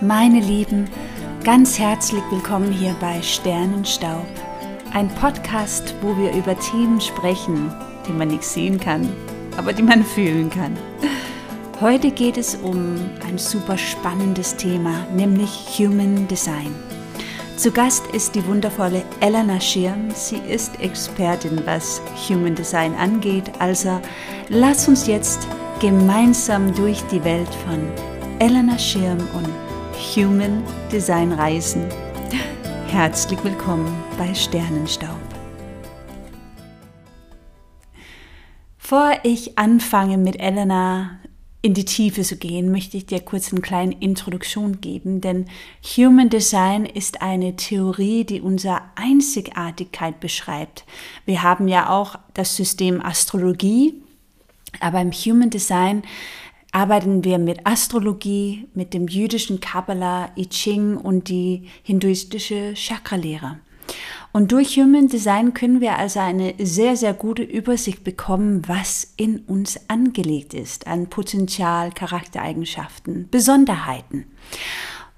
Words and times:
Meine 0.00 0.38
Lieben, 0.38 0.88
ganz 1.42 1.76
herzlich 1.76 2.22
willkommen 2.30 2.70
hier 2.70 2.94
bei 3.00 3.20
Sternenstaub, 3.20 4.24
ein 4.92 5.08
Podcast, 5.08 5.92
wo 6.00 6.16
wir 6.16 6.32
über 6.34 6.56
Themen 6.56 7.00
sprechen, 7.00 7.74
die 8.06 8.12
man 8.12 8.28
nicht 8.28 8.44
sehen 8.44 8.78
kann, 8.78 9.12
aber 9.56 9.72
die 9.72 9.82
man 9.82 10.04
fühlen 10.04 10.50
kann. 10.50 10.76
Heute 11.80 12.12
geht 12.12 12.36
es 12.38 12.54
um 12.54 12.94
ein 13.26 13.38
super 13.38 13.76
spannendes 13.76 14.54
Thema, 14.54 15.04
nämlich 15.16 15.50
Human 15.80 16.28
Design. 16.28 16.72
Zu 17.56 17.72
Gast 17.72 18.06
ist 18.12 18.36
die 18.36 18.46
wundervolle 18.46 19.02
Elena 19.18 19.60
Schirm. 19.60 20.12
Sie 20.14 20.40
ist 20.48 20.80
Expertin, 20.80 21.60
was 21.64 22.00
Human 22.28 22.54
Design 22.54 22.94
angeht. 22.94 23.50
Also 23.58 24.00
lass 24.48 24.86
uns 24.86 25.08
jetzt 25.08 25.48
gemeinsam 25.80 26.72
durch 26.76 27.02
die 27.10 27.24
Welt 27.24 27.52
von 27.66 27.80
Elena 28.38 28.78
Schirm 28.78 29.18
und 29.34 29.67
Human 29.98 30.62
Design 30.92 31.32
Reisen. 31.32 31.84
Herzlich 32.86 33.42
willkommen 33.42 33.92
bei 34.16 34.32
Sternenstaub. 34.32 35.18
Bevor 38.78 39.18
ich 39.24 39.58
anfange 39.58 40.16
mit 40.16 40.38
Elena 40.38 41.18
in 41.62 41.74
die 41.74 41.84
Tiefe 41.84 42.22
zu 42.22 42.36
gehen, 42.36 42.70
möchte 42.70 42.96
ich 42.96 43.06
dir 43.06 43.18
kurz 43.18 43.50
eine 43.50 43.60
kleine 43.60 43.96
Introduktion 43.98 44.80
geben, 44.80 45.20
denn 45.20 45.46
Human 45.96 46.30
Design 46.30 46.84
ist 46.84 47.20
eine 47.20 47.56
Theorie, 47.56 48.24
die 48.24 48.40
unsere 48.40 48.82
Einzigartigkeit 48.94 50.20
beschreibt. 50.20 50.84
Wir 51.26 51.42
haben 51.42 51.66
ja 51.66 51.90
auch 51.90 52.20
das 52.34 52.54
System 52.54 53.04
Astrologie, 53.04 53.94
aber 54.78 55.00
im 55.00 55.10
Human 55.10 55.50
Design 55.50 56.04
arbeiten 56.72 57.24
wir 57.24 57.38
mit 57.38 57.66
Astrologie, 57.66 58.68
mit 58.74 58.94
dem 58.94 59.08
jüdischen 59.08 59.60
Kabbalah, 59.60 60.30
I 60.36 60.46
Ching 60.46 60.96
und 60.96 61.28
die 61.28 61.68
hinduistische 61.82 62.74
Chakralehre. 62.74 63.58
Und 64.32 64.52
durch 64.52 64.76
Human 64.76 65.08
Design 65.08 65.54
können 65.54 65.80
wir 65.80 65.98
also 65.98 66.20
eine 66.20 66.54
sehr, 66.58 66.96
sehr 66.96 67.14
gute 67.14 67.42
Übersicht 67.42 68.04
bekommen, 68.04 68.62
was 68.66 69.14
in 69.16 69.40
uns 69.40 69.80
angelegt 69.88 70.52
ist 70.52 70.86
an 70.86 71.08
Potenzial, 71.08 71.90
Charaktereigenschaften, 71.92 73.28
Besonderheiten. 73.30 74.26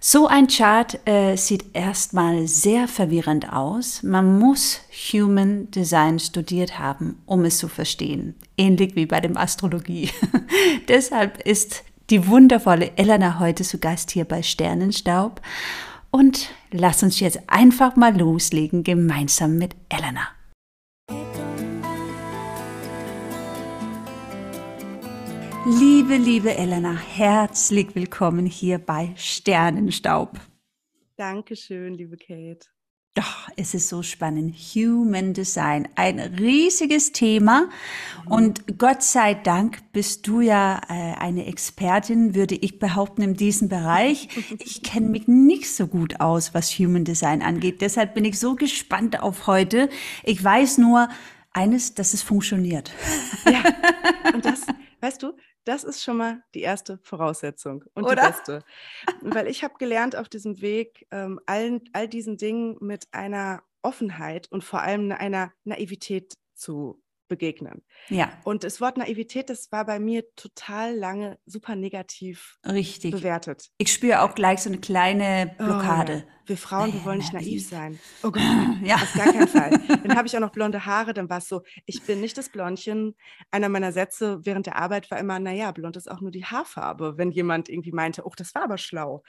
So 0.02 0.26
ein 0.26 0.46
Chart 0.46 0.98
äh, 1.06 1.36
sieht 1.36 1.76
erstmal 1.76 2.48
sehr 2.48 2.88
verwirrend 2.88 3.52
aus. 3.52 4.02
Man 4.02 4.38
muss 4.38 4.80
Human 5.12 5.70
Design 5.70 6.18
studiert 6.18 6.78
haben, 6.78 7.20
um 7.26 7.44
es 7.44 7.58
zu 7.58 7.68
verstehen. 7.68 8.34
Ähnlich 8.56 8.96
wie 8.96 9.04
bei 9.04 9.20
dem 9.20 9.36
Astrologie. 9.36 10.08
Deshalb 10.88 11.46
ist 11.46 11.84
die 12.08 12.26
wundervolle 12.26 12.92
Elena 12.96 13.40
heute 13.40 13.62
zu 13.62 13.76
Gast 13.76 14.10
hier 14.10 14.24
bei 14.24 14.42
Sternenstaub. 14.42 15.42
Und 16.10 16.48
lass 16.70 17.02
uns 17.02 17.20
jetzt 17.20 17.38
einfach 17.46 17.94
mal 17.94 18.18
loslegen, 18.18 18.84
gemeinsam 18.84 19.58
mit 19.58 19.76
Elena. 19.90 20.28
Liebe, 25.66 26.16
liebe 26.16 26.56
Elena, 26.56 26.94
herzlich 26.94 27.94
willkommen 27.94 28.46
hier 28.46 28.78
bei 28.78 29.12
Sternenstaub. 29.16 30.40
Dankeschön, 31.16 31.92
liebe 31.92 32.16
Kate. 32.16 32.66
Doch, 33.14 33.48
es 33.56 33.74
ist 33.74 33.90
so 33.90 34.02
spannend. 34.02 34.54
Human 34.54 35.34
Design, 35.34 35.86
ein 35.96 36.18
riesiges 36.18 37.12
Thema. 37.12 37.68
Und 38.26 38.78
Gott 38.78 39.02
sei 39.02 39.34
Dank 39.34 39.92
bist 39.92 40.26
du 40.26 40.40
ja 40.40 40.80
äh, 40.88 41.18
eine 41.18 41.44
Expertin, 41.44 42.34
würde 42.34 42.54
ich 42.54 42.78
behaupten, 42.78 43.20
in 43.20 43.34
diesem 43.34 43.68
Bereich. 43.68 44.28
Ich 44.64 44.82
kenne 44.82 45.08
mich 45.08 45.28
nicht 45.28 45.68
so 45.70 45.86
gut 45.88 46.20
aus, 46.20 46.54
was 46.54 46.70
Human 46.78 47.04
Design 47.04 47.42
angeht. 47.42 47.82
Deshalb 47.82 48.14
bin 48.14 48.24
ich 48.24 48.38
so 48.38 48.54
gespannt 48.54 49.20
auf 49.20 49.46
heute. 49.46 49.90
Ich 50.24 50.42
weiß 50.42 50.78
nur 50.78 51.10
eines, 51.52 51.94
dass 51.94 52.14
es 52.14 52.22
funktioniert. 52.22 52.92
Ja, 53.44 53.62
und 54.34 54.44
das, 54.46 54.62
weißt 55.00 55.22
du, 55.22 55.32
das 55.64 55.84
ist 55.84 56.02
schon 56.02 56.16
mal 56.16 56.42
die 56.54 56.62
erste 56.62 56.98
Voraussetzung 57.02 57.84
und 57.94 58.04
Oder? 58.04 58.16
die 58.16 58.28
beste. 58.28 58.64
Weil 59.20 59.46
ich 59.46 59.62
habe 59.62 59.74
gelernt 59.78 60.16
auf 60.16 60.28
diesem 60.28 60.60
Weg, 60.60 61.06
ähm, 61.10 61.40
allen, 61.46 61.82
all 61.92 62.08
diesen 62.08 62.36
Dingen 62.36 62.76
mit 62.80 63.06
einer 63.12 63.62
Offenheit 63.82 64.50
und 64.50 64.64
vor 64.64 64.82
allem 64.82 65.12
einer 65.12 65.52
Naivität 65.64 66.34
zu 66.54 67.02
begegnen. 67.30 67.82
Ja. 68.10 68.30
Und 68.44 68.64
das 68.64 68.82
Wort 68.82 68.98
Naivität, 68.98 69.48
das 69.48 69.72
war 69.72 69.86
bei 69.86 69.98
mir 69.98 70.24
total 70.36 70.94
lange 70.94 71.38
super 71.46 71.76
negativ 71.76 72.58
Richtig. 72.66 73.12
bewertet. 73.12 73.70
Ich 73.78 73.90
spüre 73.90 74.20
auch 74.20 74.34
gleich 74.34 74.60
so 74.60 74.68
eine 74.68 74.78
kleine 74.78 75.54
Blockade. 75.56 76.24
Oh. 76.26 76.30
Wir 76.46 76.56
Frauen, 76.56 76.92
wir 76.92 77.04
wollen 77.04 77.18
nicht 77.18 77.32
naiv 77.32 77.66
sein. 77.66 77.98
Oh 78.24 78.32
Gott, 78.32 78.42
ja. 78.82 78.96
auf 78.96 79.14
gar 79.14 79.32
keinen 79.32 79.46
Fall. 79.46 79.70
Dann 79.86 80.16
habe 80.16 80.26
ich 80.26 80.36
auch 80.36 80.40
noch 80.40 80.50
blonde 80.50 80.84
Haare, 80.84 81.14
dann 81.14 81.30
war 81.30 81.38
es 81.38 81.48
so, 81.48 81.62
ich 81.86 82.02
bin 82.02 82.20
nicht 82.20 82.36
das 82.36 82.48
Blondchen. 82.48 83.14
Einer 83.52 83.68
meiner 83.68 83.92
Sätze 83.92 84.40
während 84.42 84.66
der 84.66 84.74
Arbeit 84.74 85.10
war 85.12 85.18
immer, 85.18 85.38
naja, 85.38 85.70
blond 85.70 85.96
ist 85.96 86.10
auch 86.10 86.20
nur 86.20 86.32
die 86.32 86.44
Haarfarbe, 86.44 87.16
wenn 87.16 87.30
jemand 87.30 87.68
irgendwie 87.68 87.92
meinte, 87.92 88.26
oh, 88.26 88.32
das 88.36 88.52
war 88.56 88.64
aber 88.64 88.78
schlau. 88.78 89.22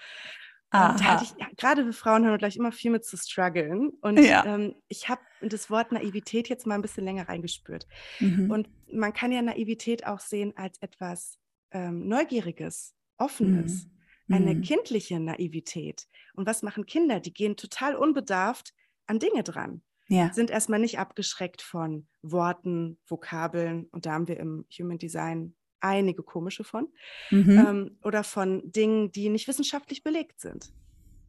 Und 0.74 1.02
da 1.02 1.04
hatte 1.04 1.26
ich, 1.26 1.32
ja, 1.38 1.48
gerade 1.58 1.86
wir 1.86 1.92
Frauen 1.92 2.24
haben 2.24 2.32
wir 2.32 2.38
gleich 2.38 2.56
immer 2.56 2.72
viel 2.72 2.92
mit 2.92 3.04
zu 3.04 3.18
strugglen. 3.18 3.90
Und 4.02 4.18
ja. 4.18 4.46
ähm, 4.46 4.76
ich 4.88 5.10
habe 5.10 5.22
das 5.42 5.70
Wort 5.70 5.92
Naivität 5.92 6.48
jetzt 6.48 6.66
mal 6.66 6.76
ein 6.76 6.82
bisschen 6.82 7.04
länger 7.04 7.28
reingespürt. 7.28 7.88
Mhm. 8.20 8.50
Und 8.50 8.70
man 8.92 9.12
kann 9.12 9.34
ja 9.34 9.42
Naivität 9.42 10.08
auch 10.08 10.22
sehen 10.22 10.54
als 10.56 10.82
etwas 10.82 11.38
ähm, 11.72 12.08
Neugieriges, 12.08 12.96
Offenes, 13.18 13.88
mhm. 14.28 14.36
eine 14.36 14.56
mhm. 14.56 14.62
kindliche 14.62 15.20
Naivität. 15.20 16.08
Und 16.36 16.48
was 16.48 16.64
machen 16.64 16.86
Kinder? 16.86 17.20
Die 17.20 17.34
gehen 17.34 17.58
total 17.58 17.98
unbedarft 17.98 18.74
an 19.08 19.20
Dinge 19.20 19.44
dran. 19.44 19.82
Ja. 20.08 20.32
Sind 20.32 20.52
erstmal 20.52 20.80
nicht 20.80 21.00
abgeschreckt 21.00 21.62
von 21.62 22.08
Worten, 22.22 22.98
Vokabeln. 23.06 23.88
Und 23.92 24.06
da 24.06 24.14
haben 24.14 24.30
wir 24.30 24.40
im 24.40 24.66
Human 24.78 24.98
Design 24.98 25.54
einige 25.82 26.24
komische 26.24 26.64
von, 26.64 26.88
mhm. 27.30 27.50
ähm, 27.50 27.98
oder 28.04 28.24
von 28.24 28.72
Dingen, 28.72 29.12
die 29.12 29.30
nicht 29.30 29.48
wissenschaftlich 29.48 30.04
belegt 30.04 30.40
sind. 30.40 30.72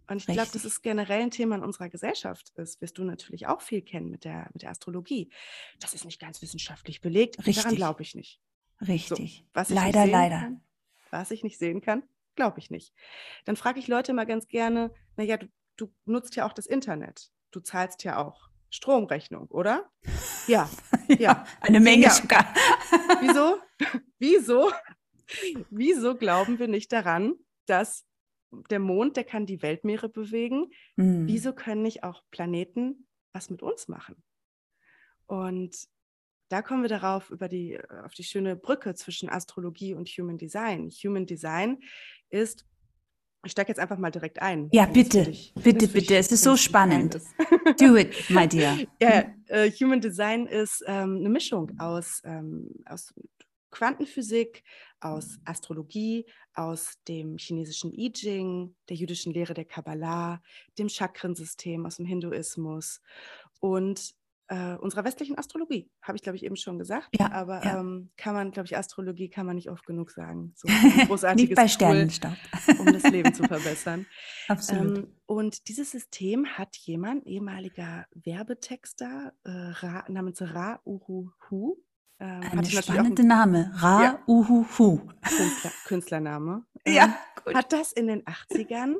Und 0.08 0.18
ich 0.18 0.26
glaube, 0.26 0.50
das 0.52 0.64
ist 0.64 0.82
generell 0.82 1.22
ein 1.22 1.30
Thema 1.30 1.56
in 1.56 1.62
unserer 1.62 1.88
Gesellschaft. 1.88 2.52
Das 2.56 2.80
wirst 2.80 2.98
du 2.98 3.04
natürlich 3.04 3.46
auch 3.46 3.62
viel 3.62 3.82
kennen 3.82 4.10
mit 4.10 4.24
der, 4.24 4.50
mit 4.52 4.62
der 4.62 4.70
Astrologie. 4.70 5.30
Das 5.80 5.94
ist 5.94 6.04
nicht 6.04 6.20
ganz 6.20 6.42
wissenschaftlich 6.42 7.00
belegt. 7.00 7.38
Richtig. 7.38 7.56
Daran 7.56 7.76
glaube 7.76 8.02
ich 8.02 8.14
nicht. 8.14 8.40
Richtig. 8.86 9.44
So, 9.54 9.74
leider, 9.74 10.06
leider. 10.06 10.40
Kann, 10.40 10.60
was 11.10 11.30
ich 11.30 11.44
nicht 11.44 11.58
sehen 11.58 11.80
kann, 11.80 12.02
glaube 12.34 12.58
ich 12.58 12.70
nicht. 12.70 12.92
Dann 13.44 13.56
frage 13.56 13.78
ich 13.78 13.88
Leute 13.88 14.12
mal 14.12 14.26
ganz 14.26 14.48
gerne, 14.48 14.92
naja, 15.16 15.36
du, 15.36 15.46
du 15.76 15.92
nutzt 16.04 16.36
ja 16.36 16.46
auch 16.46 16.52
das 16.52 16.66
Internet. 16.66 17.30
Du 17.50 17.60
zahlst 17.60 18.04
ja 18.04 18.18
auch 18.18 18.48
Stromrechnung, 18.72 19.46
oder? 19.48 19.90
Ja. 20.48 20.68
ja, 21.06 21.16
ja. 21.16 21.46
eine 21.60 21.78
Menge 21.78 22.06
ja. 22.06 22.10
sogar. 22.10 22.44
Wieso? 23.20 23.58
Wieso? 24.18 24.72
Wieso 25.70 26.16
glauben 26.16 26.58
wir 26.58 26.66
nicht 26.66 26.90
daran, 26.90 27.34
dass 27.66 28.04
der 28.50 28.80
Mond, 28.80 29.16
der 29.16 29.22
kann 29.22 29.46
die 29.46 29.62
Weltmeere 29.62 30.08
bewegen? 30.08 30.72
Mhm. 30.96 31.28
Wieso 31.28 31.52
können 31.52 31.82
nicht 31.82 32.02
auch 32.02 32.24
Planeten 32.32 33.06
was 33.32 33.50
mit 33.50 33.62
uns 33.62 33.86
machen? 33.86 34.16
Und 35.26 35.76
da 36.48 36.60
kommen 36.60 36.82
wir 36.82 36.88
darauf 36.88 37.30
über 37.30 37.48
die, 37.48 37.78
auf 38.04 38.14
die 38.14 38.24
schöne 38.24 38.56
Brücke 38.56 38.96
zwischen 38.96 39.28
Astrologie 39.28 39.94
und 39.94 40.08
Human 40.08 40.38
Design. 40.38 40.90
Human 40.90 41.24
Design 41.24 41.78
ist 42.30 42.66
ich 43.44 43.52
steige 43.52 43.68
jetzt 43.68 43.78
einfach 43.78 43.98
mal 43.98 44.10
direkt 44.10 44.40
ein. 44.40 44.68
Ja, 44.72 44.86
bitte, 44.86 45.24
dich, 45.24 45.52
bitte, 45.54 45.88
bitte. 45.88 46.16
Es 46.16 46.30
ist 46.30 46.44
so 46.44 46.56
spannend. 46.56 47.18
Do 47.78 47.96
it, 47.96 48.30
my 48.30 48.46
dear. 48.46 48.78
Ja, 49.00 49.24
äh, 49.48 49.70
Human 49.72 50.00
Design 50.00 50.46
ist 50.46 50.84
ähm, 50.86 51.16
eine 51.18 51.28
Mischung 51.28 51.72
aus, 51.78 52.22
ähm, 52.24 52.70
aus 52.86 53.12
Quantenphysik, 53.70 54.62
aus 55.00 55.38
Astrologie, 55.44 56.26
aus 56.54 56.98
dem 57.08 57.36
chinesischen 57.38 57.92
I 57.92 58.12
Ching, 58.12 58.76
der 58.88 58.96
jüdischen 58.96 59.32
Lehre 59.32 59.54
der 59.54 59.64
Kabbalah, 59.64 60.40
dem 60.78 60.88
Chakrensystem 60.88 61.84
aus 61.86 61.96
dem 61.96 62.06
Hinduismus 62.06 63.00
und 63.60 64.14
äh, 64.48 64.74
unserer 64.76 65.04
westlichen 65.04 65.38
Astrologie. 65.38 65.90
Habe 66.02 66.16
ich, 66.16 66.22
glaube 66.22 66.36
ich, 66.36 66.44
eben 66.44 66.56
schon 66.56 66.78
gesagt. 66.78 67.08
Ja, 67.18 67.32
aber 67.32 67.64
ja. 67.64 67.80
Ähm, 67.80 68.10
kann 68.16 68.34
man, 68.34 68.50
glaube 68.50 68.66
ich, 68.66 68.76
Astrologie 68.76 69.28
kann 69.30 69.46
man 69.46 69.56
nicht 69.56 69.70
oft 69.70 69.86
genug 69.86 70.10
sagen. 70.10 70.52
So 70.56 70.68
ein 70.68 71.06
großartiges 71.06 71.48
nicht 71.50 71.56
bei 71.56 71.68
Sternenstaub. 71.68 72.36
um 72.78 72.86
das 72.86 73.04
Leben 73.04 73.32
zu 73.34 73.44
verbessern. 73.44 74.06
Absolut. 74.48 74.98
Ähm, 74.98 75.16
und 75.26 75.68
dieses 75.68 75.90
System 75.90 76.46
hat 76.46 76.76
jemand, 76.76 77.26
ehemaliger 77.26 78.06
Werbetexter 78.12 79.32
äh, 79.44 79.50
Ra, 79.50 80.04
namens 80.08 80.42
Ra 80.42 80.80
Uhu 80.84 81.30
Hu. 81.48 81.76
Ähm, 82.18 82.42
Ein 82.42 82.64
spannender 82.64 83.24
Name. 83.24 83.72
Ra 83.74 84.02
ja. 84.04 84.22
Uhu 84.26 84.66
Hu. 84.78 85.00
Künstler, 85.22 85.70
Künstlername. 85.86 86.64
ja, 86.86 87.04
ähm, 87.04 87.14
gut. 87.44 87.54
Hat 87.54 87.72
das 87.72 87.92
in 87.92 88.06
den 88.06 88.22
80ern. 88.24 88.96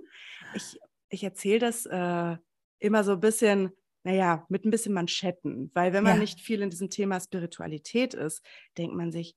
Ich, 0.55 0.81
ich 1.09 1.23
erzähle 1.23 1.61
das 1.61 1.87
äh, 1.87 2.37
immer 2.79 3.05
so 3.05 3.13
ein 3.13 3.21
bisschen 3.21 3.73
naja, 4.05 4.47
mit 4.49 4.65
ein 4.65 4.71
bisschen 4.71 4.95
Manschetten. 4.95 5.71
Weil 5.75 5.93
wenn 5.93 6.05
man 6.05 6.15
ja. 6.15 6.21
nicht 6.21 6.41
viel 6.41 6.63
in 6.63 6.71
diesem 6.71 6.91
Thema 6.91 7.21
Spiritualität 7.21 8.15
ist, 8.15 8.45
denkt 8.77 8.95
man 8.95 9.13
sich, 9.13 9.37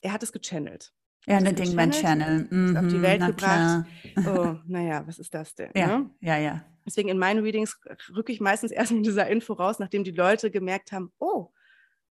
er 0.00 0.12
hat 0.12 0.22
es 0.22 0.32
gechannelt. 0.32 0.92
Ja, 1.26 1.38
eine 1.38 1.52
Dingman-Channel. 1.52 2.46
Mhm, 2.50 2.76
auf 2.76 2.86
die 2.86 2.96
mhm, 2.96 3.02
Welt 3.02 3.26
gebracht. 3.26 3.86
Klar. 4.14 4.26
Oh, 4.26 4.56
naja, 4.66 5.04
was 5.06 5.18
ist 5.18 5.34
das 5.34 5.54
denn? 5.54 5.70
Ja, 5.74 5.98
ne? 5.98 6.10
ja, 6.20 6.38
ja. 6.38 6.64
Deswegen 6.86 7.08
in 7.08 7.18
meinen 7.18 7.42
Readings 7.42 7.80
rücke 8.14 8.32
ich 8.32 8.40
meistens 8.40 8.70
erst 8.70 8.92
mit 8.92 9.04
dieser 9.04 9.26
Info 9.26 9.54
raus, 9.54 9.80
nachdem 9.80 10.04
die 10.04 10.12
Leute 10.12 10.52
gemerkt 10.52 10.92
haben, 10.92 11.12
oh, 11.18 11.50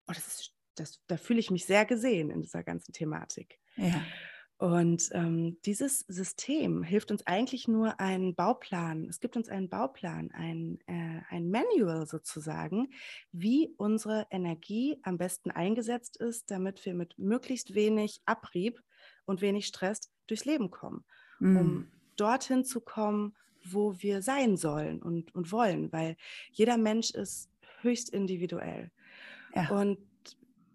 oh 0.07 0.13
das 0.13 0.27
ist, 0.29 0.55
das, 0.77 1.01
da 1.09 1.17
fühle 1.17 1.41
ich 1.41 1.51
mich 1.51 1.67
sehr 1.67 1.85
gesehen 1.85 2.31
in 2.31 2.41
dieser 2.41 2.63
ganzen 2.63 2.93
Thematik. 2.93 3.59
Ja. 3.77 4.01
Und 4.61 5.09
ähm, 5.13 5.57
dieses 5.65 6.01
System 6.01 6.83
hilft 6.83 7.11
uns 7.11 7.27
eigentlich 7.27 7.67
nur 7.67 7.99
einen 7.99 8.35
Bauplan. 8.35 9.07
Es 9.09 9.19
gibt 9.19 9.35
uns 9.39 9.49
einen 9.49 9.71
Bauplan, 9.71 10.31
ein, 10.33 10.79
äh, 10.87 11.23
ein 11.31 11.51
Manual 11.51 12.07
sozusagen, 12.07 12.91
wie 13.33 13.73
unsere 13.79 14.27
Energie 14.31 14.99
am 15.03 15.17
besten 15.17 15.51
eingesetzt 15.51 16.19
ist, 16.19 16.51
damit 16.51 16.85
wir 16.85 16.93
mit 16.93 17.19
möglichst 17.19 17.75
wenig 17.75 18.21
Abrieb 18.27 18.83
und 19.25 19.41
wenig 19.41 19.67
Stress 19.67 20.13
durchs 20.27 20.45
Leben 20.45 20.71
kommen, 20.71 21.07
mm. 21.39 21.57
um 21.57 21.89
dorthin 22.17 22.63
zu 22.63 22.83
kommen, 22.83 23.35
wo 23.65 23.95
wir 24.03 24.21
sein 24.21 24.59
sollen 24.59 25.01
und, 25.01 25.35
und 25.35 25.53
wollen, 25.53 25.91
weil 25.91 26.19
jeder 26.53 26.77
Mensch 26.77 27.13
ist 27.13 27.49
höchst 27.81 28.11
individuell. 28.11 28.91
Ja. 29.55 29.71
Und 29.71 29.97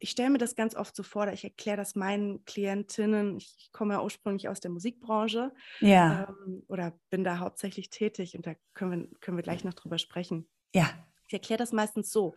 ich 0.05 0.11
stelle 0.11 0.29
mir 0.29 0.37
das 0.37 0.55
ganz 0.55 0.75
oft 0.75 0.95
so 0.95 1.01
vor, 1.01 1.27
ich 1.29 1.43
erkläre 1.43 1.77
das 1.77 1.95
meinen 1.95 2.45
Klientinnen. 2.45 3.37
Ich 3.37 3.71
komme 3.71 3.95
ja 3.95 4.03
ursprünglich 4.03 4.47
aus 4.47 4.59
der 4.59 4.69
Musikbranche 4.69 5.51
ja. 5.79 6.27
ähm, 6.45 6.61
oder 6.67 6.99
bin 7.09 7.23
da 7.23 7.39
hauptsächlich 7.39 7.89
tätig 7.89 8.35
und 8.35 8.45
da 8.45 8.53
können 8.75 8.91
wir, 8.91 9.19
können 9.19 9.35
wir 9.35 9.41
gleich 9.41 9.63
noch 9.63 9.73
drüber 9.73 9.97
sprechen. 9.97 10.47
Ja. 10.75 10.87
Ich 11.25 11.33
erkläre 11.33 11.57
das 11.57 11.71
meistens 11.71 12.11
so. 12.11 12.35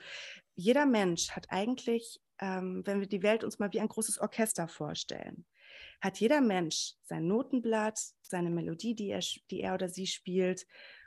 Jeder 0.55 0.87
Mensch 0.87 1.33
hat 1.33 1.49
eigentlich, 1.51 2.23
ähm, 2.39 2.81
wenn 2.87 3.01
wir 3.01 3.07
die 3.07 3.23
Welt 3.23 3.45
uns 3.45 3.59
mal 3.59 3.71
wie 3.75 3.81
ein 3.81 3.89
großes 3.89 4.19
Orchester 4.19 4.67
vorstellen, 4.67 5.45
hat 6.01 6.21
jeder 6.21 6.41
Mensch 6.41 6.95
sein 7.03 7.27
Notenblatt, 7.27 8.01
seine 8.23 8.49
Melodie, 8.49 8.95
die 8.95 9.11
er, 9.11 9.21
die 9.51 9.61
er 9.61 9.75
oder 9.75 9.91
sie 9.91 10.07
spielt 10.07 10.67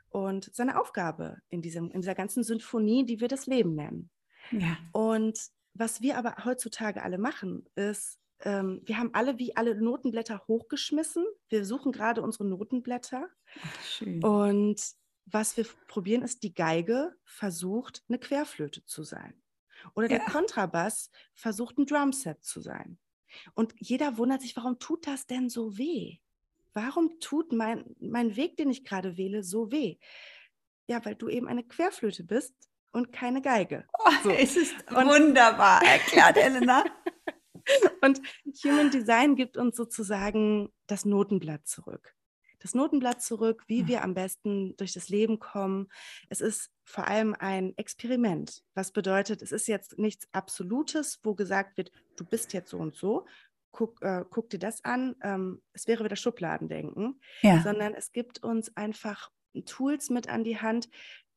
und 0.10 0.54
seine 0.54 0.80
Aufgabe 0.80 1.38
in, 1.50 1.64
diesem, 1.64 1.90
in 1.90 2.02
dieser 2.02 2.14
ganzen 2.14 2.44
Sinfonie, 2.44 3.04
die 3.04 3.20
wir 3.20 3.30
das 3.30 3.48
Leben 3.48 3.74
nennen. 3.74 4.12
Ja. 4.52 4.78
Und 4.92 5.40
was 5.74 6.02
wir 6.02 6.18
aber 6.18 6.44
heutzutage 6.46 7.04
alle 7.04 7.18
machen, 7.18 7.66
ist, 7.76 8.20
ähm, 8.44 8.82
wir 8.86 8.98
haben 8.98 9.14
alle 9.14 9.38
wie 9.38 9.56
alle 9.56 9.76
Notenblätter 9.76 10.44
hochgeschmissen. 10.48 11.26
Wir 11.50 11.66
suchen 11.66 11.92
gerade 11.92 12.22
unsere 12.22 12.46
Notenblätter. 12.46 13.30
Schön. 13.84 14.24
Und 14.24 14.82
was 15.26 15.56
wir 15.58 15.66
probieren, 15.88 16.24
ist, 16.24 16.44
die 16.44 16.54
Geige 16.54 17.16
versucht, 17.24 18.04
eine 18.10 18.20
Querflöte 18.20 18.84
zu 18.86 19.04
sein. 19.04 19.42
Oder 19.96 20.08
der 20.08 20.20
ja. 20.20 20.26
Kontrabass 20.26 21.10
versucht, 21.34 21.78
ein 21.78 21.86
Drumset 21.86 22.44
zu 22.44 22.62
sein. 22.62 22.98
Und 23.54 23.74
jeder 23.78 24.18
wundert 24.18 24.42
sich, 24.42 24.56
warum 24.56 24.80
tut 24.80 25.08
das 25.08 25.26
denn 25.26 25.50
so 25.50 25.78
weh? 25.78 26.18
Warum 26.74 27.20
tut 27.20 27.52
mein, 27.52 27.96
mein 28.00 28.36
Weg, 28.36 28.58
den 28.58 28.70
ich 28.70 28.84
gerade 28.84 29.18
wähle, 29.18 29.44
so 29.44 29.72
weh? 29.72 29.98
Ja, 30.88 31.04
weil 31.06 31.16
du 31.16 31.30
eben 31.30 31.48
eine 31.48 31.64
Querflöte 31.64 32.24
bist 32.24 32.54
und 32.92 33.12
keine 33.12 33.42
Geige. 33.42 33.86
Oh, 34.00 34.12
so. 34.24 34.30
Es 34.32 34.56
ist 34.56 34.76
und, 34.92 35.08
wunderbar 35.08 35.84
erklärt, 35.84 36.38
Elena. 36.38 36.84
und 38.02 38.22
Human 38.64 38.92
Design 38.92 39.36
gibt 39.36 39.58
uns 39.58 39.76
sozusagen 39.76 40.70
das 40.88 41.06
Notenblatt 41.06 41.68
zurück. 41.68 42.16
Das 42.60 42.76
Notenblatt 42.76 43.22
zurück, 43.24 43.64
wie 43.68 43.82
hm. 43.82 43.88
wir 43.88 44.04
am 44.04 44.14
besten 44.14 44.76
durch 44.78 44.94
das 44.94 45.10
Leben 45.10 45.40
kommen. 45.40 45.88
Es 46.30 46.42
ist 46.42 46.70
vor 46.84 47.08
allem 47.08 47.36
ein 47.38 47.76
Experiment, 47.78 48.64
was 48.76 48.92
bedeutet, 48.92 49.42
es 49.42 49.52
ist 49.52 49.68
jetzt 49.68 49.98
nichts 49.98 50.28
Absolutes, 50.32 51.20
wo 51.24 51.34
gesagt 51.34 51.78
wird, 51.78 51.92
du 52.18 52.26
bist 52.26 52.54
jetzt 52.54 52.70
so 52.70 52.78
und 52.78 52.96
so, 52.96 53.26
guck, 53.72 54.02
äh, 54.02 54.24
guck 54.30 54.50
dir 54.50 54.60
das 54.60 54.84
an, 54.84 55.16
ähm, 55.24 55.62
es 55.74 55.88
wäre 55.88 56.04
wieder 56.04 56.16
Schubladendenken, 56.16 57.20
ja. 57.42 57.62
sondern 57.62 57.96
es 57.96 58.12
gibt 58.12 58.44
uns 58.44 58.76
einfach 58.76 59.32
Tools 59.66 60.10
mit 60.10 60.30
an 60.30 60.44
die 60.44 60.60
Hand, 60.60 60.90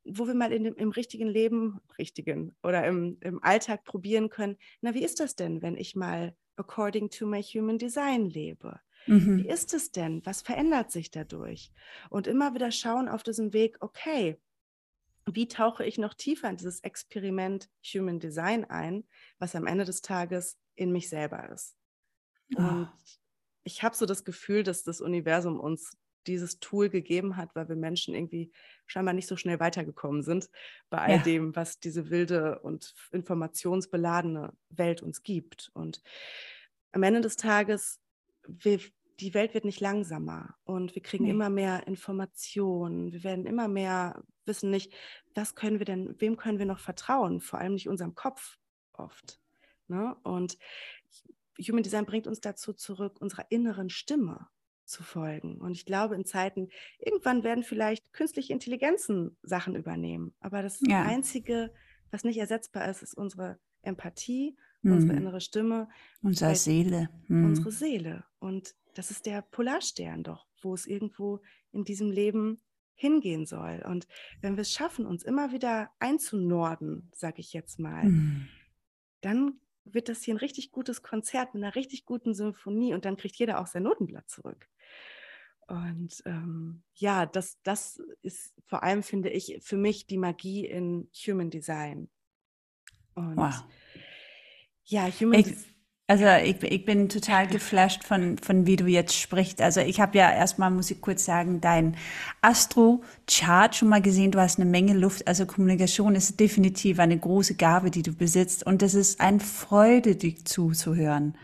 wo 0.04 0.26
wir 0.26 0.34
mal 0.34 0.52
in 0.52 0.64
dem, 0.64 0.74
im 0.74 0.90
richtigen 0.90 1.28
Leben, 1.28 1.80
richtigen 1.98 2.54
oder 2.62 2.86
im, 2.86 3.18
im 3.20 3.42
Alltag 3.42 3.84
probieren 3.84 4.28
können, 4.28 4.56
na, 4.80 4.94
wie 4.94 5.04
ist 5.04 5.20
das 5.20 5.36
denn, 5.36 5.62
wenn 5.62 5.76
ich 5.76 5.96
mal 5.96 6.36
according 6.56 7.10
to 7.10 7.26
my 7.26 7.42
human 7.42 7.78
design 7.78 8.28
lebe? 8.28 8.80
Mhm. 9.06 9.38
Wie 9.38 9.48
ist 9.48 9.74
es 9.74 9.92
denn? 9.92 10.24
Was 10.24 10.42
verändert 10.42 10.90
sich 10.90 11.10
dadurch? 11.10 11.72
Und 12.10 12.26
immer 12.26 12.54
wieder 12.54 12.70
schauen 12.70 13.08
auf 13.08 13.22
diesem 13.22 13.52
Weg, 13.52 13.76
okay, 13.80 14.38
wie 15.26 15.48
tauche 15.48 15.84
ich 15.84 15.98
noch 15.98 16.14
tiefer 16.14 16.50
in 16.50 16.56
dieses 16.56 16.80
Experiment 16.80 17.70
Human 17.82 18.20
Design 18.20 18.64
ein, 18.64 19.04
was 19.38 19.54
am 19.54 19.66
Ende 19.66 19.84
des 19.84 20.02
Tages 20.02 20.58
in 20.74 20.92
mich 20.92 21.08
selber 21.08 21.48
ist. 21.50 21.76
Oh. 22.56 22.60
Und 22.60 22.92
ich 23.62 23.82
habe 23.82 23.96
so 23.96 24.04
das 24.04 24.24
Gefühl, 24.24 24.62
dass 24.62 24.82
das 24.84 25.00
Universum 25.00 25.58
uns 25.58 25.96
dieses 26.26 26.60
Tool 26.60 26.88
gegeben 26.88 27.36
hat, 27.36 27.54
weil 27.54 27.68
wir 27.68 27.76
Menschen 27.76 28.14
irgendwie 28.14 28.52
scheinbar 28.86 29.14
nicht 29.14 29.28
so 29.28 29.36
schnell 29.36 29.60
weitergekommen 29.60 30.22
sind 30.22 30.50
bei 30.90 30.98
all 30.98 31.16
ja. 31.16 31.22
dem, 31.22 31.56
was 31.56 31.80
diese 31.80 32.10
wilde 32.10 32.58
und 32.60 32.94
informationsbeladene 33.12 34.52
Welt 34.70 35.02
uns 35.02 35.22
gibt. 35.22 35.70
Und 35.74 36.02
am 36.92 37.02
Ende 37.02 37.20
des 37.20 37.36
Tages, 37.36 38.00
wir, 38.46 38.80
die 39.20 39.34
Welt 39.34 39.54
wird 39.54 39.64
nicht 39.64 39.80
langsamer 39.80 40.54
und 40.64 40.94
wir 40.94 41.02
kriegen 41.02 41.24
nee. 41.24 41.30
immer 41.30 41.50
mehr 41.50 41.86
Informationen. 41.86 43.12
Wir 43.12 43.24
werden 43.24 43.46
immer 43.46 43.68
mehr 43.68 44.22
wissen 44.44 44.70
nicht, 44.70 44.92
was 45.34 45.54
können 45.54 45.78
wir 45.78 45.86
denn, 45.86 46.14
wem 46.20 46.36
können 46.36 46.58
wir 46.58 46.66
noch 46.66 46.78
vertrauen? 46.78 47.40
Vor 47.40 47.58
allem 47.58 47.74
nicht 47.74 47.88
unserem 47.88 48.14
Kopf 48.14 48.58
oft. 48.92 49.40
Ne? 49.88 50.16
Und 50.22 50.58
Human 51.60 51.82
Design 51.82 52.06
bringt 52.06 52.26
uns 52.26 52.40
dazu 52.40 52.72
zurück, 52.72 53.20
unserer 53.20 53.50
inneren 53.50 53.90
Stimme 53.90 54.48
zu 54.86 55.02
folgen. 55.02 55.58
Und 55.60 55.72
ich 55.72 55.86
glaube, 55.86 56.14
in 56.14 56.24
Zeiten, 56.24 56.68
irgendwann 56.98 57.44
werden 57.44 57.64
vielleicht 57.64 58.12
künstliche 58.12 58.52
Intelligenzen 58.52 59.36
Sachen 59.42 59.76
übernehmen. 59.76 60.34
Aber 60.40 60.62
das 60.62 60.80
ja. 60.86 61.02
Einzige, 61.02 61.72
was 62.10 62.24
nicht 62.24 62.38
ersetzbar 62.38 62.88
ist, 62.88 63.02
ist 63.02 63.14
unsere 63.14 63.58
Empathie, 63.82 64.56
mhm. 64.82 64.92
unsere 64.92 65.16
innere 65.16 65.40
Stimme. 65.40 65.88
Unsere 66.22 66.54
Seele. 66.54 67.08
Mhm. 67.28 67.46
Unsere 67.46 67.72
Seele. 67.72 68.24
Und 68.38 68.74
das 68.94 69.10
ist 69.10 69.26
der 69.26 69.42
Polarstern 69.42 70.22
doch, 70.22 70.46
wo 70.62 70.74
es 70.74 70.86
irgendwo 70.86 71.40
in 71.72 71.84
diesem 71.84 72.10
Leben 72.10 72.60
hingehen 72.94 73.44
soll. 73.46 73.82
Und 73.86 74.06
wenn 74.40 74.56
wir 74.56 74.62
es 74.62 74.72
schaffen, 74.72 75.06
uns 75.06 75.24
immer 75.24 75.52
wieder 75.52 75.90
einzunorden, 75.98 77.10
sage 77.12 77.40
ich 77.40 77.52
jetzt 77.52 77.78
mal, 77.80 78.04
mhm. 78.04 78.48
dann 79.20 79.60
wird 79.84 80.08
das 80.08 80.22
hier 80.22 80.34
ein 80.34 80.38
richtig 80.38 80.72
gutes 80.72 81.02
Konzert 81.02 81.54
mit 81.54 81.62
einer 81.62 81.74
richtig 81.74 82.04
guten 82.04 82.34
Symphonie 82.34 82.94
und 82.94 83.04
dann 83.04 83.16
kriegt 83.16 83.36
jeder 83.36 83.60
auch 83.60 83.66
sein 83.66 83.84
Notenblatt 83.84 84.28
zurück. 84.28 84.68
Und 85.66 86.22
ähm, 86.26 86.82
ja, 86.94 87.26
das, 87.26 87.58
das 87.62 88.02
ist 88.22 88.52
vor 88.66 88.82
allem, 88.82 89.02
finde 89.02 89.30
ich, 89.30 89.58
für 89.62 89.76
mich 89.76 90.06
die 90.06 90.18
Magie 90.18 90.66
in 90.66 91.08
Human 91.26 91.50
Design. 91.50 92.10
Und 93.14 93.36
wow. 93.36 93.64
ja, 94.84 95.06
Human 95.06 95.42
Design. 95.42 95.73
Also 96.06 96.26
ich, 96.44 96.62
ich 96.62 96.84
bin 96.84 97.08
total 97.08 97.46
geflasht 97.46 98.04
von, 98.04 98.36
von 98.36 98.66
wie 98.66 98.76
du 98.76 98.86
jetzt 98.86 99.14
sprichst. 99.14 99.62
Also 99.62 99.80
ich 99.80 100.00
habe 100.00 100.18
ja 100.18 100.30
erstmal, 100.30 100.70
muss 100.70 100.90
ich 100.90 101.00
kurz 101.00 101.24
sagen, 101.24 101.62
dein 101.62 101.96
Astro-Chart 102.42 103.74
schon 103.74 103.88
mal 103.88 104.02
gesehen. 104.02 104.30
Du 104.30 104.38
hast 104.38 104.60
eine 104.60 104.68
Menge 104.68 104.92
Luft. 104.92 105.26
Also 105.26 105.46
Kommunikation 105.46 106.14
ist 106.14 106.38
definitiv 106.38 106.98
eine 106.98 107.18
große 107.18 107.54
Gabe, 107.54 107.90
die 107.90 108.02
du 108.02 108.12
besitzt. 108.12 108.66
Und 108.66 108.82
es 108.82 108.92
ist 108.92 109.18
eine 109.22 109.40
Freude, 109.40 110.14
dich 110.14 110.44
zuzuhören. 110.44 111.38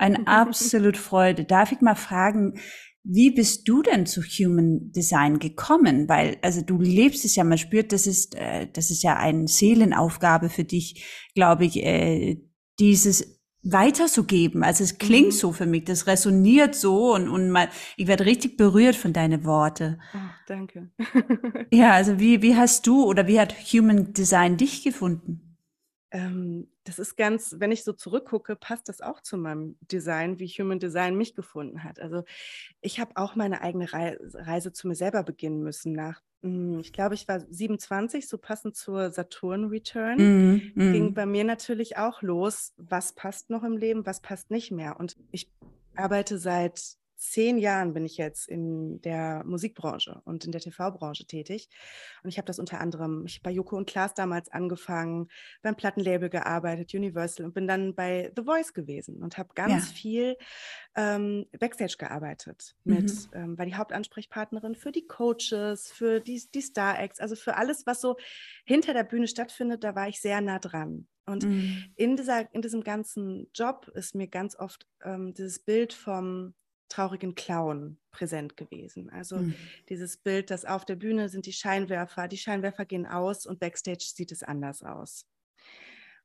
Eine 0.00 0.26
absolut 0.26 0.96
Freude. 0.96 1.44
Darf 1.44 1.70
ich 1.70 1.80
mal 1.80 1.94
fragen, 1.94 2.58
wie 3.04 3.30
bist 3.30 3.68
du 3.68 3.82
denn 3.82 4.06
zu 4.06 4.22
Human 4.22 4.90
Design 4.90 5.38
gekommen? 5.38 6.08
Weil, 6.08 6.38
also 6.42 6.60
du 6.60 6.80
lebst 6.80 7.24
es 7.24 7.36
ja, 7.36 7.44
man 7.44 7.58
spürt, 7.58 7.92
das 7.92 8.08
ist, 8.08 8.34
äh, 8.34 8.66
das 8.72 8.90
ist 8.90 9.04
ja 9.04 9.16
eine 9.16 9.46
Seelenaufgabe 9.46 10.48
für 10.48 10.64
dich, 10.64 11.30
glaube 11.36 11.66
ich, 11.66 11.76
äh, 11.84 12.40
dieses 12.80 13.41
weiterzugeben. 13.62 14.64
Also 14.64 14.82
es 14.82 14.98
klingt 14.98 15.28
mhm. 15.28 15.32
so 15.32 15.52
für 15.52 15.66
mich, 15.66 15.84
das 15.84 16.06
resoniert 16.06 16.74
so 16.74 17.14
und, 17.14 17.28
und 17.28 17.50
mal, 17.50 17.68
ich 17.96 18.06
werde 18.06 18.26
richtig 18.26 18.56
berührt 18.56 18.96
von 18.96 19.12
deinen 19.12 19.44
Worten. 19.44 20.00
Oh, 20.14 20.18
danke. 20.46 20.90
ja, 21.70 21.92
also 21.92 22.18
wie, 22.18 22.42
wie 22.42 22.56
hast 22.56 22.86
du 22.86 23.04
oder 23.04 23.26
wie 23.26 23.38
hat 23.38 23.52
Human 23.72 24.12
Design 24.12 24.56
dich 24.56 24.82
gefunden? 24.82 25.56
Ähm, 26.10 26.68
das 26.84 26.98
ist 26.98 27.16
ganz, 27.16 27.54
wenn 27.58 27.72
ich 27.72 27.84
so 27.84 27.92
zurückgucke, 27.92 28.56
passt 28.56 28.88
das 28.88 29.00
auch 29.00 29.20
zu 29.22 29.38
meinem 29.38 29.76
Design, 29.80 30.38
wie 30.40 30.48
Human 30.48 30.80
Design 30.80 31.16
mich 31.16 31.34
gefunden 31.34 31.84
hat. 31.84 32.00
Also 32.00 32.24
ich 32.80 32.98
habe 32.98 33.12
auch 33.16 33.36
meine 33.36 33.62
eigene 33.62 33.86
Reise 33.92 34.72
zu 34.72 34.88
mir 34.88 34.96
selber 34.96 35.22
beginnen 35.22 35.62
müssen 35.62 35.92
nach 35.92 36.20
ich 36.42 36.92
glaube, 36.92 37.14
ich 37.14 37.28
war 37.28 37.40
27, 37.40 38.28
so 38.28 38.36
passend 38.36 38.74
zur 38.74 39.10
Saturn-Return. 39.10 40.16
Mm, 40.18 40.72
mm. 40.74 40.92
Ging 40.92 41.14
bei 41.14 41.24
mir 41.24 41.44
natürlich 41.44 41.96
auch 41.98 42.20
los, 42.22 42.74
was 42.76 43.12
passt 43.12 43.48
noch 43.48 43.62
im 43.62 43.76
Leben, 43.76 44.06
was 44.06 44.20
passt 44.20 44.50
nicht 44.50 44.72
mehr. 44.72 44.98
Und 44.98 45.16
ich 45.30 45.52
arbeite 45.94 46.38
seit 46.38 46.96
zehn 47.22 47.56
Jahren 47.56 47.94
bin 47.94 48.04
ich 48.04 48.16
jetzt 48.16 48.48
in 48.48 49.00
der 49.02 49.44
Musikbranche 49.44 50.20
und 50.24 50.44
in 50.44 50.50
der 50.50 50.60
TV-Branche 50.60 51.24
tätig. 51.24 51.68
Und 52.22 52.30
ich 52.30 52.36
habe 52.36 52.46
das 52.46 52.58
unter 52.58 52.80
anderem, 52.80 53.24
ich 53.26 53.36
habe 53.36 53.44
bei 53.44 53.50
Joko 53.52 53.76
und 53.76 53.88
Klaas 53.88 54.14
damals 54.14 54.50
angefangen, 54.50 55.28
beim 55.62 55.76
Plattenlabel 55.76 56.28
gearbeitet, 56.30 56.92
Universal 56.94 57.46
und 57.46 57.54
bin 57.54 57.68
dann 57.68 57.94
bei 57.94 58.32
The 58.36 58.42
Voice 58.42 58.74
gewesen 58.74 59.22
und 59.22 59.38
habe 59.38 59.50
ganz 59.54 59.90
ja. 59.90 59.94
viel 59.94 60.36
ähm, 60.96 61.46
Backstage 61.58 61.96
gearbeitet 61.96 62.74
mit, 62.82 63.10
mhm. 63.10 63.28
ähm, 63.32 63.58
war 63.58 63.66
die 63.66 63.76
Hauptansprechpartnerin 63.76 64.74
für 64.74 64.90
die 64.90 65.06
Coaches, 65.06 65.92
für 65.92 66.20
die, 66.20 66.42
die 66.52 66.60
Star-Acts, 66.60 67.20
also 67.20 67.36
für 67.36 67.56
alles, 67.56 67.86
was 67.86 68.00
so 68.00 68.16
hinter 68.64 68.94
der 68.94 69.04
Bühne 69.04 69.28
stattfindet, 69.28 69.84
da 69.84 69.94
war 69.94 70.08
ich 70.08 70.20
sehr 70.20 70.40
nah 70.40 70.58
dran. 70.58 71.06
Und 71.24 71.44
mhm. 71.44 71.84
in, 71.94 72.16
dieser, 72.16 72.52
in 72.52 72.62
diesem 72.62 72.82
ganzen 72.82 73.46
Job 73.54 73.88
ist 73.94 74.16
mir 74.16 74.26
ganz 74.26 74.58
oft 74.58 74.88
ähm, 75.04 75.34
dieses 75.34 75.60
Bild 75.60 75.92
vom 75.92 76.54
traurigen 76.92 77.34
Clown 77.34 77.98
präsent 78.10 78.56
gewesen. 78.56 79.10
Also 79.10 79.38
mhm. 79.38 79.54
dieses 79.88 80.18
Bild, 80.18 80.50
dass 80.50 80.64
auf 80.64 80.84
der 80.84 80.96
Bühne 80.96 81.28
sind 81.28 81.46
die 81.46 81.52
Scheinwerfer, 81.52 82.28
die 82.28 82.36
Scheinwerfer 82.36 82.84
gehen 82.84 83.06
aus 83.06 83.46
und 83.46 83.60
backstage 83.60 84.04
sieht 84.14 84.30
es 84.30 84.42
anders 84.42 84.82
aus. 84.82 85.26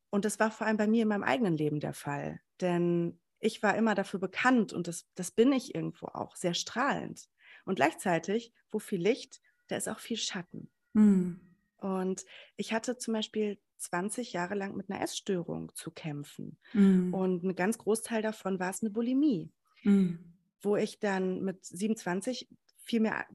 Und 0.10 0.26
das 0.26 0.40
war 0.40 0.52
vor 0.52 0.68
allem 0.68 0.78
bei 0.78 0.88
mir 0.88 1.04
in 1.04 1.08
meinem 1.08 1.24
eigenen 1.24 1.58
Leben 1.58 1.80
der 1.80 1.94
Fall, 1.94 2.42
denn 2.62 3.20
ich 3.40 3.64
war 3.64 3.76
immer 3.76 3.96
dafür 3.96 4.20
bekannt 4.20 4.74
und 4.74 4.88
das, 4.88 5.06
das 5.16 5.32
bin 5.32 5.52
ich 5.54 5.76
irgendwo 5.76 6.08
auch, 6.08 6.36
sehr 6.36 6.54
strahlend. 6.54 7.30
Und 7.66 7.76
gleichzeitig, 7.76 8.54
wo 8.70 8.80
viel 8.80 9.02
Licht, 9.02 9.42
da 9.68 9.78
ist 9.78 9.88
auch 9.88 10.00
viel 10.00 10.18
Schatten. 10.18 10.70
Mhm. 10.94 11.40
Und 11.78 12.26
ich 12.56 12.74
hatte 12.74 12.98
zum 12.98 13.14
Beispiel 13.14 13.60
20 13.78 14.34
Jahre 14.34 14.56
lang 14.56 14.76
mit 14.76 14.90
einer 14.90 15.02
Essstörung 15.02 15.72
zu 15.76 15.92
kämpfen. 15.92 16.58
Mhm. 16.74 17.14
Und 17.14 17.44
ein 17.44 17.56
ganz 17.56 17.78
Großteil 17.78 18.22
davon 18.22 18.60
war 18.60 18.72
es 18.72 18.82
eine 18.82 18.90
Bulimie. 18.90 19.52
Mhm 19.84 20.37
wo 20.62 20.76
ich 20.76 21.00
dann 21.00 21.42
mit 21.42 21.66
27 21.66 22.50
viel 22.84 23.00
mehr, 23.02 23.26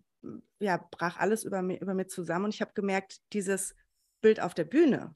ja, 0.60 0.76
brach 0.90 1.18
alles 1.18 1.44
über 1.44 1.62
mir, 1.62 1.80
über 1.80 1.94
mir 1.94 2.06
zusammen 2.06 2.46
und 2.46 2.54
ich 2.54 2.60
habe 2.60 2.72
gemerkt, 2.74 3.20
dieses 3.32 3.74
Bild 4.20 4.40
auf 4.40 4.54
der 4.54 4.64
Bühne, 4.64 5.14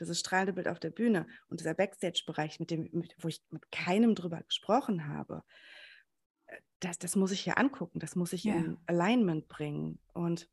dieses 0.00 0.20
strahlende 0.20 0.52
Bild 0.52 0.68
auf 0.68 0.80
der 0.80 0.90
Bühne 0.90 1.26
und 1.48 1.60
dieser 1.60 1.74
Backstage-Bereich, 1.74 2.60
mit 2.60 2.70
dem, 2.70 2.88
mit, 2.92 3.14
wo 3.18 3.28
ich 3.28 3.42
mit 3.50 3.70
keinem 3.70 4.14
drüber 4.14 4.42
gesprochen 4.42 5.08
habe, 5.08 5.42
äh, 6.46 6.56
das, 6.80 6.98
das 6.98 7.16
muss 7.16 7.32
ich 7.32 7.40
hier 7.40 7.58
angucken, 7.58 8.00
das 8.00 8.16
muss 8.16 8.32
ich 8.32 8.44
ja. 8.44 8.54
in 8.54 8.78
Alignment 8.86 9.48
bringen. 9.48 9.98
Und 10.12 10.48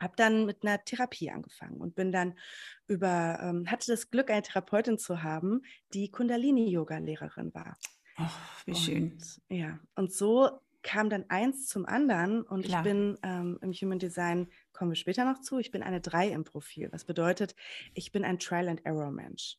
habe 0.00 0.14
dann 0.16 0.46
mit 0.46 0.62
einer 0.62 0.82
Therapie 0.84 1.30
angefangen 1.30 1.80
und 1.80 1.94
bin 1.94 2.12
dann 2.12 2.38
über, 2.86 3.38
ähm, 3.42 3.68
hatte 3.68 3.90
das 3.90 4.10
Glück, 4.10 4.30
eine 4.30 4.42
Therapeutin 4.42 4.98
zu 4.98 5.22
haben, 5.22 5.62
die 5.92 6.10
Kundalini-Yoga-Lehrerin 6.10 7.52
war. 7.54 7.76
Oh, 8.18 8.24
wie 8.66 8.74
schön. 8.74 9.12
Und, 9.12 9.40
ja, 9.48 9.78
und 9.94 10.12
so 10.12 10.60
kam 10.82 11.10
dann 11.10 11.24
eins 11.28 11.66
zum 11.66 11.86
anderen 11.86 12.42
und 12.42 12.64
Klar. 12.64 12.80
ich 12.80 12.84
bin 12.84 13.18
ähm, 13.22 13.58
im 13.62 13.72
Human 13.72 13.98
Design, 13.98 14.48
kommen 14.72 14.90
wir 14.90 14.96
später 14.96 15.24
noch 15.24 15.40
zu, 15.40 15.58
ich 15.58 15.70
bin 15.70 15.82
eine 15.82 16.00
3 16.00 16.28
im 16.28 16.44
Profil. 16.44 16.88
Was 16.92 17.04
bedeutet, 17.04 17.54
ich 17.94 18.12
bin 18.12 18.24
ein 18.24 18.38
Trial-and-Error-Mensch. 18.38 19.58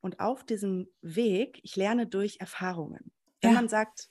Und 0.00 0.20
auf 0.20 0.44
diesem 0.44 0.88
Weg, 1.00 1.60
ich 1.62 1.76
lerne 1.76 2.06
durch 2.06 2.38
Erfahrungen. 2.40 3.10
Wenn 3.40 3.52
ja. 3.52 3.56
man 3.56 3.68
sagt, 3.68 4.10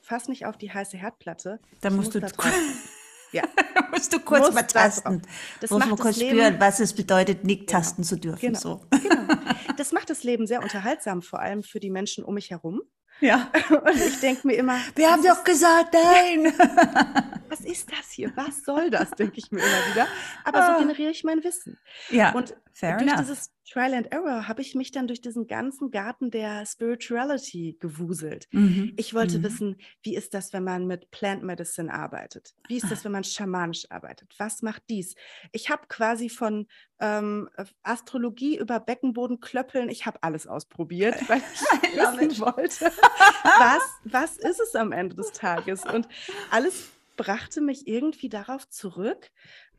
fass 0.00 0.28
nicht 0.28 0.46
auf 0.46 0.56
die 0.56 0.72
heiße 0.72 0.96
Herdplatte, 0.96 1.60
dann 1.80 1.96
musst 1.96 2.14
du 2.14 2.20
ja. 3.32 3.42
musst 3.90 4.12
du 4.12 4.20
kurz 4.20 4.46
Muss 4.46 4.54
mal 4.54 4.62
tasten. 4.62 5.22
Das, 5.60 5.70
macht 5.70 5.88
man 5.88 5.98
kurz 5.98 6.16
Leben, 6.16 6.38
spüren, 6.38 6.60
was 6.60 6.80
es 6.80 6.94
bedeutet, 6.94 7.44
nicht 7.44 7.66
genau. 7.66 7.72
tasten 7.72 8.04
zu 8.04 8.16
dürfen. 8.16 8.40
Genau. 8.40 8.58
So. 8.58 8.86
genau. 8.90 9.34
Das 9.76 9.92
macht 9.92 10.10
das 10.10 10.24
Leben 10.24 10.46
sehr 10.46 10.62
unterhaltsam, 10.62 11.22
vor 11.22 11.40
allem 11.40 11.62
für 11.62 11.80
die 11.80 11.90
Menschen 11.90 12.24
um 12.24 12.34
mich 12.34 12.50
herum. 12.50 12.82
Ja. 13.20 13.50
Und 13.70 13.96
ich 13.96 14.20
denke 14.20 14.46
mir 14.46 14.54
immer. 14.54 14.78
Wir 14.94 15.10
haben 15.10 15.22
doch 15.22 15.44
gesagt, 15.44 15.94
nein. 15.94 16.52
was 17.48 17.60
ist 17.60 17.90
das 17.90 18.10
hier? 18.10 18.32
Was 18.34 18.64
soll 18.64 18.90
das, 18.90 19.10
denke 19.10 19.34
ich 19.36 19.50
mir 19.50 19.60
immer 19.60 19.92
wieder. 19.92 20.06
Aber 20.44 20.66
so 20.66 20.72
ah. 20.72 20.78
generiere 20.78 21.10
ich 21.10 21.24
mein 21.24 21.44
Wissen. 21.44 21.78
Ja. 22.10 22.32
Und 22.32 22.56
Fair 22.72 22.96
durch 22.96 23.10
enough. 23.10 23.20
dieses 23.20 23.50
Trial 23.70 23.94
and 23.94 24.10
Error 24.10 24.48
habe 24.48 24.62
ich 24.62 24.74
mich 24.74 24.90
dann 24.90 25.06
durch 25.06 25.20
diesen 25.20 25.46
ganzen 25.46 25.92
Garten 25.92 26.32
der 26.32 26.66
Spirituality 26.66 27.76
gewuselt. 27.78 28.48
Mhm. 28.50 28.94
Ich 28.96 29.14
wollte 29.14 29.38
mhm. 29.38 29.42
wissen, 29.44 29.76
wie 30.02 30.16
ist 30.16 30.34
das, 30.34 30.52
wenn 30.52 30.64
man 30.64 30.88
mit 30.88 31.12
Plant 31.12 31.44
Medicine 31.44 31.92
arbeitet? 31.92 32.54
Wie 32.66 32.78
ist 32.78 32.90
das, 32.90 33.00
ah. 33.00 33.04
wenn 33.04 33.12
man 33.12 33.22
schamanisch 33.22 33.88
arbeitet? 33.88 34.34
Was 34.38 34.62
macht 34.62 34.82
dies? 34.90 35.14
Ich 35.52 35.70
habe 35.70 35.82
quasi 35.88 36.28
von 36.28 36.66
ähm, 36.98 37.48
Astrologie 37.84 38.58
über 38.58 38.80
Beckenboden 38.80 39.38
klöppeln, 39.38 39.88
ich 39.88 40.04
habe 40.04 40.20
alles 40.22 40.48
ausprobiert, 40.48 41.14
weil 41.28 41.38
ich 41.38 41.96
wissen 41.96 42.40
wollte, 42.40 42.86
was, 43.44 43.82
was 44.02 44.36
ist 44.36 44.60
es 44.60 44.74
am 44.74 44.90
Ende 44.90 45.14
des 45.14 45.30
Tages? 45.30 45.84
Und 45.84 46.08
alles 46.50 46.88
brachte 47.16 47.60
mich 47.60 47.86
irgendwie 47.86 48.28
darauf 48.28 48.68
zurück, 48.68 49.30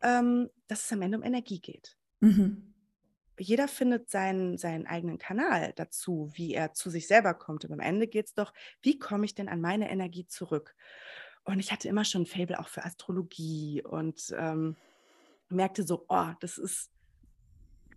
ähm, 0.02 0.50
dass 0.68 0.86
es 0.86 0.94
am 0.94 1.02
Ende 1.02 1.18
um 1.18 1.24
Energie 1.24 1.60
geht. 1.60 1.98
Mhm 2.22 2.71
jeder 3.42 3.68
findet 3.68 4.10
seinen, 4.10 4.58
seinen 4.58 4.86
eigenen 4.86 5.18
Kanal 5.18 5.74
dazu, 5.76 6.32
wie 6.34 6.54
er 6.54 6.74
zu 6.74 6.90
sich 6.90 7.08
selber 7.08 7.34
kommt. 7.34 7.66
Und 7.66 7.74
am 7.74 7.80
Ende 7.80 8.08
geht 8.08 8.28
es 8.28 8.34
doch, 8.34 8.54
wie 8.82 9.00
komme 9.00 9.26
ich 9.26 9.36
denn 9.36 9.50
an 9.50 9.62
meine 9.62 9.90
Energie 9.90 10.28
zurück? 10.28 10.76
Und 11.44 11.60
ich 11.60 11.72
hatte 11.72 11.88
immer 11.88 12.06
schon 12.06 12.24
ein 12.24 12.28
Fable 12.28 12.60
auch 12.60 12.68
für 12.68 12.86
Astrologie 12.86 13.82
und 13.84 14.34
ähm, 14.38 14.76
merkte 15.50 15.84
so, 15.84 16.06
oh, 16.08 16.28
das 16.40 16.58
ist, 16.58 16.92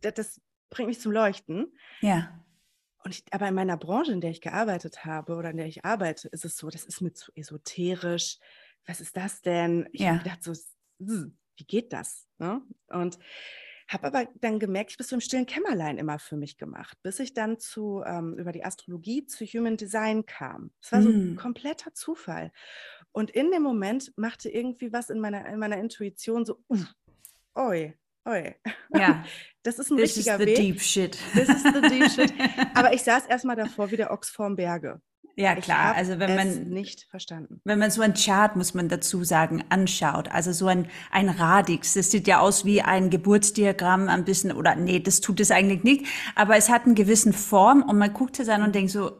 das, 0.00 0.14
das 0.14 0.40
bringt 0.70 0.88
mich 0.88 1.00
zum 1.00 1.12
Leuchten. 1.12 1.72
Ja. 2.00 2.42
Und 3.04 3.14
ich, 3.14 3.24
aber 3.30 3.48
in 3.48 3.54
meiner 3.54 3.76
Branche, 3.76 4.12
in 4.12 4.22
der 4.22 4.30
ich 4.30 4.40
gearbeitet 4.40 5.04
habe 5.04 5.34
oder 5.34 5.50
in 5.50 5.58
der 5.58 5.66
ich 5.66 5.84
arbeite, 5.84 6.28
ist 6.28 6.46
es 6.46 6.56
so, 6.56 6.70
das 6.70 6.84
ist 6.84 7.02
mir 7.02 7.12
zu 7.12 7.30
esoterisch. 7.34 8.38
Was 8.86 9.00
ist 9.00 9.16
das 9.16 9.42
denn? 9.42 9.88
Ich 9.92 10.00
ja. 10.00 10.12
habe 10.12 10.22
gedacht, 10.22 10.42
so, 10.42 10.54
wie 10.98 11.64
geht 11.64 11.92
das? 11.92 12.26
Ne? 12.38 12.62
Und 12.88 13.18
habe 13.88 14.06
aber 14.06 14.28
dann 14.40 14.58
gemerkt, 14.58 14.90
ich 14.90 14.96
habe 14.96 15.04
es 15.04 15.10
so 15.10 15.16
im 15.16 15.20
stillen 15.20 15.46
Kämmerlein 15.46 15.98
immer 15.98 16.18
für 16.18 16.36
mich 16.36 16.56
gemacht, 16.56 16.96
bis 17.02 17.18
ich 17.20 17.34
dann 17.34 17.58
zu, 17.58 18.02
ähm, 18.06 18.36
über 18.38 18.52
die 18.52 18.64
Astrologie 18.64 19.26
zu 19.26 19.44
Human 19.44 19.76
Design 19.76 20.26
kam. 20.26 20.70
Es 20.80 20.92
war 20.92 21.02
so 21.02 21.08
ein 21.08 21.14
hm. 21.14 21.36
kompletter 21.36 21.92
Zufall. 21.92 22.52
Und 23.12 23.30
in 23.30 23.50
dem 23.50 23.62
Moment 23.62 24.12
machte 24.16 24.48
irgendwie 24.48 24.92
was 24.92 25.10
in 25.10 25.20
meiner, 25.20 25.46
in 25.46 25.58
meiner 25.58 25.78
Intuition 25.78 26.44
so, 26.44 26.64
uh, 26.68 26.84
oi, 27.54 27.94
oi. 28.26 28.54
Ja. 28.94 29.24
Das 29.64 29.78
ist 29.78 29.90
ein 29.90 29.96
This 29.96 30.14
richtiger 30.18 30.34
is 30.34 30.40
the 30.40 30.46
Weg. 30.46 30.56
Deep 30.56 30.80
shit. 30.82 31.18
This 31.32 31.48
is 31.48 31.62
the 31.62 31.80
deep 31.80 32.10
shit. 32.10 32.34
Aber 32.74 32.92
ich 32.92 33.02
saß 33.02 33.24
erstmal 33.24 33.56
davor 33.56 33.90
wie 33.90 33.96
der 33.96 34.10
Ochs 34.10 34.28
vorm 34.28 34.56
Berge. 34.56 35.00
Ja, 35.36 35.56
klar. 35.56 35.94
Also 35.96 36.18
wenn 36.18 36.36
man 36.36 36.68
nicht 36.68 37.06
verstanden. 37.10 37.60
Wenn 37.64 37.78
man 37.78 37.90
so 37.90 38.02
ein 38.02 38.14
Chart, 38.14 38.54
muss 38.54 38.74
man 38.74 38.88
dazu 38.88 39.24
sagen, 39.24 39.64
anschaut, 39.68 40.28
also 40.30 40.52
so 40.52 40.66
ein, 40.66 40.88
ein 41.10 41.28
Radix, 41.28 41.94
das 41.94 42.10
sieht 42.10 42.28
ja 42.28 42.38
aus 42.38 42.64
wie 42.64 42.82
ein 42.82 43.10
Geburtsdiagramm 43.10 44.08
ein 44.08 44.24
bisschen, 44.24 44.52
oder 44.52 44.76
nee, 44.76 45.00
das 45.00 45.20
tut 45.20 45.40
es 45.40 45.50
eigentlich 45.50 45.82
nicht, 45.82 46.06
aber 46.36 46.56
es 46.56 46.68
hat 46.68 46.84
einen 46.86 46.94
gewissen 46.94 47.32
Form 47.32 47.82
und 47.82 47.98
man 47.98 48.12
guckt 48.12 48.38
es 48.38 48.48
an 48.48 48.62
und 48.62 48.74
denkt 48.74 48.92
so, 48.92 49.12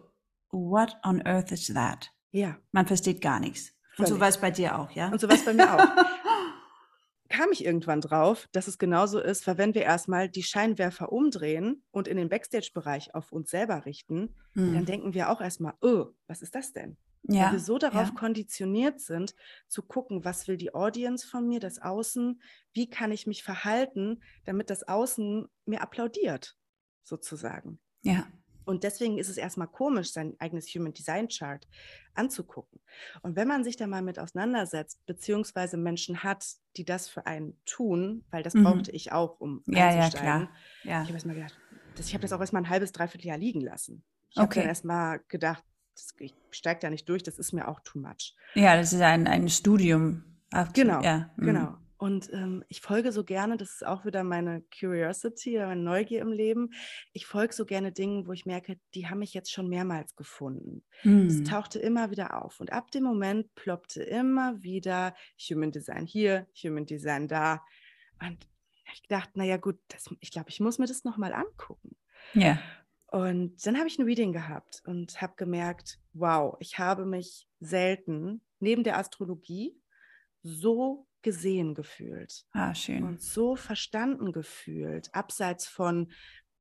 what 0.51 0.97
on 1.05 1.21
earth 1.27 1.51
is 1.51 1.67
that? 1.67 2.11
Ja. 2.31 2.57
Man 2.73 2.87
versteht 2.87 3.21
gar 3.21 3.41
nichts. 3.41 3.73
Völlig. 3.97 4.11
Und 4.11 4.17
so 4.17 4.21
war 4.21 4.29
es 4.29 4.39
bei 4.39 4.51
dir 4.51 4.79
auch, 4.79 4.91
ja? 4.93 5.09
Und 5.09 5.21
so 5.21 5.29
war 5.29 5.37
es 5.37 5.45
bei 5.45 5.53
mir 5.53 5.73
auch. 5.73 5.79
kam 7.35 7.51
ich 7.51 7.65
irgendwann 7.65 8.01
drauf, 8.01 8.49
dass 8.53 8.69
es 8.69 8.79
genauso 8.79 9.19
ist, 9.19 9.47
weil 9.47 9.59
wenn 9.59 9.75
wir 9.75 9.83
erstmal 9.83 10.29
die 10.29 10.45
Scheinwerfer 10.45 11.11
umdrehen 11.11 11.83
und 11.91 12.07
in 12.07 12.17
den 12.17 12.29
Backstage-Bereich 12.29 13.15
auf 13.15 13.33
uns 13.33 13.51
selber 13.51 13.87
richten, 13.87 14.35
mhm. 14.55 14.75
dann 14.75 14.85
denken 14.85 15.15
wir 15.15 15.31
auch 15.31 15.41
erstmal, 15.41 15.75
oh, 15.81 16.07
was 16.29 16.43
ist 16.43 16.55
das 16.55 16.73
denn? 16.73 16.97
Ja, 17.25 17.47
weil 17.47 17.53
wir 17.53 17.59
so 17.59 17.79
darauf 17.79 18.09
ja. 18.09 18.15
konditioniert 18.15 19.01
sind, 19.01 19.35
zu 19.67 19.83
gucken, 19.83 20.25
was 20.25 20.47
will 20.47 20.57
die 20.57 20.75
Audience 20.75 21.27
von 21.27 21.49
mir, 21.49 21.59
das 21.59 21.81
Außen, 21.81 22.41
wie 22.73 22.89
kann 22.89 23.11
ich 23.11 23.27
mich 23.27 23.43
verhalten, 23.43 24.23
damit 24.45 24.71
das 24.71 24.87
Außen 24.87 25.49
mir 25.65 25.81
applaudiert, 25.81 26.57
sozusagen. 27.03 27.81
Ja. 28.03 28.29
Und 28.65 28.85
deswegen 28.85 29.19
ist 29.19 29.29
es 29.29 29.37
erstmal 29.37 29.69
komisch, 29.69 30.13
sein 30.13 30.35
eigenes 30.39 30.67
Human 30.69 30.93
Design 30.93 31.29
Chart 31.29 31.67
anzugucken. 32.15 32.81
Und 33.23 33.37
wenn 33.37 33.49
man 33.49 33.65
sich 33.65 33.77
da 33.77 33.87
mal 33.87 34.03
mit 34.03 34.19
auseinandersetzt, 34.19 35.05
beziehungsweise 35.07 35.77
Menschen 35.77 36.23
hat, 36.23 36.45
die 36.77 36.85
das 36.85 37.09
für 37.09 37.27
einen 37.27 37.57
tun, 37.65 38.25
weil 38.31 38.43
das 38.43 38.55
mhm. 38.55 38.65
brauchte 38.65 38.91
ich 38.93 39.13
auch, 39.13 39.41
um 39.41 39.63
ja, 39.67 39.95
ja, 39.95 40.11
klar. 40.11 40.51
Ja. 40.83 41.03
Ich 41.03 41.09
habe 41.09 41.15
erstmal 41.15 41.37
gedacht, 41.37 41.59
das, 41.97 42.07
ich 42.07 42.15
habe 42.15 42.23
das 42.23 42.33
auch 42.33 42.41
erstmal 42.41 42.63
ein 42.63 42.69
halbes, 42.69 42.93
dreiviertel 42.93 43.29
Jahr 43.29 43.39
liegen 43.39 43.61
lassen. 43.61 44.03
Ich 44.31 44.39
okay. 44.39 44.43
habe 44.43 44.55
dann 44.55 44.69
erstmal 44.69 45.21
gedacht, 45.29 45.65
das, 45.95 46.15
ich 46.19 46.35
steige 46.51 46.81
da 46.81 46.91
nicht 46.91 47.09
durch, 47.09 47.23
das 47.23 47.39
ist 47.39 47.53
mir 47.53 47.69
auch 47.69 47.81
too 47.81 47.99
much. 47.99 48.35
Ja, 48.55 48.77
das 48.77 48.93
ist 48.93 49.01
ein, 49.01 49.27
ein 49.27 49.49
Studium. 49.49 50.25
Ach, 50.51 50.73
genau, 50.73 51.03
ja. 51.03 51.31
Mhm. 51.37 51.45
genau. 51.45 51.77
Und 52.05 52.31
ähm, 52.35 52.63
ich 52.69 52.83
folge 52.83 53.13
so 53.13 53.25
gerne, 53.25 53.57
das 53.57 53.77
ist 53.77 53.87
auch 53.87 54.05
wieder 54.05 54.25
meine 54.25 54.63
Curiosity, 54.79 55.57
meine 55.57 55.81
Neugier 55.81 56.21
im 56.21 56.33
Leben. 56.33 56.75
Ich 57.15 57.25
folge 57.25 57.55
so 57.55 57.65
gerne 57.65 57.93
Dingen, 57.93 58.27
wo 58.27 58.33
ich 58.33 58.45
merke, 58.45 58.79
die 58.95 59.09
haben 59.09 59.21
mich 59.21 59.33
jetzt 59.33 59.51
schon 59.51 59.71
mehrmals 59.71 60.15
gefunden. 60.15 60.85
Es 60.99 61.39
hm. 61.39 61.45
tauchte 61.47 61.79
immer 61.79 62.11
wieder 62.11 62.45
auf. 62.45 62.61
Und 62.61 62.75
ab 62.75 62.91
dem 62.91 63.05
Moment 63.05 63.55
ploppte 63.55 64.03
immer 64.03 64.63
wieder 64.63 65.15
Human 65.49 65.73
Design 65.73 66.05
hier, 66.05 66.47
Human 66.63 66.85
Design 66.85 67.27
da. 67.27 67.63
Und 68.21 68.37
ich 68.93 69.09
dachte, 69.09 69.39
naja, 69.39 69.57
gut, 69.57 69.79
das, 69.89 70.15
ich 70.21 70.31
glaube, 70.31 70.51
ich 70.51 70.61
muss 70.61 70.79
mir 70.79 70.87
das 70.87 71.05
nochmal 71.05 71.33
angucken. 71.33 71.97
Ja. 72.35 72.59
Und 73.07 73.65
dann 73.65 73.79
habe 73.79 73.89
ich 73.89 73.99
ein 73.99 74.05
Reading 74.05 74.35
gehabt 74.35 74.83
und 74.85 75.23
habe 75.23 75.37
gemerkt, 75.37 75.99
wow, 76.13 76.55
ich 76.61 76.79
habe 76.79 77.07
mich 77.07 77.49
selten 77.61 78.43
neben 78.61 78.85
der 78.85 78.99
Astrologie 78.99 79.75
so 80.43 81.07
gesehen 81.25 81.75
gefühlt. 81.75 82.45
Ah, 82.53 82.75
schön. 82.75 83.03
Und 83.03 83.21
so 83.21 83.57
verstanden 83.57 84.31
gefühlt, 84.31 85.13
abseits 85.13 85.67
von 85.67 86.13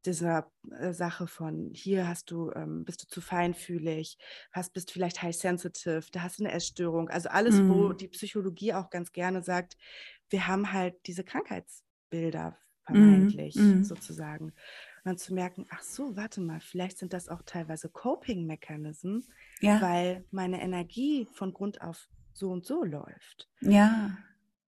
dieser 0.05 0.51
äh, 0.79 0.91
Sache 0.91 1.27
von 1.27 1.71
hier 1.73 2.07
hast 2.07 2.31
du, 2.31 2.51
ähm, 2.51 2.83
bist 2.83 3.03
du 3.03 3.07
zu 3.07 3.21
feinfühlig, 3.21 4.17
hast, 4.51 4.73
bist 4.73 4.91
vielleicht 4.91 5.21
high 5.21 5.35
sensitive, 5.35 6.05
da 6.11 6.23
hast 6.23 6.39
du 6.39 6.43
eine 6.43 6.53
Essstörung. 6.53 7.09
Also 7.09 7.29
alles, 7.29 7.55
mm. 7.55 7.69
wo 7.69 7.89
mhm. 7.89 7.97
die 7.97 8.07
Psychologie 8.09 8.73
auch 8.73 8.89
ganz 8.89 9.11
gerne 9.11 9.43
sagt, 9.43 9.77
wir 10.29 10.47
haben 10.47 10.73
halt 10.73 10.95
diese 11.05 11.23
Krankheitsbilder 11.23 12.57
vermeintlich 12.85 13.55
mm. 13.55 13.79
Mm. 13.79 13.83
sozusagen. 13.83 14.45
Und 14.45 14.53
dann 15.05 15.17
zu 15.17 15.33
merken, 15.33 15.65
ach 15.69 15.81
so, 15.81 16.15
warte 16.17 16.41
mal, 16.41 16.59
vielleicht 16.59 16.97
sind 16.97 17.13
das 17.13 17.29
auch 17.29 17.41
teilweise 17.45 17.89
Coping-Mechanismen, 17.89 19.25
ja. 19.61 19.81
weil 19.81 20.25
meine 20.31 20.61
Energie 20.61 21.27
von 21.31 21.53
Grund 21.53 21.81
auf 21.81 22.09
so 22.33 22.49
und 22.51 22.65
so 22.65 22.83
läuft. 22.83 23.49
Ja. 23.61 24.17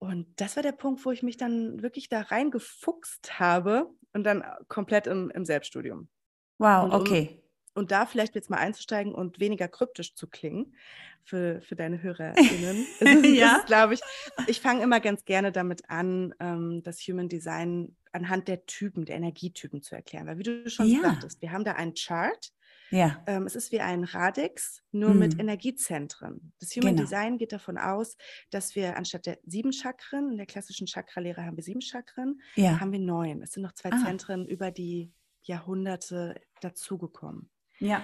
Und 0.03 0.27
das 0.35 0.57
war 0.57 0.63
der 0.63 0.73
Punkt, 0.73 1.05
wo 1.05 1.11
ich 1.11 1.23
mich 1.23 1.37
dann 1.37 1.81
wirklich 1.81 2.09
da 2.09 2.21
reingefuchst 2.21 3.39
habe 3.39 3.89
und 4.11 4.25
dann 4.25 4.43
komplett 4.67 5.07
im, 5.07 5.31
im 5.31 5.45
Selbststudium. 5.45 6.09
Wow, 6.57 6.85
und 6.85 6.91
okay. 6.93 7.29
Um, 7.31 7.43
und 7.75 7.91
da 7.91 8.05
vielleicht 8.05 8.35
jetzt 8.35 8.49
mal 8.49 8.57
einzusteigen 8.57 9.15
und 9.15 9.39
weniger 9.39 9.69
kryptisch 9.69 10.13
zu 10.13 10.27
klingen 10.27 10.75
für, 11.23 11.61
für 11.61 11.75
deine 11.75 12.01
HörerInnen. 12.03 12.85
ist, 12.99 13.25
ja. 13.25 13.63
glaube 13.65 13.93
ich, 13.93 14.01
ich 14.47 14.59
fange 14.59 14.83
immer 14.83 14.99
ganz 14.99 15.23
gerne 15.23 15.53
damit 15.53 15.89
an, 15.89 16.35
ähm, 16.41 16.83
das 16.83 16.99
Human 17.07 17.29
Design 17.29 17.95
anhand 18.11 18.49
der 18.49 18.65
Typen, 18.65 19.05
der 19.05 19.15
Energietypen 19.15 19.81
zu 19.81 19.95
erklären. 19.95 20.27
Weil 20.27 20.37
wie 20.37 20.43
du 20.43 20.69
schon 20.69 20.87
ja. 20.87 20.99
sagtest, 21.01 21.41
wir 21.41 21.53
haben 21.53 21.63
da 21.63 21.71
einen 21.71 21.93
Chart, 21.93 22.51
ja. 22.93 23.23
Ähm, 23.27 23.45
es 23.45 23.55
ist 23.55 23.71
wie 23.71 23.79
ein 23.79 24.03
Radix, 24.03 24.83
nur 24.91 25.11
hm. 25.11 25.19
mit 25.19 25.39
Energiezentren. 25.39 26.53
Das 26.59 26.75
Human 26.75 26.95
genau. 26.95 27.01
Design 27.03 27.37
geht 27.37 27.51
davon 27.51 27.77
aus, 27.77 28.15
dass 28.51 28.75
wir 28.75 28.97
anstatt 28.97 29.25
der 29.25 29.39
sieben 29.45 29.73
Chakren, 29.73 30.31
in 30.31 30.37
der 30.37 30.45
klassischen 30.45 30.87
Chakralehre 30.87 31.43
haben 31.43 31.57
wir 31.57 31.63
sieben 31.63 31.81
Chakren, 31.81 32.39
ja. 32.55 32.79
haben 32.79 32.91
wir 32.91 32.99
neun. 32.99 33.41
Es 33.41 33.53
sind 33.53 33.63
noch 33.63 33.73
zwei 33.73 33.91
ah. 33.91 34.03
Zentren 34.03 34.47
über 34.47 34.71
die 34.71 35.11
Jahrhunderte 35.41 36.39
dazugekommen. 36.61 37.49
Ja. 37.79 38.03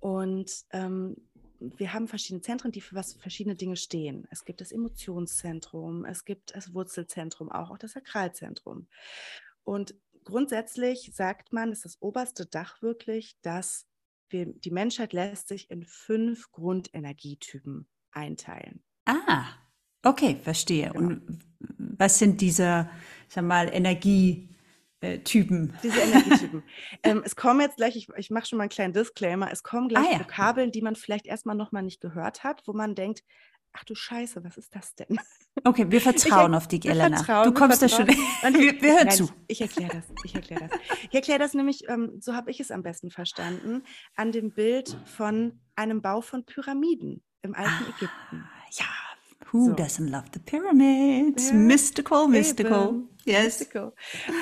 Und 0.00 0.50
ähm, 0.72 1.16
wir 1.60 1.92
haben 1.92 2.08
verschiedene 2.08 2.42
Zentren, 2.42 2.72
die 2.72 2.80
für 2.80 2.96
was 2.96 3.14
verschiedene 3.14 3.54
Dinge 3.54 3.76
stehen. 3.76 4.26
Es 4.30 4.44
gibt 4.44 4.60
das 4.60 4.72
Emotionszentrum, 4.72 6.04
es 6.04 6.24
gibt 6.24 6.56
das 6.56 6.74
Wurzelzentrum, 6.74 7.52
auch, 7.52 7.70
auch 7.70 7.78
das 7.78 7.92
Sakralzentrum. 7.92 8.88
Und 9.62 9.94
grundsätzlich 10.24 11.12
sagt 11.14 11.52
man, 11.52 11.70
ist 11.70 11.84
das 11.84 12.00
oberste 12.00 12.46
Dach 12.46 12.82
wirklich, 12.82 13.38
dass 13.42 13.86
wir, 14.32 14.46
die 14.46 14.70
Menschheit 14.70 15.12
lässt 15.12 15.48
sich 15.48 15.70
in 15.70 15.84
fünf 15.84 16.50
Grundenergietypen 16.52 17.86
einteilen. 18.10 18.82
Ah, 19.04 19.46
okay, 20.02 20.38
verstehe. 20.42 20.90
Genau. 20.90 20.98
Und 20.98 21.40
was 21.78 22.18
sind 22.18 22.40
diese, 22.40 22.88
sag 23.28 23.44
mal, 23.44 23.68
Energietypen? 23.72 25.74
Diese 25.82 26.00
Energietypen. 26.00 26.62
ähm, 27.02 27.22
es 27.24 27.36
kommen 27.36 27.60
jetzt 27.60 27.76
gleich, 27.76 27.96
ich, 27.96 28.08
ich 28.16 28.30
mache 28.30 28.46
schon 28.46 28.58
mal 28.58 28.64
einen 28.64 28.70
kleinen 28.70 28.92
Disclaimer, 28.92 29.50
es 29.52 29.62
kommen 29.62 29.88
gleich 29.88 30.06
ah, 30.06 30.12
ja. 30.12 30.20
Vokabeln, 30.20 30.72
die 30.72 30.82
man 30.82 30.96
vielleicht 30.96 31.26
erstmal 31.26 31.56
nochmal 31.56 31.82
nicht 31.82 32.00
gehört 32.00 32.44
hat, 32.44 32.62
wo 32.66 32.72
man 32.72 32.94
denkt, 32.94 33.22
ach 33.72 33.84
du 33.84 33.94
Scheiße, 33.94 34.44
was 34.44 34.56
ist 34.56 34.74
das 34.74 34.94
denn? 34.94 35.18
Okay, 35.64 35.90
wir 35.90 36.00
vertrauen 36.00 36.52
ich, 36.52 36.56
auf 36.56 36.68
dich, 36.68 36.84
Elena. 36.86 37.44
Du 37.44 37.52
kommst 37.52 37.82
da 37.82 37.88
schon. 37.88 38.06
wir, 38.08 38.82
wir 38.82 38.98
hören 38.98 39.10
zu. 39.10 39.30
Ich, 39.48 39.60
ich 39.60 39.62
erkläre 39.62 39.96
das. 39.96 40.04
Ich 40.24 40.34
erkläre 40.34 40.68
das. 40.68 40.80
Ich 41.08 41.14
erkläre 41.14 41.38
das 41.38 41.54
nämlich, 41.54 41.88
ähm, 41.88 42.18
so 42.20 42.34
habe 42.34 42.50
ich 42.50 42.60
es 42.60 42.70
am 42.70 42.82
besten 42.82 43.10
verstanden, 43.10 43.82
an 44.16 44.32
dem 44.32 44.52
Bild 44.52 44.96
von 45.04 45.60
einem 45.76 46.02
Bau 46.02 46.20
von 46.20 46.44
Pyramiden 46.44 47.22
im 47.42 47.54
alten 47.54 47.70
ah, 47.70 47.94
Ägypten. 47.96 48.48
Ja, 48.72 48.86
Who 49.52 49.66
so. 49.66 49.72
doesn't 49.72 50.08
love 50.10 50.26
the 50.32 50.38
pyramids? 50.40 51.50
Ja, 51.50 51.54
mystical, 51.54 52.28
mystical. 52.28 52.88
Eben. 52.88 53.08
Yes. 53.24 53.44
Mystical. 53.44 53.92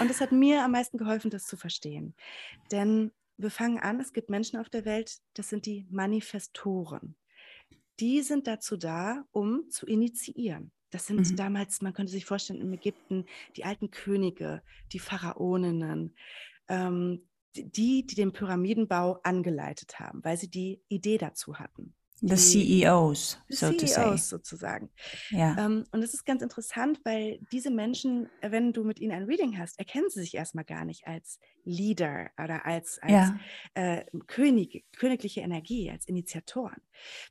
Und 0.00 0.10
es 0.10 0.20
hat 0.20 0.30
mir 0.32 0.62
am 0.64 0.72
meisten 0.72 0.99
geholfen, 0.99 1.30
das 1.30 1.46
zu 1.46 1.56
verstehen. 1.56 2.14
Denn 2.70 3.10
wir 3.37 3.50
fangen 3.50 3.78
an, 3.78 3.99
es 4.00 4.12
gibt 4.12 4.30
Menschen 4.30 4.60
auf 4.60 4.68
der 4.68 4.84
Welt, 4.84 5.18
das 5.34 5.49
sind 5.49 5.66
die 5.66 5.87
Manifestoren 5.90 7.16
die 8.00 8.23
sind 8.23 8.47
dazu 8.47 8.76
da, 8.76 9.25
um 9.32 9.69
zu 9.71 9.86
initiieren. 9.86 10.73
Das 10.91 11.06
sind 11.06 11.30
mhm. 11.30 11.36
damals, 11.36 11.82
man 11.82 11.93
könnte 11.93 12.13
sich 12.13 12.25
vorstellen, 12.25 12.60
im 12.60 12.73
Ägypten 12.73 13.26
die 13.56 13.65
alten 13.65 13.91
Könige, 13.91 14.63
die 14.93 14.99
Pharaoninnen, 14.99 16.15
ähm, 16.69 17.28
die, 17.54 18.06
die 18.06 18.15
den 18.15 18.32
Pyramidenbau 18.32 19.21
angeleitet 19.23 19.99
haben, 19.99 20.25
weil 20.25 20.36
sie 20.36 20.49
die 20.49 20.82
Idee 20.89 21.19
dazu 21.19 21.58
hatten. 21.58 21.95
The 22.23 22.37
CEOs, 22.37 23.39
so 23.49 23.71
CEOs 23.71 23.76
to 23.76 23.87
say. 23.87 24.17
sozusagen. 24.17 24.91
Ja. 25.30 25.56
Ähm, 25.59 25.87
und 25.91 26.02
es 26.02 26.13
ist 26.13 26.25
ganz 26.25 26.43
interessant, 26.43 27.00
weil 27.04 27.41
diese 27.50 27.71
Menschen, 27.71 28.28
wenn 28.43 28.73
du 28.73 28.85
mit 28.85 29.00
ihnen 29.00 29.13
ein 29.13 29.25
Reading 29.25 29.59
hast, 29.59 29.78
erkennen 29.78 30.11
sie 30.11 30.21
sich 30.21 30.35
erstmal 30.35 30.65
gar 30.65 30.85
nicht 30.85 31.06
als 31.06 31.39
Leader 31.65 32.30
oder 32.43 32.67
als, 32.67 32.99
als 33.00 33.13
ja. 33.13 33.39
äh, 33.75 34.04
König, 34.26 34.85
königliche 34.97 35.41
Energie, 35.41 35.91
als 35.91 36.06
Initiatoren. 36.06 36.83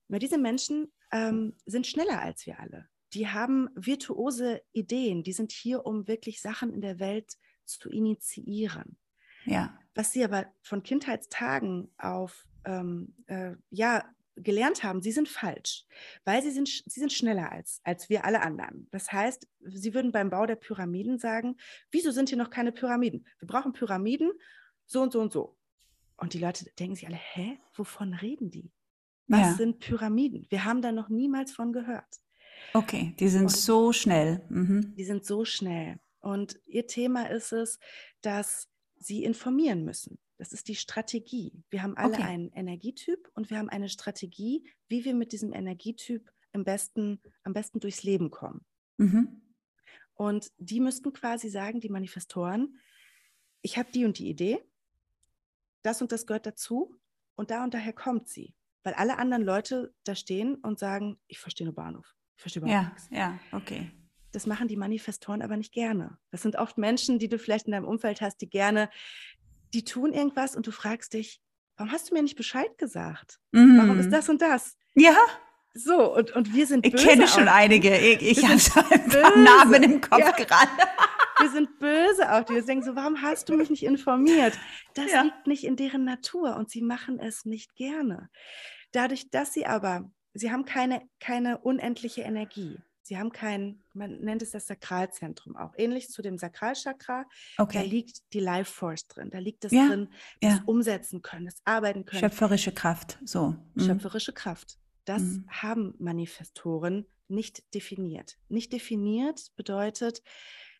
Weil 0.08 0.20
diese 0.20 0.38
Menschen 0.38 0.92
ähm, 1.12 1.56
sind 1.66 1.86
schneller 1.86 2.22
als 2.22 2.46
wir 2.46 2.60
alle. 2.60 2.88
Die 3.14 3.28
haben 3.28 3.70
virtuose 3.76 4.62
Ideen, 4.72 5.24
die 5.24 5.34
sind 5.34 5.52
hier, 5.52 5.86
um 5.86 6.08
wirklich 6.08 6.42
Sachen 6.42 6.74
in 6.74 6.82
der 6.82 7.00
Welt 7.00 7.34
zu 7.66 7.90
initiieren. 7.90 8.98
Ja. 9.46 9.78
Was 9.96 10.12
sie 10.12 10.24
aber 10.24 10.48
von 10.62 10.84
Kindheitstagen 10.84 11.92
auf 11.98 12.46
ähm, 12.66 13.16
äh, 13.28 13.54
ja, 13.70 14.04
gelernt 14.44 14.84
haben, 14.84 15.02
sie 15.02 15.12
sind 15.12 15.30
falsch, 15.30 15.86
weil 16.26 16.42
sie 16.42 16.52
sind, 16.52 16.68
sie 16.68 17.00
sind 17.00 17.14
schneller 17.14 17.52
als, 17.52 17.82
als 17.84 18.10
wir 18.10 18.26
alle 18.26 18.42
anderen. 18.42 18.88
Das 18.92 19.12
heißt, 19.12 19.48
sie 19.66 19.94
würden 19.94 20.12
beim 20.12 20.30
Bau 20.30 20.46
der 20.46 20.56
Pyramiden 20.56 21.20
sagen, 21.20 21.58
wieso 21.92 22.12
sind 22.12 22.30
hier 22.30 22.38
noch 22.38 22.50
keine 22.50 22.72
Pyramiden? 22.72 23.26
Wir 23.40 23.48
brauchen 23.48 23.74
Pyramiden, 23.74 24.32
so 24.86 25.02
und 25.02 25.14
so 25.14 25.22
und 25.22 25.32
so. 25.32 25.58
Und 26.18 26.34
die 26.34 26.40
Leute 26.40 26.66
denken 26.78 26.96
sich 26.96 27.08
alle, 27.08 27.20
hä, 27.20 27.60
wovon 27.74 28.14
reden 28.14 28.52
die? 28.52 28.72
Was 29.28 29.42
ja. 29.42 29.54
sind 29.54 29.80
Pyramiden? 29.80 30.48
Wir 30.50 30.66
haben 30.66 30.82
da 30.82 30.92
noch 30.92 31.10
niemals 31.10 31.52
von 31.52 31.72
gehört. 31.72 32.20
Okay, 32.74 33.16
die 33.20 33.30
sind 33.30 33.44
und 33.44 33.52
so 33.52 33.94
schnell. 33.94 34.44
Mhm. 34.50 34.96
Die 34.96 35.06
sind 35.06 35.26
so 35.26 35.46
schnell. 35.46 36.00
Und 36.20 36.60
ihr 36.66 36.88
Thema 36.88 37.30
ist 37.30 37.54
es, 37.54 37.80
dass 38.22 38.68
sie 38.98 39.24
informieren 39.24 39.86
müssen. 39.86 40.20
Das 40.40 40.54
ist 40.54 40.70
die 40.70 40.76
Strategie. 40.76 41.52
Wir 41.70 41.84
haben 41.84 41.98
alle 41.98 42.14
okay. 42.14 42.24
einen 42.24 42.50
Energietyp 42.54 43.30
und 43.34 43.50
wir 43.50 43.58
haben 43.58 43.68
eine 43.68 43.90
Strategie, 43.90 44.64
wie 44.88 45.04
wir 45.04 45.14
mit 45.14 45.34
diesem 45.34 45.52
Energietyp 45.52 46.32
am 46.54 46.64
besten, 46.64 47.22
am 47.44 47.52
besten 47.52 47.82
durchs 47.82 48.04
Leben 48.04 48.32
kommen. 48.32 48.66
Mhm. 48.96 49.42
Und 50.14 50.50
die 50.58 50.80
müssten 50.80 51.12
quasi 51.12 51.50
sagen, 51.50 51.82
die 51.82 51.90
Manifestoren, 51.90 52.80
ich 53.62 53.78
habe 53.78 53.92
die 53.92 54.06
und 54.06 54.18
die 54.18 54.30
Idee, 54.30 54.64
das 55.82 56.02
und 56.02 56.14
das 56.14 56.26
gehört 56.26 56.46
dazu 56.46 56.96
und 57.36 57.52
da 57.52 57.66
und 57.66 57.74
daher 57.74 57.94
kommt 57.94 58.30
sie. 58.30 58.56
Weil 58.84 58.94
alle 58.94 59.18
anderen 59.18 59.44
Leute 59.44 59.94
da 60.06 60.16
stehen 60.16 60.56
und 60.56 60.80
sagen, 60.80 61.20
ich 61.28 61.40
verstehe 61.40 61.66
nur 61.66 61.76
Bahnhof. 61.76 62.16
Ich 62.38 62.42
verstehe 62.42 62.62
überhaupt 62.62 62.82
ja, 62.82 62.90
nichts. 62.90 63.10
Ja, 63.12 63.40
okay. 63.52 63.92
Das 64.32 64.46
machen 64.46 64.70
die 64.70 64.78
Manifestoren 64.78 65.42
aber 65.42 65.58
nicht 65.58 65.74
gerne. 65.74 66.18
Das 66.32 66.44
sind 66.44 66.56
oft 66.56 66.78
Menschen, 66.78 67.20
die 67.20 67.28
du 67.28 67.38
vielleicht 67.38 67.66
in 67.66 67.74
deinem 67.74 67.88
Umfeld 67.88 68.22
hast, 68.22 68.38
die 68.38 68.50
gerne 68.50 68.90
die 69.74 69.84
tun 69.84 70.14
irgendwas 70.14 70.56
und 70.56 70.68
du 70.68 70.72
fragst 70.72 71.14
dich, 71.14 71.42
warum 71.78 71.92
hast 71.92 72.10
du 72.10 72.14
mir 72.14 72.22
nicht 72.22 72.36
Bescheid 72.36 72.78
gesagt? 72.78 73.40
Mhm. 73.52 73.78
Warum 73.78 74.00
ist 74.00 74.08
mhm. 74.08 74.12
das 74.12 74.30
und 74.30 74.42
das? 74.42 74.78
Ja. 74.96 75.16
So, 75.74 76.16
und, 76.16 76.32
und 76.32 76.54
wir 76.54 76.66
sind 76.66 76.82
böse. 76.82 76.96
Ich 76.96 77.04
kenne 77.04 77.28
schon 77.28 77.48
einige. 77.48 77.96
Ich, 77.96 78.22
ich 78.40 78.46
habe 78.46 78.60
so 78.60 78.80
ein 78.80 79.08
paar 79.08 79.38
Namen 79.38 79.84
im 79.84 80.02
Kopf 80.02 80.20
ja. 80.20 80.32
gerade. 80.32 80.72
wir 81.40 81.50
sind 81.50 81.80
böse 81.80 82.32
auf 82.32 82.46
die. 82.46 82.56
Wir 82.56 82.66
denken 82.66 82.84
so, 82.84 82.96
warum 82.96 83.22
hast 83.22 83.50
du 83.50 83.56
mich 83.56 83.70
nicht 83.70 83.84
informiert? 83.84 84.58
Das 84.96 85.12
ja. 85.12 85.22
liegt 85.22 85.48
nicht 85.48 85.64
in 85.64 85.76
deren 85.76 86.04
Natur 86.04 86.56
und 86.56 86.70
sie 86.70 86.82
machen 86.82 87.20
es 87.20 87.46
nicht 87.46 87.76
gerne. 87.76 88.30
Dadurch, 88.92 89.30
dass 89.30 89.54
sie 89.54 89.68
aber, 89.68 90.10
sie 90.34 90.52
haben 90.52 90.66
keine, 90.66 91.02
keine 91.20 91.60
unendliche 91.60 92.22
Energie. 92.22 92.80
Sie 93.10 93.18
haben 93.18 93.32
kein, 93.32 93.82
man 93.96 94.20
nennt 94.20 94.44
es 94.44 94.52
das 94.52 94.68
Sakralzentrum 94.68 95.56
auch, 95.56 95.74
ähnlich 95.78 96.10
zu 96.10 96.22
dem 96.22 96.38
Sakralchakra. 96.38 97.26
Okay. 97.58 97.80
Da 97.80 97.82
liegt 97.82 98.22
die 98.34 98.40
Life 98.40 98.72
Force 98.72 99.08
drin, 99.08 99.32
da 99.32 99.40
liegt 99.40 99.64
das 99.64 99.72
ja, 99.72 99.88
drin, 99.88 100.10
das 100.42 100.58
ja. 100.58 100.64
Umsetzen 100.68 101.24
können, 101.24 101.46
das 101.46 101.56
Arbeiten 101.66 102.06
können. 102.06 102.20
Schöpferische 102.20 102.72
Kraft, 102.72 103.18
so. 103.26 103.56
Mhm. 103.74 103.82
Schöpferische 103.82 104.32
Kraft. 104.32 104.78
Das 105.06 105.24
mhm. 105.24 105.46
haben 105.50 105.96
Manifestoren 105.98 107.08
nicht 107.28 107.74
definiert. 107.74 108.38
Nicht 108.48 108.74
definiert 108.74 109.54
bedeutet, 109.56 110.22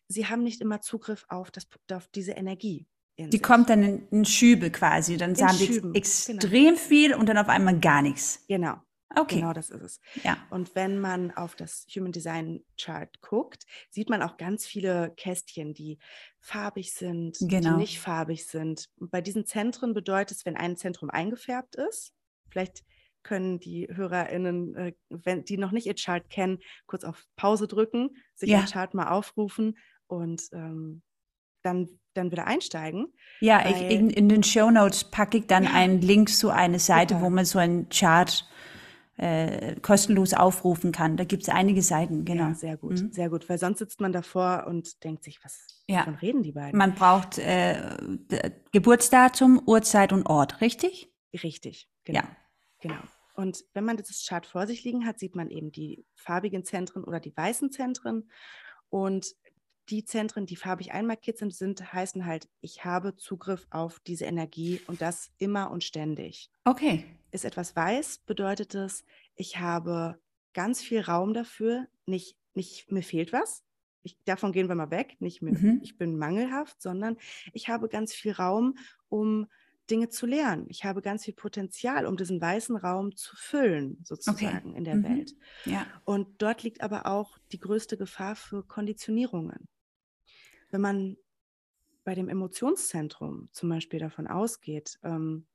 sie 0.06 0.28
haben 0.28 0.44
nicht 0.44 0.60
immer 0.60 0.80
Zugriff 0.80 1.26
auf, 1.30 1.50
das, 1.50 1.66
auf 1.90 2.06
diese 2.14 2.32
Energie. 2.32 2.86
Die 3.18 3.24
sich. 3.32 3.42
kommt 3.42 3.70
dann 3.70 3.82
in, 3.82 4.08
in, 4.12 4.24
Schübe 4.24 4.70
quasi. 4.70 5.16
Dann 5.16 5.34
in 5.34 5.44
haben 5.44 5.58
die 5.58 5.82
extrem 5.94 6.74
genau. 6.74 6.76
viel 6.76 7.12
und 7.12 7.28
dann 7.28 7.38
auf 7.38 7.48
einmal 7.48 7.80
gar 7.80 8.02
nichts. 8.02 8.44
Genau. 8.46 8.76
Okay. 9.16 9.36
Genau 9.36 9.52
das 9.52 9.70
ist 9.70 9.82
es. 9.82 10.00
Ja. 10.22 10.36
Und 10.50 10.74
wenn 10.74 11.00
man 11.00 11.32
auf 11.32 11.56
das 11.56 11.86
Human 11.94 12.12
Design 12.12 12.62
Chart 12.80 13.20
guckt, 13.20 13.64
sieht 13.90 14.08
man 14.08 14.22
auch 14.22 14.36
ganz 14.36 14.66
viele 14.66 15.12
Kästchen, 15.16 15.74
die 15.74 15.98
farbig 16.38 16.92
sind, 16.94 17.36
genau. 17.40 17.70
die 17.70 17.76
nicht 17.76 18.00
farbig 18.00 18.46
sind. 18.46 18.88
Und 18.98 19.10
bei 19.10 19.20
diesen 19.20 19.46
Zentren 19.46 19.94
bedeutet 19.94 20.38
es, 20.38 20.46
wenn 20.46 20.56
ein 20.56 20.76
Zentrum 20.76 21.10
eingefärbt 21.10 21.74
ist, 21.74 22.12
vielleicht 22.50 22.84
können 23.22 23.58
die 23.60 23.88
HörerInnen, 23.90 24.74
äh, 24.76 24.92
wenn 25.08 25.44
die 25.44 25.58
noch 25.58 25.72
nicht 25.72 25.86
ihr 25.86 25.94
Chart 25.94 26.28
kennen, 26.30 26.58
kurz 26.86 27.04
auf 27.04 27.26
Pause 27.36 27.66
drücken, 27.66 28.16
sich 28.34 28.50
ja. 28.50 28.60
den 28.60 28.66
Chart 28.66 28.94
mal 28.94 29.08
aufrufen 29.08 29.76
und 30.06 30.42
ähm, 30.52 31.02
dann, 31.62 31.88
dann 32.14 32.30
wieder 32.30 32.46
einsteigen. 32.46 33.12
Ja, 33.40 33.68
ich, 33.68 33.90
in, 33.90 34.08
in 34.08 34.28
den 34.28 34.42
Show 34.42 34.70
Notes 34.70 35.04
packe 35.04 35.38
ich 35.38 35.46
dann 35.46 35.64
ja. 35.64 35.72
einen 35.72 36.00
Link 36.00 36.30
zu 36.30 36.50
einer 36.50 36.78
Seite, 36.78 37.14
Super. 37.14 37.26
wo 37.26 37.30
man 37.30 37.44
so 37.44 37.58
einen 37.58 37.88
Chart 37.90 38.48
äh, 39.20 39.76
kostenlos 39.82 40.32
aufrufen 40.32 40.92
kann. 40.92 41.18
Da 41.18 41.24
gibt 41.24 41.42
es 41.42 41.50
einige 41.50 41.82
Seiten, 41.82 42.24
genau. 42.24 42.48
Ja, 42.48 42.54
sehr 42.54 42.76
gut, 42.78 43.02
mhm. 43.02 43.12
sehr 43.12 43.28
gut, 43.28 43.48
weil 43.50 43.58
sonst 43.58 43.78
sitzt 43.78 44.00
man 44.00 44.12
davor 44.12 44.64
und 44.66 45.04
denkt 45.04 45.24
sich, 45.24 45.44
was 45.44 45.82
ja. 45.86 46.02
reden 46.22 46.42
die 46.42 46.52
beiden? 46.52 46.78
Man 46.78 46.94
braucht 46.94 47.38
äh, 47.38 47.98
Geburtsdatum, 48.72 49.60
Uhrzeit 49.66 50.14
und 50.14 50.26
Ort, 50.26 50.62
richtig? 50.62 51.12
Richtig, 51.34 51.86
genau. 52.04 52.20
Ja. 52.20 52.36
Genau. 52.80 53.00
Und 53.34 53.62
wenn 53.74 53.84
man 53.84 53.98
das 53.98 54.24
Chart 54.26 54.46
vor 54.46 54.66
sich 54.66 54.84
liegen 54.84 55.04
hat, 55.04 55.18
sieht 55.18 55.36
man 55.36 55.50
eben 55.50 55.70
die 55.70 56.06
farbigen 56.14 56.64
Zentren 56.64 57.04
oder 57.04 57.20
die 57.20 57.36
weißen 57.36 57.70
Zentren. 57.70 58.30
Und 58.88 59.34
die 59.90 60.04
Zentren, 60.04 60.46
die 60.46 60.56
farbig 60.56 60.92
einmarkiert 60.92 61.36
sind, 61.36 61.54
sind, 61.54 61.92
heißen 61.92 62.24
halt, 62.24 62.48
ich 62.62 62.86
habe 62.86 63.16
Zugriff 63.16 63.66
auf 63.70 64.00
diese 64.00 64.24
Energie 64.24 64.80
und 64.86 65.02
das 65.02 65.30
immer 65.36 65.70
und 65.70 65.84
ständig. 65.84 66.50
Okay. 66.64 67.04
Ist 67.30 67.44
etwas 67.44 67.76
weiß, 67.76 68.18
bedeutet 68.26 68.74
es, 68.74 69.04
ich 69.36 69.58
habe 69.58 70.18
ganz 70.52 70.80
viel 70.82 71.00
Raum 71.00 71.34
dafür, 71.34 71.86
nicht, 72.06 72.36
nicht 72.54 72.90
mir 72.90 73.02
fehlt 73.02 73.32
was. 73.32 73.62
Ich, 74.02 74.16
davon 74.24 74.52
gehen 74.52 74.68
wir 74.68 74.74
mal 74.74 74.90
weg, 74.90 75.16
nicht 75.20 75.42
mehr, 75.42 75.54
mhm. 75.54 75.80
ich 75.82 75.98
bin 75.98 76.16
mangelhaft, 76.18 76.80
sondern 76.80 77.16
ich 77.52 77.68
habe 77.68 77.88
ganz 77.88 78.12
viel 78.14 78.32
Raum, 78.32 78.76
um 79.08 79.46
Dinge 79.90 80.08
zu 80.08 80.26
lernen. 80.26 80.66
Ich 80.68 80.84
habe 80.84 81.02
ganz 81.02 81.24
viel 81.24 81.34
Potenzial, 81.34 82.06
um 82.06 82.16
diesen 82.16 82.40
weißen 82.40 82.76
Raum 82.76 83.16
zu 83.16 83.36
füllen, 83.36 83.98
sozusagen 84.04 84.70
okay. 84.70 84.78
in 84.78 84.84
der 84.84 84.96
mhm. 84.96 85.04
Welt. 85.04 85.34
Ja. 85.64 85.86
Und 86.04 86.40
dort 86.40 86.62
liegt 86.62 86.80
aber 86.80 87.06
auch 87.06 87.38
die 87.52 87.58
größte 87.58 87.96
Gefahr 87.96 88.36
für 88.36 88.62
Konditionierungen. 88.62 89.68
Wenn 90.70 90.80
man 90.80 91.16
bei 92.04 92.14
dem 92.14 92.28
Emotionszentrum 92.28 93.48
zum 93.52 93.68
Beispiel 93.68 93.98
davon 93.98 94.26
ausgeht, 94.26 94.98
ähm, 95.02 95.46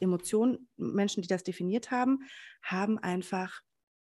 Emotionen, 0.00 0.68
Menschen, 0.76 1.22
die 1.22 1.28
das 1.28 1.42
definiert 1.42 1.90
haben, 1.90 2.20
haben 2.62 2.98
einfach 2.98 3.62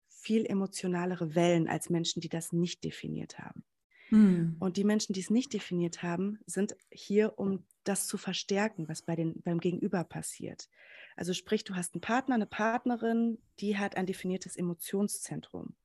viel 0.09 0.45
emotionalere 0.45 1.35
Wellen 1.35 1.67
als 1.67 1.89
Menschen, 1.89 2.21
die 2.21 2.29
das 2.29 2.53
nicht 2.53 2.83
definiert 2.83 3.39
haben. 3.39 3.63
Hm. 4.09 4.55
Und 4.59 4.77
die 4.77 4.83
Menschen, 4.83 5.13
die 5.13 5.19
es 5.19 5.29
nicht 5.29 5.53
definiert 5.53 6.03
haben, 6.03 6.39
sind 6.45 6.75
hier, 6.91 7.37
um 7.37 7.65
das 7.83 8.07
zu 8.07 8.17
verstärken, 8.17 8.87
was 8.87 9.01
bei 9.01 9.15
den, 9.15 9.41
beim 9.41 9.59
Gegenüber 9.59 10.03
passiert. 10.03 10.69
Also 11.15 11.33
sprich, 11.33 11.63
du 11.63 11.75
hast 11.75 11.93
einen 11.93 12.01
Partner, 12.01 12.35
eine 12.35 12.45
Partnerin, 12.45 13.39
die 13.59 13.77
hat 13.77 13.97
ein 13.97 14.05
definiertes 14.05 14.55
Emotionszentrum 14.55 15.75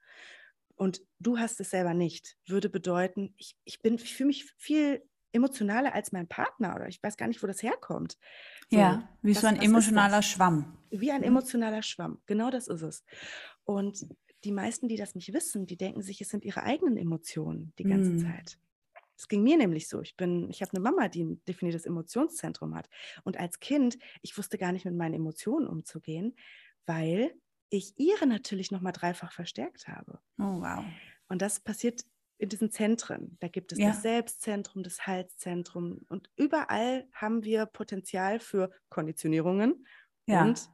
und 0.79 1.03
du 1.19 1.39
hast 1.39 1.61
es 1.61 1.71
selber 1.71 1.93
nicht, 1.93 2.37
würde 2.47 2.69
bedeuten, 2.69 3.35
ich, 3.37 3.57
ich 3.65 3.83
bin, 3.83 3.97
ich 3.97 4.15
fühle 4.15 4.29
mich 4.29 4.45
viel 4.57 5.03
emotionaler 5.39 5.95
als 5.95 6.13
mein 6.13 6.29
Partner 6.29 6.75
oder 6.75 6.89
ich 6.89 7.03
weiß 7.03 7.17
gar 7.17 7.29
nicht, 7.29 7.43
wo 7.43 7.47
das 7.47 7.63
herkommt. 7.63 8.19
So, 8.71 8.79
ja, 8.79 9.09
wie 9.23 9.35
was, 9.35 9.43
so 9.43 9.47
ein 9.47 9.61
emotionaler 9.61 10.23
Schwamm. 10.23 10.77
Wie 10.91 11.11
ein 11.11 11.21
mhm. 11.21 11.29
emotionaler 11.29 11.83
Schwamm, 11.83 12.21
genau 12.27 12.51
das 12.51 12.69
ist 12.69 12.83
es. 12.83 13.05
Und 13.65 14.07
die 14.45 14.53
meisten, 14.53 14.89
die 14.89 14.97
das 14.97 15.15
nicht 15.15 15.33
wissen, 15.33 15.67
die 15.67 15.77
denken 15.77 16.03
sich, 16.03 16.21
es 16.21 16.29
sind 16.29 16.45
ihre 16.45 16.63
eigenen 16.63 16.97
Emotionen 16.97 17.73
die 17.79 17.85
ganze 17.85 18.11
mm. 18.11 18.19
Zeit. 18.21 18.59
Es 19.17 19.27
ging 19.27 19.43
mir 19.43 19.57
nämlich 19.57 19.89
so. 19.89 20.01
Ich 20.01 20.17
bin, 20.17 20.49
ich 20.49 20.63
habe 20.63 20.71
eine 20.73 20.81
Mama, 20.81 21.09
die 21.09 21.25
ein 21.25 21.43
definiertes 21.45 21.87
Emotionszentrum 21.87 22.77
hat. 22.77 22.89
Und 23.25 23.37
als 23.37 23.59
Kind, 23.59 23.99
ich 24.23 24.39
wusste 24.39 24.59
gar 24.59 24.71
nicht 24.71 24.85
mit 24.85 24.95
meinen 24.95 25.15
Emotionen 25.15 25.67
umzugehen, 25.67 26.37
weil 26.87 27.35
ich 27.69 27.99
ihre 27.99 28.29
natürlich 28.29 28.71
nochmal 28.71 28.93
dreifach 28.93 29.33
verstärkt 29.33 29.89
habe. 29.89 30.21
Oh, 30.39 30.61
wow. 30.61 30.85
Und 31.29 31.43
das 31.43 31.59
passiert 31.59 32.05
in 32.39 32.49
diesen 32.49 32.71
Zentren. 32.71 33.37
Da 33.41 33.49
gibt 33.49 33.73
es 33.73 33.79
ja. 33.79 33.89
das 33.89 34.03
Selbstzentrum, 34.03 34.83
das 34.83 35.07
Halszentrum 35.07 36.01
und 36.09 36.31
überall 36.37 37.07
haben 37.13 37.45
wir 37.45 37.67
Potenzial 37.67 38.41
für 38.41 38.71
Konditionierungen 38.89 39.87
ja. 40.27 40.43
und 40.43 40.71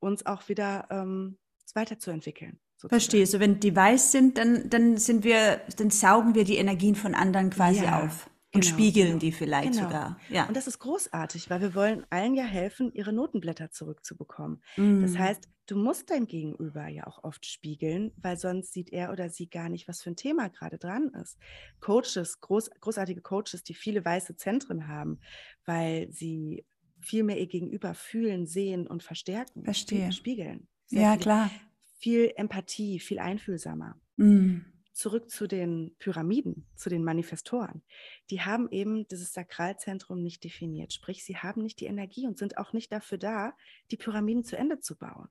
uns 0.00 0.26
auch 0.26 0.48
wieder 0.48 0.86
ähm, 0.90 1.38
weiterzuentwickeln. 1.74 2.60
Sozusagen. 2.76 3.00
Verstehe. 3.00 3.26
So, 3.26 3.40
wenn 3.40 3.60
die 3.60 3.74
weiß 3.74 4.12
sind, 4.12 4.36
dann, 4.36 4.68
dann 4.68 4.98
sind 4.98 5.24
wir, 5.24 5.60
dann 5.76 5.90
saugen 5.90 6.34
wir 6.34 6.44
die 6.44 6.56
Energien 6.56 6.96
von 6.96 7.14
anderen 7.14 7.50
quasi 7.50 7.84
ja. 7.84 8.04
auf 8.04 8.28
und 8.52 8.60
genau, 8.60 8.74
spiegeln 8.74 9.06
genau. 9.06 9.18
die 9.18 9.32
vielleicht 9.32 9.72
genau. 9.72 9.84
sogar. 9.84 10.20
Ja. 10.28 10.46
Und 10.46 10.56
das 10.56 10.66
ist 10.66 10.78
großartig, 10.78 11.50
weil 11.50 11.60
wir 11.60 11.74
wollen 11.74 12.06
allen 12.10 12.34
ja 12.34 12.44
helfen, 12.44 12.92
ihre 12.92 13.12
Notenblätter 13.12 13.70
zurückzubekommen. 13.70 14.62
Mm. 14.76 15.02
Das 15.02 15.18
heißt, 15.18 15.48
du 15.66 15.76
musst 15.76 16.10
dein 16.10 16.26
Gegenüber 16.26 16.88
ja 16.88 17.06
auch 17.06 17.24
oft 17.24 17.46
spiegeln, 17.46 18.12
weil 18.16 18.36
sonst 18.36 18.72
sieht 18.72 18.92
er 18.92 19.12
oder 19.12 19.30
sie 19.30 19.48
gar 19.48 19.68
nicht, 19.68 19.88
was 19.88 20.02
für 20.02 20.10
ein 20.10 20.16
Thema 20.16 20.48
gerade 20.48 20.78
dran 20.78 21.10
ist. 21.22 21.38
Coaches, 21.80 22.40
groß, 22.40 22.70
großartige 22.80 23.20
Coaches, 23.20 23.62
die 23.64 23.74
viele 23.74 24.04
weiße 24.04 24.36
Zentren 24.36 24.88
haben, 24.88 25.20
weil 25.64 26.10
sie 26.10 26.64
viel 27.00 27.22
mehr 27.22 27.38
ihr 27.38 27.46
Gegenüber 27.46 27.94
fühlen, 27.94 28.46
sehen 28.46 28.86
und 28.86 29.02
verstärken. 29.02 29.64
Verstehe. 29.64 30.12
Spiegeln. 30.12 30.68
Sehr 30.86 31.02
ja, 31.02 31.12
viel, 31.12 31.20
klar. 31.20 31.50
Viel 31.98 32.32
Empathie, 32.36 32.98
viel 32.98 33.18
einfühlsamer. 33.18 33.96
Mm 34.16 34.60
zurück 34.94 35.28
zu 35.28 35.46
den 35.46 35.94
Pyramiden, 35.98 36.66
zu 36.76 36.88
den 36.88 37.04
Manifestoren. 37.04 37.82
Die 38.30 38.42
haben 38.42 38.68
eben 38.70 39.06
dieses 39.08 39.32
Sakralzentrum 39.32 40.22
nicht 40.22 40.44
definiert. 40.44 40.92
Sprich, 40.92 41.24
sie 41.24 41.36
haben 41.36 41.62
nicht 41.62 41.80
die 41.80 41.86
Energie 41.86 42.26
und 42.26 42.38
sind 42.38 42.56
auch 42.58 42.72
nicht 42.72 42.92
dafür 42.92 43.18
da, 43.18 43.54
die 43.90 43.96
Pyramiden 43.96 44.44
zu 44.44 44.56
Ende 44.56 44.78
zu 44.78 44.96
bauen, 44.96 45.28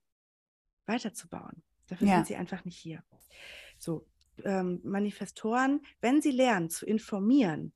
weiterzubauen. 0.85 1.63
Dafür 1.87 2.07
ja. 2.07 2.15
sind 2.15 2.27
sie 2.27 2.35
einfach 2.35 2.65
nicht 2.65 2.77
hier. 2.77 3.03
So, 3.77 4.05
ähm, 4.43 4.79
Manifestoren, 4.83 5.81
wenn 6.01 6.21
sie 6.21 6.31
lernen 6.31 6.69
zu 6.69 6.85
informieren, 6.85 7.73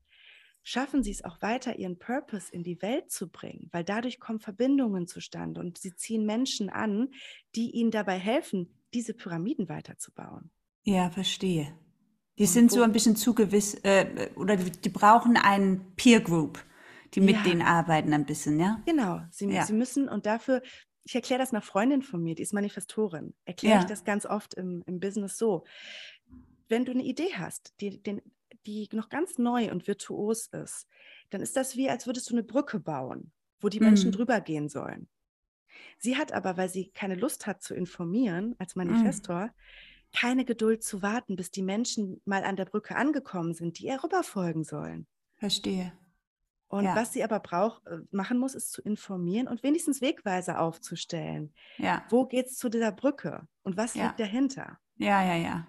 schaffen 0.64 1.02
sie 1.02 1.12
es 1.12 1.24
auch 1.24 1.42
weiter, 1.42 1.78
ihren 1.78 1.98
Purpose 1.98 2.52
in 2.52 2.62
die 2.62 2.82
Welt 2.82 3.10
zu 3.10 3.30
bringen, 3.30 3.70
weil 3.72 3.86
dadurch 3.86 4.20
kommen 4.20 4.40
Verbindungen 4.40 5.08
zustande 5.08 5.62
und 5.62 5.78
sie 5.78 5.96
ziehen 5.96 6.26
Menschen 6.26 6.70
an, 6.70 7.10
die 7.56 7.72
ihnen 7.72 7.92
dabei 7.92 8.18
helfen, 8.18 8.74
diese 8.94 9.14
Pyramiden 9.14 9.70
weiterzubauen. 9.70 10.52
Ja, 10.84 11.10
verstehe. 11.10 11.74
Die 12.38 12.44
und 12.44 12.50
sind 12.50 12.72
so 12.72 12.84
ein 12.84 12.92
bisschen 12.92 13.16
zu 13.16 13.34
gewiss, 13.34 13.76
äh, 13.84 14.30
oder 14.36 14.58
die, 14.58 14.72
die, 14.72 14.90
brauchen 14.90 15.38
einen 15.38 15.96
Peer 15.96 16.20
Group, 16.20 16.64
die 17.14 17.22
mit 17.22 17.36
ja. 17.36 17.44
denen 17.44 17.62
arbeiten 17.62 18.14
ein 18.14 18.26
bisschen, 18.26 18.60
ja? 18.60 18.82
Genau, 18.86 19.22
sie, 19.32 19.50
ja. 19.50 19.66
sie 19.66 19.74
müssen 19.74 20.10
und 20.10 20.26
dafür, 20.26 20.62
ich 21.08 21.16
erkläre 21.16 21.40
das 21.40 21.54
einer 21.54 21.62
Freundin 21.62 22.02
von 22.02 22.22
mir, 22.22 22.36
die 22.36 22.44
ist 22.44 22.54
Manifestorin, 22.54 23.34
erkläre 23.46 23.76
ja. 23.76 23.82
ich 23.82 23.88
das 23.88 24.04
ganz 24.04 24.26
oft 24.26 24.54
im, 24.56 24.84
im 24.86 25.00
Business 25.00 25.38
so. 25.38 25.64
Wenn 26.68 26.84
du 26.84 26.92
eine 26.92 27.04
Idee 27.04 27.34
hast, 27.36 27.74
die, 27.80 28.04
den, 28.04 28.22
die 28.66 28.90
noch 28.92 29.08
ganz 29.08 29.38
neu 29.38 29.72
und 29.72 29.88
virtuos 29.88 30.48
ist, 30.48 30.88
dann 31.30 31.42
ist 31.42 31.56
das 31.56 31.78
wie, 31.78 31.90
als 31.90 32.08
würdest 32.08 32.30
du 32.30 32.34
eine 32.34 32.44
Brücke 32.44 32.80
bauen, 32.80 33.32
wo 33.62 33.70
die 33.70 33.80
Menschen 33.80 34.10
mhm. 34.10 34.16
drüber 34.16 34.42
gehen 34.42 34.68
sollen. 34.68 35.08
Sie 35.98 36.18
hat 36.18 36.34
aber, 36.34 36.58
weil 36.58 36.68
sie 36.68 36.90
keine 36.90 37.16
Lust 37.16 37.48
hat 37.48 37.62
zu 37.62 37.74
informieren 37.74 38.56
als 38.58 38.76
mhm. 38.76 38.84
Manifestor, 38.84 39.46
mhm 39.46 39.52
keine 40.14 40.46
Geduld 40.46 40.84
zu 40.84 41.02
warten, 41.02 41.36
bis 41.36 41.52
die 41.52 41.62
Menschen 41.62 42.22
mal 42.24 42.46
an 42.46 42.56
der 42.56 42.64
Brücke 42.64 42.96
angekommen 42.96 43.54
sind, 43.54 43.78
die 43.78 43.88
ihr 43.88 44.02
rüberfolgen 44.02 44.64
sollen. 44.64 45.06
Verstehe. 45.36 45.92
Und 46.70 46.84
ja. 46.84 46.96
was 46.96 47.14
sie 47.14 47.24
aber 47.24 47.40
braucht, 47.40 47.86
äh, 47.88 48.00
machen 48.12 48.38
muss, 48.38 48.56
ist 48.56 48.72
zu 48.72 48.82
informieren 48.82 49.48
und 49.48 49.64
wenigstens 49.64 50.02
Wegweiser 50.02 50.60
aufzustellen. 50.60 51.54
Ja. 51.78 52.06
Wo 52.10 52.26
geht 52.26 52.48
es 52.48 52.58
zu 52.58 52.70
dieser 52.70 52.92
Brücke 52.92 53.48
und 53.64 53.78
was 53.78 53.94
ja. 53.94 54.08
liegt 54.08 54.20
dahinter? 54.20 54.78
Ja, 54.98 55.24
ja, 55.24 55.36
ja. 55.36 55.68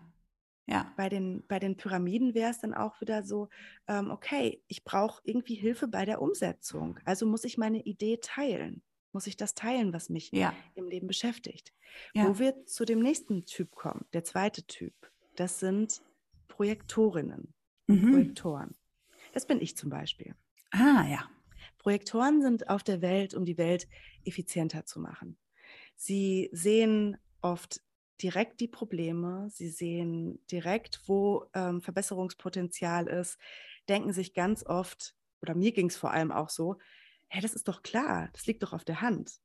Ja. 0.67 0.93
Bei 0.97 1.09
den, 1.09 1.47
bei 1.47 1.59
den 1.59 1.77
Pyramiden 1.77 2.35
wäre 2.35 2.51
es 2.51 2.61
dann 2.61 2.75
auch 2.75 3.01
wieder 3.01 3.23
so, 3.23 3.49
ähm, 3.87 4.11
okay, 4.11 4.63
ich 4.67 4.85
brauche 4.85 5.23
irgendwie 5.25 5.55
Hilfe 5.55 5.89
bei 5.89 6.05
der 6.05 6.21
Umsetzung. 6.21 6.99
Also 7.07 7.25
muss 7.25 7.45
ich 7.45 7.57
meine 7.57 7.81
Idee 7.81 8.19
teilen 8.21 8.83
muss 9.13 9.27
ich 9.27 9.37
das 9.37 9.55
teilen, 9.55 9.93
was 9.93 10.11
mich 10.11 10.31
ja. 10.33 10.55
im 10.75 10.87
Leben 10.87 11.07
beschäftigt. 11.07 11.73
Wo 12.15 12.39
wir 12.39 12.67
zu 12.67 12.85
dem 12.85 13.01
nächsten 13.01 13.45
Typ 13.45 13.75
kommen, 13.75 14.05
der 14.13 14.23
zweite 14.25 14.63
Typ, 14.65 14.95
das 15.37 15.59
sind 15.59 16.03
Projektorinnen, 16.47 17.55
mhm. 17.87 18.13
Projektoren. 18.13 18.77
Das 19.33 19.47
bin 19.47 19.61
ich 19.61 19.77
zum 19.77 19.91
Beispiel. 19.91 20.35
Ah, 20.71 21.07
ja. 21.09 21.29
Projektoren 21.79 22.43
sind 22.43 22.69
auf 22.69 22.83
der 22.83 23.01
Welt, 23.01 23.35
um 23.35 23.45
die 23.45 23.59
Welt 23.59 23.89
effizienter 24.25 24.85
zu 24.85 25.01
machen. 25.01 25.39
Sie 25.97 26.51
sehen 26.53 27.17
oft 27.41 27.81
direkt 28.23 28.61
die 28.61 28.69
Probleme, 28.69 29.49
sie 29.51 29.69
sehen 29.69 30.41
direkt, 30.51 31.01
wo 31.07 31.47
ähm, 31.55 31.81
Verbesserungspotenzial 31.81 33.07
ist, 33.07 33.39
denken 33.89 34.13
sich 34.13 34.35
ganz 34.35 34.65
oft, 34.67 35.15
oder 35.41 35.55
mir 35.55 35.73
ging 35.73 35.87
es 35.87 35.97
vor 35.97 36.11
allem 36.11 36.33
auch 36.33 36.51
so, 36.51 36.79
hä, 37.29 37.41
das 37.41 37.55
ist 37.55 37.69
doch 37.69 37.83
klar, 37.83 38.29
das 38.33 38.47
liegt 38.47 38.63
doch 38.63 38.73
auf 38.73 38.85
der 38.85 39.01
Hand. 39.01 39.39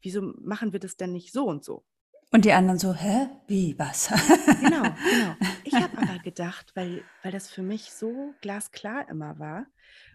Wieso 0.00 0.22
machen 0.40 0.72
wir 0.72 0.80
das 0.80 0.96
denn 0.96 1.12
nicht 1.12 1.32
so 1.32 1.46
und 1.46 1.64
so? 1.64 1.84
Und 2.32 2.44
die 2.44 2.52
anderen 2.52 2.78
so, 2.78 2.94
hä, 2.94 3.28
wie, 3.48 3.76
was? 3.78 4.08
genau, 4.60 4.82
genau. 4.82 5.34
Ich 5.64 5.74
habe 5.74 5.98
aber 5.98 6.18
gedacht, 6.20 6.72
weil, 6.74 7.02
weil 7.22 7.32
das 7.32 7.50
für 7.50 7.62
mich 7.62 7.92
so 7.92 8.34
glasklar 8.40 9.08
immer 9.08 9.38
war, 9.38 9.66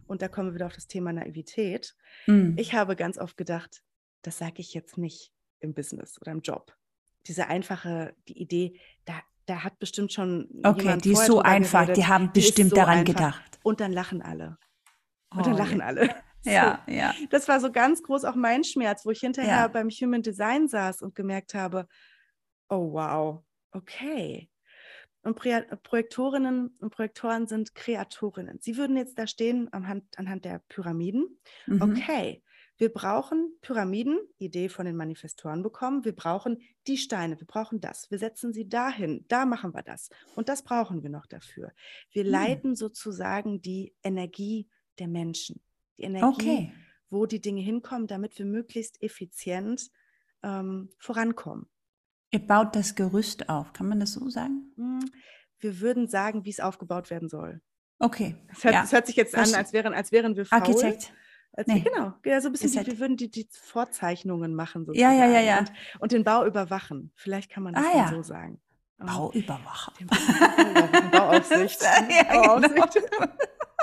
und 0.08 0.22
da 0.22 0.28
kommen 0.28 0.50
wir 0.50 0.56
wieder 0.56 0.66
auf 0.66 0.76
das 0.76 0.88
Thema 0.88 1.14
Naivität, 1.14 1.96
mm. 2.28 2.58
ich 2.58 2.74
habe 2.74 2.96
ganz 2.96 3.18
oft 3.18 3.38
gedacht, 3.38 3.82
das 4.22 4.38
sage 4.38 4.56
ich 4.58 4.74
jetzt 4.74 4.98
nicht, 4.98 5.32
im 5.60 5.74
Business 5.74 6.20
oder 6.22 6.32
im 6.32 6.42
Job. 6.42 6.76
Diese 7.28 7.48
einfache, 7.48 8.16
die 8.28 8.40
Idee, 8.40 8.80
da, 9.06 9.14
da 9.46 9.64
hat 9.64 9.80
bestimmt 9.80 10.14
schon. 10.14 10.48
Okay, 10.64 10.98
die 10.98 11.12
ist 11.12 11.26
so 11.26 11.42
einfach, 11.42 11.82
geredet, 11.82 11.98
die 11.98 12.08
haben 12.08 12.32
bestimmt 12.32 12.70
so 12.72 12.76
daran 12.76 13.00
einfach. 13.00 13.14
gedacht. 13.14 13.60
Und 13.64 13.80
dann 13.80 13.92
lachen 13.92 14.22
alle. 14.22 14.58
Und 15.32 15.42
oh, 15.42 15.44
dann 15.44 15.58
lachen 15.58 15.80
ja. 15.80 15.86
alle. 15.86 16.16
Ja, 16.48 16.84
so. 16.86 16.94
ja. 16.94 17.12
Das 17.32 17.48
war 17.48 17.60
so 17.60 17.72
ganz 17.72 18.04
groß 18.04 18.24
auch 18.24 18.36
mein 18.36 18.64
Schmerz, 18.64 19.04
wo 19.04 19.10
ich 19.10 19.22
hinterher 19.22 19.62
ja. 19.62 19.68
beim 19.68 19.90
Human 19.90 20.22
Design 20.22 20.68
saß 20.68 21.02
und 21.02 21.16
gemerkt 21.16 21.56
habe, 21.56 21.88
oh 22.70 22.94
wow, 22.94 23.44
okay. 23.72 24.48
Und 25.26 25.36
Projektorinnen 25.36 26.78
und 26.80 26.92
Projektoren 26.92 27.48
sind 27.48 27.74
Kreatorinnen. 27.74 28.60
Sie 28.62 28.78
würden 28.78 28.96
jetzt 28.96 29.18
da 29.18 29.26
stehen 29.26 29.74
anhand, 29.74 30.04
anhand 30.18 30.46
der 30.46 30.60
Pyramiden. 30.70 31.40
Mhm. 31.66 31.82
Okay, 31.82 32.44
wir 32.78 32.94
brauchen 32.94 33.58
Pyramiden, 33.62 34.20
Idee 34.38 34.70
von 34.70 34.86
den 34.86 34.96
Manifestoren 34.96 35.64
bekommen. 35.64 36.06
Wir 36.06 36.16
brauchen 36.16 36.62
die 36.86 36.98
Steine, 36.98 37.40
wir 37.40 37.48
brauchen 37.48 37.82
das. 37.82 38.12
Wir 38.12 38.20
setzen 38.20 38.54
sie 38.54 38.70
dahin, 38.70 39.26
da 39.28 39.46
machen 39.48 39.74
wir 39.74 39.82
das. 39.82 40.10
Und 40.36 40.48
das 40.48 40.62
brauchen 40.62 41.02
wir 41.02 41.10
noch 41.10 41.26
dafür. 41.26 41.72
Wir 42.12 42.24
mhm. 42.24 42.30
leiten 42.30 42.76
sozusagen 42.76 43.64
die 43.64 43.96
Energie 44.04 44.70
der 45.00 45.08
Menschen. 45.08 45.60
Die 45.98 46.04
Energie, 46.04 46.28
okay. 46.28 46.72
wo 47.10 47.26
die 47.26 47.42
Dinge 47.42 47.62
hinkommen, 47.62 48.06
damit 48.06 48.38
wir 48.38 48.46
möglichst 48.46 49.02
effizient 49.02 49.90
ähm, 50.44 50.90
vorankommen. 51.00 51.68
Ihr 52.36 52.46
baut 52.46 52.76
das 52.76 52.96
Gerüst 52.96 53.48
auf, 53.48 53.72
kann 53.72 53.88
man 53.88 54.02
das 54.02 54.12
so 54.12 54.30
sagen? 54.30 54.70
Hm, 54.76 55.10
wir 55.60 55.80
würden 55.80 56.10
sagen, 56.10 56.44
wie 56.44 56.50
es 56.50 56.60
aufgebaut 56.60 57.10
werden 57.10 57.30
soll. 57.30 57.62
Okay. 57.98 58.36
Es 58.52 58.62
hört, 58.66 58.74
ja. 58.74 58.92
hört, 58.92 59.08
sich 59.08 59.16
jetzt 59.16 59.34
an, 59.36 59.56
als 59.56 59.72
wären, 59.72 59.94
als 59.94 60.12
wären 60.12 60.36
wir 60.36 60.46
faul. 60.46 60.60
Architekt. 60.60 61.14
Als, 61.54 61.68
nee. 61.68 61.80
Genau, 61.80 62.12
ja, 62.26 62.42
so 62.42 62.50
ein 62.50 62.52
bisschen, 62.52 62.74
wie, 62.74 62.88
wir 62.88 63.00
würden 63.00 63.16
die, 63.16 63.32
die 63.32 63.48
Vorzeichnungen 63.50 64.54
machen 64.54 64.86
sozusagen. 64.86 65.18
Ja, 65.18 65.26
ja, 65.26 65.32
ja, 65.32 65.40
ja. 65.40 65.60
Und, 65.60 65.72
und 66.00 66.12
den 66.12 66.26
Bau 66.26 66.46
überwachen. 66.46 67.14
Vielleicht 67.16 67.50
kann 67.50 67.64
man 67.64 67.74
das 67.74 67.86
ah, 67.86 67.98
ja. 67.98 68.10
so 68.10 68.22
sagen. 68.22 68.60
Bauüberwacher. 68.98 69.94
Bauaufsicht. 71.14 71.82
ja, 72.10 72.24
Bauaufsicht. 72.34 73.00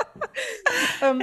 Ähm, 1.03 1.21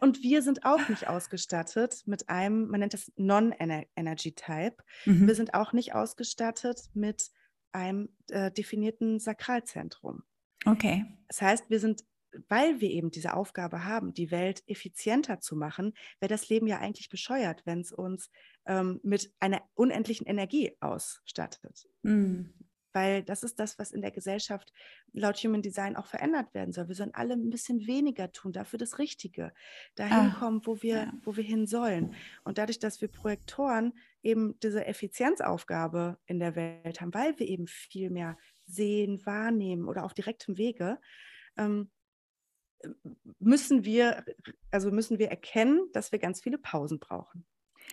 und 0.00 0.22
wir 0.22 0.40
sind 0.40 0.64
auch 0.64 0.88
nicht 0.88 1.06
ausgestattet 1.06 2.02
mit 2.06 2.30
einem, 2.30 2.68
man 2.68 2.80
nennt 2.80 2.94
das 2.94 3.12
Non-Energy 3.16 4.32
Type. 4.32 4.76
Mhm. 5.04 5.26
Wir 5.26 5.34
sind 5.34 5.52
auch 5.52 5.74
nicht 5.74 5.94
ausgestattet 5.94 6.88
mit 6.94 7.30
einem 7.72 8.08
äh, 8.30 8.50
definierten 8.50 9.20
Sakralzentrum. 9.20 10.22
Okay. 10.64 11.04
Das 11.28 11.42
heißt, 11.42 11.68
wir 11.68 11.78
sind 11.78 12.04
weil 12.48 12.80
wir 12.80 12.90
eben 12.90 13.10
diese 13.10 13.34
Aufgabe 13.34 13.84
haben, 13.84 14.14
die 14.14 14.30
Welt 14.30 14.62
effizienter 14.66 15.40
zu 15.40 15.56
machen, 15.56 15.94
wäre 16.20 16.30
das 16.30 16.48
Leben 16.48 16.66
ja 16.66 16.78
eigentlich 16.78 17.08
bescheuert, 17.08 17.62
wenn 17.66 17.80
es 17.80 17.92
uns 17.92 18.30
ähm, 18.66 19.00
mit 19.02 19.32
einer 19.40 19.62
unendlichen 19.74 20.26
Energie 20.26 20.76
ausstattet. 20.80 21.88
Mm. 22.02 22.44
Weil 22.92 23.22
das 23.22 23.42
ist 23.42 23.58
das, 23.58 23.78
was 23.78 23.90
in 23.90 24.02
der 24.02 24.10
Gesellschaft 24.10 24.72
laut 25.12 25.36
Human 25.38 25.62
Design 25.62 25.96
auch 25.96 26.06
verändert 26.06 26.52
werden 26.54 26.72
soll. 26.72 26.88
Wir 26.88 26.94
sollen 26.94 27.14
alle 27.14 27.34
ein 27.34 27.50
bisschen 27.50 27.86
weniger 27.86 28.32
tun, 28.32 28.52
dafür 28.52 28.78
das 28.78 28.98
Richtige, 28.98 29.52
dahin 29.94 30.32
ah, 30.32 30.36
kommen, 30.38 30.60
wo 30.64 30.82
wir, 30.82 30.96
ja. 30.96 31.12
wo 31.22 31.36
wir 31.36 31.44
hin 31.44 31.66
sollen. 31.66 32.14
Und 32.44 32.58
dadurch, 32.58 32.78
dass 32.78 33.00
wir 33.00 33.08
Projektoren 33.08 33.92
eben 34.22 34.58
diese 34.60 34.86
Effizienzaufgabe 34.86 36.18
in 36.26 36.38
der 36.38 36.54
Welt 36.54 37.00
haben, 37.00 37.14
weil 37.14 37.38
wir 37.38 37.48
eben 37.48 37.66
viel 37.66 38.10
mehr 38.10 38.36
sehen, 38.66 39.24
wahrnehmen 39.24 39.88
oder 39.88 40.04
auf 40.04 40.14
direktem 40.14 40.58
Wege, 40.58 40.98
ähm, 41.56 41.90
müssen 43.38 43.84
wir, 43.84 44.24
also 44.70 44.90
müssen 44.90 45.18
wir 45.18 45.30
erkennen, 45.30 45.88
dass 45.92 46.12
wir 46.12 46.18
ganz 46.18 46.40
viele 46.40 46.58
Pausen 46.58 46.98
brauchen. 46.98 47.46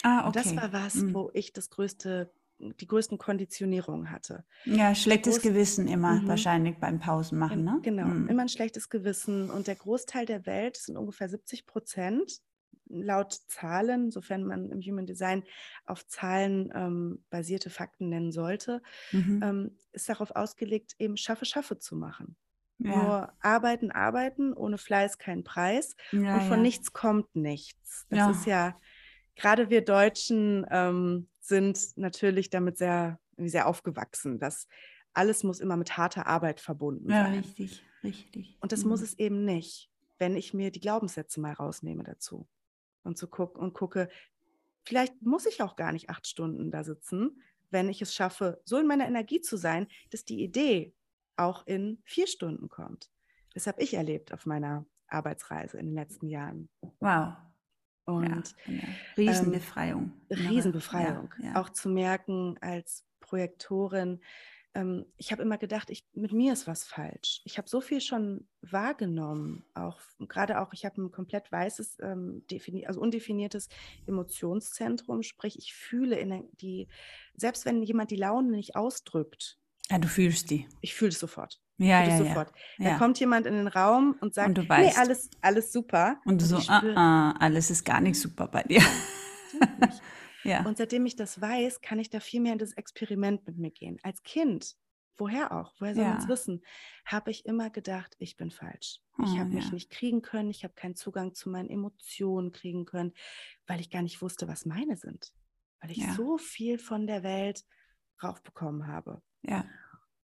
Ah, 0.04 0.20
okay. 0.20 0.28
Und 0.28 0.36
das 0.36 0.56
war 0.56 0.74
was, 0.74 0.96
mhm. 0.96 1.14
wo 1.14 1.30
ich 1.34 1.54
das 1.54 1.70
größte, 1.70 2.32
die 2.60 2.88
größten 2.88 3.18
Konditionierungen 3.18 4.12
hatte. 4.12 4.44
Ja, 4.66 4.94
schlechtes 4.94 5.36
Groß 5.36 5.44
Gewissen 5.44 5.88
immer 5.88 6.22
mhm. 6.22 6.28
wahrscheinlich 6.28 6.78
beim 6.78 7.00
Pausen 7.00 7.40
machen, 7.40 7.64
ne? 7.64 7.80
Genau, 7.82 8.06
mhm. 8.06 8.28
immer 8.28 8.42
ein 8.44 8.50
schlechtes 8.50 8.90
Gewissen. 8.90 9.50
Und 9.50 9.68
der 9.68 9.76
Großteil 9.76 10.26
der 10.26 10.46
Welt, 10.46 10.76
das 10.76 10.84
sind 10.84 10.98
ungefähr 10.98 11.30
70 11.30 11.66
Prozent, 11.66 12.42
laut 12.90 13.34
Zahlen, 13.48 14.12
sofern 14.12 14.44
man 14.44 14.70
im 14.70 14.82
Human 14.82 15.06
Design 15.06 15.44
auf 15.86 16.06
Zahlen 16.08 16.72
ähm, 16.74 17.24
basierte 17.30 17.70
Fakten 17.70 18.10
nennen 18.10 18.32
sollte, 18.32 18.82
mhm. 19.12 19.42
ähm, 19.44 19.78
ist 19.92 20.10
darauf 20.10 20.32
ausgelegt, 20.32 20.96
eben 21.00 21.16
Schaffe, 21.16 21.46
Schaffe 21.46 21.78
zu 21.78 21.96
machen. 21.96 22.36
Ja. 22.80 22.96
Nur 22.96 23.34
arbeiten, 23.42 23.92
arbeiten, 23.92 24.54
ohne 24.54 24.78
Fleiß 24.78 25.18
kein 25.18 25.44
Preis. 25.44 25.96
Ja, 26.12 26.36
und 26.36 26.42
von 26.44 26.58
ja. 26.58 26.64
nichts 26.64 26.94
kommt 26.94 27.36
nichts. 27.36 28.08
Das 28.10 28.38
ist 28.38 28.46
ja, 28.46 28.80
gerade 29.40 29.70
wir 29.70 29.84
Deutschen 29.84 30.66
ähm, 30.70 31.28
sind 31.40 31.98
natürlich 31.98 32.50
damit 32.50 32.78
sehr, 32.78 33.20
sehr 33.38 33.68
aufgewachsen, 33.68 34.38
dass 34.38 34.68
alles 35.14 35.44
muss 35.44 35.60
immer 35.60 35.78
mit 35.78 35.98
harter 35.98 36.28
Arbeit 36.28 36.60
verbunden 36.60 37.10
sein. 37.10 37.34
Ja, 37.34 37.40
richtig, 37.40 37.84
richtig. 38.04 38.58
Und 38.62 38.72
das 38.72 38.84
mhm. 38.84 38.90
muss 38.90 39.02
es 39.02 39.18
eben 39.18 39.46
nicht, 39.46 39.90
wenn 40.20 40.36
ich 40.36 40.54
mir 40.54 40.72
die 40.72 40.82
Glaubenssätze 40.82 41.40
mal 41.40 41.54
rausnehme 41.54 42.04
dazu 42.04 42.48
und 43.04 43.18
so 43.18 43.28
guck 43.28 43.58
und 43.58 43.74
gucke, 43.74 44.10
vielleicht 44.84 45.22
muss 45.22 45.46
ich 45.46 45.64
auch 45.64 45.76
gar 45.76 45.92
nicht 45.92 46.10
acht 46.10 46.28
Stunden 46.28 46.70
da 46.70 46.84
sitzen, 46.84 47.42
wenn 47.72 47.90
ich 47.90 48.02
es 48.02 48.14
schaffe, 48.14 48.62
so 48.66 48.78
in 48.78 48.88
meiner 48.88 49.08
Energie 49.08 49.42
zu 49.42 49.58
sein, 49.58 49.88
dass 50.12 50.26
die 50.26 50.44
Idee 50.44 50.94
auch 51.38 51.66
in 51.66 52.02
vier 52.04 52.28
Stunden 52.28 52.70
kommt. 52.70 53.10
Das 53.54 53.68
habe 53.68 53.82
ich 53.82 53.94
erlebt 53.94 54.34
auf 54.34 54.46
meiner 54.46 54.86
Arbeitsreise 55.08 55.78
in 55.78 55.88
den 55.88 55.96
letzten 55.96 56.28
Jahren. 56.28 56.70
Wow. 57.00 57.34
Und 58.16 58.56
ja, 58.68 58.88
Riesenbefreiung. 59.18 60.12
Ähm, 60.30 60.48
Riesenbefreiung. 60.48 61.34
Ja, 61.40 61.46
ja. 61.46 61.56
Auch 61.62 61.70
zu 61.70 61.90
merken 61.90 62.58
als 62.62 63.06
Projektorin, 63.20 64.20
ähm, 64.76 65.06
ich 65.18 65.32
habe 65.32 65.42
immer 65.42 65.58
gedacht, 65.58 65.90
ich, 65.90 66.06
mit 66.14 66.32
mir 66.32 66.54
ist 66.54 66.68
was 66.68 66.84
falsch. 66.84 67.42
Ich 67.44 67.58
habe 67.58 67.68
so 67.68 67.82
viel 67.82 68.02
schon 68.02 68.48
wahrgenommen, 68.62 69.66
auch 69.74 70.00
gerade 70.20 70.62
auch, 70.62 70.74
ich 70.74 70.86
habe 70.86 71.02
ein 71.02 71.12
komplett 71.12 71.52
weißes, 71.52 71.98
ähm, 72.02 72.44
also 72.86 73.02
undefiniertes 73.02 73.70
Emotionszentrum, 74.06 75.24
sprich, 75.24 75.58
ich 75.58 75.74
fühle 75.74 76.44
die, 76.62 76.88
selbst 77.36 77.66
wenn 77.66 77.82
jemand 77.82 78.12
die 78.12 78.16
Laune 78.16 78.52
nicht 78.52 78.76
ausdrückt, 78.76 79.60
ja, 79.92 79.98
du 79.98 80.08
fühlst 80.08 80.52
die. 80.52 80.68
Ich 80.82 80.94
fühle 80.94 81.10
es 81.10 81.20
sofort. 81.20 81.60
Ja, 81.80 82.04
ja, 82.04 82.18
sofort. 82.18 82.52
Ja. 82.78 82.92
Da 82.92 82.98
kommt 82.98 83.20
jemand 83.20 83.46
in 83.46 83.54
den 83.54 83.68
Raum 83.68 84.16
und 84.20 84.34
sagt, 84.34 84.50
und 84.50 84.58
du 84.58 84.68
weißt. 84.68 84.98
nee, 84.98 85.02
alles, 85.02 85.30
alles 85.42 85.72
super. 85.72 86.20
Und 86.26 86.42
du 86.42 86.46
und 86.46 86.50
so, 86.50 86.60
spür, 86.60 86.96
ah, 86.98 87.32
ah, 87.32 87.36
alles 87.40 87.72
ist 87.72 87.86
gar 87.86 88.02
nicht 88.02 88.20
super 88.20 88.48
bei 88.50 88.64
dir. 88.64 88.82
ja. 90.44 90.66
Und 90.66 90.78
seitdem 90.78 91.06
ich 91.06 91.16
das 91.16 91.40
weiß, 91.40 91.80
kann 91.80 91.98
ich 92.00 92.10
da 92.10 92.20
viel 92.20 92.42
mehr 92.42 92.54
in 92.54 92.60
das 92.60 92.74
Experiment 92.74 93.48
mit 93.48 93.58
mir 93.58 93.72
gehen. 93.72 93.98
Als 94.04 94.22
Kind, 94.24 94.76
woher 95.18 95.54
auch, 95.54 95.74
woher 95.80 95.96
soll 95.96 96.04
ja. 96.04 96.10
man 96.12 96.20
es 96.20 96.28
wissen, 96.28 96.62
habe 97.06 97.32
ich 97.32 97.46
immer 97.46 97.70
gedacht, 97.70 98.14
ich 98.20 98.36
bin 98.36 98.52
falsch. 98.52 99.00
Ich 99.24 99.32
oh, 99.32 99.38
habe 99.38 99.50
mich 99.50 99.72
nicht 99.72 99.90
kriegen 99.90 100.22
können, 100.22 100.50
ich 100.50 100.66
habe 100.66 100.74
keinen 100.74 100.96
Zugang 100.96 101.34
zu 101.34 101.50
meinen 101.50 101.70
Emotionen 101.70 102.52
kriegen 102.52 102.86
können, 102.86 103.14
weil 103.68 103.80
ich 103.80 103.90
gar 103.90 104.02
nicht 104.02 104.22
wusste, 104.22 104.50
was 104.50 104.66
meine 104.66 104.98
sind. 104.98 105.34
Weil 105.80 105.92
ich 105.92 106.06
so 106.12 106.38
viel 106.38 106.78
von 106.78 107.08
der 107.08 107.24
Welt 107.24 107.64
raufbekommen 108.22 108.88
habe. 108.88 109.22
Ja. 109.44 109.64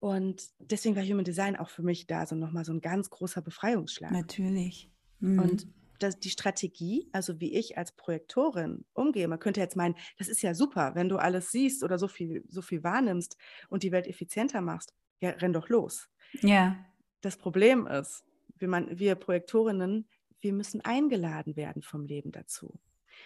Und 0.01 0.49
deswegen 0.59 0.97
war 0.97 1.05
Human 1.05 1.25
Design 1.25 1.57
auch 1.57 1.69
für 1.69 1.83
mich 1.83 2.07
da 2.07 2.27
so 2.27 2.35
nochmal 2.35 2.65
so 2.65 2.73
ein 2.73 2.81
ganz 2.81 3.11
großer 3.11 3.43
Befreiungsschlag. 3.43 4.11
Natürlich. 4.13 4.91
Mhm. 5.21 5.39
Und 5.39 5.67
das, 5.99 6.19
die 6.19 6.31
Strategie, 6.31 7.09
also 7.13 7.41
wie 7.41 7.53
ich 7.53 7.77
als 7.77 7.93
Projektorin 7.93 8.87
umgehe, 8.95 9.29
man 9.29 9.39
könnte 9.39 9.61
jetzt 9.61 9.77
meinen, 9.77 9.95
das 10.17 10.29
ist 10.29 10.41
ja 10.41 10.55
super, 10.55 10.95
wenn 10.95 11.11
du 11.11 11.19
alles 11.19 11.51
siehst 11.51 11.85
oder 11.85 11.99
so 11.99 12.09
viel, 12.09 12.43
so 12.49 12.63
viel 12.63 12.83
wahrnimmst 12.83 13.37
und 13.69 13.83
die 13.83 13.93
Welt 13.93 14.07
effizienter 14.07 14.63
machst, 14.63 14.95
ja, 15.21 15.31
renn 15.31 15.53
doch 15.53 15.69
los. 15.69 16.09
Ja. 16.41 16.83
Das 17.21 17.37
Problem 17.37 17.87
ist, 17.87 18.25
wir, 18.57 18.69
man, 18.69 18.99
wir 18.99 19.15
Projektorinnen, 19.15 20.09
wir 20.41 20.53
müssen 20.55 20.81
eingeladen 20.81 21.57
werden 21.57 21.83
vom 21.83 22.07
Leben 22.07 22.33
dazu. 22.33 22.81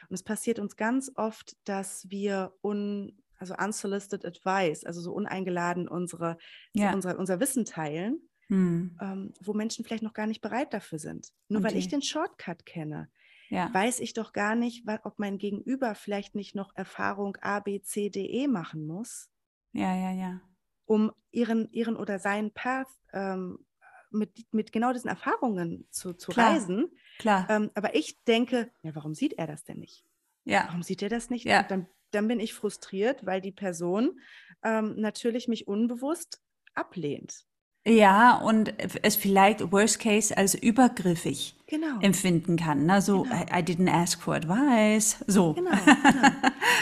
Und 0.09 0.15
es 0.15 0.25
passiert 0.25 0.59
uns 0.59 0.77
ganz 0.77 1.13
oft, 1.15 1.57
dass 1.65 2.11
wir 2.11 2.53
un, 2.63 3.17
also 3.39 3.55
unsolicited 3.55 4.25
advice, 4.25 4.85
also 4.85 5.01
so 5.01 5.13
uneingeladen 5.13 5.89
unsere, 5.89 6.39
ja. 6.73 6.93
unsere 6.93 7.17
unser 7.17 7.41
Wissen 7.41 7.65
teilen, 7.65 8.21
hm. 8.49 8.99
ähm, 9.01 9.33
wo 9.41 9.55
Menschen 9.55 9.85
vielleicht 9.85 10.03
noch 10.03 10.13
gar 10.13 10.27
nicht 10.27 10.41
bereit 10.41 10.73
dafür 10.73 10.99
sind. 10.99 11.33
Nur 11.49 11.61
okay. 11.61 11.71
weil 11.71 11.79
ich 11.79 11.89
den 11.89 12.03
Shortcut 12.03 12.67
kenne, 12.67 13.11
ja. 13.49 13.73
weiß 13.73 14.01
ich 14.01 14.13
doch 14.15 14.33
gar 14.33 14.55
nicht, 14.55 14.87
ob 15.05 15.19
mein 15.19 15.39
Gegenüber 15.39 15.95
vielleicht 15.95 16.35
nicht 16.35 16.55
noch 16.55 16.75
Erfahrung 16.77 17.37
A, 17.41 17.61
B, 17.61 17.81
C, 17.81 18.11
D, 18.11 18.27
E 18.27 18.49
machen 18.49 18.87
muss. 18.87 19.31
Ja, 19.73 19.95
ja, 19.95 20.13
ja. 20.13 20.41
Um 20.87 21.13
ihren, 21.31 21.71
ihren 21.73 21.97
oder 21.97 22.19
seinen 22.19 22.53
Path 22.53 22.89
ähm, 23.13 23.59
mit, 24.11 24.53
mit 24.53 24.73
genau 24.73 24.93
diesen 24.93 25.09
Erfahrungen 25.09 25.87
zu, 25.91 26.15
zu 26.15 26.31
Klar. 26.31 26.53
reisen. 26.53 26.91
Klar. 27.19 27.47
Ähm, 27.51 27.71
aber 27.75 27.95
ich 27.95 28.23
denke, 28.25 28.71
ja, 28.83 28.95
warum 28.95 29.15
sieht 29.15 29.35
er 29.35 29.47
das 29.47 29.65
denn 29.65 29.79
nicht? 29.79 30.05
Ja. 30.45 30.65
Warum 30.67 30.83
sieht 30.83 31.03
er 31.03 31.09
das 31.09 31.31
nicht? 31.31 31.45
Ja. 31.45 31.63
dann 31.63 31.87
dann 32.15 32.29
bin 32.29 32.41
ich 32.41 32.55
frustriert, 32.55 33.27
weil 33.27 33.41
die 33.41 33.53
Person 33.53 34.21
ähm, 34.63 34.95
natürlich 34.97 35.49
mich 35.49 35.69
unbewusst 35.69 36.41
ablehnt. 36.75 37.47
Ja, 37.87 38.39
und 38.39 38.73
es 39.03 39.15
vielleicht 39.15 39.71
worst 39.71 39.99
case 40.01 40.35
als 40.35 40.55
übergriffig 40.55 41.55
genau. 41.67 42.01
empfinden 42.01 42.57
kann. 42.57 42.87
Ne? 42.87 43.03
So, 43.03 43.25
genau. 43.25 43.35
I, 43.35 43.61
I, 43.61 43.63
didn't 43.63 43.91
ask 43.91 44.23
for 44.23 44.35
advice. 44.35 45.23
So. 45.27 45.53
Genau, 45.53 45.71
genau. 45.85 46.29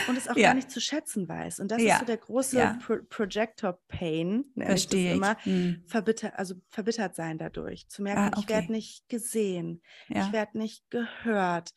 Und 0.07 0.17
es 0.17 0.29
auch 0.29 0.37
ja. 0.37 0.49
gar 0.49 0.55
nicht 0.55 0.71
zu 0.71 0.81
schätzen 0.81 1.29
weiß. 1.29 1.59
Und 1.59 1.73
das 1.73 1.83
ja. 1.83 1.95
ist 1.95 2.01
so 2.01 2.07
der 2.07 2.19
große 2.19 2.57
ja. 2.57 2.79
Pro 2.87 2.99
Projector 3.09 3.81
Pain, 3.89 4.45
Verstehe 4.57 5.11
ich. 5.11 5.17
immer, 5.17 5.37
hm. 5.43 5.83
verbitter, 5.87 6.39
also 6.39 6.55
verbittert 6.69 7.17
sein 7.17 7.37
dadurch. 7.37 7.89
Zu 7.89 8.03
merken, 8.03 8.21
ah, 8.21 8.27
okay. 8.29 8.41
ich 8.41 8.49
werde 8.49 8.73
nicht 8.73 9.09
gesehen, 9.09 9.83
ich 10.09 10.31
werde 10.31 10.57
nicht 10.57 10.89
gehört. 10.91 11.73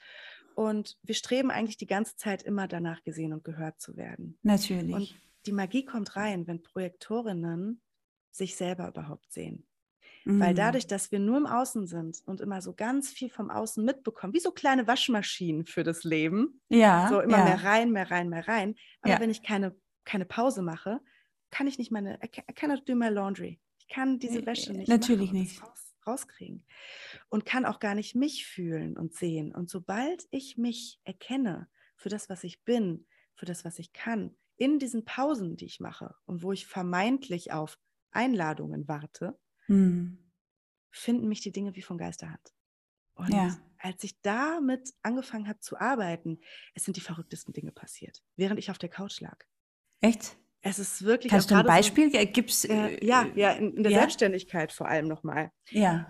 Und 0.56 0.98
wir 1.04 1.16
streben 1.16 1.52
eigentlich 1.52 1.78
die 1.78 1.88
ganze 1.88 2.16
Zeit 2.16 2.44
immer 2.44 2.68
danach, 2.68 3.04
gesehen 3.04 3.34
und 3.34 3.44
gehört 3.44 3.80
zu 3.80 3.98
werden. 3.98 4.40
Natürlich. 4.42 4.96
Und 4.96 5.16
die 5.46 5.52
Magie 5.52 5.86
kommt 5.86 6.16
rein, 6.16 6.48
wenn 6.48 6.64
Projektorinnen 6.64 7.82
sich 8.32 8.56
selber 8.56 8.88
überhaupt 8.88 9.32
sehen. 9.32 9.68
Mhm. 10.26 10.40
Weil 10.40 10.54
dadurch, 10.54 10.88
dass 10.88 11.12
wir 11.12 11.20
nur 11.20 11.38
im 11.38 11.46
Außen 11.46 11.88
sind 11.88 12.22
und 12.26 12.42
immer 12.42 12.62
so 12.62 12.74
ganz 12.74 13.10
viel 13.10 13.30
vom 13.30 13.52
Außen 13.52 13.84
mitbekommen, 13.84 14.34
wie 14.34 14.40
so 14.40 14.52
kleine 14.52 14.88
Waschmaschinen 14.88 15.66
für 15.66 15.84
das 15.84 16.04
Leben, 16.04 16.62
ja, 16.70 17.08
so 17.10 17.20
immer 17.20 17.38
ja. 17.38 17.44
mehr 17.44 17.64
rein, 17.64 17.92
mehr 17.92 18.10
rein, 18.10 18.30
mehr 18.30 18.48
rein. 18.48 18.76
Aber 19.02 19.14
ja. 19.14 19.20
wenn 19.20 19.30
ich 19.30 19.44
keine, 19.44 19.76
keine 20.04 20.26
Pause 20.26 20.62
mache, 20.62 21.00
kann 21.52 21.68
ich 21.68 21.78
nicht 21.78 21.92
meine, 21.92 22.20
I 22.24 22.54
cannot 22.54 22.88
do 22.90 22.96
my 22.96 23.10
laundry. 23.10 23.60
Ich 23.78 23.88
kann 23.88 24.20
diese 24.20 24.46
Wäsche 24.46 24.74
nicht 24.74 24.88
Natürlich 24.88 25.32
nicht. 25.32 25.62
Raus, 26.06 26.24
rauskriegen. 26.24 26.66
Und 27.30 27.46
kann 27.46 27.66
auch 27.66 27.80
gar 27.80 27.96
nicht 27.96 28.16
mich 28.16 28.46
fühlen 28.46 28.98
und 28.98 29.14
sehen. 29.14 29.54
Und 29.54 29.70
sobald 29.70 30.26
ich 30.32 30.58
mich 30.58 31.00
erkenne 31.04 31.70
für 31.96 32.10
das, 32.10 32.30
was 32.30 32.44
ich 32.44 32.64
bin, 32.64 33.06
für 33.36 33.46
das, 33.46 33.66
was 33.66 33.80
ich 33.80 33.94
kann, 33.94 34.36
in 34.58 34.80
diesen 34.80 35.06
Pausen, 35.06 35.58
die 35.58 35.66
ich 35.66 35.80
mache 35.80 36.16
und 36.26 36.42
wo 36.42 36.52
ich 36.52 36.66
vermeintlich 36.66 37.52
auf 37.52 37.78
Einladungen 38.12 38.88
warte, 38.88 39.38
hm. 39.66 40.32
finden 40.92 41.28
mich 41.28 41.42
die 41.42 41.52
Dinge 41.52 41.76
wie 41.76 41.82
von 41.82 41.98
Geisterhand. 41.98 42.54
Und 43.16 43.34
ja. 43.34 43.58
als 43.78 44.04
ich 44.04 44.20
damit 44.22 44.94
angefangen 45.02 45.48
habe 45.48 45.60
zu 45.60 45.78
arbeiten, 45.78 46.40
es 46.74 46.84
sind 46.84 46.98
die 46.98 47.02
verrücktesten 47.02 47.54
Dinge 47.54 47.72
passiert, 47.72 48.24
während 48.36 48.60
ich 48.60 48.72
auf 48.72 48.78
der 48.78 48.90
Couch 48.90 49.20
lag. 49.22 49.44
Echt? 50.02 50.38
Es 50.68 50.80
ist 50.80 51.04
wirklich. 51.04 51.30
Kannst 51.30 51.52
du 51.52 51.56
ein 51.56 51.66
Beispiel? 51.66 52.12
So, 52.12 52.18
Gibt's, 52.26 52.66
äh, 52.66 53.06
ja, 53.06 53.28
ja, 53.36 53.52
in, 53.52 53.76
in 53.76 53.84
der 53.84 53.92
ja? 53.92 54.00
Selbstständigkeit 54.00 54.72
vor 54.72 54.88
allem 54.88 55.08
nochmal. 55.08 55.52
Ja. 55.70 56.08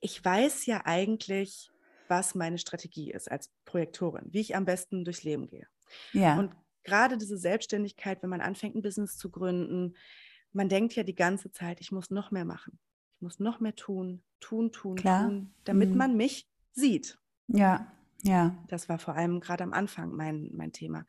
Ich 0.00 0.24
weiß 0.24 0.64
ja 0.64 0.80
eigentlich, 0.86 1.70
was 2.08 2.34
meine 2.34 2.56
Strategie 2.56 3.10
ist 3.10 3.30
als 3.30 3.50
Projektorin, 3.66 4.24
wie 4.30 4.40
ich 4.40 4.56
am 4.56 4.64
besten 4.64 5.04
durchs 5.04 5.24
Leben 5.24 5.46
gehe. 5.46 5.66
Ja. 6.14 6.38
Und 6.38 6.52
gerade 6.84 7.18
diese 7.18 7.36
Selbstständigkeit, 7.36 8.22
wenn 8.22 8.30
man 8.30 8.40
anfängt, 8.40 8.76
ein 8.76 8.82
Business 8.82 9.18
zu 9.18 9.30
gründen, 9.30 9.94
man 10.52 10.70
denkt 10.70 10.94
ja 10.94 11.02
die 11.02 11.14
ganze 11.14 11.50
Zeit, 11.52 11.82
ich 11.82 11.92
muss 11.92 12.08
noch 12.08 12.30
mehr 12.30 12.46
machen. 12.46 12.78
Ich 13.16 13.20
muss 13.20 13.40
noch 13.40 13.60
mehr 13.60 13.74
tun, 13.74 14.22
tun, 14.40 14.72
tun, 14.72 14.96
Klar. 14.96 15.26
tun, 15.26 15.52
damit 15.64 15.90
mhm. 15.90 15.96
man 15.98 16.16
mich 16.16 16.48
sieht. 16.72 17.18
Ja, 17.48 17.92
ja. 18.22 18.56
Das 18.68 18.88
war 18.88 18.98
vor 18.98 19.14
allem 19.14 19.40
gerade 19.40 19.64
am 19.64 19.72
Anfang 19.72 20.12
mein, 20.12 20.50
mein 20.52 20.72
Thema. 20.72 21.06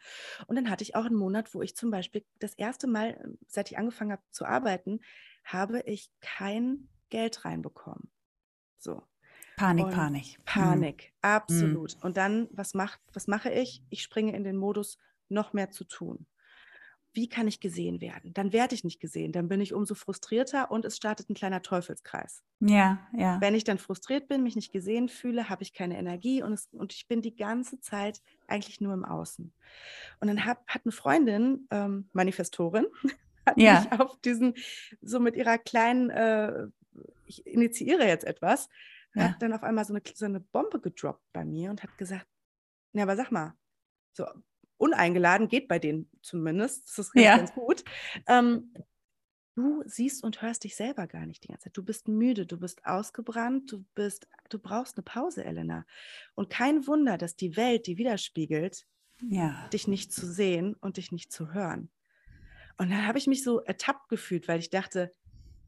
Und 0.48 0.56
dann 0.56 0.70
hatte 0.70 0.84
ich 0.84 0.96
auch 0.96 1.06
einen 1.06 1.16
Monat, 1.16 1.54
wo 1.54 1.62
ich 1.62 1.76
zum 1.76 1.92
Beispiel 1.92 2.26
das 2.40 2.54
erste 2.54 2.88
Mal, 2.88 3.36
seit 3.48 3.72
ich 3.72 3.78
angefangen 3.78 4.12
habe 4.12 4.22
zu 4.32 4.46
arbeiten, 4.46 5.00
habe 5.44 5.82
ich 5.82 6.12
kein 6.22 6.90
Geld 7.10 7.46
reinbekommen. 7.46 8.12
So. 8.78 9.04
Panik, 9.58 9.86
und 9.86 9.92
Panik. 9.92 10.38
Panik, 10.46 11.04
mhm. 11.04 11.18
absolut. 11.22 11.98
Und 12.02 12.16
dann, 12.16 12.48
was, 12.52 12.74
macht, 12.74 13.02
was 13.12 13.28
mache 13.28 13.50
ich? 13.50 13.84
Ich 13.90 14.04
springe 14.04 14.36
in 14.36 14.44
den 14.44 14.56
Modus, 14.56 14.98
noch 15.28 15.54
mehr 15.54 15.70
zu 15.70 15.84
tun 15.84 16.26
wie 17.14 17.28
kann 17.28 17.48
ich 17.48 17.60
gesehen 17.60 18.02
werden? 18.02 18.34
Dann 18.34 18.54
werde 18.54 18.76
ich 18.76 18.84
nicht 18.84 19.00
gesehen, 19.00 19.32
dann 19.32 19.48
bin 19.48 19.62
ich 19.62 19.74
umso 19.74 19.96
frustrierter 19.96 20.70
und 20.70 20.86
es 20.86 20.96
startet 20.98 21.30
ein 21.30 21.34
kleiner 21.34 21.62
Teufelskreis. 21.62 22.44
Ja, 22.60 23.00
ja. 23.18 23.42
Wenn 23.42 23.56
ich 23.56 23.64
dann 23.64 23.78
frustriert 23.78 24.28
bin, 24.28 24.44
mich 24.44 24.56
nicht 24.56 24.72
gesehen 24.72 25.10
fühle, 25.10 25.50
habe 25.50 25.64
ich 25.64 25.74
keine 25.74 25.98
Energie 25.98 26.44
und, 26.44 26.54
es, 26.54 26.70
und 26.72 26.94
ich 26.94 27.08
bin 27.08 27.22
die 27.22 27.36
ganze 27.36 27.80
Zeit 27.80 28.22
eigentlich 28.48 28.82
nur 28.82 28.94
im 28.94 29.06
Außen. 29.06 29.54
Und 30.20 30.28
dann 30.28 30.46
hab, 30.46 30.68
hat 30.68 30.82
eine 30.86 30.92
Freundin, 30.92 31.68
ähm, 31.72 32.10
Manifestorin, 32.14 32.86
hat 33.46 33.58
ja. 33.58 33.82
mich 33.82 34.00
auf 34.00 34.20
diesen, 34.22 34.54
so 35.02 35.20
mit 35.20 35.36
ihrer 35.36 35.58
kleinen, 35.58 36.10
äh, 36.10 36.68
ich 37.26 37.46
initiiere 37.48 38.08
jetzt 38.08 38.26
etwas, 38.26 38.70
ja. 39.16 39.30
hat 39.30 39.42
dann 39.42 39.54
auf 39.54 39.64
einmal 39.64 39.86
so 39.86 39.94
eine, 39.94 40.04
so 40.14 40.26
eine 40.26 40.40
Bombe 40.40 40.80
gedroppt 40.80 41.24
bei 41.34 41.44
mir 41.44 41.72
und 41.72 41.82
hat 41.82 41.98
gesagt, 41.98 42.28
ja, 42.94 43.04
aber 43.04 43.16
sag 43.16 43.32
mal, 43.32 43.54
so, 44.14 44.26
uneingeladen, 44.80 45.48
geht 45.48 45.68
bei 45.68 45.78
denen 45.78 46.10
zumindest. 46.22 46.88
Das 46.88 47.00
ist 47.00 47.14
ganz, 47.14 47.26
ja. 47.26 47.38
ganz 47.38 47.54
gut. 47.54 47.84
Ähm, 48.28 48.74
du 49.56 49.84
siehst 49.86 50.24
und 50.24 50.42
hörst 50.42 50.64
dich 50.64 50.76
selber 50.76 51.06
gar 51.06 51.26
nicht 51.26 51.44
die 51.44 51.50
ganze 51.50 51.66
Zeit. 51.66 51.78
Du 51.78 51.84
bist 51.84 52.08
müde, 52.08 52.46
du 52.46 52.58
bist 52.58 52.86
ausgebrannt, 52.86 53.72
du 53.72 53.86
bist, 53.94 54.28
du 54.50 54.58
brauchst 54.58 54.98
eine 54.98 55.04
Pause, 55.04 55.44
Elena. 55.44 55.86
Und 56.34 56.50
kein 56.50 56.88
Wunder, 56.88 57.18
dass 57.18 57.36
die 57.36 57.58
Welt, 57.58 57.88
die 57.88 57.98
widerspiegelt, 57.98 58.88
ja. 59.28 59.68
dich 59.70 59.88
nicht 59.88 60.14
zu 60.14 60.26
sehen 60.26 60.76
und 60.76 60.98
dich 60.98 61.12
nicht 61.12 61.32
zu 61.32 61.54
hören. 61.54 61.92
Und 62.78 62.90
dann 62.90 63.06
habe 63.06 63.18
ich 63.18 63.28
mich 63.28 63.44
so 63.44 63.60
ertappt 63.60 64.08
gefühlt, 64.08 64.48
weil 64.48 64.60
ich 64.60 64.70
dachte, 64.70 65.14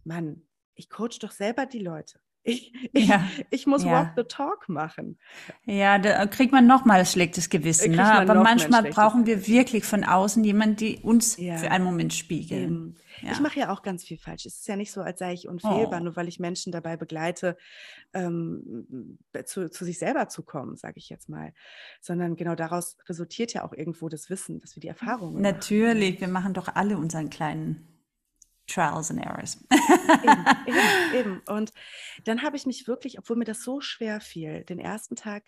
Mann, 0.06 0.48
ich 0.76 0.90
coach 0.90 1.20
doch 1.20 1.32
selber 1.32 1.66
die 1.66 1.80
Leute. 1.80 2.22
Ich, 2.44 2.74
ich, 2.94 3.08
ja. 3.08 3.24
ich 3.50 3.68
muss 3.68 3.84
ja. 3.84 3.92
Walk 3.92 4.14
the 4.16 4.24
Talk 4.24 4.68
machen. 4.70 5.18
Ja, 5.66 6.00
da 6.00 6.26
kriegt 6.26 6.52
man 6.52 6.68
nochmal 6.68 7.06
schlechtes 7.06 7.50
Gewissen. 7.50 7.92
Ne? 7.92 8.04
Aber 8.04 8.36
manchmal 8.36 8.84
brauchen 8.84 9.26
wir 9.26 9.48
wirklich 9.48 9.86
von 9.86 10.04
außen 10.04 10.44
jemanden, 10.44 10.76
die 10.78 11.00
uns 11.00 11.38
ja. 11.38 11.58
für 11.58 11.72
einen 11.72 11.84
Moment 11.84 12.14
spiegeln. 12.14 12.96
Ich 13.22 13.40
mache 13.40 13.60
ja 13.60 13.72
auch 13.72 13.84
ganz 13.84 14.04
viel 14.04 14.18
falsch. 14.18 14.46
Es 14.46 14.56
ist 14.56 14.68
ja 14.68 14.76
nicht 14.76 14.92
so, 14.92 15.02
als 15.02 15.20
sei 15.20 15.34
ich 15.34 15.48
unfehlbar, 15.48 16.00
oh. 16.00 16.04
nur 16.04 16.16
weil 16.16 16.28
ich 16.28 16.40
Menschen 16.40 16.72
dabei 16.72 16.98
begleite, 16.98 17.58
ähm, 18.14 19.18
zu, 19.46 19.70
zu, 19.70 19.86
sich 19.86 20.00
selber 20.00 20.28
zu 20.28 20.44
kommen, 20.44 20.76
sage 20.76 20.96
ich 20.98 21.10
jetzt 21.10 21.30
mal. 21.30 21.54
Sondern 22.00 22.36
genau 22.36 22.56
daraus 22.56 22.98
resultiert 23.08 23.54
ja 23.54 23.64
auch 23.64 23.74
irgendwo 23.74 24.10
das 24.10 24.30
Wissen, 24.30 24.60
dass 24.60 24.76
wir 24.76 24.82
die 24.82 24.88
Erfahrungen 24.88 25.42
Natürlich, 25.42 26.16
machen. 26.16 26.22
wir 26.22 26.28
machen 26.30 26.54
doch 26.54 26.70
alle 26.74 26.98
unseren 26.98 27.30
kleinen 27.30 27.91
Trials 28.68 29.12
and 29.12 29.26
Errors. 29.26 29.58
eben, 29.72 30.46
eben, 30.68 31.16
eben. 31.16 31.42
Und 31.48 31.74
dann 32.26 32.42
habe 32.42 32.56
ich 32.58 32.66
mich 32.66 32.88
wirklich, 32.88 33.20
obwohl 33.20 33.38
mir 33.38 33.46
das 33.46 33.64
so 33.64 33.82
schwer 33.82 34.22
fiel, 34.22 34.64
den 34.64 34.80
ersten 34.80 35.16
Tag 35.16 35.44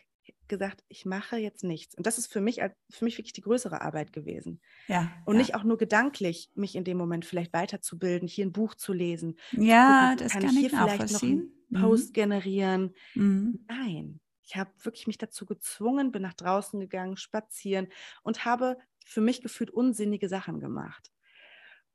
gesagt, 0.48 0.84
ich 0.88 1.06
mache 1.06 1.38
jetzt 1.38 1.64
nichts. 1.64 1.96
Und 1.96 2.06
das 2.06 2.18
ist 2.18 2.32
für 2.32 2.42
mich, 2.42 2.62
für 2.90 3.06
mich 3.06 3.18
wirklich 3.18 3.34
die 3.34 3.42
größere 3.42 3.82
Arbeit 3.82 4.14
gewesen. 4.14 4.62
Ja. 4.88 5.12
Und 5.26 5.36
ja. 5.36 5.42
nicht 5.42 5.56
auch 5.56 5.64
nur 5.64 5.78
gedanklich, 5.78 6.52
mich 6.56 6.76
in 6.76 6.84
dem 6.84 6.98
Moment 6.98 7.26
vielleicht 7.26 7.54
weiterzubilden, 7.54 8.28
hier 8.28 8.46
ein 8.46 8.52
Buch 8.52 8.76
zu 8.76 8.94
lesen. 8.94 9.38
Ja, 9.52 10.12
gucken, 10.12 10.18
das 10.18 10.32
kann, 10.34 10.42
kann 10.44 10.54
ich 10.54 10.60
hier 10.60 10.70
vielleicht 10.70 11.12
noch 11.12 11.24
einen. 11.24 11.52
Post 11.74 12.10
mhm. 12.10 12.14
generieren. 12.14 12.96
Mhm. 13.16 13.66
Nein. 13.68 14.20
Ich 14.46 14.58
habe 14.58 14.72
wirklich 14.84 15.08
mich 15.08 15.18
dazu 15.18 15.46
gezwungen, 15.46 16.12
bin 16.12 16.22
nach 16.22 16.34
draußen 16.34 16.80
gegangen, 16.80 17.18
spazieren 17.18 17.88
und 18.24 18.46
habe 18.46 18.78
für 19.06 19.22
mich 19.22 19.42
gefühlt 19.42 19.72
unsinnige 19.72 20.28
Sachen 20.28 20.60
gemacht. 20.60 21.13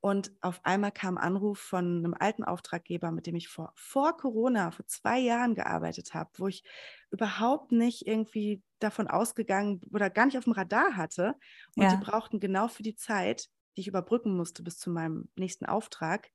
Und 0.01 0.31
auf 0.39 0.61
einmal 0.63 0.93
kam 0.93 1.17
ein 1.17 1.23
Anruf 1.23 1.59
von 1.59 1.97
einem 1.97 2.15
alten 2.17 2.45
Auftraggeber, 2.45 3.11
mit 3.11 3.27
dem 3.27 3.35
ich 3.35 3.49
vor, 3.49 3.73
vor 3.75 4.15
Corona, 4.15 4.71
vor 4.71 4.87
zwei 4.87 5.19
Jahren 5.19 5.55
gearbeitet 5.55 6.13
habe, 6.13 6.29
wo 6.37 6.47
ich 6.47 6.63
überhaupt 7.11 7.73
nicht 7.73 8.07
irgendwie 8.07 8.63
davon 8.79 9.07
ausgegangen 9.07 9.81
oder 9.91 10.09
gar 10.09 10.25
nicht 10.25 10.37
auf 10.37 10.45
dem 10.45 10.53
Radar 10.53 10.95
hatte. 10.95 11.35
Und 11.75 11.83
ja. 11.83 11.89
die 11.89 12.03
brauchten 12.03 12.39
genau 12.39 12.69
für 12.69 12.83
die 12.83 12.95
Zeit, 12.95 13.49
die 13.75 13.81
ich 13.81 13.87
überbrücken 13.87 14.37
musste 14.37 14.63
bis 14.63 14.77
zu 14.77 14.89
meinem 14.89 15.29
nächsten 15.35 15.65
Auftrag, 15.65 16.29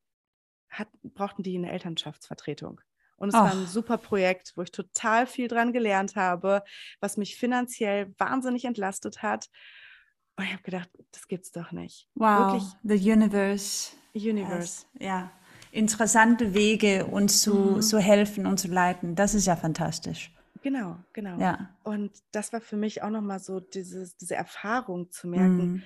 hat, 0.69 0.89
brauchten 1.03 1.43
die 1.43 1.57
eine 1.57 1.71
Elternschaftsvertretung. 1.71 2.83
Und 3.17 3.29
es 3.29 3.35
Och. 3.35 3.41
war 3.41 3.53
ein 3.53 3.67
super 3.67 3.97
Projekt, 3.97 4.53
wo 4.57 4.63
ich 4.63 4.73
total 4.73 5.27
viel 5.27 5.49
dran 5.49 5.73
gelernt 5.73 6.17
habe, 6.17 6.63
was 7.01 7.17
mich 7.17 7.37
finanziell 7.37 8.13
wahnsinnig 8.19 8.65
entlastet 8.65 9.23
hat. 9.23 9.49
Und 10.37 10.45
ich 10.45 10.53
habe 10.53 10.63
gedacht, 10.63 10.91
das 11.13 11.29
gibt's 11.29 11.53
doch 11.53 11.73
nicht. 11.73 12.09
Wow, 12.15 12.53
Wirklich. 12.53 13.01
the 13.01 13.13
universe. 13.13 13.93
Universe. 14.15 14.55
Has, 14.55 14.87
ja, 14.99 15.31
interessante 15.71 16.55
Wege, 16.55 17.07
uns 17.07 17.43
zu, 17.43 17.55
mhm. 17.55 17.83
zu 17.83 17.99
helfen 17.99 18.47
und 18.47 18.59
zu 18.59 18.69
leiten. 18.69 19.15
Das 19.15 19.35
ist 19.35 19.47
ja 19.47 19.57
fantastisch. 19.57 20.33
Genau, 20.63 20.97
genau. 21.13 21.39
Ja. 21.39 21.71
Und 21.83 22.13
das 22.33 22.53
war 22.53 22.61
für 22.61 22.77
mich 22.77 23.03
auch 23.03 23.11
nochmal 23.11 23.39
so 23.39 23.61
dieses, 23.61 24.17
diese 24.17 24.35
Erfahrung 24.35 25.11
zu 25.11 25.29
merken, 25.29 25.73
mhm. 25.73 25.83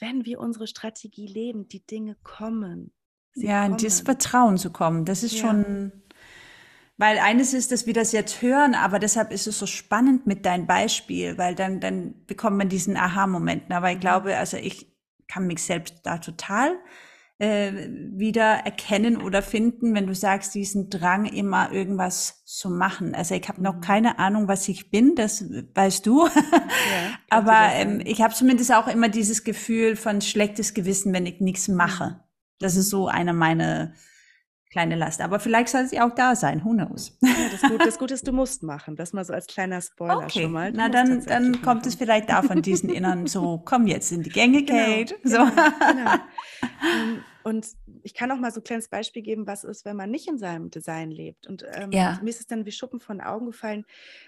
wenn 0.00 0.24
wir 0.26 0.38
unsere 0.38 0.66
Strategie 0.66 1.26
leben, 1.26 1.68
die 1.68 1.86
Dinge 1.86 2.16
kommen. 2.22 2.92
ja, 3.34 3.64
in 3.64 3.76
das 3.78 4.00
Vertrauen 4.00 4.58
zu 4.58 4.70
kommen, 4.70 5.04
das 5.04 5.22
ist 5.22 5.34
ja. 5.34 5.48
schon 5.48 5.92
weil 6.98 7.18
eines 7.18 7.54
ist, 7.54 7.70
dass 7.70 7.86
wir 7.86 7.94
das 7.94 8.10
jetzt 8.10 8.42
hören, 8.42 8.74
aber 8.74 8.98
deshalb 8.98 9.30
ist 9.32 9.46
es 9.46 9.58
so 9.58 9.66
spannend 9.66 10.26
mit 10.26 10.44
deinem 10.44 10.66
Beispiel, 10.66 11.38
weil 11.38 11.54
dann, 11.54 11.78
dann 11.80 12.26
bekommt 12.26 12.58
man 12.58 12.68
diesen 12.68 12.96
Aha-Moment. 12.96 13.70
Aber 13.70 13.90
ich 13.90 13.96
mhm. 13.96 14.00
glaube, 14.00 14.36
also 14.36 14.56
ich 14.56 14.92
kann 15.28 15.46
mich 15.46 15.62
selbst 15.62 16.00
da 16.02 16.18
total 16.18 16.76
äh, 17.38 17.88
wieder 18.14 18.64
erkennen 18.64 19.22
oder 19.22 19.42
finden, 19.42 19.94
wenn 19.94 20.08
du 20.08 20.14
sagst, 20.14 20.56
diesen 20.56 20.90
Drang 20.90 21.24
immer 21.24 21.70
irgendwas 21.70 22.44
zu 22.44 22.68
machen. 22.68 23.14
Also 23.14 23.36
ich 23.36 23.48
habe 23.48 23.62
noch 23.62 23.76
mhm. 23.76 23.80
keine 23.80 24.18
Ahnung, 24.18 24.48
was 24.48 24.68
ich 24.68 24.90
bin, 24.90 25.14
das 25.14 25.44
weißt 25.74 26.04
du. 26.04 26.26
Ja, 26.26 26.32
Aber 27.30 27.70
ähm, 27.74 28.00
ich 28.04 28.22
habe 28.22 28.34
zumindest 28.34 28.74
auch 28.74 28.88
immer 28.88 29.08
dieses 29.08 29.44
Gefühl 29.44 29.94
von 29.94 30.20
schlechtes 30.20 30.74
Gewissen, 30.74 31.12
wenn 31.12 31.26
ich 31.26 31.40
nichts 31.40 31.68
mache. 31.68 32.04
Mhm. 32.04 32.20
Das 32.58 32.74
ist 32.74 32.90
so 32.90 33.06
einer 33.06 33.34
meiner 33.34 33.92
kleine 34.78 34.94
Last. 34.94 35.20
Aber 35.20 35.40
vielleicht 35.40 35.70
soll 35.70 35.86
sie 35.86 36.00
auch 36.00 36.14
da 36.14 36.36
sein, 36.36 36.64
who 36.64 36.70
knows. 36.70 37.16
Ja, 37.20 37.30
das, 37.50 37.62
Gute, 37.62 37.84
das 37.84 37.98
Gute 37.98 38.14
ist, 38.14 38.28
du 38.28 38.32
musst 38.32 38.62
machen. 38.62 38.94
Das 38.94 39.12
mal 39.12 39.24
so 39.24 39.32
als 39.32 39.48
kleiner 39.48 39.80
Spoiler 39.80 40.18
okay. 40.18 40.42
schon 40.42 40.52
mal. 40.52 40.70
Du 40.70 40.78
Na, 40.78 40.88
dann, 40.88 41.24
dann 41.24 41.52
kommt 41.62 41.80
machen. 41.80 41.88
es 41.88 41.94
vielleicht 41.96 42.30
da 42.30 42.42
von 42.42 42.62
diesen 42.62 42.88
Innern 42.88 43.26
so, 43.26 43.60
komm 43.64 43.88
jetzt 43.88 44.12
in 44.12 44.22
die 44.22 44.30
Gänge, 44.30 44.62
genau, 44.64 44.78
Kate. 44.78 45.16
Genau, 45.22 45.46
so. 45.46 45.50
genau. 45.50 46.10
Ähm, 46.80 47.22
und 47.48 47.66
ich 48.02 48.12
kann 48.12 48.30
auch 48.30 48.36
mal 48.36 48.52
so 48.52 48.60
ein 48.60 48.64
kleines 48.64 48.88
Beispiel 48.88 49.22
geben, 49.22 49.46
was 49.46 49.64
ist, 49.64 49.86
wenn 49.86 49.96
man 49.96 50.10
nicht 50.10 50.28
in 50.28 50.36
seinem 50.36 50.70
Design 50.70 51.10
lebt. 51.10 51.46
Und 51.46 51.64
ähm, 51.72 51.90
ja. 51.92 52.20
mir 52.22 52.28
ist 52.28 52.40
es 52.40 52.46
dann 52.46 52.66
wie 52.66 52.72
Schuppen 52.72 53.00
von 53.00 53.16
den 53.16 53.26
Augen 53.26 53.46
gefallen, 53.46 53.86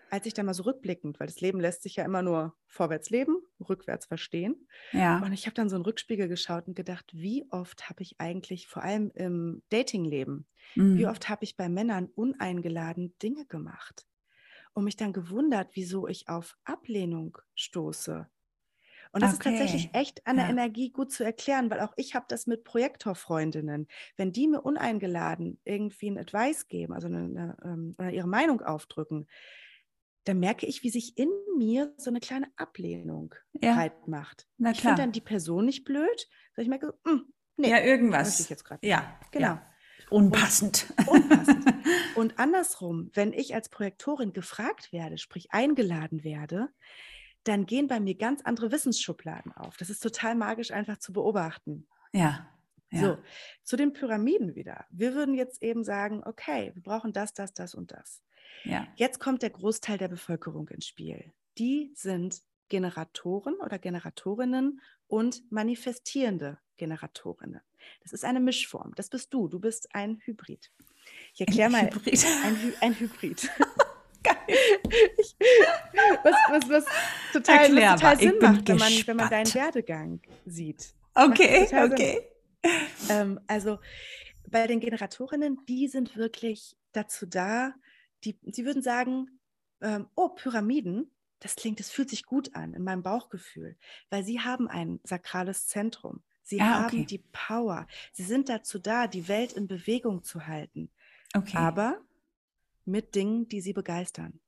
als 0.08 0.24
ich 0.24 0.32
da 0.32 0.42
mal 0.42 0.54
so 0.54 0.62
rückblickend, 0.62 1.20
weil 1.20 1.26
das 1.26 1.42
Leben 1.42 1.60
lässt 1.60 1.82
sich 1.82 1.96
ja 1.96 2.04
immer 2.06 2.22
nur 2.22 2.54
vorwärts 2.66 3.10
leben, 3.10 3.36
rückwärts 3.68 4.06
verstehen. 4.06 4.66
Ja. 4.92 5.18
Und 5.22 5.34
ich 5.34 5.44
habe 5.44 5.54
dann 5.54 5.68
so 5.68 5.76
einen 5.76 5.84
Rückspiegel 5.84 6.28
geschaut 6.28 6.66
und 6.66 6.74
gedacht, 6.74 7.10
wie 7.12 7.44
oft 7.50 7.90
habe 7.90 8.02
ich 8.02 8.14
eigentlich, 8.18 8.68
vor 8.68 8.82
allem 8.82 9.10
im 9.14 9.62
Datingleben, 9.68 10.46
mhm. 10.74 10.96
wie 10.96 11.06
oft 11.06 11.28
habe 11.28 11.44
ich 11.44 11.58
bei 11.58 11.68
Männern 11.68 12.06
uneingeladen 12.14 13.18
Dinge 13.18 13.44
gemacht 13.44 14.06
und 14.72 14.84
mich 14.84 14.96
dann 14.96 15.12
gewundert, 15.12 15.68
wieso 15.74 16.08
ich 16.08 16.30
auf 16.30 16.56
Ablehnung 16.64 17.36
stoße. 17.54 18.30
Und 19.12 19.22
das 19.22 19.34
okay. 19.34 19.50
ist 19.50 19.58
tatsächlich 19.58 19.90
echt 19.92 20.26
an 20.26 20.36
der 20.36 20.46
ja. 20.46 20.50
Energie 20.50 20.90
gut 20.90 21.12
zu 21.12 21.24
erklären, 21.24 21.70
weil 21.70 21.80
auch 21.80 21.92
ich 21.96 22.14
habe 22.14 22.26
das 22.28 22.46
mit 22.46 22.62
Projektorfreundinnen. 22.62 23.88
Wenn 24.16 24.32
die 24.32 24.46
mir 24.46 24.60
uneingeladen 24.60 25.60
irgendwie 25.64 26.10
ein 26.10 26.18
Advice 26.18 26.68
geben, 26.68 26.92
also 26.92 27.08
eine, 27.08 27.24
eine, 27.24 27.56
ähm, 27.64 27.94
oder 27.98 28.10
ihre 28.10 28.28
Meinung 28.28 28.60
aufdrücken, 28.60 29.26
dann 30.24 30.38
merke 30.38 30.66
ich, 30.66 30.82
wie 30.82 30.90
sich 30.90 31.18
in 31.18 31.30
mir 31.56 31.92
so 31.96 32.10
eine 32.10 32.20
kleine 32.20 32.46
Ablehnung 32.56 33.34
ja. 33.60 33.74
halt 33.74 34.06
macht. 34.06 34.46
Na 34.58 34.70
ich 34.70 34.80
finde 34.80 34.96
dann 34.96 35.12
die 35.12 35.20
Person 35.20 35.64
nicht 35.64 35.84
blöd, 35.84 36.28
sondern 36.54 36.62
ich 36.62 36.68
merke, 36.68 36.98
mh, 37.04 37.12
hm, 37.12 37.32
nee, 37.56 37.70
ja, 37.70 37.80
irgendwas. 37.80 38.38
Ich 38.38 38.48
jetzt 38.48 38.64
ja, 38.82 39.18
genau. 39.32 39.46
Ja. 39.46 39.66
Unpassend. 40.10 40.92
Und, 41.06 41.30
unpassend. 41.30 41.64
und 42.16 42.38
andersrum, 42.38 43.10
wenn 43.14 43.32
ich 43.32 43.54
als 43.54 43.68
Projektorin 43.68 44.32
gefragt 44.32 44.92
werde, 44.92 45.18
sprich 45.18 45.52
eingeladen 45.52 46.24
werde, 46.24 46.68
dann 47.44 47.66
gehen 47.66 47.88
bei 47.88 48.00
mir 48.00 48.14
ganz 48.16 48.42
andere 48.42 48.70
Wissensschubladen 48.70 49.52
auf. 49.52 49.76
Das 49.76 49.90
ist 49.90 50.02
total 50.02 50.34
magisch 50.34 50.70
einfach 50.70 50.98
zu 50.98 51.12
beobachten. 51.12 51.86
Ja. 52.12 52.48
ja. 52.90 53.00
So, 53.00 53.18
zu 53.62 53.76
den 53.76 53.92
Pyramiden 53.92 54.54
wieder. 54.54 54.86
Wir 54.90 55.14
würden 55.14 55.34
jetzt 55.34 55.62
eben 55.62 55.84
sagen, 55.84 56.22
okay, 56.24 56.72
wir 56.74 56.82
brauchen 56.82 57.12
das, 57.12 57.32
das, 57.32 57.54
das 57.54 57.74
und 57.74 57.92
das. 57.92 58.22
Ja. 58.64 58.86
Jetzt 58.96 59.20
kommt 59.20 59.42
der 59.42 59.50
Großteil 59.50 59.98
der 59.98 60.08
Bevölkerung 60.08 60.68
ins 60.68 60.86
Spiel. 60.86 61.32
Die 61.58 61.92
sind 61.94 62.42
Generatoren 62.68 63.54
oder 63.56 63.78
Generatorinnen 63.78 64.80
und 65.06 65.42
manifestierende 65.50 66.58
Generatorinnen. 66.76 67.60
Das 68.02 68.12
ist 68.12 68.24
eine 68.24 68.40
Mischform. 68.40 68.94
Das 68.94 69.08
bist 69.08 69.32
du. 69.32 69.48
Du 69.48 69.58
bist 69.58 69.94
ein 69.94 70.20
Hybrid. 70.24 70.70
Ich 71.34 71.40
erkläre 71.40 71.70
mal. 71.70 71.90
Hybrid. 71.90 72.24
Ein, 72.44 72.56
Hy 72.56 72.72
ein 72.80 72.98
Hybrid. 72.98 73.50
Ich, 75.18 75.36
was, 76.22 76.34
was, 76.50 76.68
was 76.68 76.84
total, 77.32 77.74
was 77.74 78.00
total 78.00 78.18
Sinn 78.18 78.38
macht, 78.40 78.68
wenn 78.68 78.76
man, 78.76 78.92
wenn 79.06 79.16
man 79.16 79.30
deinen 79.30 79.54
Werdegang 79.54 80.20
sieht. 80.46 80.94
Okay, 81.14 81.68
okay. 81.72 82.20
Ähm, 83.08 83.40
also 83.46 83.78
bei 84.48 84.66
den 84.66 84.80
Generatorinnen, 84.80 85.64
die 85.66 85.88
sind 85.88 86.16
wirklich 86.16 86.76
dazu 86.92 87.26
da, 87.26 87.74
die, 88.24 88.38
sie 88.50 88.64
würden 88.64 88.82
sagen, 88.82 89.40
ähm, 89.80 90.08
oh, 90.14 90.28
Pyramiden, 90.28 91.10
das 91.40 91.56
klingt, 91.56 91.80
das 91.80 91.90
fühlt 91.90 92.10
sich 92.10 92.24
gut 92.26 92.54
an 92.54 92.74
in 92.74 92.84
meinem 92.84 93.02
Bauchgefühl, 93.02 93.76
weil 94.10 94.24
sie 94.24 94.40
haben 94.40 94.68
ein 94.68 95.00
sakrales 95.04 95.66
Zentrum. 95.66 96.22
Sie 96.42 96.60
ah, 96.60 96.64
haben 96.64 96.84
okay. 96.86 97.06
die 97.06 97.24
Power. 97.32 97.86
Sie 98.12 98.24
sind 98.24 98.48
dazu 98.48 98.78
da, 98.78 99.06
die 99.06 99.28
Welt 99.28 99.52
in 99.52 99.68
Bewegung 99.68 100.22
zu 100.22 100.46
halten. 100.46 100.90
Okay. 101.34 101.56
Aber 101.56 102.00
mit 102.90 103.14
Dingen, 103.14 103.48
die 103.48 103.60
sie 103.60 103.72
begeistern. 103.72 104.40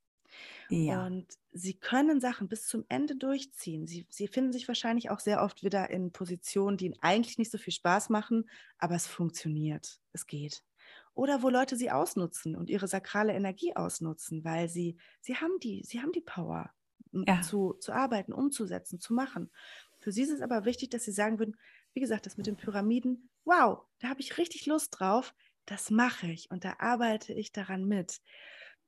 Ja. 0.68 1.06
Und 1.06 1.26
sie 1.52 1.74
können 1.74 2.20
Sachen 2.20 2.48
bis 2.48 2.66
zum 2.66 2.84
Ende 2.88 3.16
durchziehen. 3.16 3.86
Sie, 3.86 4.06
sie 4.08 4.28
finden 4.28 4.52
sich 4.52 4.68
wahrscheinlich 4.68 5.10
auch 5.10 5.20
sehr 5.20 5.42
oft 5.42 5.62
wieder 5.62 5.90
in 5.90 6.12
Positionen, 6.12 6.76
die 6.76 6.86
ihnen 6.86 6.98
eigentlich 7.02 7.38
nicht 7.38 7.50
so 7.50 7.58
viel 7.58 7.72
Spaß 7.72 8.08
machen, 8.08 8.48
aber 8.78 8.94
es 8.94 9.06
funktioniert. 9.06 10.00
Es 10.12 10.26
geht. 10.26 10.62
Oder 11.14 11.42
wo 11.42 11.50
Leute 11.50 11.76
sie 11.76 11.90
ausnutzen 11.90 12.56
und 12.56 12.70
ihre 12.70 12.88
sakrale 12.88 13.34
Energie 13.34 13.76
ausnutzen, 13.76 14.44
weil 14.44 14.68
sie, 14.68 14.96
sie 15.20 15.36
haben 15.36 15.58
die, 15.62 15.84
sie 15.84 16.00
haben 16.00 16.12
die 16.12 16.22
Power, 16.22 16.70
ja. 17.12 17.42
zu, 17.42 17.74
zu 17.74 17.92
arbeiten, 17.92 18.32
umzusetzen, 18.32 18.98
zu 18.98 19.12
machen. 19.12 19.50
Für 19.98 20.10
sie 20.10 20.22
ist 20.22 20.30
es 20.30 20.40
aber 20.40 20.64
wichtig, 20.64 20.90
dass 20.90 21.04
sie 21.04 21.12
sagen 21.12 21.38
würden, 21.38 21.56
wie 21.92 22.00
gesagt, 22.00 22.24
das 22.24 22.38
mit 22.38 22.46
den 22.46 22.56
Pyramiden, 22.56 23.28
wow, 23.44 23.84
da 23.98 24.08
habe 24.08 24.20
ich 24.20 24.38
richtig 24.38 24.64
Lust 24.64 24.98
drauf 24.98 25.34
das 25.66 25.90
mache 25.90 26.26
ich 26.28 26.50
und 26.50 26.64
da 26.64 26.76
arbeite 26.78 27.32
ich 27.32 27.52
daran 27.52 27.84
mit. 27.84 28.20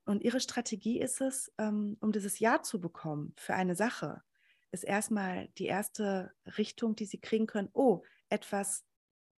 Und 0.05 0.23
ihre 0.23 0.39
Strategie 0.39 0.99
ist 0.99 1.21
es, 1.21 1.51
ähm, 1.57 1.97
um 1.99 2.11
dieses 2.11 2.39
Ja 2.39 2.61
zu 2.61 2.79
bekommen 2.79 3.33
für 3.37 3.55
eine 3.55 3.75
Sache, 3.75 4.21
ist 4.71 4.83
erstmal 4.83 5.47
die 5.57 5.65
erste 5.65 6.33
Richtung, 6.57 6.95
die 6.95 7.05
sie 7.05 7.19
kriegen 7.19 7.47
können. 7.47 7.69
Oh, 7.73 8.03
etwas 8.29 8.83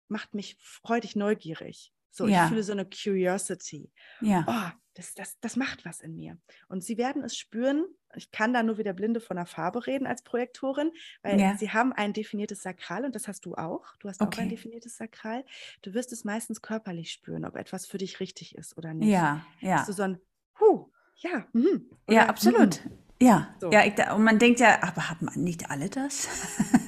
macht 0.08 0.34
mich 0.34 0.56
freudig 0.60 1.16
neugierig. 1.16 1.92
So, 2.10 2.26
ja. 2.26 2.44
ich 2.44 2.48
fühle 2.48 2.62
so 2.62 2.72
eine 2.72 2.86
Curiosity. 2.86 3.90
Ja. 4.20 4.44
Oh, 4.46 4.78
das, 4.94 5.14
das, 5.14 5.38
das 5.40 5.56
macht 5.56 5.84
was 5.84 6.00
in 6.00 6.16
mir. 6.16 6.38
Und 6.68 6.82
sie 6.82 6.98
werden 6.98 7.22
es 7.22 7.36
spüren. 7.36 7.86
Ich 8.16 8.32
kann 8.32 8.52
da 8.52 8.64
nur 8.64 8.78
wieder 8.78 8.92
Blinde 8.92 9.20
von 9.20 9.36
der 9.36 9.46
Farbe 9.46 9.86
reden 9.86 10.06
als 10.06 10.22
Projektorin, 10.22 10.90
weil 11.22 11.40
ja. 11.40 11.56
sie 11.56 11.70
haben 11.70 11.92
ein 11.92 12.12
definiertes 12.12 12.62
Sakral 12.62 13.04
und 13.04 13.14
das 13.14 13.28
hast 13.28 13.46
du 13.46 13.54
auch. 13.54 13.84
Du 14.00 14.08
hast 14.08 14.20
okay. 14.20 14.40
auch 14.40 14.42
ein 14.42 14.48
definiertes 14.48 14.96
Sakral. 14.96 15.44
Du 15.82 15.94
wirst 15.94 16.12
es 16.12 16.24
meistens 16.24 16.62
körperlich 16.62 17.12
spüren, 17.12 17.44
ob 17.44 17.54
etwas 17.54 17.86
für 17.86 17.98
dich 17.98 18.18
richtig 18.18 18.56
ist 18.56 18.76
oder 18.76 18.92
nicht. 18.92 19.10
Ja, 19.10 19.46
ja. 19.60 19.76
Hast 19.76 19.88
du 19.88 19.92
so 19.92 20.02
ein, 20.02 20.18
huh, 20.58 20.90
ja, 21.16 21.46
mh, 21.52 21.80
ja, 22.08 22.26
absolut. 22.26 22.84
Mh. 22.84 22.90
Ja, 23.20 23.54
so. 23.60 23.70
ja 23.70 23.84
ich, 23.84 23.94
und 24.12 24.24
man 24.24 24.38
denkt 24.38 24.58
ja, 24.60 24.82
aber 24.82 25.10
haben 25.10 25.28
nicht 25.36 25.70
alle 25.70 25.88
das? 25.88 26.28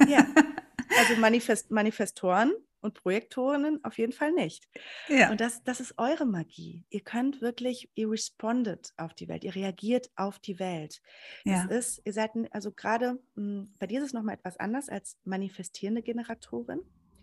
ja, 0.09 0.27
also 0.99 1.17
Manifest, 1.21 1.71
Manifestoren 1.71 2.53
und 2.81 2.95
Projektorinnen 2.95 3.85
auf 3.85 3.99
jeden 3.99 4.13
Fall 4.13 4.33
nicht. 4.33 4.69
Ja. 5.09 5.31
Und 5.31 5.41
das, 5.41 5.63
das 5.65 5.81
ist 5.81 5.95
eure 5.99 6.27
Magie. 6.27 6.85
Ihr 6.91 7.01
könnt 7.01 7.41
wirklich, 7.41 7.91
ihr 7.95 8.11
respondet 8.11 8.93
auf 8.97 9.15
die 9.15 9.29
Welt, 9.29 9.45
ihr 9.45 9.55
reagiert 9.55 10.11
auf 10.17 10.39
die 10.39 10.59
Welt. 10.59 11.01
Ja. 11.45 11.65
Es 11.65 11.71
ist, 11.71 12.03
ihr 12.05 12.13
seid, 12.13 12.31
also 12.51 12.73
gerade, 12.73 13.19
hm, 13.37 13.73
bei 13.79 13.87
dir 13.87 14.01
ist 14.01 14.07
es 14.07 14.13
nochmal 14.13 14.35
etwas 14.35 14.59
anders 14.59 14.89
als 14.89 15.19
manifestierende 15.25 16.03
Generatorin. 16.03 16.81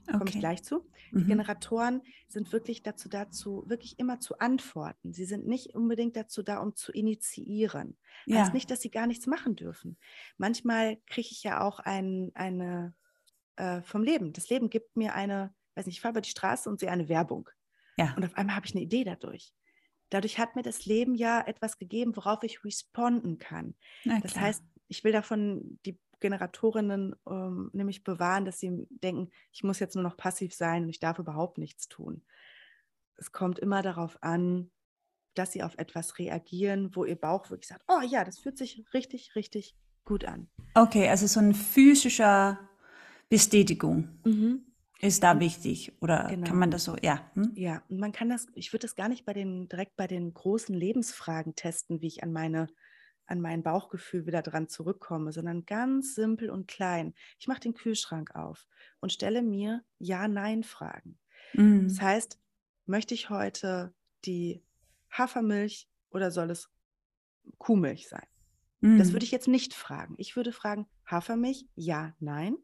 Komme 0.07 0.21
okay. 0.21 0.33
ich 0.35 0.39
gleich 0.39 0.63
zu. 0.63 0.89
Die 1.11 1.23
mhm. 1.23 1.27
Generatoren 1.27 2.01
sind 2.29 2.53
wirklich 2.53 2.81
dazu 2.81 3.09
dazu, 3.09 3.63
wirklich 3.67 3.99
immer 3.99 4.21
zu 4.21 4.39
antworten. 4.39 5.11
Sie 5.13 5.25
sind 5.25 5.45
nicht 5.45 5.75
unbedingt 5.75 6.15
dazu 6.15 6.43
da, 6.43 6.59
um 6.59 6.75
zu 6.75 6.93
initiieren. 6.93 7.97
Ja. 8.25 8.39
Heißt 8.39 8.53
nicht, 8.53 8.71
dass 8.71 8.81
sie 8.81 8.89
gar 8.89 9.05
nichts 9.05 9.27
machen 9.27 9.57
dürfen. 9.57 9.97
Manchmal 10.37 10.97
kriege 11.07 11.27
ich 11.29 11.43
ja 11.43 11.61
auch 11.61 11.79
ein, 11.79 12.31
eine 12.35 12.93
äh, 13.57 13.81
vom 13.81 14.03
Leben. 14.03 14.33
Das 14.33 14.49
Leben 14.49 14.69
gibt 14.69 14.95
mir 14.95 15.13
eine, 15.13 15.53
weiß 15.75 15.85
nicht, 15.85 15.97
ich 15.97 16.01
fahre 16.01 16.13
über 16.13 16.21
die 16.21 16.29
Straße 16.29 16.69
und 16.69 16.79
sehe 16.79 16.91
eine 16.91 17.09
Werbung. 17.09 17.49
Ja. 17.97 18.13
Und 18.15 18.23
auf 18.25 18.35
einmal 18.35 18.55
habe 18.55 18.65
ich 18.65 18.73
eine 18.73 18.83
Idee 18.83 19.03
dadurch. 19.03 19.53
Dadurch 20.09 20.39
hat 20.39 20.55
mir 20.55 20.61
das 20.61 20.85
Leben 20.85 21.15
ja 21.15 21.41
etwas 21.45 21.77
gegeben, 21.77 22.15
worauf 22.15 22.43
ich 22.43 22.63
responden 22.63 23.39
kann. 23.39 23.75
Das 24.21 24.37
heißt, 24.37 24.63
ich 24.87 25.03
will 25.03 25.11
davon 25.11 25.79
die 25.85 25.99
Generatorinnen 26.19 27.15
ähm, 27.29 27.69
nämlich 27.73 28.03
bewahren, 28.03 28.45
dass 28.45 28.59
sie 28.59 28.87
denken, 28.89 29.29
ich 29.51 29.63
muss 29.63 29.79
jetzt 29.79 29.95
nur 29.95 30.03
noch 30.03 30.17
passiv 30.17 30.53
sein 30.53 30.83
und 30.83 30.89
ich 30.89 30.99
darf 30.99 31.19
überhaupt 31.19 31.57
nichts 31.57 31.87
tun. 31.87 32.23
Es 33.17 33.31
kommt 33.31 33.59
immer 33.59 33.81
darauf 33.81 34.21
an, 34.23 34.71
dass 35.33 35.51
sie 35.51 35.61
auf 35.61 35.77
etwas 35.77 36.17
reagieren, 36.17 36.95
wo 36.95 37.05
ihr 37.05 37.15
Bauch 37.15 37.49
wirklich 37.49 37.67
sagt, 37.67 37.83
oh 37.87 38.01
ja, 38.01 38.23
das 38.23 38.39
fühlt 38.39 38.57
sich 38.57 38.85
richtig, 38.93 39.35
richtig 39.35 39.75
gut 40.05 40.25
an. 40.25 40.49
Okay, 40.73 41.09
also 41.09 41.27
so 41.27 41.39
ein 41.39 41.53
physischer 41.53 42.66
Bestätigung 43.29 44.19
mhm. 44.25 44.61
ist 44.99 45.23
da 45.23 45.39
wichtig 45.39 45.93
oder 46.01 46.27
genau. 46.29 46.47
kann 46.47 46.57
man 46.57 46.71
das 46.71 46.85
so, 46.85 46.95
ja. 47.01 47.29
Hm? 47.33 47.51
Ja, 47.55 47.83
und 47.89 47.99
man 47.99 48.11
kann 48.11 48.29
das, 48.29 48.47
ich 48.53 48.71
würde 48.73 48.83
das 48.85 48.95
gar 48.95 49.09
nicht 49.09 49.25
bei 49.25 49.33
den, 49.33 49.67
direkt 49.67 49.95
bei 49.95 50.07
den 50.07 50.33
großen 50.33 50.73
Lebensfragen 50.73 51.55
testen, 51.55 52.01
wie 52.01 52.07
ich 52.07 52.23
an 52.23 52.31
meine 52.31 52.67
an 53.27 53.41
mein 53.41 53.61
Bauchgefühl 53.61 54.25
wieder 54.25 54.41
dran 54.41 54.69
zurückkomme, 54.69 55.31
sondern 55.31 55.65
ganz 55.65 56.15
simpel 56.15 56.49
und 56.49 56.67
klein. 56.67 57.13
Ich 57.39 57.47
mache 57.47 57.59
den 57.59 57.73
Kühlschrank 57.73 58.33
auf 58.35 58.67
und 59.01 59.11
stelle 59.11 59.41
mir 59.41 59.83
Ja-Nein-Fragen. 59.99 61.19
Mhm. 61.53 61.89
Das 61.89 62.01
heißt, 62.01 62.39
möchte 62.85 63.13
ich 63.13 63.29
heute 63.29 63.93
die 64.25 64.63
Hafermilch 65.11 65.89
oder 66.09 66.31
soll 66.31 66.49
es 66.49 66.69
Kuhmilch 67.57 68.07
sein? 68.07 68.25
Mhm. 68.79 68.97
Das 68.97 69.11
würde 69.11 69.25
ich 69.25 69.31
jetzt 69.31 69.47
nicht 69.47 69.73
fragen. 69.73 70.15
Ich 70.17 70.35
würde 70.35 70.53
fragen, 70.53 70.87
Hafermilch, 71.05 71.67
ja, 71.75 72.15
nein. 72.19 72.57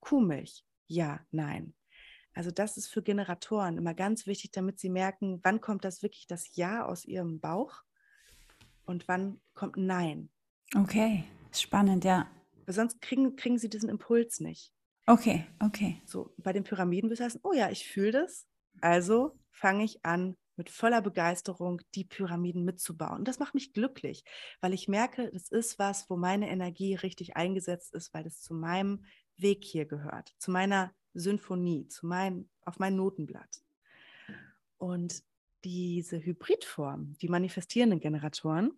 Kuhmilch? 0.00 0.64
Ja, 0.86 1.20
nein. 1.30 1.74
Also 2.34 2.50
das 2.50 2.76
ist 2.76 2.88
für 2.88 3.02
Generatoren 3.02 3.76
immer 3.76 3.94
ganz 3.94 4.26
wichtig, 4.26 4.52
damit 4.52 4.78
sie 4.78 4.90
merken, 4.90 5.40
wann 5.42 5.60
kommt 5.60 5.84
das 5.84 6.02
wirklich 6.02 6.26
das 6.26 6.54
Ja 6.56 6.84
aus 6.86 7.04
ihrem 7.04 7.40
Bauch 7.40 7.82
und 8.84 9.08
wann 9.08 9.40
kommt 9.54 9.76
Nein. 9.76 10.30
Okay, 10.76 11.24
spannend, 11.52 12.04
ja. 12.04 12.30
Weil 12.66 12.74
sonst 12.74 13.00
kriegen, 13.00 13.34
kriegen 13.36 13.58
sie 13.58 13.68
diesen 13.68 13.88
Impuls 13.88 14.40
nicht. 14.40 14.72
Okay, 15.06 15.46
okay. 15.58 16.00
So, 16.04 16.32
bei 16.36 16.52
den 16.52 16.62
Pyramiden 16.62 17.10
würde 17.10 17.22
es 17.22 17.26
heißen, 17.26 17.40
oh 17.42 17.52
ja, 17.52 17.70
ich 17.70 17.88
fühle 17.88 18.12
das 18.12 18.46
Also 18.80 19.36
fange 19.50 19.84
ich 19.84 20.04
an, 20.04 20.36
mit 20.56 20.70
voller 20.70 21.00
Begeisterung 21.00 21.80
die 21.94 22.04
Pyramiden 22.04 22.64
mitzubauen. 22.64 23.20
Und 23.20 23.28
das 23.28 23.38
macht 23.38 23.54
mich 23.54 23.72
glücklich, 23.72 24.24
weil 24.60 24.74
ich 24.74 24.88
merke, 24.88 25.30
das 25.32 25.48
ist 25.48 25.78
was, 25.78 26.10
wo 26.10 26.16
meine 26.16 26.50
Energie 26.50 26.94
richtig 26.94 27.36
eingesetzt 27.36 27.94
ist, 27.94 28.12
weil 28.12 28.26
es 28.26 28.40
zu 28.42 28.54
meinem 28.54 29.04
Weg 29.40 29.64
hier 29.64 29.86
gehört, 29.86 30.34
zu 30.38 30.50
meiner 30.50 30.92
Symphonie, 31.14 31.88
zu 31.88 32.06
meinem, 32.06 32.48
auf 32.64 32.78
mein 32.78 32.96
Notenblatt. 32.96 33.62
Und 34.78 35.22
diese 35.64 36.24
Hybridform, 36.24 37.14
die 37.20 37.28
manifestierenden 37.28 38.00
Generatoren, 38.00 38.72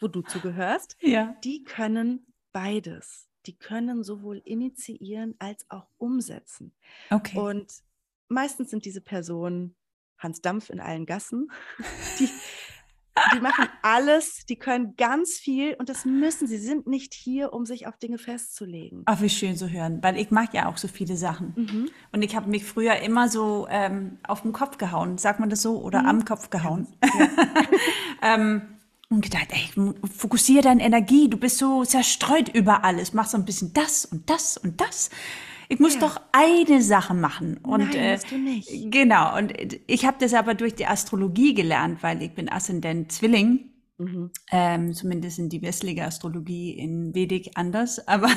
wo 0.00 0.08
du 0.08 0.22
zugehörst, 0.22 0.96
ja. 1.00 1.36
die 1.44 1.64
können 1.64 2.26
beides. 2.52 3.28
Die 3.46 3.56
können 3.56 4.02
sowohl 4.04 4.38
initiieren 4.44 5.34
als 5.38 5.68
auch 5.68 5.86
umsetzen. 5.98 6.72
Okay. 7.10 7.38
Und 7.38 7.82
meistens 8.28 8.70
sind 8.70 8.86
diese 8.86 9.02
Personen 9.02 9.76
Hans 10.18 10.40
Dampf 10.40 10.70
in 10.70 10.80
allen 10.80 11.04
Gassen. 11.04 11.50
Die, 12.18 12.30
die 13.34 13.40
machen 13.40 13.68
alles, 13.82 14.44
die 14.46 14.56
können 14.56 14.96
ganz 14.96 15.34
viel 15.34 15.74
und 15.74 15.88
das 15.88 16.04
müssen 16.04 16.48
sie. 16.48 16.58
Sie 16.58 16.66
sind 16.66 16.86
nicht 16.86 17.14
hier, 17.14 17.52
um 17.52 17.64
sich 17.64 17.86
auf 17.86 17.96
Dinge 17.96 18.18
festzulegen. 18.18 19.02
Ach, 19.06 19.20
wie 19.20 19.28
schön 19.28 19.56
zu 19.56 19.70
hören, 19.70 20.02
weil 20.02 20.16
ich 20.16 20.30
mag 20.30 20.52
ja 20.52 20.66
auch 20.66 20.76
so 20.76 20.88
viele 20.88 21.16
Sachen. 21.16 21.52
Mhm. 21.56 21.90
Und 22.12 22.22
ich 22.22 22.34
habe 22.34 22.50
mich 22.50 22.64
früher 22.64 22.96
immer 22.96 23.28
so 23.28 23.66
ähm, 23.70 24.18
auf 24.26 24.42
den 24.42 24.52
Kopf 24.52 24.78
gehauen, 24.78 25.18
sagt 25.18 25.40
man 25.40 25.48
das 25.48 25.62
so, 25.62 25.80
oder 25.80 26.02
mhm. 26.02 26.08
am 26.08 26.24
Kopf 26.24 26.50
gehauen. 26.50 26.88
Ja. 27.02 27.28
ähm, 28.34 28.62
und 29.10 29.22
gedacht, 29.22 29.48
ey, 29.50 29.92
fokussiere 30.16 30.62
deine 30.62 30.82
Energie, 30.82 31.28
du 31.28 31.36
bist 31.36 31.58
so 31.58 31.84
zerstreut 31.84 32.48
über 32.48 32.84
alles, 32.84 33.12
mach 33.12 33.26
so 33.26 33.36
ein 33.36 33.44
bisschen 33.44 33.72
das 33.72 34.04
und 34.04 34.28
das 34.28 34.56
und 34.56 34.80
das. 34.80 35.10
Ich 35.68 35.78
muss 35.80 35.94
ja. 35.94 36.00
doch 36.00 36.20
eine 36.32 36.82
Sache 36.82 37.14
machen. 37.14 37.58
Und, 37.58 37.80
Nein, 37.80 37.94
äh, 37.94 38.12
musst 38.12 38.30
du 38.30 38.38
nicht. 38.38 38.90
Genau. 38.90 39.36
Und 39.36 39.52
ich 39.86 40.06
habe 40.06 40.16
das 40.20 40.34
aber 40.34 40.54
durch 40.54 40.74
die 40.74 40.86
Astrologie 40.86 41.54
gelernt, 41.54 42.02
weil 42.02 42.22
ich 42.22 42.34
bin 42.34 42.50
Aszendent 42.50 43.12
Zwilling. 43.12 43.70
Mhm. 43.98 44.30
Ähm, 44.50 44.92
zumindest 44.92 45.38
in 45.38 45.48
die 45.48 45.62
westliche 45.62 46.04
Astrologie 46.04 46.72
in 46.72 47.14
Vedic 47.14 47.52
anders. 47.54 48.06
Aber 48.08 48.28
mhm. 48.28 48.34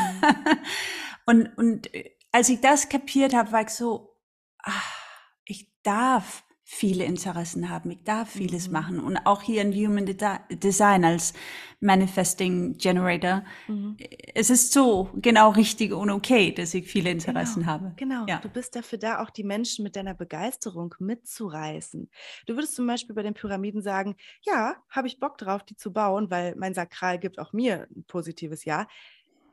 und, 1.25 1.57
und 1.57 1.89
als 2.31 2.49
ich 2.49 2.61
das 2.61 2.89
kapiert 2.89 3.33
habe, 3.33 3.51
war 3.51 3.61
ich 3.61 3.69
so, 3.69 4.15
ach, 4.59 4.93
ich 5.45 5.71
darf 5.83 6.43
viele 6.69 7.05
Interessen 7.05 7.69
haben. 7.69 7.91
Ich 7.91 8.03
darf 8.03 8.29
vieles 8.29 8.67
mhm. 8.67 8.73
machen. 8.73 8.99
Und 8.99 9.15
auch 9.25 9.41
hier 9.41 9.61
in 9.61 9.73
Human 9.73 10.05
Design 10.51 11.05
als 11.05 11.33
Manifesting 11.79 12.77
Generator. 12.77 13.45
Mhm. 13.69 13.95
Es 14.35 14.49
ist 14.49 14.73
so 14.73 15.09
genau 15.15 15.51
richtig 15.51 15.93
und 15.93 16.09
okay, 16.09 16.51
dass 16.51 16.73
ich 16.73 16.85
viele 16.85 17.09
Interessen 17.09 17.61
genau, 17.61 17.71
habe. 17.71 17.93
Genau. 17.95 18.25
Ja. 18.27 18.39
Du 18.39 18.49
bist 18.49 18.75
dafür 18.75 18.99
da, 18.99 19.23
auch 19.23 19.29
die 19.29 19.45
Menschen 19.45 19.83
mit 19.83 19.95
deiner 19.95 20.13
Begeisterung 20.13 20.93
mitzureißen. 20.99 22.09
Du 22.47 22.55
würdest 22.55 22.75
zum 22.75 22.85
Beispiel 22.85 23.15
bei 23.15 23.23
den 23.23 23.33
Pyramiden 23.33 23.81
sagen, 23.81 24.17
ja, 24.41 24.75
habe 24.89 25.07
ich 25.07 25.21
Bock 25.21 25.37
drauf, 25.37 25.63
die 25.63 25.77
zu 25.77 25.93
bauen, 25.93 26.29
weil 26.29 26.53
mein 26.57 26.73
Sakral 26.73 27.17
gibt 27.17 27.39
auch 27.39 27.53
mir 27.53 27.87
ein 27.95 28.03
positives 28.07 28.65
Ja. 28.65 28.87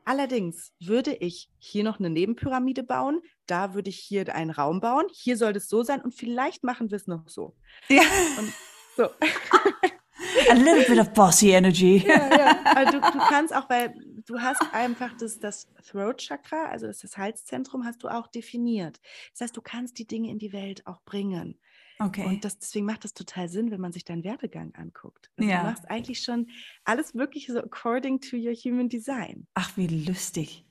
Allerdings 0.05 0.71
würde 0.79 1.13
ich 1.15 1.49
hier 1.57 1.83
noch 1.83 1.99
eine 1.99 2.11
Nebenpyramide 2.11 2.83
bauen, 2.83 3.21
da 3.47 3.73
würde 3.73 3.89
ich 3.89 3.97
hier 3.97 4.33
einen 4.33 4.51
Raum 4.51 4.79
bauen, 4.79 5.05
hier 5.11 5.35
soll 5.35 5.55
es 5.55 5.67
so 5.67 5.81
sein 5.81 6.01
und 6.01 6.13
vielleicht 6.13 6.63
machen 6.63 6.91
wir 6.91 6.95
es 6.95 7.07
noch 7.07 7.27
so. 7.27 7.55
Ja. 7.89 8.03
Und 8.37 8.53
so. 8.95 9.09
A 10.49 10.53
little 10.53 10.85
bit 10.87 10.99
of 10.99 11.11
bossy 11.13 11.51
energy. 11.51 12.03
Ja, 12.07 12.29
ja. 12.37 12.59
Also 12.63 12.99
du, 12.99 13.01
du, 13.01 13.17
kannst 13.17 13.53
auch, 13.53 13.69
weil 13.69 13.93
du 14.25 14.39
hast 14.39 14.61
einfach 14.73 15.11
das, 15.17 15.39
das 15.39 15.67
Throat 15.89 16.17
Chakra, 16.19 16.65
also 16.65 16.87
das, 16.87 16.99
das 16.99 17.17
Halszentrum, 17.17 17.85
hast 17.85 18.03
du 18.03 18.07
auch 18.07 18.27
definiert. 18.27 18.99
Das 19.31 19.41
heißt, 19.41 19.57
du 19.57 19.61
kannst 19.61 19.97
die 19.97 20.05
Dinge 20.05 20.29
in 20.29 20.39
die 20.39 20.53
Welt 20.53 20.85
auch 20.87 21.01
bringen. 21.01 21.59
Okay. 21.99 22.25
Und 22.25 22.45
das, 22.45 22.59
deswegen 22.59 22.85
macht 22.85 23.03
das 23.03 23.13
total 23.13 23.49
Sinn, 23.49 23.71
wenn 23.71 23.81
man 23.81 23.91
sich 23.91 24.03
deinen 24.03 24.23
Werdegang 24.23 24.73
anguckt. 24.75 25.29
Also 25.37 25.49
ja. 25.49 25.61
Du 25.61 25.69
machst 25.69 25.89
eigentlich 25.89 26.21
schon 26.21 26.47
alles 26.83 27.15
wirklich 27.15 27.47
so 27.47 27.59
according 27.59 28.19
to 28.19 28.35
your 28.35 28.53
human 28.53 28.89
design. 28.89 29.47
Ach, 29.53 29.75
wie 29.77 29.87
lustig. 29.87 30.65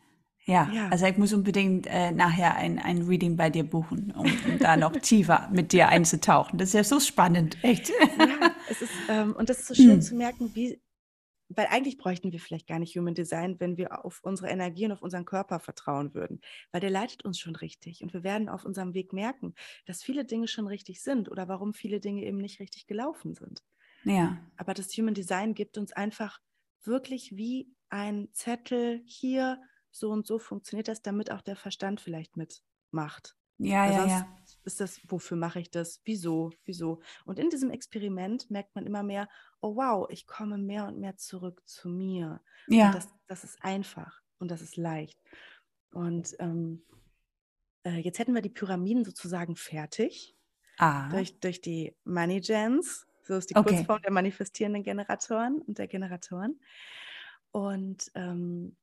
Ja, 0.46 0.70
ja. 0.72 0.88
also 0.88 1.06
ich 1.06 1.16
muss 1.16 1.32
unbedingt 1.32 1.86
äh, 1.86 2.12
nachher 2.12 2.54
ein, 2.56 2.78
ein 2.78 3.02
Reading 3.02 3.36
bei 3.36 3.48
dir 3.48 3.64
buchen, 3.64 4.12
um, 4.14 4.26
um 4.26 4.58
da 4.58 4.76
noch 4.76 4.92
tiefer 4.92 5.48
mit 5.50 5.72
dir 5.72 5.88
einzutauchen. 5.88 6.58
Das 6.58 6.68
ist 6.68 6.74
ja 6.74 6.84
so 6.84 7.00
spannend, 7.00 7.56
echt. 7.62 7.88
Ja, 7.88 8.52
es 8.68 8.82
ist, 8.82 8.92
ähm, 9.08 9.34
und 9.34 9.48
das 9.48 9.60
ist 9.60 9.68
so 9.68 9.74
schön 9.82 9.92
hm. 9.92 10.02
zu 10.02 10.14
merken, 10.14 10.50
wie, 10.54 10.78
weil 11.48 11.66
eigentlich 11.66 11.98
bräuchten 11.98 12.32
wir 12.32 12.40
vielleicht 12.40 12.66
gar 12.66 12.78
nicht 12.78 12.96
Human 12.96 13.14
Design, 13.14 13.60
wenn 13.60 13.76
wir 13.76 14.04
auf 14.04 14.20
unsere 14.22 14.48
Energie 14.48 14.86
und 14.86 14.92
auf 14.92 15.02
unseren 15.02 15.24
Körper 15.24 15.60
vertrauen 15.60 16.14
würden, 16.14 16.40
weil 16.72 16.80
der 16.80 16.90
leitet 16.90 17.24
uns 17.24 17.38
schon 17.38 17.56
richtig 17.56 18.02
und 18.02 18.12
wir 18.12 18.24
werden 18.24 18.48
auf 18.48 18.64
unserem 18.64 18.94
Weg 18.94 19.12
merken, 19.12 19.54
dass 19.86 20.02
viele 20.02 20.24
Dinge 20.24 20.48
schon 20.48 20.66
richtig 20.66 21.02
sind 21.02 21.30
oder 21.30 21.48
warum 21.48 21.74
viele 21.74 22.00
Dinge 22.00 22.24
eben 22.24 22.38
nicht 22.38 22.60
richtig 22.60 22.86
gelaufen 22.86 23.34
sind. 23.34 23.62
Ja. 24.04 24.38
Aber 24.56 24.74
das 24.74 24.88
Human 24.96 25.14
Design 25.14 25.54
gibt 25.54 25.78
uns 25.78 25.92
einfach 25.92 26.40
wirklich 26.82 27.36
wie 27.36 27.72
ein 27.88 28.28
Zettel 28.32 29.02
hier, 29.06 29.60
so 29.90 30.10
und 30.10 30.26
so 30.26 30.38
funktioniert 30.38 30.88
das, 30.88 31.02
damit 31.02 31.30
auch 31.30 31.40
der 31.40 31.56
Verstand 31.56 32.00
vielleicht 32.00 32.36
mitmacht. 32.36 33.36
Ja, 33.58 33.86
ja, 33.86 34.06
ja. 34.06 34.28
Ist 34.64 34.80
das, 34.80 35.00
wofür 35.08 35.36
mache 35.36 35.60
ich 35.60 35.70
das? 35.70 36.00
Wieso? 36.04 36.50
Wieso? 36.64 37.00
Und 37.24 37.38
in 37.38 37.50
diesem 37.50 37.70
Experiment 37.70 38.50
merkt 38.50 38.74
man 38.74 38.86
immer 38.86 39.02
mehr, 39.02 39.28
oh 39.60 39.76
wow, 39.76 40.06
ich 40.10 40.26
komme 40.26 40.58
mehr 40.58 40.86
und 40.86 40.98
mehr 40.98 41.16
zurück 41.16 41.62
zu 41.66 41.88
mir. 41.88 42.40
Ja. 42.66 42.92
Das, 42.92 43.08
das 43.26 43.44
ist 43.44 43.62
einfach 43.62 44.22
und 44.38 44.50
das 44.50 44.62
ist 44.62 44.76
leicht. 44.76 45.18
Und 45.92 46.34
ähm, 46.38 46.82
äh, 47.84 47.98
jetzt 47.98 48.18
hätten 48.18 48.34
wir 48.34 48.42
die 48.42 48.50
Pyramiden 48.50 49.04
sozusagen 49.04 49.54
fertig. 49.54 50.34
Ah. 50.78 51.08
Durch, 51.10 51.38
durch 51.40 51.60
die 51.60 51.94
Money 52.04 52.40
Gens. 52.40 53.06
So 53.22 53.36
ist 53.36 53.50
die 53.50 53.56
okay. 53.56 53.76
Kurzform 53.76 54.02
der 54.02 54.12
manifestierenden 54.12 54.82
Generatoren 54.82 55.62
und 55.62 55.78
der 55.78 55.88
Generatoren. 55.88 56.60
Und 57.52 58.10
ähm, 58.14 58.76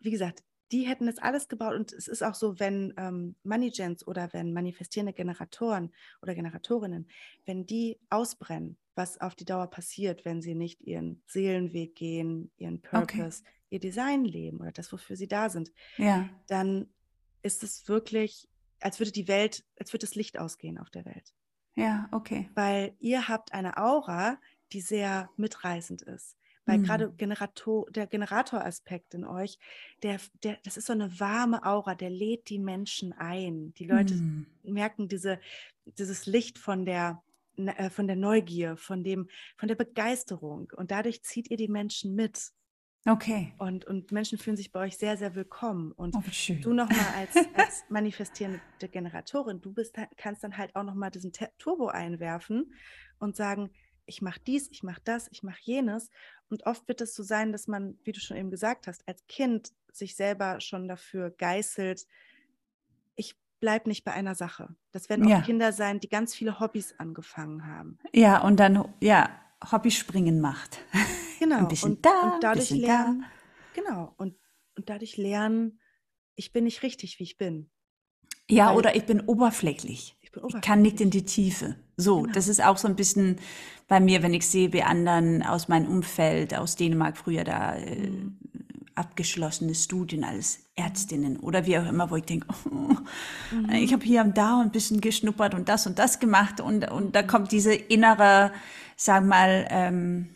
wie 0.00 0.10
gesagt, 0.10 0.42
die 0.72 0.82
hätten 0.82 1.06
das 1.06 1.18
alles 1.18 1.48
gebaut 1.48 1.74
und 1.74 1.92
es 1.92 2.08
ist 2.08 2.22
auch 2.22 2.34
so, 2.34 2.58
wenn 2.58 2.92
ähm, 2.96 3.36
Moneygens 3.44 4.06
oder 4.06 4.32
wenn 4.32 4.52
manifestierende 4.52 5.12
Generatoren 5.12 5.92
oder 6.22 6.34
Generatorinnen, 6.34 7.08
wenn 7.44 7.66
die 7.66 7.98
ausbrennen, 8.10 8.76
was 8.94 9.20
auf 9.20 9.34
die 9.34 9.44
Dauer 9.44 9.68
passiert, 9.68 10.24
wenn 10.24 10.42
sie 10.42 10.54
nicht 10.54 10.80
ihren 10.82 11.22
Seelenweg 11.26 11.94
gehen, 11.94 12.50
ihren 12.56 12.80
Purpose, 12.80 13.42
okay. 13.42 13.52
ihr 13.70 13.80
Design 13.80 14.24
leben 14.24 14.58
oder 14.60 14.72
das, 14.72 14.92
wofür 14.92 15.16
sie 15.16 15.28
da 15.28 15.50
sind, 15.50 15.72
ja. 15.98 16.28
dann 16.48 16.88
ist 17.42 17.62
es 17.62 17.86
wirklich, 17.88 18.48
als 18.80 18.98
würde 18.98 19.12
die 19.12 19.28
Welt, 19.28 19.64
als 19.78 19.92
würde 19.92 20.06
das 20.06 20.14
Licht 20.14 20.38
ausgehen 20.38 20.78
auf 20.78 20.90
der 20.90 21.04
Welt. 21.04 21.32
Ja, 21.74 22.08
okay. 22.10 22.50
Weil 22.54 22.96
ihr 22.98 23.28
habt 23.28 23.52
eine 23.52 23.76
Aura, 23.76 24.38
die 24.72 24.80
sehr 24.80 25.30
mitreißend 25.36 26.02
ist. 26.02 26.36
Weil 26.66 26.78
mhm. 26.78 26.82
gerade 26.82 27.12
Generator, 27.12 27.86
der 27.90 28.06
Generatoraspekt 28.06 29.14
in 29.14 29.24
euch, 29.24 29.58
der, 30.02 30.18
der, 30.42 30.58
das 30.64 30.76
ist 30.76 30.86
so 30.86 30.92
eine 30.92 31.18
warme 31.18 31.64
Aura, 31.64 31.94
der 31.94 32.10
lädt 32.10 32.50
die 32.50 32.58
Menschen 32.58 33.12
ein. 33.12 33.72
Die 33.74 33.86
Leute 33.86 34.14
mhm. 34.14 34.46
merken 34.64 35.08
diese, 35.08 35.40
dieses 35.84 36.26
Licht 36.26 36.58
von 36.58 36.84
der, 36.84 37.22
äh, 37.56 37.88
von 37.88 38.08
der 38.08 38.16
Neugier, 38.16 38.76
von, 38.76 39.04
dem, 39.04 39.28
von 39.56 39.68
der 39.68 39.76
Begeisterung. 39.76 40.72
Und 40.76 40.90
dadurch 40.90 41.22
zieht 41.22 41.50
ihr 41.50 41.56
die 41.56 41.68
Menschen 41.68 42.14
mit. 42.16 42.50
Okay. 43.08 43.54
Und, 43.58 43.84
und 43.84 44.10
Menschen 44.10 44.36
fühlen 44.36 44.56
sich 44.56 44.72
bei 44.72 44.80
euch 44.80 44.96
sehr, 44.96 45.16
sehr 45.16 45.36
willkommen. 45.36 45.92
Und 45.92 46.16
oh, 46.16 46.22
du 46.60 46.72
nochmal 46.72 47.06
als, 47.16 47.36
als 47.54 47.84
manifestierende 47.88 48.60
Generatorin, 48.90 49.60
du 49.60 49.72
bist, 49.72 49.94
kannst 50.16 50.42
dann 50.42 50.56
halt 50.56 50.74
auch 50.74 50.82
nochmal 50.82 51.12
diesen 51.12 51.30
Turbo 51.58 51.86
einwerfen 51.86 52.74
und 53.20 53.36
sagen, 53.36 53.70
ich 54.06 54.22
mache 54.22 54.40
dies, 54.46 54.68
ich 54.70 54.82
mache 54.82 55.00
das, 55.04 55.28
ich 55.30 55.42
mache 55.42 55.60
jenes. 55.62 56.10
Und 56.48 56.64
oft 56.66 56.86
wird 56.88 57.00
es 57.00 57.14
so 57.14 57.22
sein, 57.22 57.52
dass 57.52 57.66
man, 57.66 57.98
wie 58.04 58.12
du 58.12 58.20
schon 58.20 58.36
eben 58.36 58.50
gesagt 58.50 58.86
hast, 58.86 59.06
als 59.06 59.26
Kind 59.26 59.72
sich 59.92 60.16
selber 60.16 60.60
schon 60.60 60.88
dafür 60.88 61.30
geißelt, 61.30 62.06
ich 63.16 63.36
bleibe 63.60 63.88
nicht 63.88 64.04
bei 64.04 64.12
einer 64.12 64.34
Sache. 64.34 64.74
Das 64.92 65.08
werden 65.08 65.26
auch 65.26 65.30
ja. 65.30 65.40
Kinder 65.40 65.72
sein, 65.72 66.00
die 66.00 66.08
ganz 66.08 66.34
viele 66.34 66.60
Hobbys 66.60 66.94
angefangen 66.98 67.66
haben. 67.66 67.98
Ja, 68.12 68.42
und 68.42 68.60
dann, 68.60 68.94
ja, 69.00 69.30
Hobbyspringen 69.70 70.40
macht. 70.40 70.78
Genau. 71.38 71.58
ein 71.58 71.68
bisschen 71.68 71.96
und, 71.96 72.06
da, 72.06 72.32
und 72.32 72.42
dadurch 72.42 72.70
bisschen 72.70 72.80
lernen, 72.80 73.20
da. 73.20 73.82
genau, 73.82 74.14
und, 74.16 74.38
und 74.74 74.88
dadurch 74.88 75.18
lernen, 75.18 75.78
ich 76.34 76.50
bin 76.50 76.64
nicht 76.64 76.82
richtig, 76.82 77.18
wie 77.18 77.24
ich 77.24 77.36
bin. 77.36 77.68
Ja, 78.48 78.70
Weil, 78.70 78.76
oder 78.76 78.96
ich 78.96 79.04
bin 79.04 79.20
oberflächlich. 79.20 80.16
Ich, 80.22 80.32
bin 80.32 80.42
oberflächlich. 80.42 80.64
ich 80.64 80.66
kann 80.66 80.80
nicht 80.80 80.98
in 81.02 81.10
die 81.10 81.26
Tiefe. 81.26 81.76
So, 81.96 82.22
genau. 82.22 82.32
das 82.34 82.48
ist 82.48 82.62
auch 82.62 82.76
so 82.76 82.88
ein 82.88 82.96
bisschen 82.96 83.36
bei 83.88 84.00
mir, 84.00 84.22
wenn 84.22 84.34
ich 84.34 84.46
sehe, 84.46 84.72
wie 84.72 84.82
anderen 84.82 85.42
aus 85.42 85.68
meinem 85.68 85.88
Umfeld, 85.88 86.54
aus 86.54 86.76
Dänemark 86.76 87.16
früher 87.16 87.44
da 87.44 87.74
äh, 87.76 88.10
mhm. 88.10 88.36
abgeschlossene 88.94 89.74
Studien 89.74 90.24
als 90.24 90.60
Ärztinnen 90.74 91.38
oder 91.38 91.66
wie 91.66 91.78
auch 91.78 91.86
immer, 91.86 92.10
wo 92.10 92.16
ich 92.16 92.24
denke, 92.24 92.48
oh, 92.70 92.96
mhm. 93.54 93.70
ich 93.70 93.92
habe 93.92 94.04
hier 94.04 94.22
und 94.22 94.36
da 94.36 94.60
ein 94.60 94.72
bisschen 94.72 95.00
geschnuppert 95.00 95.54
und 95.54 95.68
das 95.68 95.86
und 95.86 95.98
das 95.98 96.18
gemacht 96.18 96.60
und, 96.60 96.90
und 96.90 97.14
da 97.14 97.22
kommt 97.22 97.52
diese 97.52 97.74
innere, 97.74 98.52
sag 98.96 99.24
mal, 99.24 99.66
ähm, 99.70 100.28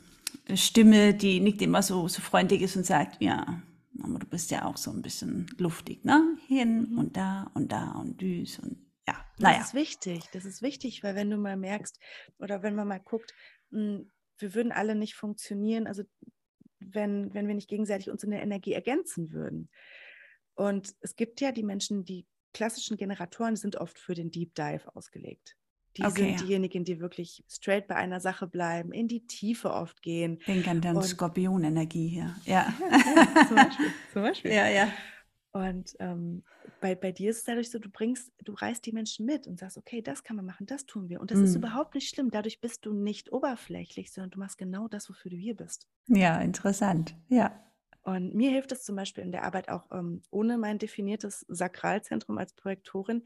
Stimme, 0.54 1.14
die 1.14 1.40
nicht 1.40 1.62
immer 1.62 1.82
so, 1.82 2.08
so 2.08 2.22
freundlich 2.22 2.62
ist 2.62 2.76
und 2.76 2.86
sagt, 2.86 3.20
ja, 3.20 3.60
aber 4.02 4.18
du 4.18 4.26
bist 4.26 4.50
ja 4.50 4.64
auch 4.64 4.76
so 4.76 4.90
ein 4.90 5.02
bisschen 5.02 5.46
luftig, 5.58 6.04
ne? 6.04 6.36
Hin 6.48 6.88
mhm. 6.90 6.98
und 6.98 7.16
da 7.16 7.50
und 7.54 7.70
da 7.70 7.92
und 7.92 8.20
düs 8.20 8.58
und 8.58 8.78
ja, 9.10 9.24
naja. 9.38 9.58
Das 9.58 9.68
ist 9.68 9.74
wichtig. 9.74 10.24
Das 10.32 10.44
ist 10.44 10.62
wichtig, 10.62 11.02
weil 11.02 11.14
wenn 11.14 11.30
du 11.30 11.36
mal 11.36 11.56
merkst 11.56 11.98
oder 12.38 12.62
wenn 12.62 12.74
man 12.74 12.88
mal 12.88 13.00
guckt, 13.00 13.34
hm, 13.70 14.10
wir 14.38 14.54
würden 14.54 14.72
alle 14.72 14.94
nicht 14.94 15.14
funktionieren, 15.14 15.86
also 15.86 16.02
wenn, 16.78 17.32
wenn 17.34 17.46
wir 17.46 17.54
nicht 17.54 17.68
gegenseitig 17.68 18.10
uns 18.10 18.24
in 18.24 18.30
der 18.30 18.42
Energie 18.42 18.72
ergänzen 18.72 19.32
würden. 19.32 19.68
Und 20.54 20.94
es 21.00 21.16
gibt 21.16 21.40
ja 21.40 21.52
die 21.52 21.62
Menschen, 21.62 22.04
die 22.04 22.26
klassischen 22.52 22.96
Generatoren 22.96 23.56
sind 23.56 23.76
oft 23.76 23.98
für 23.98 24.14
den 24.14 24.30
Deep 24.30 24.54
Dive 24.54 24.94
ausgelegt. 24.94 25.56
Die 25.96 26.04
okay, 26.04 26.36
sind 26.36 26.48
diejenigen, 26.48 26.84
die 26.84 27.00
wirklich 27.00 27.44
straight 27.48 27.88
bei 27.88 27.96
einer 27.96 28.20
Sache 28.20 28.46
bleiben, 28.46 28.92
in 28.92 29.08
die 29.08 29.26
Tiefe 29.26 29.72
oft 29.72 30.02
gehen. 30.02 30.38
Denke 30.46 30.70
an 30.70 30.80
dann 30.80 31.02
Skorpionenergie 31.02 32.08
hier. 32.08 32.36
Ja. 32.44 32.72
ja 32.90 33.46
zum 33.46 33.56
Beispiel. 33.56 33.92
Zum 34.12 34.22
Beispiel. 34.22 34.50
Ja, 34.54 34.68
ja. 34.68 34.92
Und 35.52 35.96
ähm, 35.98 36.44
bei, 36.80 36.94
bei 36.94 37.10
dir 37.10 37.30
ist 37.30 37.38
es 37.38 37.44
dadurch 37.44 37.70
so, 37.70 37.78
du 37.78 37.90
bringst, 37.90 38.32
du 38.44 38.52
reißt 38.52 38.86
die 38.86 38.92
Menschen 38.92 39.26
mit 39.26 39.48
und 39.48 39.58
sagst, 39.58 39.76
okay, 39.76 40.00
das 40.00 40.22
kann 40.22 40.36
man 40.36 40.46
machen, 40.46 40.66
das 40.66 40.86
tun 40.86 41.08
wir. 41.08 41.20
Und 41.20 41.30
das 41.32 41.38
mhm. 41.38 41.44
ist 41.44 41.54
überhaupt 41.56 41.94
nicht 41.94 42.08
schlimm. 42.08 42.30
Dadurch 42.30 42.60
bist 42.60 42.86
du 42.86 42.92
nicht 42.92 43.32
oberflächlich, 43.32 44.12
sondern 44.12 44.30
du 44.30 44.38
machst 44.38 44.58
genau 44.58 44.86
das, 44.86 45.08
wofür 45.10 45.30
du 45.30 45.36
hier 45.36 45.56
bist. 45.56 45.88
Ja, 46.06 46.40
interessant. 46.40 47.16
Ja. 47.28 47.64
Und 48.02 48.34
mir 48.34 48.50
hilft 48.50 48.72
es 48.72 48.84
zum 48.84 48.96
Beispiel 48.96 49.24
in 49.24 49.32
der 49.32 49.44
Arbeit 49.44 49.68
auch 49.68 49.90
ähm, 49.92 50.22
ohne 50.30 50.56
mein 50.56 50.78
definiertes 50.78 51.44
Sakralzentrum 51.48 52.38
als 52.38 52.54
Projektorin. 52.54 53.24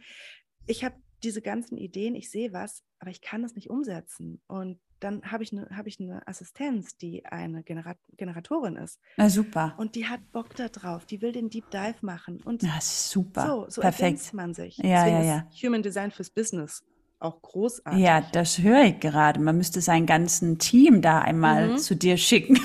Ich 0.66 0.82
habe 0.82 0.96
diese 1.22 1.42
ganzen 1.42 1.76
Ideen, 1.76 2.14
ich 2.14 2.30
sehe 2.30 2.52
was, 2.52 2.82
aber 2.98 3.10
ich 3.10 3.20
kann 3.20 3.42
das 3.42 3.54
nicht 3.54 3.70
umsetzen. 3.70 4.42
Und 4.46 4.80
dann 5.04 5.30
habe 5.30 5.42
ich 5.42 5.52
eine 5.52 5.68
hab 5.76 5.86
eine 6.00 6.26
Assistenz, 6.26 6.96
die 6.96 7.26
eine 7.26 7.62
Generat 7.62 7.98
Generatorin 8.16 8.76
ist. 8.76 8.98
Na 9.16 9.28
super. 9.28 9.74
Und 9.76 9.94
die 9.94 10.06
hat 10.06 10.20
Bock 10.32 10.56
da 10.56 10.68
drauf, 10.68 11.04
die 11.04 11.20
will 11.20 11.32
den 11.32 11.50
Deep 11.50 11.70
Dive 11.70 11.96
machen. 12.00 12.40
Und 12.44 12.62
Na, 12.62 12.80
super. 12.80 13.46
So, 13.46 13.66
so 13.68 13.80
Perfekt. 13.82 14.32
man 14.32 14.54
sich. 14.54 14.78
Ja, 14.78 15.04
Deswegen 15.04 15.16
ja, 15.16 15.22
ja. 15.22 15.46
Human 15.62 15.82
Design 15.82 16.10
fürs 16.10 16.30
Business 16.30 16.82
auch 17.24 17.40
großartig. 17.40 18.00
Ja, 18.00 18.20
das 18.20 18.58
höre 18.58 18.84
ich 18.84 19.00
gerade. 19.00 19.40
Man 19.40 19.56
müsste 19.56 19.80
sein 19.80 20.06
ganzen 20.06 20.58
Team 20.58 21.00
da 21.00 21.20
einmal 21.20 21.70
mhm. 21.70 21.78
zu 21.78 21.96
dir 21.96 22.16
schicken. 22.16 22.60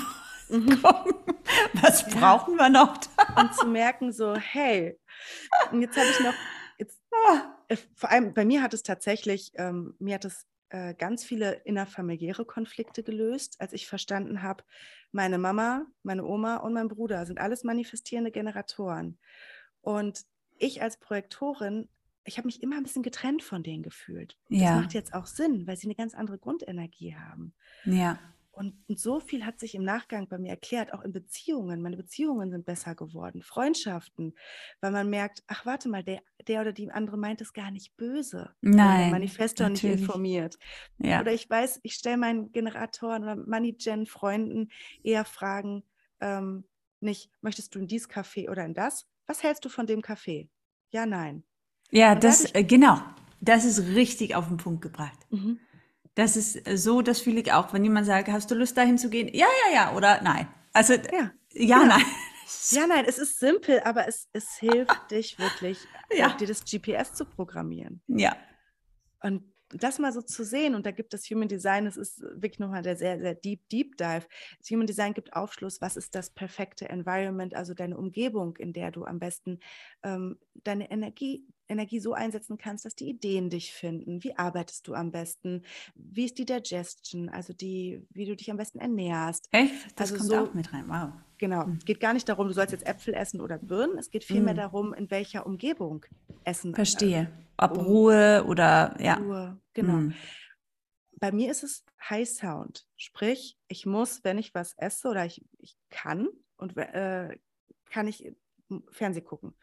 Mhm. 0.48 0.82
Was 1.82 2.06
brauchen 2.08 2.56
ja. 2.58 2.64
wir 2.64 2.68
noch 2.70 2.98
da? 2.98 3.40
Und 3.40 3.54
zu 3.54 3.66
merken 3.66 4.12
so, 4.12 4.36
hey, 4.36 4.98
und 5.72 5.80
jetzt 5.80 5.96
habe 5.96 6.08
ich 6.10 6.20
noch, 6.20 6.34
jetzt, 6.78 7.00
ah. 7.26 7.56
Äh, 7.68 7.76
vor 7.94 8.10
allem 8.10 8.34
bei 8.34 8.44
mir 8.44 8.62
hat 8.62 8.74
es 8.74 8.82
tatsächlich, 8.82 9.52
ähm, 9.54 9.94
mir 9.98 10.16
hat 10.16 10.24
es 10.24 10.46
äh, 10.70 10.94
ganz 10.94 11.24
viele 11.24 11.52
innerfamiliäre 11.64 12.44
Konflikte 12.44 13.02
gelöst, 13.02 13.60
als 13.60 13.72
ich 13.72 13.86
verstanden 13.86 14.42
habe, 14.42 14.64
meine 15.12 15.38
Mama, 15.38 15.86
meine 16.02 16.24
Oma 16.24 16.56
und 16.56 16.72
mein 16.72 16.88
Bruder 16.88 17.26
sind 17.26 17.40
alles 17.40 17.64
manifestierende 17.64 18.30
Generatoren. 18.30 19.18
Und 19.80 20.24
ich 20.58 20.82
als 20.82 20.98
Projektorin, 20.98 21.88
ich 22.24 22.38
habe 22.38 22.46
mich 22.46 22.62
immer 22.62 22.76
ein 22.76 22.82
bisschen 22.82 23.02
getrennt 23.02 23.42
von 23.42 23.62
denen 23.62 23.82
gefühlt. 23.82 24.36
Ja. 24.48 24.74
Das 24.74 24.82
macht 24.82 24.94
jetzt 24.94 25.14
auch 25.14 25.26
Sinn, 25.26 25.66
weil 25.66 25.76
sie 25.76 25.86
eine 25.86 25.94
ganz 25.94 26.14
andere 26.14 26.38
Grundenergie 26.38 27.16
haben. 27.16 27.54
Ja. 27.84 28.18
Und, 28.60 28.74
und, 28.88 29.00
so 29.00 29.20
viel 29.20 29.46
hat 29.46 29.58
sich 29.58 29.74
im 29.74 29.84
Nachgang 29.84 30.28
bei 30.28 30.36
mir 30.36 30.50
erklärt, 30.50 30.92
auch 30.92 31.00
in 31.00 31.12
Beziehungen. 31.12 31.80
Meine 31.80 31.96
Beziehungen 31.96 32.50
sind 32.50 32.66
besser 32.66 32.94
geworden, 32.94 33.42
Freundschaften, 33.42 34.34
weil 34.82 34.90
man 34.90 35.08
merkt, 35.08 35.42
ach 35.46 35.64
warte 35.64 35.88
mal, 35.88 36.04
der, 36.04 36.20
der 36.46 36.60
oder 36.60 36.72
die 36.72 36.90
andere 36.90 37.16
meint 37.16 37.40
es 37.40 37.54
gar 37.54 37.70
nicht 37.70 37.96
böse. 37.96 38.54
Nein. 38.60 39.12
Manifesto 39.12 39.66
nicht 39.66 39.82
informiert. 39.82 40.58
Ja. 40.98 41.22
Oder 41.22 41.32
ich 41.32 41.48
weiß, 41.48 41.80
ich 41.82 41.94
stelle 41.94 42.18
meinen 42.18 42.52
Generatoren 42.52 43.22
oder 43.22 43.36
Money-Gen-Freunden 43.36 44.70
eher 45.02 45.24
Fragen, 45.24 45.82
ähm, 46.20 46.64
nicht, 47.00 47.30
möchtest 47.40 47.74
du 47.74 47.78
in 47.78 47.86
dieses 47.86 48.10
Café 48.10 48.50
oder 48.50 48.66
in 48.66 48.74
das? 48.74 49.06
Was 49.26 49.42
hältst 49.42 49.64
du 49.64 49.70
von 49.70 49.86
dem 49.86 50.02
Café? 50.02 50.50
Ja, 50.90 51.06
nein. 51.06 51.44
Ja, 51.90 52.14
das, 52.14 52.54
äh, 52.54 52.62
genau. 52.62 53.00
Das 53.40 53.64
ist 53.64 53.94
richtig 53.94 54.34
auf 54.34 54.48
den 54.48 54.58
Punkt 54.58 54.82
gebracht. 54.82 55.18
Mhm. 55.30 55.60
Das 56.14 56.36
ist 56.36 56.60
so, 56.76 57.02
das 57.02 57.20
fühle 57.20 57.40
ich 57.40 57.52
auch. 57.52 57.72
Wenn 57.72 57.84
jemand 57.84 58.06
sagt, 58.06 58.28
hast 58.28 58.50
du 58.50 58.54
Lust 58.54 58.76
dahin 58.76 58.98
zu 58.98 59.10
gehen? 59.10 59.28
Ja, 59.32 59.46
ja, 59.66 59.74
ja 59.74 59.96
oder 59.96 60.20
nein. 60.22 60.48
Also 60.72 60.94
ja, 60.94 61.32
ja 61.52 61.78
genau. 61.78 61.96
nein. 61.96 62.06
Ja, 62.70 62.86
nein, 62.86 63.04
es 63.06 63.18
ist 63.18 63.38
simpel, 63.38 63.80
aber 63.84 64.08
es, 64.08 64.28
es 64.32 64.56
hilft 64.56 64.90
dich 65.10 65.38
wirklich, 65.38 65.78
ja. 66.12 66.30
dir 66.36 66.48
das 66.48 66.64
GPS 66.64 67.14
zu 67.14 67.24
programmieren. 67.24 68.02
Ja. 68.08 68.36
Und 69.22 69.44
das 69.72 69.98
mal 70.00 70.12
so 70.12 70.20
zu 70.20 70.44
sehen, 70.44 70.74
und 70.74 70.84
da 70.84 70.90
gibt 70.90 71.12
das 71.12 71.30
Human 71.30 71.48
Design, 71.48 71.84
das 71.84 71.96
ist 71.96 72.20
wirklich 72.20 72.58
nochmal 72.58 72.82
der 72.82 72.96
sehr, 72.96 73.20
sehr 73.20 73.34
deep, 73.34 73.68
deep 73.68 73.96
dive. 73.96 74.26
Das 74.58 74.70
Human 74.70 74.86
Design 74.86 75.14
gibt 75.14 75.32
Aufschluss, 75.34 75.80
was 75.80 75.96
ist 75.96 76.14
das 76.14 76.30
perfekte 76.30 76.88
Environment, 76.88 77.54
also 77.54 77.72
deine 77.72 77.96
Umgebung, 77.96 78.56
in 78.56 78.72
der 78.72 78.90
du 78.90 79.04
am 79.04 79.20
besten 79.20 79.60
ähm, 80.02 80.38
deine 80.54 80.90
Energie, 80.90 81.46
Energie 81.70 82.00
so 82.00 82.12
einsetzen 82.12 82.58
kannst, 82.58 82.84
dass 82.84 82.94
die 82.94 83.08
Ideen 83.08 83.50
dich 83.50 83.72
finden. 83.72 84.22
Wie 84.22 84.36
arbeitest 84.36 84.86
du 84.88 84.94
am 84.94 85.10
besten? 85.10 85.62
Wie 85.94 86.24
ist 86.24 86.38
die 86.38 86.44
Digestion, 86.44 87.28
also 87.28 87.52
die, 87.52 88.06
wie 88.10 88.26
du 88.26 88.36
dich 88.36 88.50
am 88.50 88.56
besten 88.56 88.78
ernährst? 88.78 89.48
Echt? 89.52 89.72
Das 89.96 90.12
also 90.12 90.16
kommt 90.16 90.30
so, 90.30 90.38
auch 90.38 90.54
mit 90.54 90.72
rein, 90.72 90.84
wow. 90.88 91.12
Genau. 91.38 91.66
Es 91.78 91.84
geht 91.84 92.00
gar 92.00 92.12
nicht 92.12 92.28
darum, 92.28 92.48
du 92.48 92.52
sollst 92.52 92.72
jetzt 92.72 92.86
Äpfel 92.86 93.14
essen 93.14 93.40
oder 93.40 93.56
Birnen. 93.56 93.96
Es 93.96 94.10
geht 94.10 94.24
vielmehr 94.24 94.54
mhm. 94.54 94.58
darum, 94.58 94.92
in 94.92 95.10
welcher 95.10 95.46
Umgebung 95.46 96.04
essen. 96.44 96.74
Verstehe. 96.74 97.30
Äh, 97.58 97.64
Ob 97.64 97.78
um, 97.78 97.84
Ruhe 97.84 98.44
oder 98.46 98.96
ja. 99.00 99.14
Ruhe, 99.14 99.58
genau. 99.72 99.94
Mhm. 99.94 100.14
Bei 101.18 101.32
mir 101.32 101.50
ist 101.50 101.62
es 101.62 101.84
High 102.08 102.28
Sound. 102.28 102.86
Sprich, 102.96 103.58
ich 103.68 103.86
muss, 103.86 104.24
wenn 104.24 104.38
ich 104.38 104.54
was 104.54 104.74
esse 104.76 105.08
oder 105.08 105.24
ich, 105.24 105.42
ich 105.58 105.76
kann 105.90 106.28
und 106.56 106.76
äh, 106.76 107.38
kann 107.90 108.08
ich 108.08 108.32
Fernseh 108.90 109.20
gucken. 109.20 109.54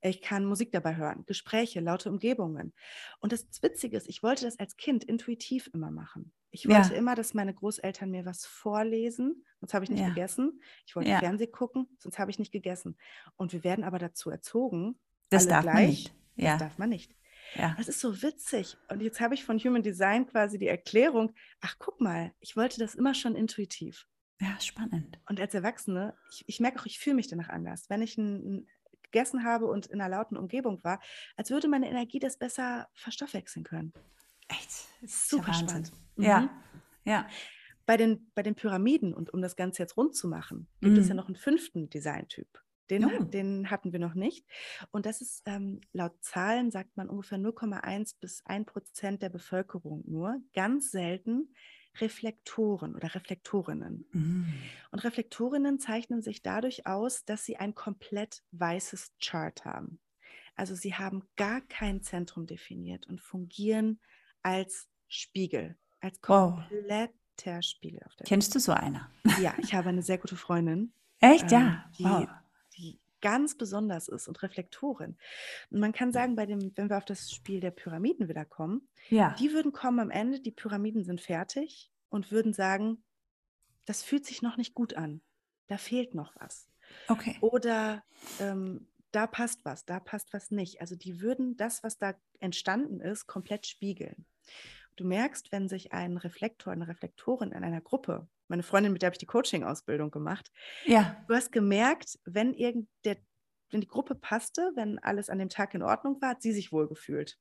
Ich 0.00 0.20
kann 0.20 0.44
Musik 0.44 0.72
dabei 0.72 0.96
hören, 0.96 1.24
Gespräche, 1.26 1.80
laute 1.80 2.10
Umgebungen. 2.10 2.72
Und 3.20 3.32
das 3.32 3.46
Witzige 3.62 3.96
ist, 3.96 4.08
ich 4.08 4.22
wollte 4.22 4.44
das 4.44 4.58
als 4.58 4.76
Kind 4.76 5.04
intuitiv 5.04 5.70
immer 5.72 5.90
machen. 5.90 6.32
Ich 6.50 6.68
wollte 6.68 6.92
ja. 6.92 6.98
immer, 6.98 7.14
dass 7.14 7.34
meine 7.34 7.52
Großeltern 7.52 8.10
mir 8.10 8.24
was 8.24 8.46
vorlesen, 8.46 9.44
sonst 9.60 9.74
habe 9.74 9.84
ich 9.84 9.90
nicht 9.90 10.00
ja. 10.00 10.08
gegessen. 10.08 10.60
Ich 10.86 10.96
wollte 10.96 11.10
ja. 11.10 11.18
Fernseh 11.18 11.46
gucken, 11.46 11.86
sonst 11.98 12.18
habe 12.18 12.30
ich 12.30 12.38
nicht 12.38 12.52
gegessen. 12.52 12.96
Und 13.36 13.52
wir 13.52 13.62
werden 13.62 13.84
aber 13.84 13.98
dazu 13.98 14.30
erzogen, 14.30 14.98
das 15.28 15.46
darf 15.46 15.62
gleich, 15.62 15.74
man 15.74 15.86
nicht. 15.86 16.14
Ja. 16.36 16.52
Das 16.52 16.60
darf 16.60 16.78
man 16.78 16.88
nicht. 16.88 17.14
Ja. 17.54 17.74
Das 17.76 17.88
ist 17.88 18.00
so 18.00 18.22
witzig. 18.22 18.76
Und 18.88 19.02
jetzt 19.02 19.20
habe 19.20 19.34
ich 19.34 19.44
von 19.44 19.58
Human 19.58 19.82
Design 19.82 20.26
quasi 20.26 20.58
die 20.58 20.68
Erklärung, 20.68 21.32
ach 21.60 21.76
guck 21.78 22.00
mal, 22.00 22.32
ich 22.40 22.56
wollte 22.56 22.78
das 22.78 22.94
immer 22.94 23.14
schon 23.14 23.34
intuitiv. 23.36 24.06
Ja, 24.40 24.60
spannend. 24.60 25.18
Und 25.28 25.40
als 25.40 25.54
Erwachsene, 25.54 26.14
ich, 26.30 26.44
ich 26.46 26.60
merke 26.60 26.80
auch, 26.80 26.86
ich 26.86 26.98
fühle 26.98 27.16
mich 27.16 27.28
danach 27.28 27.48
anders. 27.48 27.88
Wenn 27.88 28.02
ich 28.02 28.18
ein, 28.18 28.56
ein 28.56 28.66
gegessen 29.02 29.44
habe 29.44 29.66
und 29.66 29.86
in 29.86 30.00
einer 30.00 30.14
lauten 30.14 30.36
Umgebung 30.36 30.82
war, 30.84 31.00
als 31.36 31.50
würde 31.50 31.68
meine 31.68 31.88
Energie 31.88 32.18
das 32.18 32.38
besser 32.38 32.88
verstoffwechseln 32.94 33.64
können. 33.64 33.92
Echt? 34.48 34.70
Super 35.06 35.54
spannend. 35.54 35.92
Mhm. 36.16 36.24
Ja, 36.24 36.50
ja. 37.04 37.28
Bei 37.86 37.96
den, 37.96 38.30
bei 38.34 38.42
den 38.42 38.56
Pyramiden, 38.56 39.14
und 39.14 39.32
um 39.32 39.40
das 39.40 39.54
Ganze 39.54 39.82
jetzt 39.82 39.96
rund 39.96 40.16
zu 40.16 40.28
machen, 40.28 40.68
gibt 40.80 40.94
mhm. 40.94 41.00
es 41.00 41.08
ja 41.08 41.14
noch 41.14 41.28
einen 41.28 41.36
fünften 41.36 41.88
Designtyp. 41.88 42.48
Den, 42.90 43.04
oh. 43.04 43.24
den 43.24 43.70
hatten 43.70 43.92
wir 43.92 44.00
noch 44.00 44.14
nicht. 44.14 44.46
Und 44.90 45.06
das 45.06 45.20
ist 45.20 45.42
ähm, 45.46 45.80
laut 45.92 46.12
Zahlen, 46.22 46.70
sagt 46.70 46.96
man 46.96 47.08
ungefähr 47.08 47.38
0,1 47.38 48.16
bis 48.20 48.44
1 48.44 48.66
Prozent 48.66 49.22
der 49.22 49.28
Bevölkerung 49.28 50.04
nur. 50.06 50.40
Ganz 50.52 50.90
selten 50.90 51.52
Reflektoren 52.00 52.94
oder 52.94 53.14
Reflektorinnen. 53.14 54.06
Mhm. 54.12 54.54
Und 54.90 55.04
Reflektorinnen 55.04 55.78
zeichnen 55.78 56.22
sich 56.22 56.42
dadurch 56.42 56.86
aus, 56.86 57.24
dass 57.24 57.44
sie 57.44 57.56
ein 57.56 57.74
komplett 57.74 58.42
weißes 58.52 59.12
Chart 59.20 59.64
haben. 59.64 59.98
Also 60.54 60.74
sie 60.74 60.94
haben 60.94 61.22
gar 61.36 61.60
kein 61.60 62.02
Zentrum 62.02 62.46
definiert 62.46 63.06
und 63.06 63.20
fungieren 63.20 64.00
als 64.42 64.88
Spiegel, 65.08 65.76
als 66.00 66.20
kompletter 66.20 67.12
wow. 67.44 67.62
Spiegel. 67.62 68.00
Auf 68.06 68.16
der 68.16 68.26
Kennst 68.26 68.48
Welt. 68.48 68.54
du 68.56 68.60
so 68.60 68.72
einer? 68.72 69.10
Ja, 69.40 69.54
ich 69.58 69.74
habe 69.74 69.90
eine 69.90 70.02
sehr 70.02 70.18
gute 70.18 70.36
Freundin. 70.36 70.92
Echt? 71.20 71.50
ja. 71.50 71.60
Ähm, 71.60 71.92
die, 71.98 72.04
wow. 72.04 72.28
die 72.76 72.98
ganz 73.20 73.56
besonders 73.56 74.08
ist 74.08 74.28
und 74.28 74.42
Reflektorin. 74.42 75.16
Und 75.70 75.80
man 75.80 75.92
kann 75.92 76.12
sagen, 76.12 76.36
bei 76.36 76.46
dem, 76.46 76.72
wenn 76.76 76.90
wir 76.90 76.98
auf 76.98 77.04
das 77.04 77.30
Spiel 77.30 77.60
der 77.60 77.70
Pyramiden 77.70 78.28
wieder 78.28 78.44
kommen, 78.44 78.88
ja. 79.08 79.34
die 79.38 79.52
würden 79.52 79.72
kommen 79.72 80.00
am 80.00 80.10
Ende, 80.10 80.40
die 80.40 80.50
Pyramiden 80.52 81.04
sind 81.04 81.20
fertig 81.20 81.90
und 82.08 82.30
würden 82.30 82.52
sagen, 82.52 83.02
das 83.84 84.02
fühlt 84.02 84.26
sich 84.26 84.42
noch 84.42 84.56
nicht 84.56 84.74
gut 84.74 84.94
an. 84.94 85.20
Da 85.68 85.78
fehlt 85.78 86.14
noch 86.14 86.34
was. 86.36 86.68
Okay. 87.08 87.36
Oder 87.40 88.04
ähm, 88.40 88.86
da 89.12 89.26
passt 89.26 89.64
was, 89.64 89.84
da 89.84 89.98
passt 90.00 90.32
was 90.32 90.50
nicht. 90.50 90.80
Also 90.80 90.94
die 90.94 91.20
würden 91.20 91.56
das, 91.56 91.82
was 91.82 91.98
da 91.98 92.14
entstanden 92.38 93.00
ist, 93.00 93.26
komplett 93.26 93.66
spiegeln. 93.66 94.26
Du 94.96 95.04
merkst, 95.04 95.52
wenn 95.52 95.68
sich 95.68 95.92
ein 95.92 96.16
Reflektor, 96.16 96.72
eine 96.72 96.88
Reflektorin 96.88 97.52
in 97.52 97.64
einer 97.64 97.80
Gruppe 97.80 98.28
meine 98.48 98.62
Freundin, 98.62 98.92
mit 98.92 99.02
der 99.02 99.08
habe 99.08 99.14
ich 99.14 99.18
die 99.18 99.26
Coaching-Ausbildung 99.26 100.10
gemacht. 100.10 100.50
Ja. 100.84 101.16
Du 101.28 101.34
hast 101.34 101.52
gemerkt, 101.52 102.18
wenn 102.24 102.54
irgend 102.54 102.88
der, 103.04 103.16
wenn 103.70 103.80
die 103.80 103.88
Gruppe 103.88 104.14
passte, 104.14 104.72
wenn 104.74 104.98
alles 104.98 105.30
an 105.30 105.38
dem 105.38 105.48
Tag 105.48 105.74
in 105.74 105.82
Ordnung 105.82 106.20
war, 106.20 106.30
hat 106.30 106.42
sie 106.42 106.52
sich 106.52 106.72
wohlgefühlt. 106.72 107.38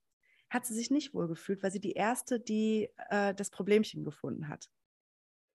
Hat 0.50 0.66
sie 0.66 0.74
sich 0.74 0.92
nicht 0.92 1.14
wohlgefühlt, 1.14 1.64
weil 1.64 1.72
sie 1.72 1.80
die 1.80 1.94
erste, 1.94 2.40
die 2.40 2.90
äh, 3.10 3.34
das 3.34 3.50
Problemchen 3.50 4.04
gefunden 4.04 4.48
hat. 4.48 4.70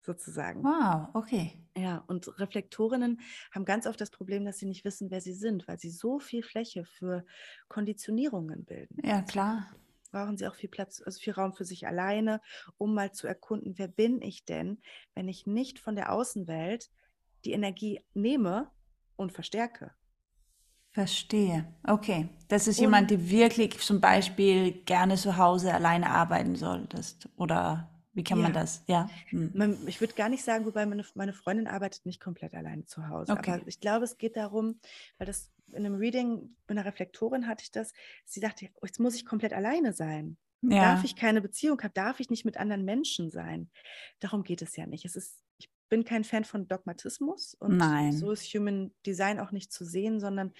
Sozusagen. 0.01 0.63
Wow, 0.63 1.09
okay. 1.13 1.59
Ja, 1.75 2.05
und 2.07 2.39
Reflektorinnen 2.39 3.19
haben 3.51 3.65
ganz 3.65 3.85
oft 3.85 3.99
das 3.99 4.09
Problem, 4.09 4.45
dass 4.45 4.57
sie 4.57 4.65
nicht 4.65 4.85
wissen, 4.85 5.11
wer 5.11 5.19
sie 5.19 5.33
sind, 5.33 5.67
weil 5.67 5.79
sie 5.79 5.89
so 5.89 6.19
viel 6.19 6.43
Fläche 6.43 6.85
für 6.85 7.25
Konditionierungen 7.67 8.63
bilden. 8.63 9.01
Ja, 9.03 9.21
klar. 9.21 9.69
Brauchen 10.07 10.37
sie 10.37 10.47
auch 10.47 10.55
viel 10.55 10.69
Platz, 10.69 11.01
also 11.05 11.19
viel 11.19 11.33
Raum 11.33 11.53
für 11.53 11.65
sich 11.65 11.87
alleine, 11.87 12.41
um 12.77 12.93
mal 12.93 13.11
zu 13.11 13.27
erkunden, 13.27 13.77
wer 13.77 13.87
bin 13.87 14.21
ich 14.21 14.45
denn, 14.45 14.81
wenn 15.15 15.27
ich 15.27 15.47
nicht 15.47 15.79
von 15.79 15.95
der 15.95 16.11
Außenwelt 16.11 16.89
die 17.45 17.51
Energie 17.51 18.01
nehme 18.13 18.71
und 19.15 19.31
verstärke. 19.31 19.91
Verstehe. 20.91 21.71
Okay. 21.83 22.29
Das 22.47 22.67
ist 22.67 22.77
und, 22.79 22.85
jemand, 22.85 23.11
der 23.11 23.29
wirklich 23.29 23.77
zum 23.79 24.01
Beispiel 24.01 24.71
gerne 24.83 25.15
zu 25.15 25.37
Hause 25.37 25.73
alleine 25.73 26.09
arbeiten 26.09 26.55
soll. 26.55 26.87
Das, 26.89 27.17
oder 27.35 27.89
wie 28.13 28.23
kann 28.23 28.39
ja. 28.39 28.45
man 28.45 28.53
das? 28.53 28.83
Ja. 28.87 29.07
Hm. 29.29 29.77
Ich 29.85 30.01
würde 30.01 30.15
gar 30.15 30.27
nicht 30.27 30.43
sagen, 30.43 30.65
wobei 30.65 30.87
meine, 30.87 31.05
meine 31.13 31.33
Freundin 31.33 31.67
arbeitet 31.67 32.07
nicht 32.07 32.19
komplett 32.19 32.55
alleine 32.55 32.85
zu 32.85 33.09
Hause. 33.09 33.33
Okay. 33.33 33.51
Aber 33.51 33.67
ich 33.67 33.79
glaube, 33.79 34.05
es 34.05 34.17
geht 34.17 34.35
darum, 34.35 34.79
weil 35.19 35.27
das 35.27 35.51
in 35.71 35.85
einem 35.85 35.95
Reading 35.95 36.55
mit 36.67 36.77
einer 36.77 36.85
Reflektorin 36.85 37.47
hatte 37.47 37.63
ich 37.63 37.71
das, 37.71 37.93
sie 38.25 38.39
sagte, 38.39 38.69
jetzt 38.83 38.99
muss 38.99 39.15
ich 39.15 39.25
komplett 39.25 39.53
alleine 39.53 39.93
sein. 39.93 40.37
Ja. 40.61 40.95
Darf 40.95 41.03
ich 41.03 41.15
keine 41.15 41.41
Beziehung 41.41 41.81
haben? 41.81 41.93
Darf 41.93 42.19
ich 42.19 42.29
nicht 42.29 42.45
mit 42.45 42.57
anderen 42.57 42.83
Menschen 42.83 43.29
sein? 43.29 43.69
Darum 44.19 44.43
geht 44.43 44.61
es 44.61 44.75
ja 44.75 44.87
nicht. 44.87 45.05
Es 45.05 45.15
ist, 45.15 45.43
ich 45.59 45.69
bin 45.89 46.03
kein 46.03 46.23
Fan 46.23 46.45
von 46.45 46.67
Dogmatismus 46.67 47.53
und 47.53 47.77
Nein. 47.77 48.13
so 48.13 48.31
ist 48.31 48.45
Human 48.53 48.91
Design 49.05 49.39
auch 49.39 49.51
nicht 49.51 49.71
zu 49.71 49.85
sehen, 49.85 50.19
sondern 50.19 50.53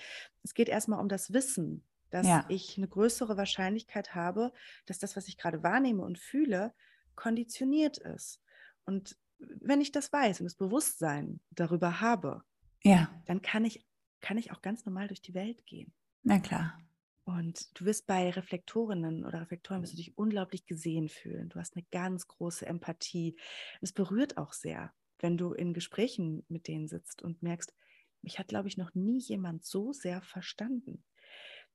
es 0.44 0.54
geht 0.54 0.70
erstmal 0.70 1.00
um 1.00 1.10
das 1.10 1.34
Wissen, 1.34 1.84
dass 2.10 2.28
ja. 2.28 2.46
ich 2.48 2.78
eine 2.78 2.88
größere 2.88 3.38
Wahrscheinlichkeit 3.38 4.16
habe, 4.16 4.54
dass 4.86 5.00
das, 5.00 5.16
was 5.16 5.28
ich 5.28 5.38
gerade 5.38 5.64
wahrnehme 5.64 6.04
und 6.04 6.20
fühle, 6.20 6.74
konditioniert 7.16 7.98
ist. 7.98 8.40
Und 8.86 9.18
wenn 9.40 9.82
ich 9.82 9.92
das 9.92 10.12
weiß 10.14 10.40
und 10.40 10.46
das 10.46 10.56
Bewusstsein 10.56 11.40
darüber 11.52 12.02
habe, 12.02 12.44
ja. 12.84 13.10
dann 13.26 13.42
kann 13.42 13.66
ich, 13.66 13.86
kann 14.22 14.38
ich 14.38 14.52
auch 14.52 14.62
ganz 14.62 14.86
normal 14.86 15.08
durch 15.08 15.22
die 15.22 15.34
Welt 15.34 15.66
gehen. 15.66 15.94
Na 16.24 16.40
klar. 16.40 16.80
Und 17.24 17.78
du 17.78 17.86
wirst 17.86 18.08
bei 18.08 18.30
Reflektorinnen 18.30 19.26
oder 19.26 19.42
Reflektoren 19.42 19.82
wirst 19.82 19.94
du 19.94 19.98
dich 19.98 20.18
unglaublich 20.18 20.66
gesehen 20.66 21.10
fühlen. 21.10 21.50
Du 21.50 21.60
hast 21.60 21.76
eine 21.76 21.86
ganz 21.92 22.28
große 22.28 22.66
Empathie. 22.66 23.36
Es 23.82 23.92
berührt 23.92 24.38
auch 24.38 24.54
sehr, 24.54 24.94
wenn 25.20 25.38
du 25.38 25.52
in 25.52 25.74
Gesprächen 25.74 26.46
mit 26.48 26.68
denen 26.70 26.88
sitzt 26.88 27.22
und 27.22 27.44
merkst, 27.44 27.74
mich 28.22 28.40
hat, 28.40 28.48
glaube 28.48 28.70
ich, 28.70 28.78
noch 28.78 28.96
nie 28.96 29.20
jemand 29.20 29.66
so 29.66 29.92
sehr 29.92 30.22
verstanden. 30.22 31.04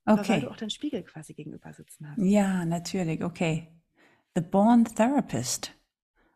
Okay. 0.04 0.20
Aber 0.20 0.28
weil 0.28 0.40
du 0.40 0.50
auch 0.50 0.56
deinen 0.56 0.70
Spiegel 0.70 1.02
quasi 1.04 1.34
gegenüber 1.34 1.72
sitzen 1.72 2.10
hast. 2.10 2.18
Ja, 2.18 2.64
natürlich, 2.64 3.22
okay. 3.22 3.68
The 4.34 4.40
Born 4.40 4.84
Therapist? 4.84 5.74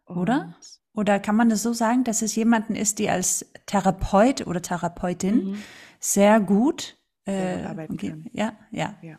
Und 0.07 0.55
oder 0.97 1.21
kann 1.21 1.37
man 1.37 1.51
das 1.51 1.63
so 1.63 1.75
sagen, 1.75 2.05
dass 2.05 2.23
es 2.23 2.35
jemanden 2.37 2.75
ist, 2.75 2.99
die 2.99 3.11
als 3.11 3.51
Therapeut 3.67 4.47
oder 4.47 4.63
Therapeutin 4.63 5.51
mhm. 5.51 5.63
sehr 6.01 6.41
gut, 6.41 6.97
sehr 7.27 7.57
gut 7.57 7.65
äh, 7.65 7.67
arbeiten 7.67 7.95
okay. 7.95 8.09
kann? 8.09 8.31
Ja, 8.33 8.57
ja. 8.71 8.99
Ja, 9.03 9.19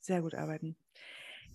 sehr 0.00 0.22
gut 0.22 0.36
arbeiten. 0.36 0.76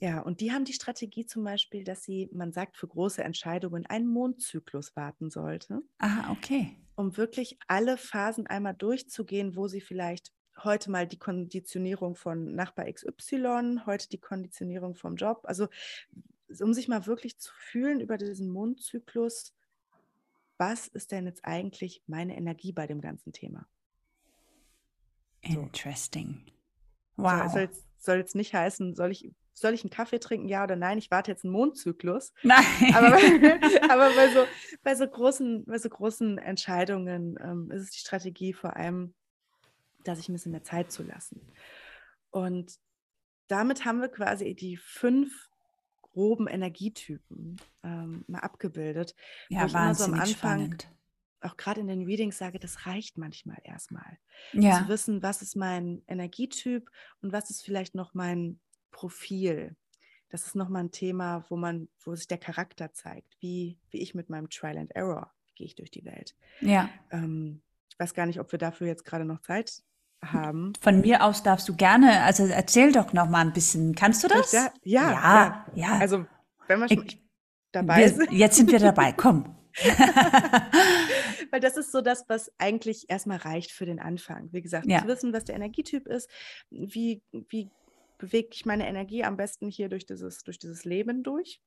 Ja, 0.02 0.20
und 0.20 0.42
die 0.42 0.52
haben 0.52 0.66
die 0.66 0.74
Strategie 0.74 1.26
zum 1.26 1.46
Beispiel, 1.46 1.86
dass 1.86 2.04
sie, 2.04 2.30
man 2.34 2.52
sagt, 2.52 2.76
für 2.76 2.90
große 2.90 3.24
Entscheidungen 3.24 3.86
einen 3.86 4.08
Mondzyklus 4.08 4.98
warten 4.98 5.30
sollte. 5.30 5.82
Ah, 6.00 6.30
okay. 6.30 6.76
Um 6.96 7.16
wirklich 7.16 7.58
alle 7.68 7.96
Phasen 7.96 8.46
einmal 8.48 8.74
durchzugehen, 8.74 9.56
wo 9.56 9.70
sie 9.70 9.80
vielleicht 9.80 10.34
heute 10.62 10.92
mal 10.92 11.08
die 11.08 11.20
Konditionierung 11.20 12.16
von 12.16 12.54
Nachbar 12.54 12.92
XY, 12.92 13.82
heute 13.86 14.10
die 14.10 14.20
Konditionierung 14.20 14.96
vom 14.96 15.16
Job. 15.16 15.42
Also 15.46 15.68
um 16.62 16.74
sich 16.74 16.88
mal 16.88 17.06
wirklich 17.06 17.40
zu 17.40 17.52
fühlen 17.54 18.00
über 18.00 18.18
diesen 18.18 18.50
Mondzyklus, 18.50 19.54
was 20.58 20.88
ist 20.88 21.12
denn 21.12 21.26
jetzt 21.26 21.46
eigentlich 21.46 22.04
meine 22.08 22.38
Energie 22.38 22.72
bei 22.72 22.88
dem 22.88 23.02
ganzen 23.02 23.34
Thema? 23.34 23.68
Interesting. 25.42 26.46
Wow. 27.18 27.44
So, 27.44 27.50
soll, 27.50 27.62
jetzt, 27.62 27.86
soll 27.98 28.18
jetzt 28.18 28.36
nicht 28.36 28.54
heißen, 28.54 28.96
soll 28.96 29.12
ich 29.12 29.34
soll 29.54 29.74
ich 29.74 29.84
einen 29.84 29.92
Kaffee 29.92 30.20
trinken, 30.20 30.48
ja 30.48 30.64
oder 30.64 30.76
nein? 30.76 30.98
Ich 30.98 31.12
warte 31.12 31.32
jetzt 31.32 31.44
einen 31.44 31.54
Mondzyklus. 31.54 32.34
Nein. 32.44 32.66
Aber, 32.96 33.08
aber 33.90 34.16
bei, 34.16 34.34
so, 34.34 34.46
bei, 34.82 34.96
so 34.96 35.08
großen, 35.08 35.66
bei 35.66 35.78
so 35.78 35.90
großen 35.90 36.38
Entscheidungen 36.40 37.38
ähm, 37.40 37.72
ist 37.72 37.84
es 37.84 37.92
die 37.92 38.00
Strategie 38.00 38.54
vor 38.54 38.76
allem, 38.76 39.14
dass 40.04 40.20
ich 40.20 40.28
ein 40.28 40.34
bisschen 40.34 40.52
mehr 40.52 40.64
Zeit 40.64 40.92
zu 40.92 41.04
lassen. 41.04 41.42
Und 42.32 42.74
damit 43.48 43.86
haben 43.86 44.02
wir 44.02 44.10
quasi 44.10 44.56
die 44.56 44.78
fünf 44.78 45.50
groben 46.14 46.48
Energietypen 46.48 47.60
ähm, 47.84 48.24
mal 48.28 48.40
abgebildet. 48.40 49.16
Ja, 49.50 49.62
wo 49.62 49.92
ich 49.92 49.98
so 49.98 50.06
am 50.06 50.14
Anfang 50.14 50.28
spannend. 50.28 50.88
auch 51.42 51.58
gerade 51.58 51.82
in 51.82 51.88
den 51.88 52.06
Readings 52.06 52.38
sage, 52.38 52.60
das 52.60 52.86
reicht 52.86 53.18
manchmal 53.18 53.58
erstmal. 53.64 54.18
Ja. 54.54 54.80
Zu 54.80 54.88
wissen, 54.88 55.24
was 55.24 55.42
ist 55.42 55.56
mein 55.56 56.04
Energietyp 56.08 56.90
und 57.22 57.34
was 57.34 57.50
ist 57.50 57.64
vielleicht 57.64 57.96
noch 57.96 58.14
mein 58.14 58.60
Profil. 58.92 59.76
Das 60.30 60.46
ist 60.46 60.56
nochmal 60.56 60.86
ein 60.86 60.92
Thema, 60.92 61.46
wo 61.50 61.58
man, 61.58 61.90
wo 62.04 62.16
sich 62.16 62.28
der 62.28 62.38
Charakter 62.38 62.94
zeigt, 62.94 63.36
wie, 63.40 63.80
wie 63.90 64.02
ich 64.02 64.16
mit 64.16 64.30
meinem 64.30 64.50
Trial 64.50 64.78
and 64.78 64.96
Error 64.96 65.34
gehe 65.56 65.68
ich 65.68 65.76
durch 65.76 65.92
die 65.92 66.06
Welt. 66.06 66.36
Ja. 66.62 66.90
Ähm, 67.12 67.62
ich 67.90 68.00
weiß 68.00 68.14
gar 68.14 68.26
nicht, 68.26 68.40
ob 68.40 68.52
wir 68.52 68.60
dafür 68.60 68.88
jetzt 68.88 69.06
gerade 69.06 69.26
noch 69.26 69.42
Zeit 69.42 69.84
haben. 70.32 70.74
Von 70.80 71.02
mir 71.02 71.24
aus 71.24 71.44
darfst 71.44 71.68
du 71.68 71.76
gerne, 71.76 72.22
also 72.22 72.46
erzähl 72.46 72.92
doch 72.92 73.14
noch 73.14 73.30
mal 73.30 73.42
ein 73.42 73.54
bisschen. 73.54 73.96
Kannst 73.96 74.24
du 74.24 74.28
das? 74.28 74.52
Ja, 74.52 74.72
ja, 74.84 75.12
ja. 75.12 75.66
ja. 75.76 75.98
Also, 76.00 76.26
wenn 76.68 76.80
wir 76.80 76.88
schon 76.88 77.06
ich, 77.06 77.22
dabei 77.72 77.98
wir, 77.98 78.10
sind. 78.10 78.32
Jetzt 78.32 78.56
sind 78.56 78.72
wir 78.72 78.80
dabei, 78.80 79.12
komm. 79.12 79.56
Weil 81.52 81.60
das 81.60 81.78
ist 81.78 81.92
so 81.92 82.02
das, 82.02 82.26
was 82.28 82.52
eigentlich 82.58 83.10
erstmal 83.10 83.38
reicht 83.38 83.72
für 83.72 83.86
den 83.86 84.00
Anfang. 84.00 84.50
Wie 84.52 84.62
gesagt, 84.62 84.86
ja. 84.86 85.02
zu 85.02 85.08
wissen, 85.08 85.34
was 85.34 85.46
der 85.46 85.56
Energietyp 85.56 86.08
ist, 86.08 86.30
wie, 86.70 87.22
wie 87.50 87.70
bewege 88.18 88.50
ich 88.52 88.66
meine 88.66 88.88
Energie 88.88 89.24
am 89.24 89.36
besten 89.36 89.70
hier 89.70 89.90
durch 89.90 90.06
dieses, 90.06 90.44
durch 90.44 90.60
dieses 90.60 90.86
Leben 90.86 91.24
durch. 91.24 91.62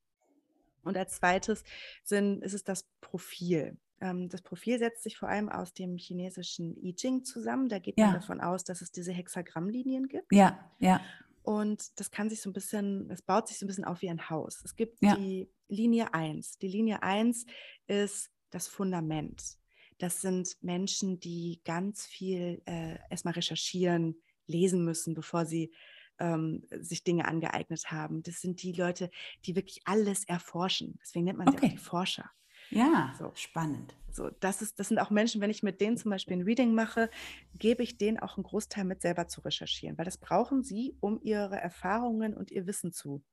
Und 0.83 0.97
als 0.97 1.15
zweites 1.15 1.63
sind, 2.03 2.41
ist 2.43 2.53
es 2.53 2.63
das 2.63 2.87
Profil. 3.01 3.77
Ähm, 3.99 4.29
das 4.29 4.41
Profil 4.41 4.79
setzt 4.79 5.03
sich 5.03 5.17
vor 5.17 5.29
allem 5.29 5.49
aus 5.49 5.73
dem 5.73 5.97
chinesischen 5.97 6.77
I 6.83 6.93
Ching 6.93 7.23
zusammen. 7.23 7.69
Da 7.69 7.79
geht 7.79 7.97
man 7.97 8.13
davon 8.13 8.41
aus, 8.41 8.63
dass 8.63 8.81
es 8.81 8.91
diese 8.91 9.11
Hexagrammlinien 9.11 10.07
gibt. 10.07 10.31
Ja, 10.31 10.71
ja. 10.79 11.01
Und 11.43 11.99
das 11.99 12.11
kann 12.11 12.29
sich 12.29 12.41
so 12.41 12.49
ein 12.49 12.53
bisschen, 12.53 13.09
es 13.09 13.21
baut 13.21 13.47
sich 13.47 13.57
so 13.57 13.65
ein 13.65 13.67
bisschen 13.67 13.85
auf 13.85 14.01
wie 14.01 14.09
ein 14.09 14.29
Haus. 14.29 14.61
Es 14.65 14.75
gibt 14.75 15.01
ja. 15.01 15.15
die 15.15 15.49
Linie 15.69 16.13
1. 16.13 16.59
Die 16.59 16.67
Linie 16.67 17.03
1 17.03 17.45
ist 17.87 18.29
das 18.49 18.67
Fundament. 18.67 19.57
Das 19.97 20.21
sind 20.21 20.57
Menschen, 20.61 21.19
die 21.19 21.61
ganz 21.63 22.05
viel 22.05 22.61
äh, 22.65 22.97
erstmal 23.09 23.33
recherchieren, 23.33 24.21
lesen 24.45 24.83
müssen, 24.83 25.13
bevor 25.13 25.45
sie 25.45 25.71
ähm, 26.19 26.63
sich 26.69 27.03
Dinge 27.03 27.25
angeeignet 27.25 27.91
haben. 27.91 28.23
Das 28.23 28.41
sind 28.41 28.61
die 28.61 28.73
Leute, 28.73 29.09
die 29.45 29.55
wirklich 29.55 29.81
alles 29.85 30.25
erforschen. 30.25 30.99
Deswegen 31.01 31.25
nennt 31.25 31.37
man 31.37 31.47
sie 31.47 31.57
okay. 31.57 31.67
auch 31.67 31.71
die 31.71 31.77
Forscher. 31.77 32.29
Ja, 32.69 33.13
so. 33.17 33.31
spannend. 33.35 33.95
So, 34.11 34.29
das, 34.39 34.61
ist, 34.61 34.79
das 34.79 34.87
sind 34.87 34.99
auch 34.99 35.11
Menschen, 35.11 35.41
wenn 35.41 35.51
ich 35.51 35.61
mit 35.61 35.79
denen 35.79 35.95
zum 35.95 36.11
Beispiel 36.11 36.37
ein 36.37 36.41
Reading 36.41 36.73
mache, 36.73 37.09
gebe 37.53 37.83
ich 37.83 37.97
denen 37.97 38.19
auch 38.19 38.37
einen 38.37 38.43
Großteil 38.43 38.83
mit 38.83 39.01
selber 39.01 39.27
zu 39.27 39.41
recherchieren, 39.41 39.97
weil 39.97 40.05
das 40.05 40.17
brauchen 40.17 40.63
sie, 40.63 40.97
um 41.01 41.19
ihre 41.21 41.57
Erfahrungen 41.57 42.33
und 42.33 42.51
ihr 42.51 42.65
Wissen 42.65 42.91
zu 42.91 43.23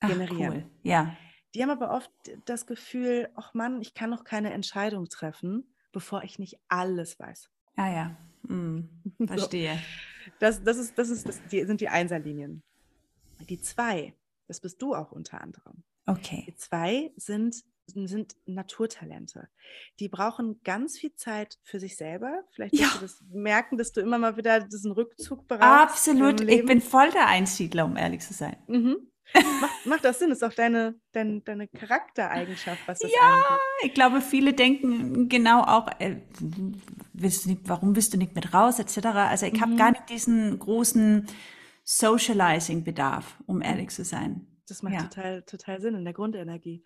generieren. 0.00 0.52
Ach, 0.52 0.64
cool. 0.64 0.70
Ja. 0.82 1.16
Die 1.54 1.62
haben 1.62 1.70
aber 1.70 1.90
oft 1.90 2.10
das 2.44 2.66
Gefühl, 2.66 3.30
ach 3.34 3.54
Mann, 3.54 3.80
ich 3.80 3.94
kann 3.94 4.10
noch 4.10 4.24
keine 4.24 4.52
Entscheidung 4.52 5.08
treffen, 5.08 5.72
bevor 5.90 6.22
ich 6.22 6.38
nicht 6.38 6.58
alles 6.68 7.18
weiß. 7.18 7.48
Ja, 7.78 7.90
ja. 7.90 8.16
Hm, 8.46 8.90
verstehe. 9.26 9.74
So. 9.74 10.32
Das, 10.38 10.62
das, 10.62 10.76
ist, 10.76 10.98
das, 10.98 11.08
ist, 11.08 11.26
das 11.26 11.40
die, 11.46 11.64
sind 11.64 11.80
die 11.80 11.88
Einserlinien. 11.88 12.62
Die 13.48 13.60
zwei, 13.60 14.14
das 14.48 14.60
bist 14.60 14.82
du 14.82 14.94
auch 14.94 15.12
unter 15.12 15.40
anderem. 15.40 15.82
Okay. 16.06 16.44
Die 16.46 16.54
zwei 16.56 17.12
sind 17.16 17.64
sind 17.86 18.36
Naturtalente. 18.46 19.48
Die 20.00 20.08
brauchen 20.08 20.60
ganz 20.64 20.98
viel 20.98 21.14
Zeit 21.14 21.58
für 21.62 21.80
sich 21.80 21.96
selber. 21.96 22.42
Vielleicht 22.52 22.74
ja. 22.74 22.88
du 22.94 23.00
das 23.00 23.22
merken, 23.30 23.78
dass 23.78 23.92
du 23.92 24.00
immer 24.00 24.18
mal 24.18 24.36
wieder 24.36 24.60
diesen 24.60 24.92
Rückzug 24.92 25.46
brauchst. 25.48 25.62
Absolut. 25.62 26.40
Ich 26.42 26.64
bin 26.66 26.80
voll 26.80 27.10
der 27.10 27.28
Einsiedler, 27.28 27.84
um 27.84 27.96
ehrlich 27.96 28.22
zu 28.22 28.34
sein. 28.34 28.56
Mhm. 28.66 28.96
macht, 29.60 29.86
macht 29.86 30.04
das 30.04 30.18
Sinn? 30.18 30.30
Das 30.30 30.38
ist 30.38 30.44
auch 30.44 30.54
deine, 30.54 30.94
deine, 31.12 31.40
deine 31.40 31.68
Charaktereigenschaft, 31.68 32.80
was 32.86 33.00
das 33.00 33.10
Ja, 33.12 33.32
angeht. 33.32 33.60
ich 33.82 33.94
glaube, 33.94 34.20
viele 34.20 34.52
denken 34.52 35.28
genau 35.28 35.62
auch, 35.62 35.88
äh, 35.98 36.16
willst 37.12 37.46
nicht, 37.46 37.62
warum 37.64 37.96
willst 37.96 38.14
du 38.14 38.18
nicht 38.18 38.34
mit 38.34 38.54
raus, 38.54 38.78
etc. 38.78 39.06
Also 39.06 39.46
ich 39.46 39.54
mhm. 39.54 39.60
habe 39.60 39.76
gar 39.76 39.90
nicht 39.90 40.08
diesen 40.10 40.58
großen 40.58 41.26
Socializing-Bedarf, 41.84 43.36
um 43.46 43.62
ehrlich 43.62 43.90
zu 43.90 44.04
sein. 44.04 44.46
Das 44.66 44.82
macht 44.82 44.94
ja. 44.94 45.02
total, 45.02 45.42
total 45.42 45.80
Sinn 45.80 45.94
in 45.94 46.04
der 46.04 46.12
Grundenergie. 46.12 46.82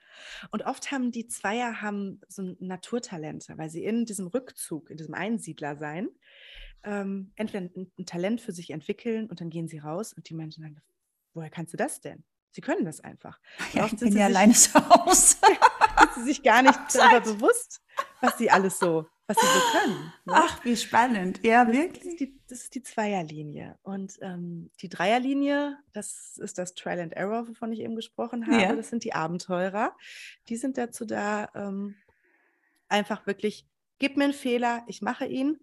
Und 0.51 0.63
oft 0.67 0.91
haben 0.93 1.11
die 1.13 1.27
Zweier 1.27 1.81
haben 1.81 2.21
so 2.29 2.55
Naturtalente, 2.61 3.57
weil 3.57 3.71
sie 3.71 3.85
in 3.85 4.05
diesem 4.05 4.27
Rückzug, 4.27 4.91
in 4.91 4.97
diesem 4.97 5.15
Einsiedlersein, 5.15 6.09
ähm, 6.83 7.33
entweder 7.37 7.65
ein, 7.65 7.93
ein, 7.99 8.07
Talent 8.07 8.41
für 8.41 8.53
sich 8.53 8.71
entwickeln 8.71 9.29
und 9.29 9.41
dann 9.41 9.51
gehen 9.51 9.69
sie 9.69 9.79
raus 9.79 10.13
und 10.13 10.29
die 10.29 10.35
Menschen 10.35 10.63
sagen, 10.63 10.81
woher 11.35 11.51
kannst 11.51 11.73
du 11.73 11.77
das 11.77 12.01
denn? 12.01 12.25
Sie 12.53 12.61
können 12.61 12.85
das 12.85 13.01
einfach. 13.01 13.39
Ja, 13.75 13.87
ich 13.87 13.97
bin 13.97 14.17
ja 14.17 14.27
alleine 14.27 14.53
zu 14.55 14.75
Hause. 14.75 15.37
sind 16.15 16.25
sie 16.25 16.33
sich 16.33 16.43
gar 16.43 16.63
nicht 16.63 16.79
darüber 16.93 17.21
bewusst, 17.21 17.83
was 18.21 18.39
sie 18.39 18.51
alles 18.51 18.79
so, 18.79 19.07
was 19.27 19.37
sie 19.39 19.47
so 19.47 19.79
können. 19.79 20.13
Ne? 20.25 20.33
Ach, 20.35 20.65
wie 20.65 20.77
spannend. 20.77 21.41
Ja, 21.43 21.65
das 21.65 21.75
wirklich. 21.75 22.05
Ist 22.05 22.21
die, 22.21 22.41
das 22.49 22.63
ist 22.63 22.75
die 22.75 22.83
Zweierlinie. 22.83 23.79
Und 23.83 24.19
ähm, 24.21 24.71
die 24.81 24.89
Dreierlinie, 24.89 25.79
das 25.93 26.39
ist 26.39 26.59
das 26.59 26.75
Trial 26.75 27.01
and 27.01 27.13
Error, 27.15 27.49
wovon 27.49 27.73
ich 27.73 27.81
eben 27.81 27.97
gesprochen 27.97 28.47
habe. 28.47 28.63
Ja. 28.63 28.75
Das 28.75 28.91
sind 28.91 29.05
die 29.05 29.15
Abenteurer. 29.15 29.97
Die 30.49 30.57
sind 30.57 30.79
dazu 30.79 31.05
da, 31.05 31.49
ähm, 31.55 31.97
einfach 32.89 33.27
wirklich, 33.27 33.67
gib 33.99 34.17
mir 34.17 34.25
einen 34.25 34.33
Fehler, 34.33 34.83
ich 34.87 35.01
mache 35.01 35.27
ihn 35.27 35.61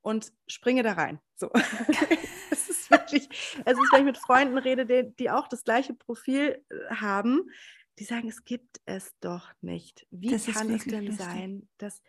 und 0.00 0.32
springe 0.46 0.82
da 0.82 0.92
rein. 0.92 1.20
So. 1.34 1.50
es 2.50 2.68
ist 2.68 2.90
wirklich, 2.90 3.28
es 3.64 3.72
ist, 3.72 3.92
wenn 3.92 4.00
ich 4.00 4.04
mit 4.04 4.18
Freunden 4.18 4.58
rede, 4.58 4.86
die, 4.86 5.14
die 5.16 5.30
auch 5.30 5.48
das 5.48 5.64
gleiche 5.64 5.94
Profil 5.94 6.64
äh, 6.70 6.94
haben, 6.94 7.50
die 7.98 8.04
sagen, 8.04 8.28
es 8.28 8.44
gibt 8.44 8.80
es 8.86 9.14
doch 9.20 9.52
nicht. 9.60 10.06
Wie 10.10 10.30
das 10.30 10.46
kann 10.46 10.70
es 10.70 10.84
denn 10.84 11.06
lustig. 11.06 11.24
sein, 11.24 11.68
dass, 11.78 12.02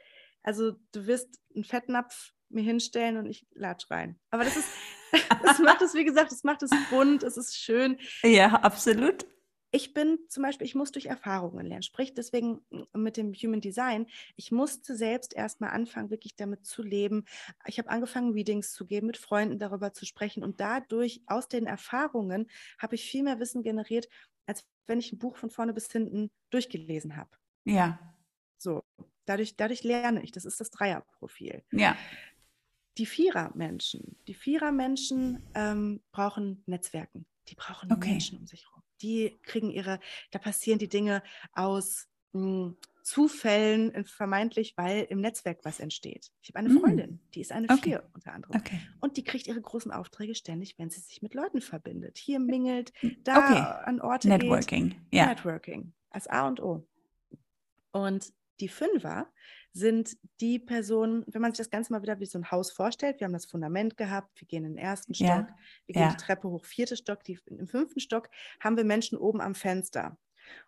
also 0.44 0.74
du 0.92 1.08
wirst 1.08 1.40
einen 1.56 1.64
Fettnapf 1.64 2.34
mir 2.50 2.64
hinstellen 2.64 3.18
und 3.18 3.26
ich 3.28 3.46
latsch 3.54 3.90
rein. 3.90 4.20
Aber 4.32 4.44
das 4.44 4.58
ist, 4.58 4.68
das 5.44 5.60
macht 5.60 5.82
es, 5.82 5.94
wie 5.94 6.06
gesagt, 6.06 6.32
das 6.32 6.44
macht 6.44 6.64
es 6.64 6.72
bunt, 6.90 7.24
es 7.24 7.38
ist 7.38 7.58
schön. 7.58 7.98
Ja, 8.24 8.54
absolut. 8.54 9.26
Ich 9.72 9.94
bin 9.94 10.18
zum 10.30 10.42
Beispiel, 10.42 10.66
ich 10.66 10.74
muss 10.74 10.92
durch 10.92 11.06
Erfahrungen 11.06 11.64
lernen. 11.64 11.84
Sprich, 11.84 12.16
deswegen 12.16 12.62
mit 12.94 13.18
dem 13.18 13.34
Human 13.34 13.62
Design, 13.62 14.08
ich 14.36 14.52
musste 14.52 14.96
selbst 14.96 15.36
erstmal 15.36 15.70
anfangen, 15.70 16.10
wirklich 16.10 16.36
damit 16.36 16.66
zu 16.66 16.82
leben. 16.82 17.26
Ich 17.68 17.78
habe 17.78 17.90
angefangen, 17.90 18.34
Readings 18.34 18.74
zu 18.74 18.88
geben, 18.88 19.06
mit 19.06 19.18
Freunden 19.18 19.60
darüber 19.60 19.94
zu 19.94 20.08
sprechen. 20.08 20.44
Und 20.44 20.60
dadurch, 20.60 21.22
aus 21.28 21.48
den 21.50 21.68
Erfahrungen, 21.68 22.50
habe 22.80 22.96
ich 22.96 23.06
viel 23.06 23.22
mehr 23.22 23.40
Wissen 23.40 23.62
generiert, 23.62 24.08
als 24.50 24.66
wenn 24.88 25.00
ich 25.00 25.14
ein 25.14 25.20
Buch 25.20 25.38
von 25.38 25.52
vorne 25.52 25.74
bis 25.74 25.92
hinten 25.92 26.32
durchgelesen 26.50 27.16
habe. 27.16 27.30
Ja. 27.66 28.00
So, 28.58 28.84
dadurch, 29.26 29.56
dadurch 29.56 29.84
lerne 29.84 30.24
ich. 30.24 30.32
Das 30.32 30.44
ist 30.44 30.60
das 30.60 30.72
Dreierprofil. 30.72 31.64
Ja. 31.72 31.96
Die 32.98 33.06
Vierer-Menschen, 33.06 34.18
die 34.28 34.34
Vierer-Menschen 34.34 35.44
ähm, 35.54 36.02
brauchen 36.12 36.64
Netzwerken. 36.66 37.28
Die 37.48 37.56
brauchen 37.56 37.92
okay. 37.94 38.10
Menschen 38.10 38.40
um 38.40 38.48
sich 38.48 38.66
herum. 38.66 38.84
Die 39.02 39.40
kriegen 39.44 39.70
ihre, 39.70 40.00
da 40.32 40.40
passieren 40.40 40.80
die 40.80 40.90
Dinge 40.90 41.24
aus 41.54 42.08
mh, 42.34 42.42
hm, 42.42 42.78
Zufällen 43.10 43.92
äh, 43.96 44.04
vermeintlich, 44.04 44.76
weil 44.78 45.02
im 45.10 45.20
Netzwerk 45.20 45.66
was 45.66 45.80
entsteht. 45.80 46.30
Ich 46.44 46.50
habe 46.50 46.60
eine 46.60 46.70
mhm. 46.70 46.80
Freundin, 46.80 47.20
die 47.34 47.42
ist 47.42 47.52
eine 47.52 47.68
okay. 47.68 47.82
Vier 47.82 48.10
unter 48.14 48.34
anderem. 48.34 48.56
Okay. 48.56 48.80
Und 49.00 49.18
die 49.18 49.24
kriegt 49.24 49.48
ihre 49.48 49.60
großen 49.60 49.92
Aufträge 49.92 50.36
ständig, 50.36 50.78
wenn 50.78 50.92
sie 50.92 51.00
sich 51.00 51.24
mit 51.24 51.34
Leuten 51.34 51.60
verbindet. 51.60 52.20
Hier 52.20 52.40
mingelt, 52.40 52.94
da 53.24 53.38
okay. 53.40 53.88
an 53.90 54.00
Orte 54.00 54.28
Networking. 54.28 54.90
geht. 54.90 55.00
Ja. 55.12 55.26
Networking. 55.26 55.92
Als 56.12 56.28
A 56.28 56.48
und 56.48 56.62
O. 56.62 56.88
Und 57.94 58.32
die 58.60 58.68
Fünfer 58.68 59.28
sind 59.74 60.16
die 60.40 60.60
Personen, 60.60 61.24
wenn 61.26 61.42
man 61.42 61.52
sich 61.52 61.58
das 61.58 61.72
Ganze 61.72 61.92
mal 61.92 62.04
wieder 62.04 62.20
wie 62.20 62.28
so 62.28 62.38
ein 62.38 62.52
Haus 62.52 62.72
vorstellt, 62.72 63.20
wir 63.20 63.26
haben 63.26 63.34
das 63.34 63.48
Fundament 63.48 63.98
gehabt, 63.98 64.40
wir 64.40 64.48
gehen 64.48 64.66
in 64.66 64.76
den 64.76 64.78
ersten 64.78 65.16
Stock, 65.16 65.28
ja. 65.28 65.56
wir 65.88 65.94
gehen 65.94 66.04
ja. 66.04 66.12
die 66.12 66.24
Treppe 66.24 66.48
hoch, 66.48 66.64
vierte 66.64 66.96
Stock, 66.96 67.24
die, 67.24 67.40
im 67.48 67.68
fünften 67.68 68.02
Stock 68.02 68.30
haben 68.60 68.78
wir 68.78 68.84
Menschen 68.84 69.18
oben 69.18 69.42
am 69.42 69.56
Fenster. 69.56 70.16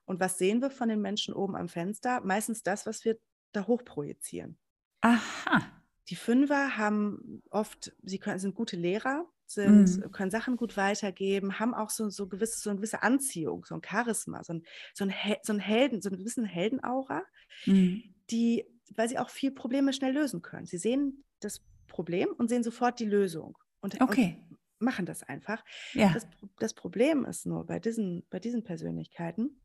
Und 0.05 0.19
was 0.19 0.37
sehen 0.37 0.61
wir 0.61 0.71
von 0.71 0.89
den 0.89 1.01
Menschen 1.01 1.33
oben 1.33 1.55
am 1.55 1.67
Fenster? 1.67 2.21
Meistens 2.21 2.63
das, 2.63 2.85
was 2.85 3.05
wir 3.05 3.17
da 3.51 3.67
hoch 3.67 3.83
projizieren. 3.83 4.57
Aha. 5.01 5.61
Die 6.09 6.15
Fünfer 6.15 6.77
haben 6.77 7.41
oft, 7.49 7.93
sie 8.03 8.19
können, 8.19 8.39
sind 8.39 8.55
gute 8.55 8.75
Lehrer, 8.75 9.25
sind, 9.45 9.97
mhm. 9.97 10.11
können 10.11 10.31
Sachen 10.31 10.57
gut 10.57 10.77
weitergeben, 10.77 11.59
haben 11.59 11.73
auch 11.73 11.89
so, 11.89 12.09
so, 12.09 12.27
gewisse, 12.27 12.59
so 12.59 12.69
eine 12.69 12.77
gewisse 12.77 13.03
Anziehung, 13.03 13.65
so 13.65 13.75
ein 13.75 13.81
Charisma, 13.83 14.43
so 14.43 14.53
ein, 14.53 14.63
so 14.93 15.05
ein, 15.05 15.13
so 15.43 15.53
ein 15.53 15.59
Helden, 15.59 16.01
so 16.01 16.09
einen 16.09 16.17
gewissen 16.17 16.45
Heldenaura, 16.45 17.23
mhm. 17.65 18.03
die, 18.29 18.65
weil 18.95 19.09
sie 19.09 19.19
auch 19.19 19.29
viel 19.29 19.51
Probleme 19.51 19.93
schnell 19.93 20.13
lösen 20.13 20.41
können. 20.41 20.65
Sie 20.65 20.77
sehen 20.77 21.23
das 21.39 21.63
Problem 21.87 22.29
und 22.37 22.49
sehen 22.49 22.63
sofort 22.63 22.99
die 22.99 23.05
Lösung. 23.05 23.57
Und, 23.81 23.99
okay. 24.01 24.37
und 24.49 24.57
machen 24.81 25.05
das 25.05 25.23
einfach. 25.23 25.63
Ja. 25.93 26.11
Das, 26.13 26.27
das, 26.59 26.73
Problem 26.73 27.25
ist 27.25 27.45
nur 27.45 27.65
bei 27.65 27.79
diesen, 27.79 28.25
bei 28.29 28.39
diesen 28.39 28.63
Persönlichkeiten, 28.63 29.61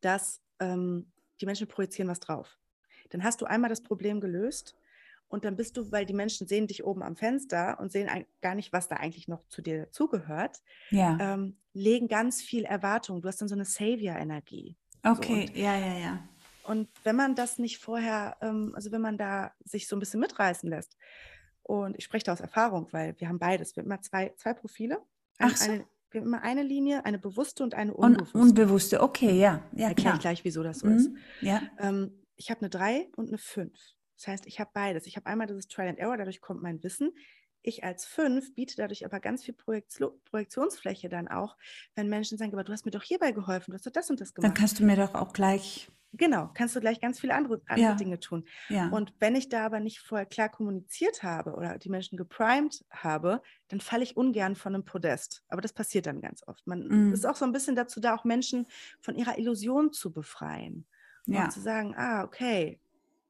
dass 0.00 0.40
ähm, 0.58 1.10
die 1.40 1.46
Menschen 1.46 1.68
projizieren 1.68 2.08
was 2.08 2.20
drauf. 2.20 2.58
Dann 3.10 3.24
hast 3.24 3.40
du 3.40 3.46
einmal 3.46 3.70
das 3.70 3.82
Problem 3.82 4.20
gelöst 4.20 4.76
und 5.28 5.44
dann 5.44 5.56
bist 5.56 5.76
du, 5.76 5.90
weil 5.92 6.06
die 6.06 6.12
Menschen 6.12 6.46
sehen 6.46 6.66
dich 6.66 6.84
oben 6.84 7.02
am 7.02 7.16
Fenster 7.16 7.78
und 7.80 7.92
sehen 7.92 8.08
gar 8.40 8.54
nicht, 8.54 8.72
was 8.72 8.88
da 8.88 8.96
eigentlich 8.96 9.28
noch 9.28 9.46
zu 9.46 9.62
dir 9.62 9.86
dazugehört, 9.86 10.62
ja. 10.90 11.16
ähm, 11.20 11.56
legen 11.72 12.08
ganz 12.08 12.42
viel 12.42 12.64
Erwartung. 12.64 13.22
Du 13.22 13.28
hast 13.28 13.40
dann 13.40 13.48
so 13.48 13.54
eine 13.54 13.64
Savior-Energie. 13.64 14.76
Okay, 15.04 15.46
so, 15.46 15.52
und, 15.52 15.56
ja, 15.56 15.76
ja, 15.76 15.98
ja. 15.98 16.28
Und 16.64 16.88
wenn 17.04 17.16
man 17.16 17.34
das 17.34 17.58
nicht 17.58 17.78
vorher, 17.78 18.36
ähm, 18.42 18.72
also 18.74 18.92
wenn 18.92 19.00
man 19.00 19.18
da 19.18 19.52
sich 19.64 19.88
so 19.88 19.96
ein 19.96 20.00
bisschen 20.00 20.20
mitreißen 20.20 20.68
lässt, 20.68 20.96
und 21.62 21.96
ich 21.96 22.04
spreche 22.04 22.24
da 22.24 22.32
aus 22.32 22.40
Erfahrung, 22.40 22.88
weil 22.90 23.14
wir 23.20 23.28
haben 23.28 23.38
beides, 23.38 23.76
wir 23.76 23.82
haben 23.82 23.86
immer 23.86 24.02
zwei, 24.02 24.32
zwei 24.36 24.54
Profile. 24.54 25.00
Ach 25.38 25.56
so. 25.56 25.70
Eine, 25.70 25.84
wir 26.10 26.20
haben 26.20 26.28
immer 26.28 26.42
eine 26.42 26.62
Linie, 26.62 27.04
eine 27.04 27.18
bewusste 27.18 27.62
und 27.62 27.74
eine 27.74 27.94
unbewusste. 27.94 28.36
Un 28.36 28.42
unbewusste, 28.42 29.00
okay, 29.02 29.38
ja. 29.38 29.62
ja 29.72 29.88
Erkläre 29.88 30.14
ich 30.16 30.20
gleich, 30.20 30.44
wieso 30.44 30.62
das 30.62 30.80
so 30.80 30.88
mhm. 30.88 30.96
ist. 30.96 31.10
Ja. 31.40 31.62
Ähm, 31.78 32.12
ich 32.36 32.50
habe 32.50 32.60
eine 32.60 32.70
3 32.70 33.08
und 33.16 33.28
eine 33.28 33.38
5. 33.38 33.72
Das 34.16 34.26
heißt, 34.26 34.46
ich 34.46 34.60
habe 34.60 34.70
beides. 34.74 35.06
Ich 35.06 35.16
habe 35.16 35.26
einmal 35.26 35.46
dieses 35.46 35.68
Trial 35.68 35.88
and 35.88 35.98
Error, 35.98 36.16
dadurch 36.16 36.40
kommt 36.40 36.62
mein 36.62 36.82
Wissen. 36.82 37.10
Ich 37.62 37.84
als 37.84 38.04
5 38.06 38.54
biete 38.54 38.76
dadurch 38.76 39.04
aber 39.04 39.20
ganz 39.20 39.44
viel 39.44 39.54
Projektion, 39.54 40.12
Projektionsfläche 40.24 41.08
dann 41.08 41.28
auch, 41.28 41.56
wenn 41.94 42.08
Menschen 42.08 42.38
sagen, 42.38 42.52
aber 42.52 42.64
du 42.64 42.72
hast 42.72 42.84
mir 42.84 42.92
doch 42.92 43.02
hierbei 43.02 43.32
geholfen, 43.32 43.72
du 43.72 43.76
hast 43.76 43.86
doch 43.86 43.92
das 43.92 44.10
und 44.10 44.20
das 44.20 44.34
gemacht. 44.34 44.48
Dann 44.48 44.58
kannst 44.58 44.78
du 44.80 44.84
mir 44.84 44.96
doch 44.96 45.14
auch 45.14 45.32
gleich 45.32 45.90
Genau, 46.12 46.50
kannst 46.54 46.74
du 46.74 46.80
gleich 46.80 47.00
ganz 47.00 47.20
viele 47.20 47.34
andere, 47.34 47.60
andere 47.66 47.90
ja. 47.90 47.94
Dinge 47.94 48.18
tun. 48.18 48.44
Ja. 48.68 48.88
Und 48.88 49.14
wenn 49.20 49.36
ich 49.36 49.48
da 49.48 49.66
aber 49.66 49.78
nicht 49.78 50.00
vorher 50.00 50.26
klar 50.26 50.48
kommuniziert 50.48 51.22
habe 51.22 51.54
oder 51.54 51.78
die 51.78 51.88
Menschen 51.88 52.16
geprimed 52.16 52.84
habe, 52.90 53.42
dann 53.68 53.80
falle 53.80 54.02
ich 54.02 54.16
ungern 54.16 54.56
von 54.56 54.74
einem 54.74 54.84
Podest. 54.84 55.44
Aber 55.48 55.60
das 55.60 55.72
passiert 55.72 56.06
dann 56.06 56.20
ganz 56.20 56.42
oft. 56.48 56.66
Man 56.66 57.10
mm. 57.10 57.12
ist 57.12 57.26
auch 57.26 57.36
so 57.36 57.44
ein 57.44 57.52
bisschen 57.52 57.76
dazu 57.76 58.00
da, 58.00 58.16
auch 58.16 58.24
Menschen 58.24 58.66
von 59.00 59.14
ihrer 59.14 59.38
Illusion 59.38 59.92
zu 59.92 60.12
befreien. 60.12 60.84
Ja. 61.26 61.44
Und 61.44 61.52
zu 61.52 61.60
sagen, 61.60 61.94
ah, 61.96 62.24
okay, 62.24 62.80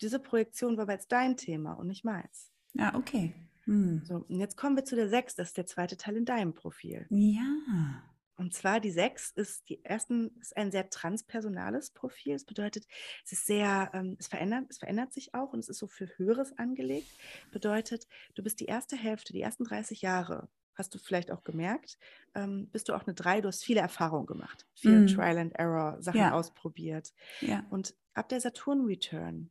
diese 0.00 0.18
Projektion 0.18 0.78
war 0.78 0.88
jetzt 0.88 1.12
dein 1.12 1.36
Thema 1.36 1.74
und 1.74 1.86
nicht 1.86 2.04
meins. 2.04 2.50
Ja, 2.72 2.94
okay. 2.94 3.34
Hm. 3.64 4.02
So, 4.04 4.24
und 4.28 4.40
jetzt 4.40 4.56
kommen 4.56 4.76
wir 4.76 4.84
zu 4.84 4.96
der 4.96 5.08
6, 5.08 5.36
das 5.36 5.48
ist 5.48 5.56
der 5.56 5.66
zweite 5.66 5.96
Teil 5.96 6.16
in 6.16 6.24
deinem 6.24 6.54
Profil. 6.54 7.06
Ja. 7.10 8.02
Und 8.40 8.54
zwar 8.54 8.80
die 8.80 8.90
6 8.90 9.32
ist 9.32 9.68
die 9.68 9.84
ersten 9.84 10.30
ist 10.40 10.56
ein 10.56 10.72
sehr 10.72 10.88
transpersonales 10.88 11.90
Profil. 11.90 12.32
Das 12.32 12.44
bedeutet, 12.44 12.86
es 13.22 13.32
ist 13.32 13.44
sehr, 13.44 13.90
ähm, 13.92 14.16
es 14.18 14.28
verändert, 14.28 14.64
es 14.70 14.78
verändert 14.78 15.12
sich 15.12 15.34
auch 15.34 15.52
und 15.52 15.58
es 15.58 15.68
ist 15.68 15.76
so 15.76 15.86
für 15.86 16.06
Höheres 16.16 16.56
angelegt. 16.56 17.10
Bedeutet, 17.50 18.08
du 18.34 18.42
bist 18.42 18.60
die 18.60 18.64
erste 18.64 18.96
Hälfte, 18.96 19.34
die 19.34 19.42
ersten 19.42 19.64
30 19.64 20.00
Jahre, 20.00 20.48
hast 20.72 20.94
du 20.94 20.98
vielleicht 20.98 21.30
auch 21.30 21.44
gemerkt, 21.44 21.98
ähm, 22.34 22.68
bist 22.72 22.88
du 22.88 22.94
auch 22.94 23.06
eine 23.06 23.12
3, 23.12 23.42
du 23.42 23.48
hast 23.48 23.62
viele 23.62 23.80
Erfahrungen 23.80 24.26
gemacht, 24.26 24.66
viel 24.72 25.00
mm. 25.00 25.06
Trial 25.08 25.36
and 25.36 25.54
Error, 25.56 26.00
Sachen 26.00 26.20
ja. 26.20 26.32
ausprobiert. 26.32 27.12
Ja. 27.42 27.66
Und 27.68 27.94
ab 28.14 28.30
der 28.30 28.40
Saturn-Return 28.40 29.50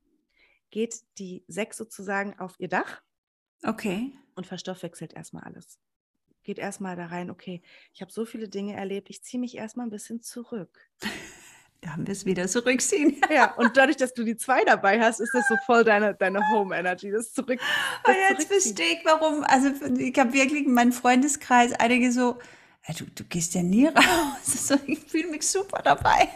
geht 0.71 1.03
die 1.19 1.43
6 1.47 1.77
sozusagen 1.77 2.39
auf 2.39 2.55
ihr 2.57 2.69
Dach. 2.69 3.03
Okay. 3.63 4.13
Und 4.35 4.47
verstoffwechselt 4.47 5.13
erstmal 5.13 5.43
alles 5.43 5.79
geht 6.49 6.57
erstmal 6.57 6.95
da 6.95 7.05
rein, 7.05 7.29
okay, 7.29 7.61
ich 7.93 8.01
habe 8.01 8.11
so 8.11 8.25
viele 8.25 8.49
Dinge 8.49 8.75
erlebt, 8.75 9.11
ich 9.11 9.23
ziehe 9.23 9.39
mich 9.39 9.55
erstmal 9.55 9.85
ein 9.85 9.91
bisschen 9.91 10.23
zurück. 10.23 10.89
Da 11.81 11.91
haben 11.91 12.07
wir 12.07 12.11
es 12.11 12.25
wieder 12.25 12.47
zurückziehen. 12.47 13.21
Ja, 13.31 13.53
und 13.53 13.77
dadurch, 13.77 13.97
dass 13.97 14.13
du 14.15 14.23
die 14.23 14.35
zwei 14.35 14.65
dabei 14.65 14.99
hast, 14.99 15.19
ist 15.19 15.31
das 15.33 15.47
so 15.47 15.55
voll 15.67 15.83
deine, 15.83 16.15
deine 16.15 16.39
Home 16.49 16.75
Energy, 16.75 17.11
das 17.11 17.31
zurück. 17.31 17.59
Das 18.03 18.15
oh, 18.15 18.33
jetzt 18.33 18.47
verstehe 18.47 18.93
ich, 18.93 19.05
warum. 19.05 19.43
Also 19.43 19.69
ich 19.97 20.17
habe 20.17 20.33
wirklich 20.33 20.65
in 20.65 20.73
meinem 20.73 20.91
Freundeskreis 20.91 21.73
einige 21.73 22.11
so, 22.11 22.39
ja, 22.87 22.95
du, 22.95 23.05
du 23.05 23.23
gehst 23.25 23.53
ja 23.53 23.61
nie 23.61 23.85
raus. 23.95 24.73
ich 24.87 24.99
fühle 24.99 25.29
mich 25.29 25.47
super 25.47 25.83
dabei. 25.83 26.29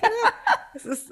es 0.76 0.86
ist, 0.86 1.12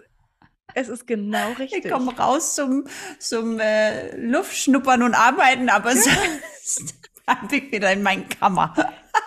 es 0.75 0.89
ist 0.89 1.07
genau 1.07 1.51
richtig. 1.53 1.85
Ich 1.85 1.91
komme 1.91 2.15
raus 2.17 2.55
zum, 2.55 2.85
zum 3.19 3.59
äh, 3.59 4.15
Luftschnuppern 4.17 5.03
und 5.03 5.15
Arbeiten, 5.15 5.69
aber 5.69 5.95
sonst 5.95 6.95
habe 7.27 7.55
ich 7.55 7.71
wieder 7.71 7.91
in 7.91 8.03
meinen 8.03 8.27
Kammer. 8.29 8.73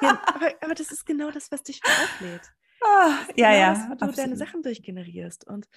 Ja, 0.01 0.21
aber, 0.27 0.53
aber, 0.61 0.75
das 0.75 0.91
ist 0.91 1.07
genau 1.07 1.31
das, 1.31 1.51
was 1.51 1.63
dich 1.63 1.81
auflädt. 1.85 2.43
Oh, 2.81 2.87
ja, 2.87 3.51
genau 3.51 3.51
ja. 3.53 3.75
Das, 3.75 3.89
wo 3.89 3.93
absolut. 3.93 4.17
du 4.17 4.21
deine 4.21 4.37
Sachen 4.37 4.63
durchgenerierst. 4.63 5.47
Und 5.47 5.69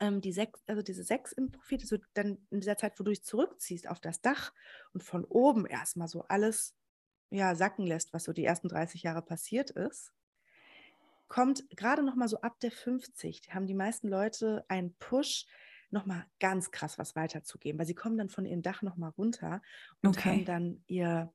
ähm, 0.00 0.20
die 0.20 0.32
sechs, 0.32 0.60
also 0.66 0.82
diese 0.82 1.04
sechs 1.04 1.32
im 1.32 1.52
Profil, 1.52 1.78
du 1.78 1.98
dann 2.14 2.38
in 2.50 2.60
dieser 2.60 2.76
Zeit, 2.76 2.98
wo 2.98 3.04
du 3.04 3.10
dich 3.10 3.24
zurückziehst 3.24 3.88
auf 3.88 4.00
das 4.00 4.20
Dach 4.20 4.52
und 4.92 5.02
von 5.02 5.24
oben 5.24 5.66
erstmal 5.66 6.08
so 6.08 6.22
alles 6.28 6.74
ja, 7.30 7.54
sacken 7.54 7.86
lässt, 7.86 8.12
was 8.12 8.24
so 8.24 8.32
die 8.32 8.44
ersten 8.44 8.68
30 8.68 9.04
Jahre 9.04 9.22
passiert 9.22 9.70
ist, 9.70 10.12
kommt 11.32 11.64
gerade 11.70 12.02
noch 12.02 12.14
mal 12.14 12.28
so 12.28 12.42
ab 12.42 12.60
der 12.60 12.70
50, 12.70 13.54
haben 13.54 13.66
die 13.66 13.72
meisten 13.72 14.06
Leute 14.06 14.66
einen 14.68 14.94
Push, 14.98 15.46
nochmal 15.90 16.26
ganz 16.40 16.70
krass 16.70 16.98
was 16.98 17.16
weiterzugeben, 17.16 17.78
weil 17.78 17.86
sie 17.86 17.94
kommen 17.94 18.18
dann 18.18 18.28
von 18.28 18.44
ihrem 18.44 18.60
Dach 18.60 18.82
nochmal 18.82 19.12
runter 19.16 19.62
und 20.02 20.18
okay. 20.18 20.28
haben 20.28 20.44
dann 20.44 20.84
ihr, 20.88 21.32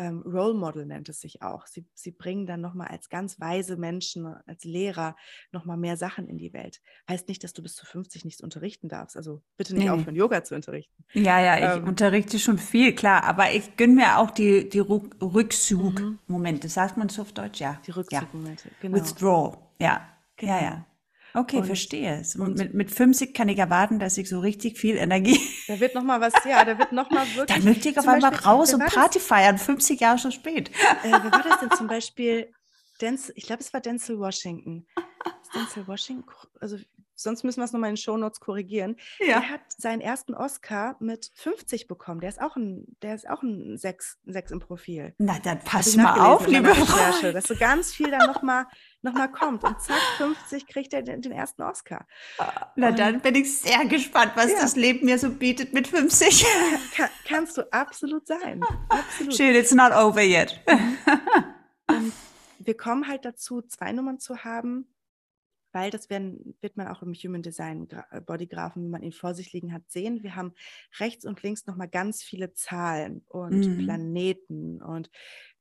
ähm, 0.00 0.22
Role 0.24 0.54
Model 0.54 0.86
nennt 0.86 1.10
es 1.10 1.20
sich 1.20 1.42
auch. 1.42 1.66
Sie, 1.66 1.84
sie 1.92 2.10
bringen 2.10 2.46
dann 2.46 2.62
nochmal 2.62 2.88
als 2.88 3.10
ganz 3.10 3.38
weise 3.38 3.76
Menschen, 3.76 4.24
als 4.46 4.64
Lehrer 4.64 5.14
nochmal 5.52 5.76
mehr 5.76 5.98
Sachen 5.98 6.26
in 6.26 6.38
die 6.38 6.54
Welt. 6.54 6.80
Heißt 7.06 7.28
nicht, 7.28 7.44
dass 7.44 7.52
du 7.52 7.62
bis 7.62 7.74
zu 7.74 7.84
50 7.84 8.24
nichts 8.24 8.40
unterrichten 8.40 8.88
darfst. 8.88 9.18
Also 9.18 9.42
bitte 9.58 9.74
nicht 9.74 9.84
nee, 9.84 9.90
aufhören, 9.90 10.16
Yoga 10.16 10.42
zu 10.42 10.54
unterrichten. 10.54 11.04
Ja, 11.12 11.38
ja, 11.38 11.58
ich 11.58 11.82
ähm, 11.82 11.88
unterrichte 11.88 12.38
schon 12.38 12.56
viel, 12.56 12.94
klar. 12.94 13.24
Aber 13.24 13.52
ich 13.52 13.76
gönne 13.76 13.94
mir 13.94 14.18
auch 14.18 14.30
die, 14.30 14.70
die 14.70 14.78
Rückzugmomente. 14.78 16.66
Mhm. 16.66 16.70
Sagt 16.70 16.96
man 16.96 17.10
so 17.10 17.20
auf 17.22 17.32
Deutsch? 17.32 17.60
Ja. 17.60 17.78
Die 17.86 17.90
Rückzugmomente, 17.90 18.68
ja. 18.68 18.74
genau. 18.80 18.96
Withdraw, 18.96 19.58
ja. 19.78 20.08
Genau. 20.36 20.52
Ja, 20.52 20.62
ja. 20.62 20.86
Okay, 21.34 21.58
und, 21.58 21.64
verstehe 21.64 22.20
es. 22.20 22.36
Und 22.36 22.58
mit, 22.58 22.74
mit 22.74 22.90
50 22.90 23.34
kann 23.34 23.48
ich 23.48 23.58
erwarten, 23.58 23.98
dass 23.98 24.18
ich 24.18 24.28
so 24.28 24.40
richtig 24.40 24.78
viel 24.78 24.96
Energie. 24.96 25.40
Da 25.68 25.78
wird 25.78 25.94
noch 25.94 26.02
mal 26.02 26.20
was, 26.20 26.32
ja, 26.44 26.64
da 26.64 26.76
wird 26.78 26.90
noch 26.90 27.10
mal 27.10 27.24
wirklich. 27.36 27.56
Dann 27.56 27.64
möchte 27.64 27.88
ich 27.90 27.98
auf 27.98 28.08
einmal 28.08 28.32
Beispiel, 28.32 28.50
raus 28.50 28.74
und 28.74 28.84
Party 28.86 29.18
das? 29.18 29.26
feiern, 29.26 29.56
50 29.56 30.00
Jahre 30.00 30.18
schon 30.18 30.32
spät. 30.32 30.68
Äh, 31.04 31.12
wer 31.12 31.30
war 31.30 31.42
das 31.44 31.60
denn 31.60 31.70
zum 31.70 31.86
Beispiel? 31.86 32.52
Denzel, 33.00 33.34
ich 33.36 33.46
glaube, 33.46 33.62
es 33.62 33.72
war 33.72 33.80
Denzel 33.80 34.18
Washington. 34.18 34.86
Denzel 35.54 35.86
Washington, 35.86 36.28
also 36.60 36.76
sonst 37.22 37.44
müssen 37.44 37.60
wir 37.60 37.64
es 37.64 37.72
nochmal 37.72 37.90
in 37.90 37.94
den 37.94 38.02
Shownotes 38.02 38.40
korrigieren. 38.40 38.96
Ja. 39.18 39.40
Der 39.40 39.50
hat 39.50 39.60
seinen 39.76 40.00
ersten 40.00 40.34
Oscar 40.34 40.96
mit 41.00 41.30
50 41.34 41.86
bekommen. 41.86 42.20
Der 42.20 42.28
ist 42.28 42.40
auch 42.40 42.56
ein, 42.56 42.96
der 43.02 43.14
ist 43.14 43.28
auch 43.28 43.42
ein 43.42 43.76
Sechs, 43.76 44.18
Sechs 44.24 44.50
im 44.50 44.60
Profil. 44.60 45.14
Na, 45.18 45.38
dann 45.38 45.60
pass 45.60 45.96
mal 45.96 46.18
auf, 46.20 46.46
liebe 46.46 46.70
Recherche, 46.70 47.32
dass 47.32 47.44
so 47.44 47.56
ganz 47.56 47.92
viel 47.92 48.10
dann 48.10 48.26
nochmal 48.26 48.66
noch 49.02 49.14
mal 49.14 49.28
kommt. 49.28 49.64
Und 49.64 49.80
zack, 49.80 50.00
50 50.18 50.66
kriegt 50.66 50.92
er 50.92 51.02
den, 51.02 51.22
den 51.22 51.32
ersten 51.32 51.62
Oscar. 51.62 52.06
Na, 52.76 52.88
und, 52.88 52.98
dann 52.98 53.20
bin 53.20 53.34
ich 53.34 53.58
sehr 53.58 53.84
gespannt, 53.86 54.32
was 54.34 54.52
ja. 54.52 54.60
das 54.60 54.76
Leben 54.76 55.06
mir 55.06 55.18
so 55.18 55.30
bietet 55.30 55.72
mit 55.72 55.88
50. 55.88 56.46
Kann, 56.94 57.08
kannst 57.26 57.56
du 57.56 57.72
absolut 57.72 58.26
sein. 58.26 58.60
Absolut. 58.88 59.34
Shit, 59.34 59.56
it's 59.56 59.72
not 59.72 59.92
over 59.92 60.22
yet. 60.22 60.60
und 61.88 62.12
wir 62.58 62.76
kommen 62.76 63.08
halt 63.08 63.24
dazu, 63.24 63.62
zwei 63.62 63.92
Nummern 63.92 64.18
zu 64.18 64.44
haben 64.44 64.86
weil 65.72 65.90
das 65.90 66.10
werden, 66.10 66.56
wird 66.60 66.76
man 66.76 66.88
auch 66.88 67.02
im 67.02 67.14
Human 67.14 67.42
Design 67.42 67.88
äh, 68.10 68.20
Bodygraphen, 68.20 68.84
wenn 68.84 68.90
man 68.90 69.02
ihn 69.02 69.12
vor 69.12 69.34
sich 69.34 69.52
liegen 69.52 69.72
hat, 69.72 69.90
sehen. 69.90 70.22
Wir 70.22 70.36
haben 70.36 70.52
rechts 70.98 71.24
und 71.24 71.42
links 71.42 71.66
nochmal 71.66 71.88
ganz 71.88 72.22
viele 72.22 72.52
Zahlen 72.52 73.22
und 73.28 73.66
mhm. 73.66 73.78
Planeten 73.84 74.82
und 74.82 75.10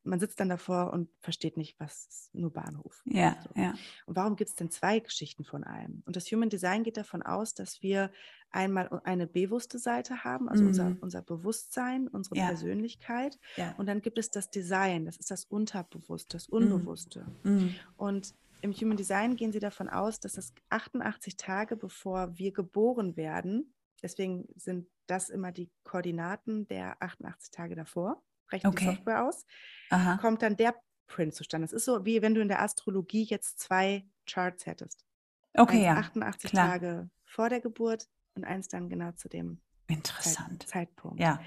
man 0.04 0.20
sitzt 0.20 0.40
dann 0.40 0.50
davor 0.50 0.94
und 0.94 1.10
versteht 1.20 1.58
nicht, 1.58 1.80
was 1.80 2.30
nur 2.34 2.52
Bahnhof. 2.52 3.02
Ja, 3.06 3.38
so. 3.44 3.62
ja. 3.62 3.74
Und 4.06 4.16
warum 4.16 4.36
gibt 4.36 4.50
es 4.50 4.56
denn 4.56 4.72
zwei 4.72 5.00
Geschichten 5.00 5.44
von 5.44 5.64
allem? 5.64 6.04
Und 6.06 6.16
das 6.16 6.26
Human 6.32 6.50
Design 6.50 6.84
geht 6.84 6.98
davon 6.98 7.22
aus, 7.22 7.54
dass 7.54 7.82
wir 7.82 8.12
einmal 8.52 9.02
eine 9.04 9.28
bewusste 9.28 9.78
Seite 9.78 10.24
haben, 10.24 10.50
also 10.50 10.64
mhm. 10.64 10.70
unser, 10.70 10.98
unser 11.02 11.22
Bewusstsein, 11.22 12.08
unsere 12.08 12.38
ja. 12.38 12.48
Persönlichkeit. 12.48 13.38
Ja. 13.58 13.76
Und 13.78 13.88
dann 13.88 14.02
gibt 14.02 14.18
es 14.18 14.32
das 14.32 14.50
Design, 14.50 15.06
das 15.06 15.18
ist 15.18 15.32
das 15.32 15.46
Unterbewusste, 15.46 16.38
das 16.38 16.50
mhm. 16.50 16.58
Unbewusste. 16.58 17.26
Mhm. 17.44 17.76
Und 17.98 18.34
im 18.62 18.74
Human 18.74 18.98
Design 18.98 19.36
gehen 19.36 19.52
sie 19.52 19.60
davon 19.60 19.90
aus, 19.90 20.20
dass 20.20 20.38
es 20.38 20.54
88 20.70 21.38
Tage 21.38 21.76
bevor 21.76 22.38
wir 22.38 22.52
geboren 22.52 23.16
werden, 23.16 23.74
deswegen 24.02 24.48
sind 24.56 24.88
das 25.08 25.30
immer 25.30 25.52
die 25.52 25.72
Koordinaten 25.84 26.68
der 26.68 27.02
88 27.02 27.52
Tage 27.52 27.76
davor, 27.76 28.22
rechnet 28.52 28.74
okay. 28.74 28.86
die 28.86 28.96
Software 28.96 29.26
aus, 29.26 29.46
Aha. 29.90 30.18
kommt 30.18 30.42
dann 30.42 30.58
der 30.58 30.76
Print 31.08 31.34
zustande. 31.34 31.66
Das 31.66 31.74
ist 31.74 31.86
so, 31.86 32.06
wie 32.06 32.22
wenn 32.22 32.36
du 32.36 32.42
in 32.42 32.48
der 32.48 32.62
Astrologie 32.62 33.24
jetzt 33.24 33.60
zwei 33.60 34.06
Charts 34.26 34.66
hättest. 34.66 35.06
Okay, 35.54 35.78
eins 35.78 35.86
ja. 35.86 35.98
88 35.98 36.52
klar. 36.52 36.68
Tage 36.68 37.10
vor 37.26 37.50
der 37.50 37.62
Geburt 37.62 38.08
und 38.36 38.44
eins 38.46 38.68
dann 38.68 38.90
genau 38.90 39.12
zu 39.14 39.28
dem 39.28 39.62
Interessant. 39.88 40.68
Zeitpunkt. 40.68 41.20
Ja. 41.20 41.42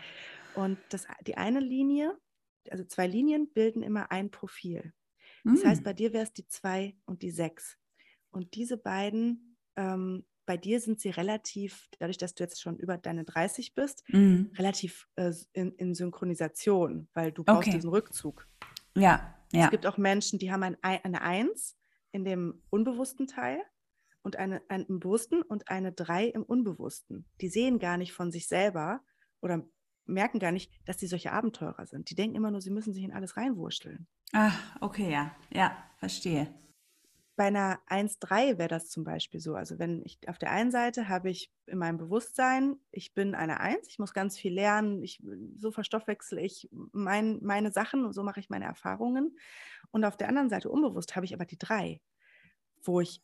Und 0.55 0.79
das, 0.91 1.07
die 1.27 1.37
eine 1.37 1.61
Linie, 1.61 2.19
also 2.71 2.85
zwei 2.85 3.07
Linien 3.07 3.51
bilden 3.53 3.83
immer 3.83 4.11
ein 4.11 4.31
Profil. 4.31 4.93
Das 5.45 5.65
heißt, 5.65 5.83
mm. 5.83 5.85
bei 5.85 5.93
dir 5.93 6.13
wäre 6.13 6.25
es 6.25 6.33
die 6.33 6.47
2 6.47 6.97
und 7.05 7.23
die 7.23 7.31
6. 7.31 7.79
Und 8.31 8.55
diese 8.55 8.77
beiden, 8.77 9.57
ähm, 9.77 10.25
bei 10.47 10.57
dir 10.57 10.81
sind 10.81 11.01
sie 11.01 11.11
relativ, 11.11 11.89
dadurch, 11.99 12.19
dass 12.19 12.35
du 12.35 12.45
jetzt 12.45 12.61
schon 12.61 12.79
über 12.79 12.99
deine 12.99 13.25
30 13.25 13.75
bist, 13.75 14.05
mm. 14.09 14.53
relativ 14.57 15.09
äh, 15.17 15.33
in, 15.53 15.73
in, 15.77 15.95
Synchronisation, 15.95 17.09
weil 17.15 17.33
du 17.33 17.45
brauchst 17.45 17.69
okay. 17.69 17.77
diesen 17.77 17.91
Rückzug. 17.91 18.49
Ja, 18.95 19.37
ja. 19.53 19.65
Es 19.65 19.71
gibt 19.71 19.87
auch 19.87 19.99
Menschen, 19.99 20.39
die 20.39 20.51
haben 20.51 20.63
ein, 20.63 20.77
eine 20.83 21.23
1 21.23 21.77
in 22.13 22.25
dem 22.25 22.63
unbewussten 22.71 23.27
Teil 23.27 23.61
und 24.23 24.37
eine, 24.37 24.63
ein 24.69 24.87
im 24.87 25.01
Bewussten 25.01 25.43
und 25.43 25.69
eine 25.69 25.93
3 25.93 26.27
im 26.27 26.43
Unbewussten. 26.43 27.27
Die 27.41 27.49
sehen 27.49 27.79
gar 27.79 27.97
nicht 27.97 28.13
von 28.13 28.31
sich 28.31 28.47
selber 28.49 29.03
oder 29.41 29.67
merken 30.07 30.39
gar 30.39 30.53
nicht, 30.53 30.71
dass 30.85 30.99
sie 30.99 31.07
solche 31.07 31.33
Abenteurer 31.33 31.87
sind. 31.87 32.11
Die 32.11 32.15
denken 32.15 32.37
immer 32.37 32.51
nur, 32.51 32.61
sie 32.61 32.71
müssen 32.71 32.93
sich 32.93 33.05
in 33.05 33.13
alles 33.13 33.37
reinwurschteln. 33.37 34.07
Ah, 34.33 34.53
okay, 34.81 35.11
ja. 35.11 35.35
Ja, 35.53 35.77
verstehe. 35.97 36.49
Bei 37.35 37.45
einer 37.45 37.81
1-3 37.89 38.59
wäre 38.59 38.69
das 38.69 38.91
zum 38.91 39.05
Beispiel 39.05 39.41
so. 39.41 39.55
Also 39.55 39.79
wenn 39.79 40.03
ich 40.05 40.19
auf 40.29 40.39
der 40.39 40.51
einen 40.51 40.71
Seite 40.71 41.09
habe 41.09 41.31
ich 41.31 41.51
in 41.67 41.79
meinem 41.79 41.97
Bewusstsein, 41.97 42.77
ich 42.91 43.15
bin 43.15 43.35
eine 43.35 43.61
1, 43.61 43.89
ich 43.89 43.99
muss 43.99 44.13
ganz 44.13 44.39
viel 44.39 44.53
lernen, 44.53 45.03
ich, 45.03 45.23
so 45.57 45.71
verstoffwechsel 45.71 46.39
ich 46.39 46.69
mein, 46.93 47.39
meine 47.43 47.73
Sachen 47.73 48.05
und 48.05 48.13
so 48.13 48.23
mache 48.23 48.41
ich 48.41 48.51
meine 48.51 48.67
Erfahrungen. 48.67 49.37
Und 49.91 50.05
auf 50.05 50.17
der 50.17 50.29
anderen 50.29 50.51
Seite 50.51 50.69
unbewusst 50.71 51.17
habe 51.17 51.25
ich 51.25 51.33
aber 51.35 51.47
die 51.47 51.59
3, 51.59 52.01
wo 52.83 53.01
ich 53.01 53.23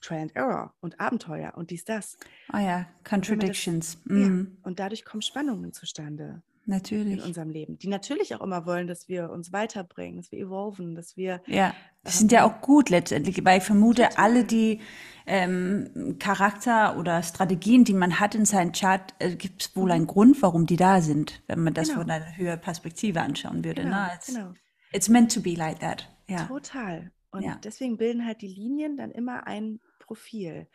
Trial 0.00 0.22
and 0.22 0.36
Error 0.36 0.74
und 0.80 1.00
Abenteuer 1.00 1.54
und 1.56 1.70
dies, 1.70 1.84
das. 1.84 2.16
Ah 2.48 2.60
ja, 2.60 2.86
Contradictions. 3.04 3.98
Das, 4.04 4.12
mhm. 4.12 4.58
ja, 4.60 4.66
und 4.68 4.78
dadurch 4.78 5.04
kommen 5.04 5.22
Spannungen 5.22 5.72
zustande. 5.72 6.42
Natürlich. 6.66 7.18
In 7.18 7.20
unserem 7.20 7.50
Leben, 7.50 7.78
die 7.78 7.88
natürlich 7.88 8.34
auch 8.34 8.40
immer 8.40 8.64
wollen, 8.64 8.86
dass 8.86 9.06
wir 9.06 9.30
uns 9.30 9.52
weiterbringen, 9.52 10.16
dass 10.16 10.32
wir 10.32 10.38
evolven, 10.38 10.94
dass 10.94 11.14
wir. 11.14 11.42
Ja, 11.46 11.74
die 12.06 12.10
sind 12.10 12.32
ja 12.32 12.44
auch 12.44 12.62
gut 12.62 12.88
letztendlich, 12.88 13.44
weil 13.44 13.58
ich 13.58 13.64
vermute, 13.64 14.04
total. 14.04 14.24
alle 14.24 14.44
die 14.44 14.80
ähm, 15.26 16.16
Charakter 16.18 16.96
oder 16.98 17.22
Strategien, 17.22 17.84
die 17.84 17.92
man 17.92 18.18
hat 18.18 18.34
in 18.34 18.46
seinem 18.46 18.72
Chart, 18.72 19.14
äh, 19.18 19.36
gibt 19.36 19.62
es 19.62 19.76
wohl 19.76 19.90
einen 19.90 20.06
Grund, 20.06 20.40
warum 20.40 20.64
die 20.64 20.76
da 20.76 21.02
sind, 21.02 21.42
wenn 21.48 21.62
man 21.62 21.74
das 21.74 21.88
genau. 21.88 22.00
von 22.00 22.10
einer 22.10 22.36
höheren 22.36 22.60
Perspektive 22.60 23.20
anschauen 23.20 23.62
würde. 23.62 23.82
Genau, 23.82 23.96
ne? 23.96 24.10
it's, 24.14 24.26
genau. 24.26 24.54
it's 24.92 25.08
meant 25.10 25.34
to 25.34 25.42
be 25.42 25.54
like 25.54 25.80
that. 25.80 26.08
Ja. 26.28 26.44
Total. 26.44 27.10
Und 27.34 27.42
ja. 27.42 27.56
deswegen 27.56 27.96
bilden 27.96 28.24
halt 28.24 28.42
die 28.42 28.48
Linien 28.48 28.96
dann 28.96 29.10
immer 29.10 29.48
ein 29.48 29.80
Profil. 29.98 30.68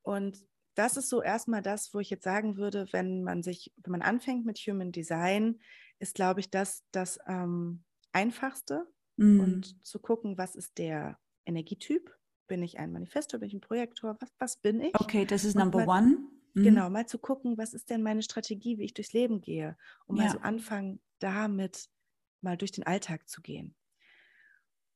Und 0.00 0.38
das 0.74 0.96
ist 0.96 1.10
so 1.10 1.20
erstmal 1.20 1.60
das, 1.60 1.92
wo 1.92 1.98
ich 1.98 2.08
jetzt 2.08 2.24
sagen 2.24 2.56
würde, 2.56 2.86
wenn 2.92 3.22
man 3.24 3.42
sich, 3.42 3.74
wenn 3.76 3.92
man 3.92 4.00
anfängt 4.00 4.46
mit 4.46 4.56
Human 4.56 4.90
Design, 4.90 5.60
ist, 5.98 6.14
glaube 6.14 6.40
ich, 6.40 6.50
das 6.50 6.82
das 6.92 7.18
ähm, 7.26 7.84
Einfachste. 8.12 8.86
Mm. 9.16 9.40
Und 9.40 9.86
zu 9.86 9.98
gucken, 9.98 10.38
was 10.38 10.54
ist 10.54 10.78
der 10.78 11.18
Energietyp? 11.44 12.10
Bin 12.46 12.62
ich 12.62 12.78
ein 12.78 12.90
Manifestor, 12.90 13.40
bin 13.40 13.48
ich 13.48 13.54
ein 13.54 13.60
Projektor? 13.60 14.16
Was, 14.18 14.30
was 14.38 14.56
bin 14.56 14.80
ich? 14.80 14.94
Okay, 14.94 15.26
das 15.26 15.44
ist 15.44 15.56
Number 15.56 15.84
mal, 15.84 15.98
One. 15.98 16.18
Mm. 16.54 16.62
Genau, 16.62 16.88
mal 16.88 17.04
zu 17.04 17.18
gucken, 17.18 17.58
was 17.58 17.74
ist 17.74 17.90
denn 17.90 18.02
meine 18.02 18.22
Strategie, 18.22 18.78
wie 18.78 18.84
ich 18.84 18.94
durchs 18.94 19.12
Leben 19.12 19.42
gehe. 19.42 19.76
Und 20.06 20.16
ja. 20.16 20.24
mal 20.24 20.30
so 20.30 20.38
anfangen, 20.38 21.00
damit 21.18 21.90
mal 22.40 22.56
durch 22.56 22.72
den 22.72 22.86
Alltag 22.86 23.28
zu 23.28 23.42
gehen. 23.42 23.74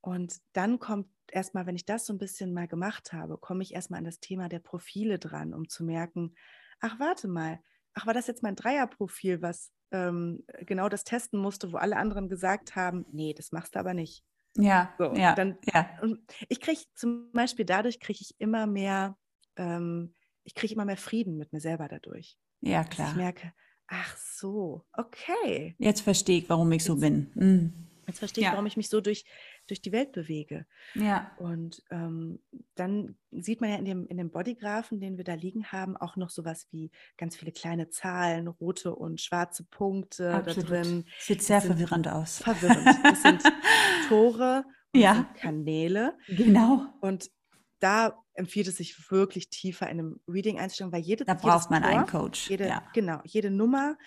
Und 0.03 0.41
dann 0.51 0.79
kommt 0.79 1.07
erstmal, 1.31 1.65
wenn 1.65 1.77
ich 1.77 1.85
das 1.85 2.05
so 2.05 2.13
ein 2.13 2.17
bisschen 2.17 2.53
mal 2.53 2.67
gemacht 2.67 3.13
habe, 3.13 3.37
komme 3.37 3.63
ich 3.63 3.73
erstmal 3.73 3.99
an 3.99 4.03
das 4.03 4.19
Thema 4.19 4.49
der 4.49 4.59
Profile 4.59 5.17
dran, 5.17 5.53
um 5.53 5.69
zu 5.69 5.85
merken, 5.85 6.35
ach, 6.81 6.99
warte 6.99 7.29
mal, 7.29 7.61
ach, 7.93 8.05
war 8.05 8.13
das 8.13 8.27
jetzt 8.27 8.43
mein 8.43 8.57
Dreierprofil, 8.57 9.41
was 9.41 9.71
ähm, 9.91 10.43
genau 10.65 10.89
das 10.89 11.05
testen 11.05 11.39
musste, 11.39 11.71
wo 11.71 11.77
alle 11.77 11.95
anderen 11.95 12.27
gesagt 12.27 12.75
haben, 12.75 13.05
nee, 13.13 13.33
das 13.33 13.53
machst 13.53 13.75
du 13.75 13.79
aber 13.79 13.93
nicht. 13.93 14.25
Ja, 14.57 14.93
so, 14.97 15.13
ja, 15.13 15.35
dann, 15.35 15.57
ja. 15.73 15.89
Und 16.01 16.19
ich 16.49 16.59
kriege 16.59 16.81
zum 16.95 17.31
Beispiel 17.31 17.63
dadurch 17.63 18.01
kriege 18.01 18.19
ich 18.19 18.35
immer 18.39 18.67
mehr, 18.67 19.17
ähm, 19.55 20.13
ich 20.43 20.53
kriege 20.53 20.73
immer 20.73 20.85
mehr 20.85 20.97
Frieden 20.97 21.37
mit 21.37 21.53
mir 21.53 21.61
selber 21.61 21.87
dadurch. 21.87 22.37
Ja, 22.59 22.83
klar. 22.83 23.09
ich 23.09 23.15
merke, 23.15 23.53
ach 23.87 24.17
so, 24.17 24.83
okay. 24.91 25.75
Jetzt 25.77 26.01
verstehe 26.01 26.39
ich, 26.39 26.49
warum 26.49 26.69
ich 26.73 26.83
so 26.83 26.97
bin. 26.97 27.31
Mhm. 27.35 27.73
Jetzt 28.07 28.19
verstehe 28.19 28.41
ich, 28.41 28.45
ja. 28.47 28.51
warum 28.51 28.65
ich 28.65 28.77
mich 28.77 28.89
so 28.89 29.01
durch, 29.01 29.25
durch 29.67 29.81
die 29.81 29.91
Welt 29.91 30.11
bewege. 30.11 30.65
Ja. 30.95 31.31
Und 31.37 31.83
ähm, 31.89 32.39
dann 32.75 33.15
sieht 33.31 33.61
man 33.61 33.69
ja 33.69 33.75
in 33.77 33.85
dem, 33.85 34.07
in 34.07 34.17
dem 34.17 34.31
Bodygraphen, 34.31 34.99
den 34.99 35.17
wir 35.17 35.23
da 35.23 35.33
liegen 35.33 35.71
haben, 35.71 35.97
auch 35.97 36.15
noch 36.15 36.29
sowas 36.29 36.67
wie 36.71 36.91
ganz 37.17 37.35
viele 37.35 37.51
kleine 37.51 37.89
Zahlen, 37.89 38.47
rote 38.47 38.95
und 38.95 39.21
schwarze 39.21 39.63
Punkte 39.63 40.33
Absolut. 40.33 40.69
da 40.69 40.81
drin. 40.81 41.05
Sieht 41.19 41.43
sehr 41.43 41.61
verwirrend 41.61 42.07
aus. 42.07 42.39
Verwirrend. 42.39 42.87
Das 43.03 43.21
sind 43.21 43.43
Tore 44.09 44.65
und 44.93 45.01
ja. 45.01 45.29
Kanäle. 45.39 46.17
Genau. 46.27 46.85
Und 47.01 47.31
da 47.79 48.17
empfiehlt 48.33 48.67
es 48.67 48.77
sich 48.77 49.11
wirklich 49.11 49.49
tiefer 49.49 49.89
in 49.89 49.99
einem 49.99 50.19
Reading 50.27 50.59
einzusteigen, 50.59 50.91
weil 50.91 51.01
jede 51.01 51.25
Da 51.25 51.33
braucht 51.33 51.69
man 51.69 51.83
Tor, 51.83 51.91
einen 51.91 52.05
Coach. 52.07 52.49
Jede, 52.49 52.67
ja. 52.67 52.83
Genau, 52.93 53.19
jede 53.25 53.51
Nummer 53.51 53.97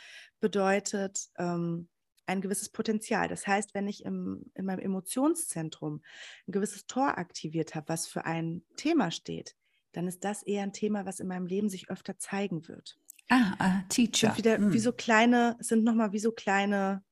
bedeutet 0.41 1.29
ähm, 1.39 1.89
ein 2.27 2.41
gewisses 2.41 2.68
Potenzial. 2.68 3.29
Das 3.29 3.47
heißt, 3.47 3.74
wenn 3.74 3.89
ich 3.89 4.05
im, 4.05 4.51
in 4.55 4.64
meinem 4.64 4.81
Emotionszentrum 4.81 6.03
ein 6.47 6.53
gewisses 6.53 6.87
Tor 6.87 7.18
aktiviert 7.18 7.74
habe, 7.74 7.89
was 7.89 8.07
für 8.07 8.24
ein 8.24 8.62
Thema 8.77 9.11
steht, 9.11 9.57
dann 9.93 10.07
ist 10.07 10.24
das 10.24 10.43
eher 10.43 10.62
ein 10.62 10.72
Thema, 10.72 11.07
was 11.07 11.20
in 11.20 11.29
meinem 11.29 11.47
Leben 11.47 11.68
sich 11.68 11.89
öfter 11.89 12.18
zeigen 12.18 12.68
wird. 12.68 12.99
Ah, 13.29 13.55
ah 13.59 13.83
Teacher. 13.89 14.29
Sind 14.29 14.39
wieder 14.39 14.57
hm. 14.59 14.72
wie 14.72 14.79
so 14.79 14.93
kleine, 14.93 15.57
sind 15.61 15.85
nochmal 15.85 16.12
wie 16.12 16.18
so 16.18 16.33
kleine 16.33 17.03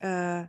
äh, 0.00 0.44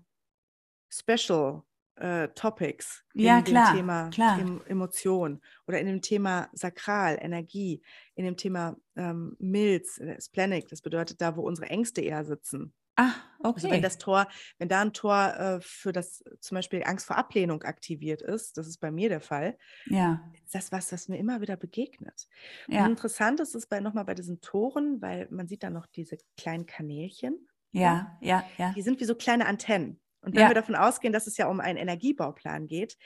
Special 0.89 1.63
äh, 1.95 2.27
Topics 2.29 3.03
ja, 3.13 3.39
in 3.39 3.43
klar, 3.43 3.71
dem 3.71 3.77
Thema 3.77 4.09
klar. 4.09 4.39
Em 4.39 4.61
Emotion 4.67 5.41
oder 5.67 5.79
in 5.79 5.87
dem 5.87 6.01
Thema 6.01 6.49
Sakral, 6.53 7.17
Energie, 7.21 7.81
in 8.15 8.25
dem 8.25 8.37
Thema 8.37 8.75
ähm, 8.95 9.35
Milz, 9.39 9.99
äh, 9.99 10.19
Splenic, 10.19 10.67
das 10.69 10.81
bedeutet 10.81 11.21
da, 11.21 11.35
wo 11.35 11.41
unsere 11.41 11.69
Ängste 11.69 12.01
eher 12.01 12.25
sitzen. 12.25 12.73
Ah, 12.95 13.13
okay. 13.39 13.53
Also 13.55 13.69
wenn 13.71 13.81
das 13.81 13.97
Tor, 13.97 14.27
wenn 14.59 14.69
da 14.69 14.81
ein 14.81 14.93
Tor 14.93 15.33
äh, 15.35 15.59
für 15.61 15.91
das 15.91 16.23
zum 16.39 16.55
Beispiel 16.55 16.83
Angst 16.85 17.07
vor 17.07 17.17
Ablehnung 17.17 17.63
aktiviert 17.63 18.21
ist, 18.21 18.57
das 18.57 18.67
ist 18.67 18.79
bei 18.79 18.91
mir 18.91 19.09
der 19.09 19.21
Fall, 19.21 19.57
ja. 19.85 20.21
ist 20.43 20.53
das 20.53 20.71
was, 20.71 20.91
was 20.91 21.07
mir 21.07 21.17
immer 21.17 21.41
wieder 21.41 21.57
begegnet. 21.57 22.27
Ja. 22.67 22.83
Und 22.83 22.91
interessant 22.91 23.39
ist 23.39 23.55
es 23.55 23.65
bei 23.67 23.79
nochmal 23.79 24.05
bei 24.05 24.13
diesen 24.13 24.41
Toren, 24.41 25.01
weil 25.01 25.27
man 25.31 25.47
sieht 25.47 25.63
da 25.63 25.69
noch 25.71 25.87
diese 25.87 26.17
kleinen 26.37 26.65
Kanälchen. 26.67 27.47
Ja, 27.71 28.17
ja, 28.21 28.43
ja. 28.57 28.71
Die 28.73 28.83
sind 28.83 28.99
wie 28.99 29.05
so 29.05 29.15
kleine 29.15 29.47
Antennen. 29.47 29.99
Und 30.21 30.35
wenn 30.35 30.43
Ja. 30.43 30.49
wir 30.49 30.55
davon 30.55 30.75
ausgehen, 30.75 31.11
dass 31.11 31.25
es 31.27 31.37
ja 31.37 31.47
um 31.47 31.59
einen 31.59 31.77
Energiebauplan 31.79 32.67
geht, 32.67 32.97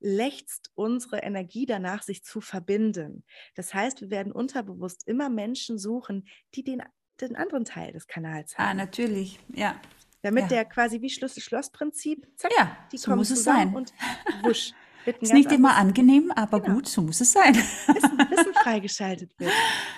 lechzt 0.00 0.72
unsere 0.74 1.18
Energie 1.18 1.64
danach, 1.64 2.02
sich 2.02 2.22
zu 2.24 2.40
verbinden. 2.40 3.24
Das 3.54 3.72
heißt, 3.72 4.00
wir 4.02 4.10
werden 4.10 4.32
unterbewusst 4.32 5.06
immer 5.06 5.30
Menschen 5.30 5.78
suchen, 5.78 6.26
die 6.54 6.64
den, 6.64 6.82
den 7.20 7.36
anderen 7.36 7.64
Teil 7.64 7.92
des 7.92 8.06
Kanals 8.06 8.54
Ah, 8.56 8.68
haben. 8.68 8.76
natürlich. 8.78 9.38
Ja. 9.54 9.76
Damit 10.22 10.44
ja. 10.44 10.48
der 10.48 10.64
quasi 10.64 11.00
wie 11.02 11.10
Schlüssel-Schloss-Prinzip, 11.10 12.26
zack, 12.36 12.50
Ja, 12.58 12.76
die 12.92 12.98
so 12.98 13.06
kommen 13.10 13.18
muss 13.18 13.30
es 13.30 13.44
sein. 13.44 13.74
und 13.74 13.92
wusch. 14.42 14.72
Ist 15.20 15.32
nicht 15.32 15.52
immer 15.52 15.76
angenehm, 15.76 16.32
aber 16.34 16.60
Genau. 16.60 16.74
gut, 16.74 16.88
so 16.88 17.00
muss 17.00 17.20
es 17.20 17.30
sein. 17.30 17.54
Wissen, 17.54 18.18
Wissen 18.28 18.54
freigeschaltet 18.54 19.38
wird. 19.38 19.52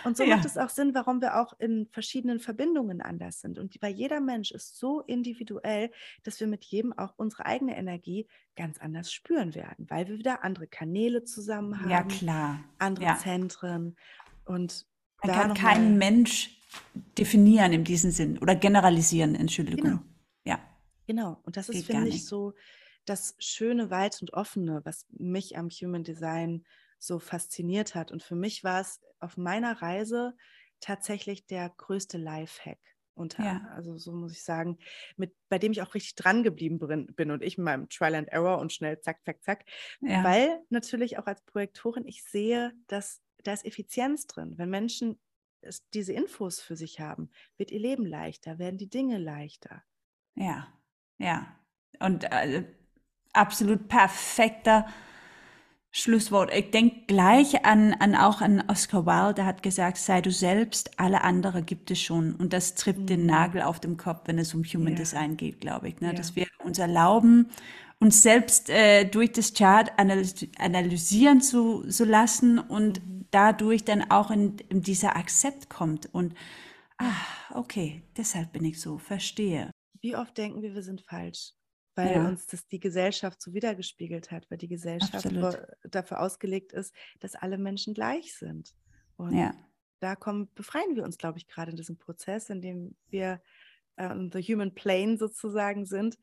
Und 0.04 0.18
so 0.18 0.22
Ja. 0.22 0.36
macht 0.36 0.44
es 0.44 0.58
auch 0.58 0.68
Sinn, 0.68 0.92
warum 0.94 1.22
wir 1.22 1.40
auch 1.40 1.58
in 1.58 1.88
verschiedenen 1.92 2.40
Verbindungen 2.40 3.00
anders 3.00 3.40
sind. 3.40 3.58
Und 3.58 3.74
weil 3.80 3.94
jeder 3.94 4.20
Mensch 4.20 4.50
ist 4.50 4.76
so 4.76 5.00
individuell, 5.00 5.90
dass 6.24 6.38
wir 6.40 6.46
mit 6.46 6.62
jedem 6.66 6.92
auch 6.92 7.14
unsere 7.16 7.46
eigene 7.46 7.74
Energie 7.78 8.28
ganz 8.54 8.76
anders 8.80 9.10
spüren 9.10 9.54
werden, 9.54 9.86
weil 9.88 10.08
wir 10.08 10.18
wieder 10.18 10.44
andere 10.44 10.66
Kanäle 10.66 11.24
zusammen 11.24 11.80
haben, 11.80 11.88
Ja, 11.90 12.02
klar. 12.02 12.60
andere. 12.78 13.16
Zentren. 13.16 13.96
Und 14.44 14.84
Man 15.24 15.54
kann 15.54 15.84
mal- 15.92 15.96
Mensch 15.96 16.57
definieren 17.18 17.72
in 17.72 17.84
diesem 17.84 18.10
Sinn 18.10 18.38
oder 18.38 18.54
generalisieren, 18.54 19.34
Entschuldigung. 19.34 19.90
Genau. 19.90 20.02
Ja. 20.44 20.60
Genau, 21.06 21.40
und 21.44 21.56
das 21.56 21.68
ist, 21.68 21.86
finde 21.86 22.08
ich, 22.08 22.26
so 22.26 22.54
das 23.04 23.34
Schöne, 23.38 23.90
Weit 23.90 24.20
und 24.20 24.34
Offene, 24.34 24.82
was 24.84 25.06
mich 25.10 25.56
am 25.56 25.70
Human 25.70 26.04
Design 26.04 26.64
so 26.98 27.18
fasziniert 27.18 27.94
hat. 27.94 28.10
Und 28.10 28.22
für 28.22 28.34
mich 28.34 28.64
war 28.64 28.80
es 28.80 29.00
auf 29.20 29.36
meiner 29.36 29.80
Reise 29.80 30.34
tatsächlich 30.80 31.46
der 31.46 31.70
größte 31.70 32.18
Lifehack. 32.18 32.78
Unter, 33.14 33.44
Ja. 33.44 33.68
Also 33.74 33.96
so 33.96 34.12
muss 34.12 34.32
ich 34.32 34.44
sagen, 34.44 34.78
mit, 35.16 35.34
bei 35.48 35.58
dem 35.58 35.72
ich 35.72 35.82
auch 35.82 35.94
richtig 35.94 36.14
dran 36.14 36.44
geblieben 36.44 36.78
bin, 36.78 37.30
und 37.30 37.42
ich 37.42 37.58
mit 37.58 37.64
meinem 37.64 37.88
Trial 37.88 38.14
and 38.14 38.28
Error 38.28 38.58
und 38.58 38.72
schnell 38.72 39.00
zack, 39.00 39.24
zack, 39.24 39.42
zack. 39.42 39.64
Ja. 40.00 40.22
Weil 40.22 40.60
natürlich 40.70 41.18
auch 41.18 41.26
als 41.26 41.42
Projektorin 41.42 42.06
ich 42.06 42.22
sehe, 42.22 42.72
dass 42.86 43.20
da 43.42 43.52
ist 43.52 43.64
Effizienz 43.64 44.26
drin. 44.26 44.54
Wenn 44.56 44.70
Menschen 44.70 45.18
diese 45.94 46.12
Infos 46.12 46.60
für 46.60 46.76
sich 46.76 47.00
haben, 47.00 47.30
wird 47.56 47.70
ihr 47.70 47.80
Leben 47.80 48.06
leichter, 48.06 48.58
werden 48.58 48.78
die 48.78 48.90
Dinge 48.90 49.18
leichter. 49.18 49.82
Ja, 50.34 50.68
ja. 51.18 51.46
Und 52.00 52.24
äh, 52.24 52.64
absolut 53.32 53.88
perfekter 53.88 54.86
Schlusswort. 55.90 56.52
Ich 56.54 56.70
denke 56.70 57.06
gleich 57.06 57.64
an, 57.64 57.94
an 57.94 58.14
auch 58.14 58.40
an 58.42 58.62
Oscar 58.68 59.06
Wilde, 59.06 59.34
der 59.34 59.46
hat 59.46 59.62
gesagt, 59.62 59.96
sei 59.96 60.20
du 60.20 60.30
selbst, 60.30 60.98
alle 61.00 61.22
andere 61.24 61.62
gibt 61.62 61.90
es 61.90 62.00
schon. 62.00 62.34
Und 62.36 62.52
das 62.52 62.74
trifft 62.74 63.08
den 63.08 63.24
Mhm. 63.24 63.26
Nagel 63.26 63.62
auf 63.62 63.80
dem 63.80 63.96
Kopf, 63.96 64.22
wenn 64.26 64.38
es 64.38 64.54
um 64.54 64.62
Human 64.64 64.94
Ja. 64.94 64.96
Design 64.96 65.36
geht, 65.36 65.60
glaube 65.60 65.88
ich. 65.88 66.00
Ne? 66.00 66.12
Ja. 66.12 66.14
Dass 66.14 66.36
wir 66.36 66.46
uns 66.62 66.78
erlauben, 66.78 67.50
uns 68.00 68.22
selbst 68.22 68.68
äh, 68.70 69.04
durch 69.06 69.32
das 69.32 69.54
Chart 69.54 69.90
analys 69.98 70.34
analysieren 70.58 71.40
zu, 71.40 71.82
zu 71.88 72.04
lassen 72.04 72.58
und 72.58 73.00
Mhm. 73.00 73.17
Dadurch 73.30 73.84
dann 73.84 74.10
auch 74.10 74.30
in, 74.30 74.58
in 74.68 74.82
dieser 74.82 75.16
Akzept 75.16 75.68
kommt. 75.68 76.12
Und, 76.14 76.34
ah, 76.98 77.14
okay, 77.54 78.02
deshalb 78.16 78.52
bin 78.52 78.64
ich 78.64 78.80
so, 78.80 78.98
verstehe. 78.98 79.70
Wie 80.00 80.16
oft 80.16 80.36
denken 80.38 80.62
wir, 80.62 80.74
wir 80.74 80.82
sind 80.82 81.02
falsch? 81.02 81.52
Weil 81.96 82.12
Ja. 82.12 82.28
uns 82.28 82.46
das 82.46 82.66
die 82.68 82.78
Gesellschaft 82.78 83.42
so 83.42 83.52
wiedergespiegelt 83.52 84.30
hat, 84.30 84.48
weil 84.50 84.58
die 84.58 84.68
Gesellschaft 84.68 85.32
vor- 85.32 85.66
dafür 85.82 86.20
ausgelegt 86.20 86.72
ist, 86.72 86.94
dass 87.18 87.34
alle 87.34 87.58
Menschen 87.58 87.94
gleich 87.94 88.36
sind. 88.36 88.72
Und 89.16 89.34
Ja. 89.36 89.52
da 90.00 90.14
kommen, 90.14 90.48
befreien 90.54 90.94
wir 90.94 91.02
uns, 91.02 91.18
glaube 91.18 91.38
ich, 91.38 91.48
gerade 91.48 91.72
in 91.72 91.76
diesem 91.76 91.98
Prozess, 91.98 92.50
in 92.50 92.60
dem 92.60 92.96
wir 93.08 93.42
äh, 93.96 94.06
on 94.06 94.30
the 94.32 94.40
human 94.40 94.72
plane 94.72 95.18
sozusagen 95.18 95.84
sind, 95.84 96.18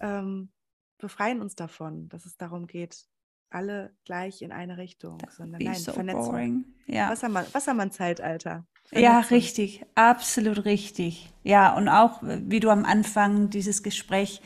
ähm, 0.00 0.52
befreien 0.98 1.40
uns 1.42 1.56
davon, 1.56 2.08
dass 2.08 2.24
es 2.24 2.36
darum 2.36 2.68
geht, 2.68 3.04
alle 3.50 3.92
gleich 4.04 4.42
in 4.42 4.52
eine 4.52 4.78
Richtung, 4.78 5.18
sondern 5.30 5.58
Be 5.58 5.64
nein, 5.64 5.74
so 5.74 5.92
Vernetzung. 5.92 6.64
Ja. 6.86 7.10
Wassermann, 7.10 7.46
Wassermann-Zeitalter. 7.52 8.64
Ja, 8.92 9.20
richtig, 9.20 9.84
absolut 9.94 10.64
richtig. 10.64 11.32
Ja, 11.42 11.74
und 11.76 11.88
auch, 11.88 12.20
wie 12.22 12.60
du 12.60 12.70
am 12.70 12.84
Anfang 12.84 13.50
dieses 13.50 13.82
Gespräch 13.82 14.40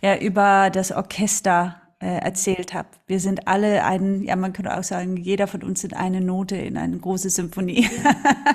ja 0.00 0.16
über 0.16 0.70
das 0.70 0.92
Orchester 0.92 1.82
äh, 2.00 2.18
erzählt 2.18 2.74
hast. 2.74 2.88
Wir 3.06 3.20
sind 3.20 3.46
alle 3.46 3.84
ein, 3.84 4.22
ja, 4.24 4.34
man 4.36 4.52
könnte 4.52 4.76
auch 4.76 4.82
sagen, 4.82 5.16
jeder 5.16 5.46
von 5.46 5.62
uns 5.62 5.82
sind 5.82 5.94
eine 5.94 6.20
Note 6.20 6.56
in 6.56 6.76
eine 6.76 6.98
große 6.98 7.30
Symphonie. 7.30 7.88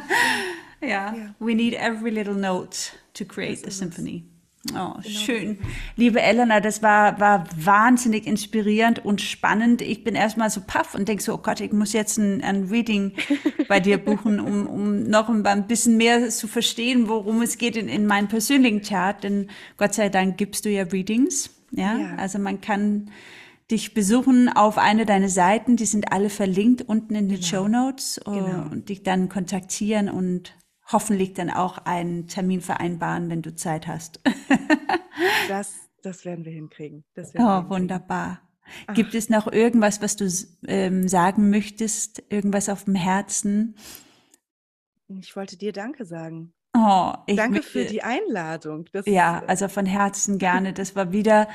ja. 0.81 1.13
Ja. 1.15 1.35
we 1.39 1.55
need 1.55 1.73
every 1.73 2.09
little 2.09 2.35
note 2.35 2.91
to 3.13 3.23
create 3.23 3.63
the 3.63 3.71
symphony. 3.71 4.25
Oh, 4.71 4.73
Genau 4.73 5.01
schön. 5.01 5.57
Liebe 5.95 6.21
Elena, 6.21 6.59
das 6.59 6.81
war, 6.83 7.19
war 7.19 7.45
wahnsinnig 7.55 8.27
inspirierend 8.27 9.03
und 9.05 9.21
spannend. 9.21 9.81
Ich 9.81 10.03
bin 10.03 10.15
erstmal 10.15 10.49
so 10.49 10.61
paff 10.65 10.93
und 10.95 11.07
denke 11.07 11.23
so, 11.23 11.35
oh 11.35 11.37
Gott, 11.37 11.61
ich 11.61 11.71
muss 11.71 11.93
jetzt 11.93 12.17
ein, 12.17 12.43
ein 12.43 12.65
Reading 12.65 13.13
bei 13.69 13.79
dir 13.79 13.97
buchen, 13.97 14.39
um, 14.39 14.67
um 14.67 15.03
noch 15.03 15.29
ein, 15.29 15.67
bisschen 15.67 15.95
mehr 15.97 16.29
zu 16.29 16.47
verstehen, 16.47 17.07
worum 17.07 17.41
es 17.41 17.57
geht 17.57 17.77
in, 17.77 17.87
in 17.87 18.05
meinem 18.07 18.27
persönlichen 18.27 18.81
Chart. 18.81 19.23
Denn 19.23 19.49
Gott 19.77 19.93
sei 19.93 20.09
Dank 20.09 20.37
gibst 20.37 20.65
du 20.65 20.69
ja 20.69 20.83
Readings. 20.83 21.49
Ja, 21.71 21.97
Ja. 21.97 22.15
also 22.15 22.39
man 22.39 22.59
kann 22.61 23.11
dich 23.71 23.93
besuchen 23.93 24.49
auf 24.49 24.77
eine 24.77 25.05
deiner 25.05 25.29
Seiten. 25.29 25.75
Die 25.75 25.85
sind 25.85 26.11
alle 26.11 26.29
verlinkt 26.29 26.81
unten 26.81 27.15
in 27.15 27.29
den 27.29 27.43
Show 27.43 27.67
Notes 27.67 28.19
Genau. 28.25 28.69
und 28.71 28.89
dich 28.89 29.03
dann 29.03 29.29
kontaktieren 29.29 30.09
und 30.09 30.53
hoffentlich 30.91 31.33
dann 31.33 31.49
auch 31.49 31.79
einen 31.79 32.27
Termin 32.27 32.61
vereinbaren, 32.61 33.29
wenn 33.29 33.41
du 33.41 33.55
Zeit 33.55 33.87
hast. 33.87 34.21
Das, 35.47 35.89
das 36.01 36.25
werden 36.25 36.45
wir 36.45 36.51
hinkriegen. 36.51 37.03
Das 37.15 37.33
werden 37.33 37.49
wir 37.49 37.57
Oh, 37.59 37.61
hinkriegen. 37.61 37.69
wunderbar. 37.69 38.41
Gibt 38.93 39.15
es 39.15 39.29
noch 39.29 39.47
irgendwas, 39.51 40.01
was 40.01 40.15
du 40.17 40.29
ähm, 40.67 41.07
sagen 41.07 41.49
möchtest? 41.49 42.21
Irgendwas 42.29 42.69
auf 42.69 42.83
dem 42.83 42.95
Herzen? 42.95 43.75
Ich 45.07 45.35
wollte 45.35 45.57
dir 45.57 45.73
Danke 45.73 46.05
sagen. 46.05 46.53
Oh, 46.75 47.13
ich 47.25 47.35
Danke 47.35 47.59
möchte, 47.59 47.71
für 47.71 47.85
die 47.85 48.03
Einladung. 48.03 48.85
Das 48.93 49.05
Ja, 49.05 49.39
ist, 49.39 49.49
also 49.49 49.67
von 49.67 49.85
Herzen 49.85 50.37
gerne. 50.39 50.73
Das 50.73 50.95
war 50.95 51.11
wieder 51.11 51.47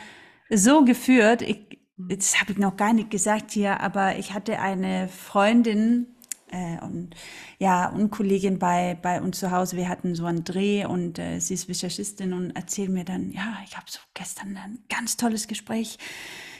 so 0.50 0.84
geführt. 0.84 1.42
Ich, 1.42 1.80
das 1.96 2.40
habe 2.40 2.52
ich 2.52 2.58
noch 2.58 2.76
gar 2.76 2.92
nicht 2.92 3.10
gesagt 3.10 3.50
hier, 3.52 3.80
aber 3.80 4.16
ich 4.18 4.32
hatte 4.34 4.58
eine 4.58 5.08
Freundin 5.08 6.16
äh, 6.52 6.78
und 6.84 7.14
ja 7.58 7.88
und 7.88 8.10
Kollegin 8.10 8.58
bei 8.58 8.94
bei 8.94 9.20
uns 9.20 9.40
zu 9.40 9.50
Hause. 9.50 9.76
Wir 9.76 9.88
hatten 9.88 10.14
so 10.14 10.26
einen 10.26 10.44
Dreh 10.44 10.84
und 10.84 11.18
äh, 11.18 11.40
sie 11.40 11.54
ist 11.54 11.68
Visagistin 11.68 12.32
und 12.32 12.52
erzählt 12.52 12.90
mir 12.90 13.04
dann, 13.04 13.30
ja, 13.30 13.58
ich 13.66 13.76
habe 13.76 13.86
so 13.88 13.98
gestern 14.14 14.56
ein 14.56 14.78
ganz 14.88 15.16
tolles 15.16 15.48
Gespräch 15.48 15.98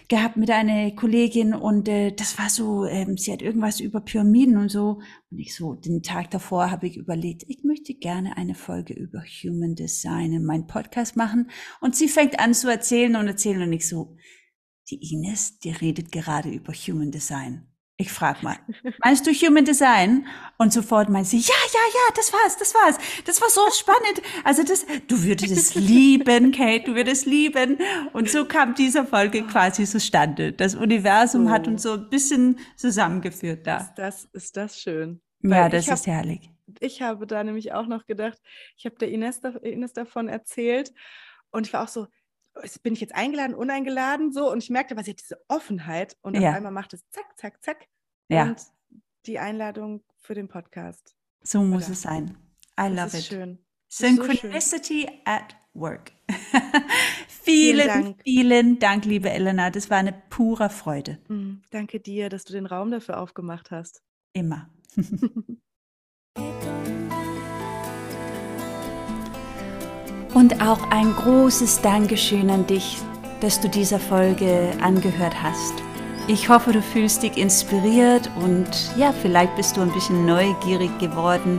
gehabt 0.09 0.37
mit 0.37 0.51
einer 0.51 0.91
Kollegin 0.91 1.55
und 1.55 1.89
äh, 1.89 2.13
das 2.13 2.39
war 2.39 2.51
so, 2.51 2.85
ähm, 2.85 3.17
sie 3.17 3.33
hat 3.33 3.41
irgendwas 3.41 3.81
über 3.81 4.01
Pyramiden 4.01 4.59
und 4.59 4.69
so. 4.69 5.01
Und 5.31 5.39
ich 5.39 5.55
so, 5.55 5.75
den 5.75 6.03
Tag 6.03 6.31
davor 6.31 6.71
habe 6.71 6.87
ich 6.87 6.99
überlegt, 6.99 7.45
ich 7.49 7.65
möchte 7.65 7.95
gerne 7.95 8.37
eine 8.37 8.55
Folge 8.55 8.93
über 8.93 9.23
Human 9.23 9.75
Design 9.75 10.35
in 10.35 10.45
meinem 10.45 10.67
Podcast 10.67 11.17
machen. 11.17 11.51
Und 11.81 11.97
sie 11.97 12.09
fängt 12.09 12.41
an 12.41 12.53
zu 12.53 12.71
erzählen 12.71 13.17
und 13.17 13.27
erzählen 13.27 13.63
und 13.63 13.73
ich 13.73 13.89
so, 13.89 14.17
die 14.91 15.15
Ines, 15.15 15.59
die 15.61 15.71
redet 15.71 16.13
gerade 16.13 16.51
über 16.51 16.75
Human 16.75 17.11
Design. 17.11 17.72
Ich 18.03 18.11
frag 18.13 18.43
mal, 18.43 18.57
meinst 18.99 19.27
du 19.27 19.31
Human 19.31 19.65
Design? 19.65 20.27
Und 20.59 20.73
sofort 20.73 21.09
meint 21.09 21.27
sie, 21.29 21.39
ja, 21.39 21.55
ja, 21.73 21.81
ja, 21.95 22.15
das 22.17 22.33
war's, 22.33 22.57
das 22.59 22.75
war's. 22.75 22.99
Das 23.25 23.41
war 23.41 23.49
so 23.49 23.61
spannend. 23.71 24.21
Also 24.43 24.65
das, 24.65 24.85
du 25.07 25.23
würdest 25.23 25.53
es 25.57 25.75
lieben, 25.77 26.51
Kate, 26.51 26.85
du 26.85 26.95
würdest 26.97 27.27
lieben. 27.27 27.79
Und 28.13 28.29
so 28.29 28.45
kam 28.45 28.75
diese 28.75 29.05
Folge 29.07 29.45
quasi 29.47 29.85
zustande. 29.85 30.53
Das 30.53 30.75
Universum 30.75 31.49
hat 31.51 31.67
So. 31.67 31.71
uns 31.71 31.83
so 31.83 31.93
ein 31.93 32.09
bisschen 32.11 32.59
zusammengeführt 32.77 33.67
da. 33.69 33.77
ist, 33.79 33.95
das, 33.95 34.25
ist 34.33 34.57
das 34.57 34.81
schön. 34.81 35.21
Ja, 35.43 35.51
Weil 35.51 35.71
das 35.71 35.85
ich 35.85 35.91
hab- 35.91 35.99
ist 35.99 36.07
herrlich. 36.09 36.51
ich 36.81 37.03
habe 37.03 37.27
da 37.29 37.45
nämlich 37.45 37.73
auch 37.73 37.87
noch 37.87 38.07
gedacht, 38.07 38.39
ich 38.77 38.85
habe 38.85 38.97
der 38.97 39.11
Ines, 39.11 39.41
Ines 39.63 39.93
davon 39.93 40.29
erzählt 40.29 40.93
und 41.53 41.67
ich 41.69 41.73
war 41.73 41.85
auch 41.85 41.89
so, 41.89 42.07
bin 42.83 42.93
ich 42.93 43.01
jetzt 43.01 43.15
eingeladen, 43.15 43.55
uneingeladen, 43.55 44.31
so 44.31 44.51
und 44.53 44.63
ich 44.63 44.69
merkte, 44.71 44.95
was 44.97 45.07
sie 45.07 45.13
hat 45.13 45.21
diese 45.21 45.41
Offenheit 45.49 46.17
und 46.21 46.35
Ja. 46.39 46.51
auf 46.51 46.57
einmal 46.57 46.71
macht 46.73 46.93
es 46.95 47.01
zack, 47.11 47.25
zack, 47.37 47.63
zack 47.65 47.87
Ja, 48.33 48.45
und 48.45 48.61
die 49.27 49.39
Einladung 49.39 50.03
für 50.21 50.35
den 50.35 50.49
Podcast. 50.49 51.15
so 51.43 51.63
muss 51.63 51.85
oder? 51.85 51.93
es 51.93 52.03
sein. 52.03 52.37
I 52.81 52.89
Das 52.89 52.91
love 52.91 53.07
ist 53.07 53.15
it. 53.15 53.25
schön. 53.25 53.59
ist 53.89 53.99
so 53.99 54.07
schön. 54.07 54.17
Synchronicity 54.17 55.09
at 55.25 55.57
work. 55.75 56.13
Vielen, 57.29 57.81
vielen 57.81 57.87
Dank. 57.89 58.23
vielen 58.23 58.79
Dank, 58.79 59.05
liebe 59.05 59.29
Elena. 59.31 59.71
Das 59.71 59.91
war 59.91 59.99
eine 59.99 60.13
pure 60.31 60.71
Freude. 60.71 61.19
Mhm, 61.29 61.63
danke 61.71 61.99
dir, 62.01 62.29
dass 62.29 62.45
du 62.45 62.53
den 62.53 62.67
Raum 62.67 62.91
dafür 62.93 63.19
aufgemacht 63.21 63.71
hast. 63.73 64.03
Immer. 64.33 64.71
Und 70.35 70.63
auch 70.63 70.91
ein 70.91 71.13
großes 71.15 71.83
Dankeschön 71.83 72.49
an 72.51 72.67
dich, 72.67 72.97
dass 73.41 73.61
du 73.61 73.69
dieser 73.69 73.99
Folge 74.01 74.73
angehört 74.81 75.43
hast. 75.43 75.75
Ich 76.29 76.49
hoffe, 76.49 76.73
du 76.73 76.81
fühlst 76.81 77.25
dich 77.25 77.37
inspiriert 77.37 78.31
und 78.37 78.69
ja, 78.97 79.13
vielleicht 79.13 79.57
bist 79.57 79.77
du 79.77 79.81
ein 79.81 79.93
bisschen 79.93 80.25
neugierig 80.25 80.97
geworden, 80.99 81.59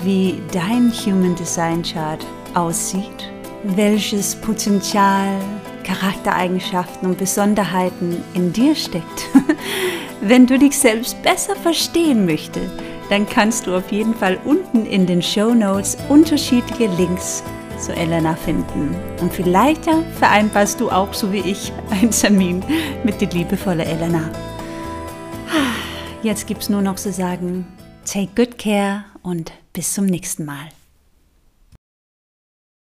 wie 0.00 0.42
dein 0.52 0.92
Human 0.92 1.34
Design 1.34 1.82
Chart 1.82 2.24
aussieht, 2.54 3.30
welches 3.62 4.36
Potenzial, 4.36 5.40
Charaktereigenschaften 5.82 7.08
und 7.08 7.18
Besonderheiten 7.18 8.22
in 8.34 8.52
dir 8.52 8.74
steckt. 8.74 9.28
Wenn 10.20 10.46
du 10.46 10.58
dich 10.58 10.78
selbst 10.78 11.20
besser 11.22 11.56
verstehen 11.56 12.26
möchtest, 12.26 12.70
dann 13.08 13.26
kannst 13.26 13.66
du 13.66 13.74
auf 13.74 13.90
jeden 13.90 14.14
Fall 14.14 14.38
unten 14.44 14.84
in 14.84 15.06
den 15.06 15.22
Show 15.22 15.54
Notes 15.54 15.96
unterschiedliche 16.08 16.86
Links 16.96 17.42
zu 17.78 17.94
Elena 17.94 18.34
finden. 18.34 18.94
Und 19.20 19.32
vielleicht 19.32 19.86
ja, 19.86 20.02
vereinbarst 20.18 20.80
du 20.80 20.90
auch, 20.90 21.12
so 21.12 21.32
wie 21.32 21.40
ich, 21.40 21.72
einen 21.90 22.10
Termin 22.10 22.62
mit 23.04 23.20
der 23.20 23.28
liebevollen 23.30 23.80
Elena. 23.80 24.30
Jetzt 26.22 26.46
gibt 26.46 26.62
es 26.62 26.68
nur 26.68 26.82
noch 26.82 26.96
zu 26.96 27.12
sagen, 27.12 27.66
take 28.04 28.28
good 28.36 28.56
care 28.58 29.04
und 29.22 29.52
bis 29.72 29.94
zum 29.94 30.06
nächsten 30.06 30.44
Mal. 30.44 30.68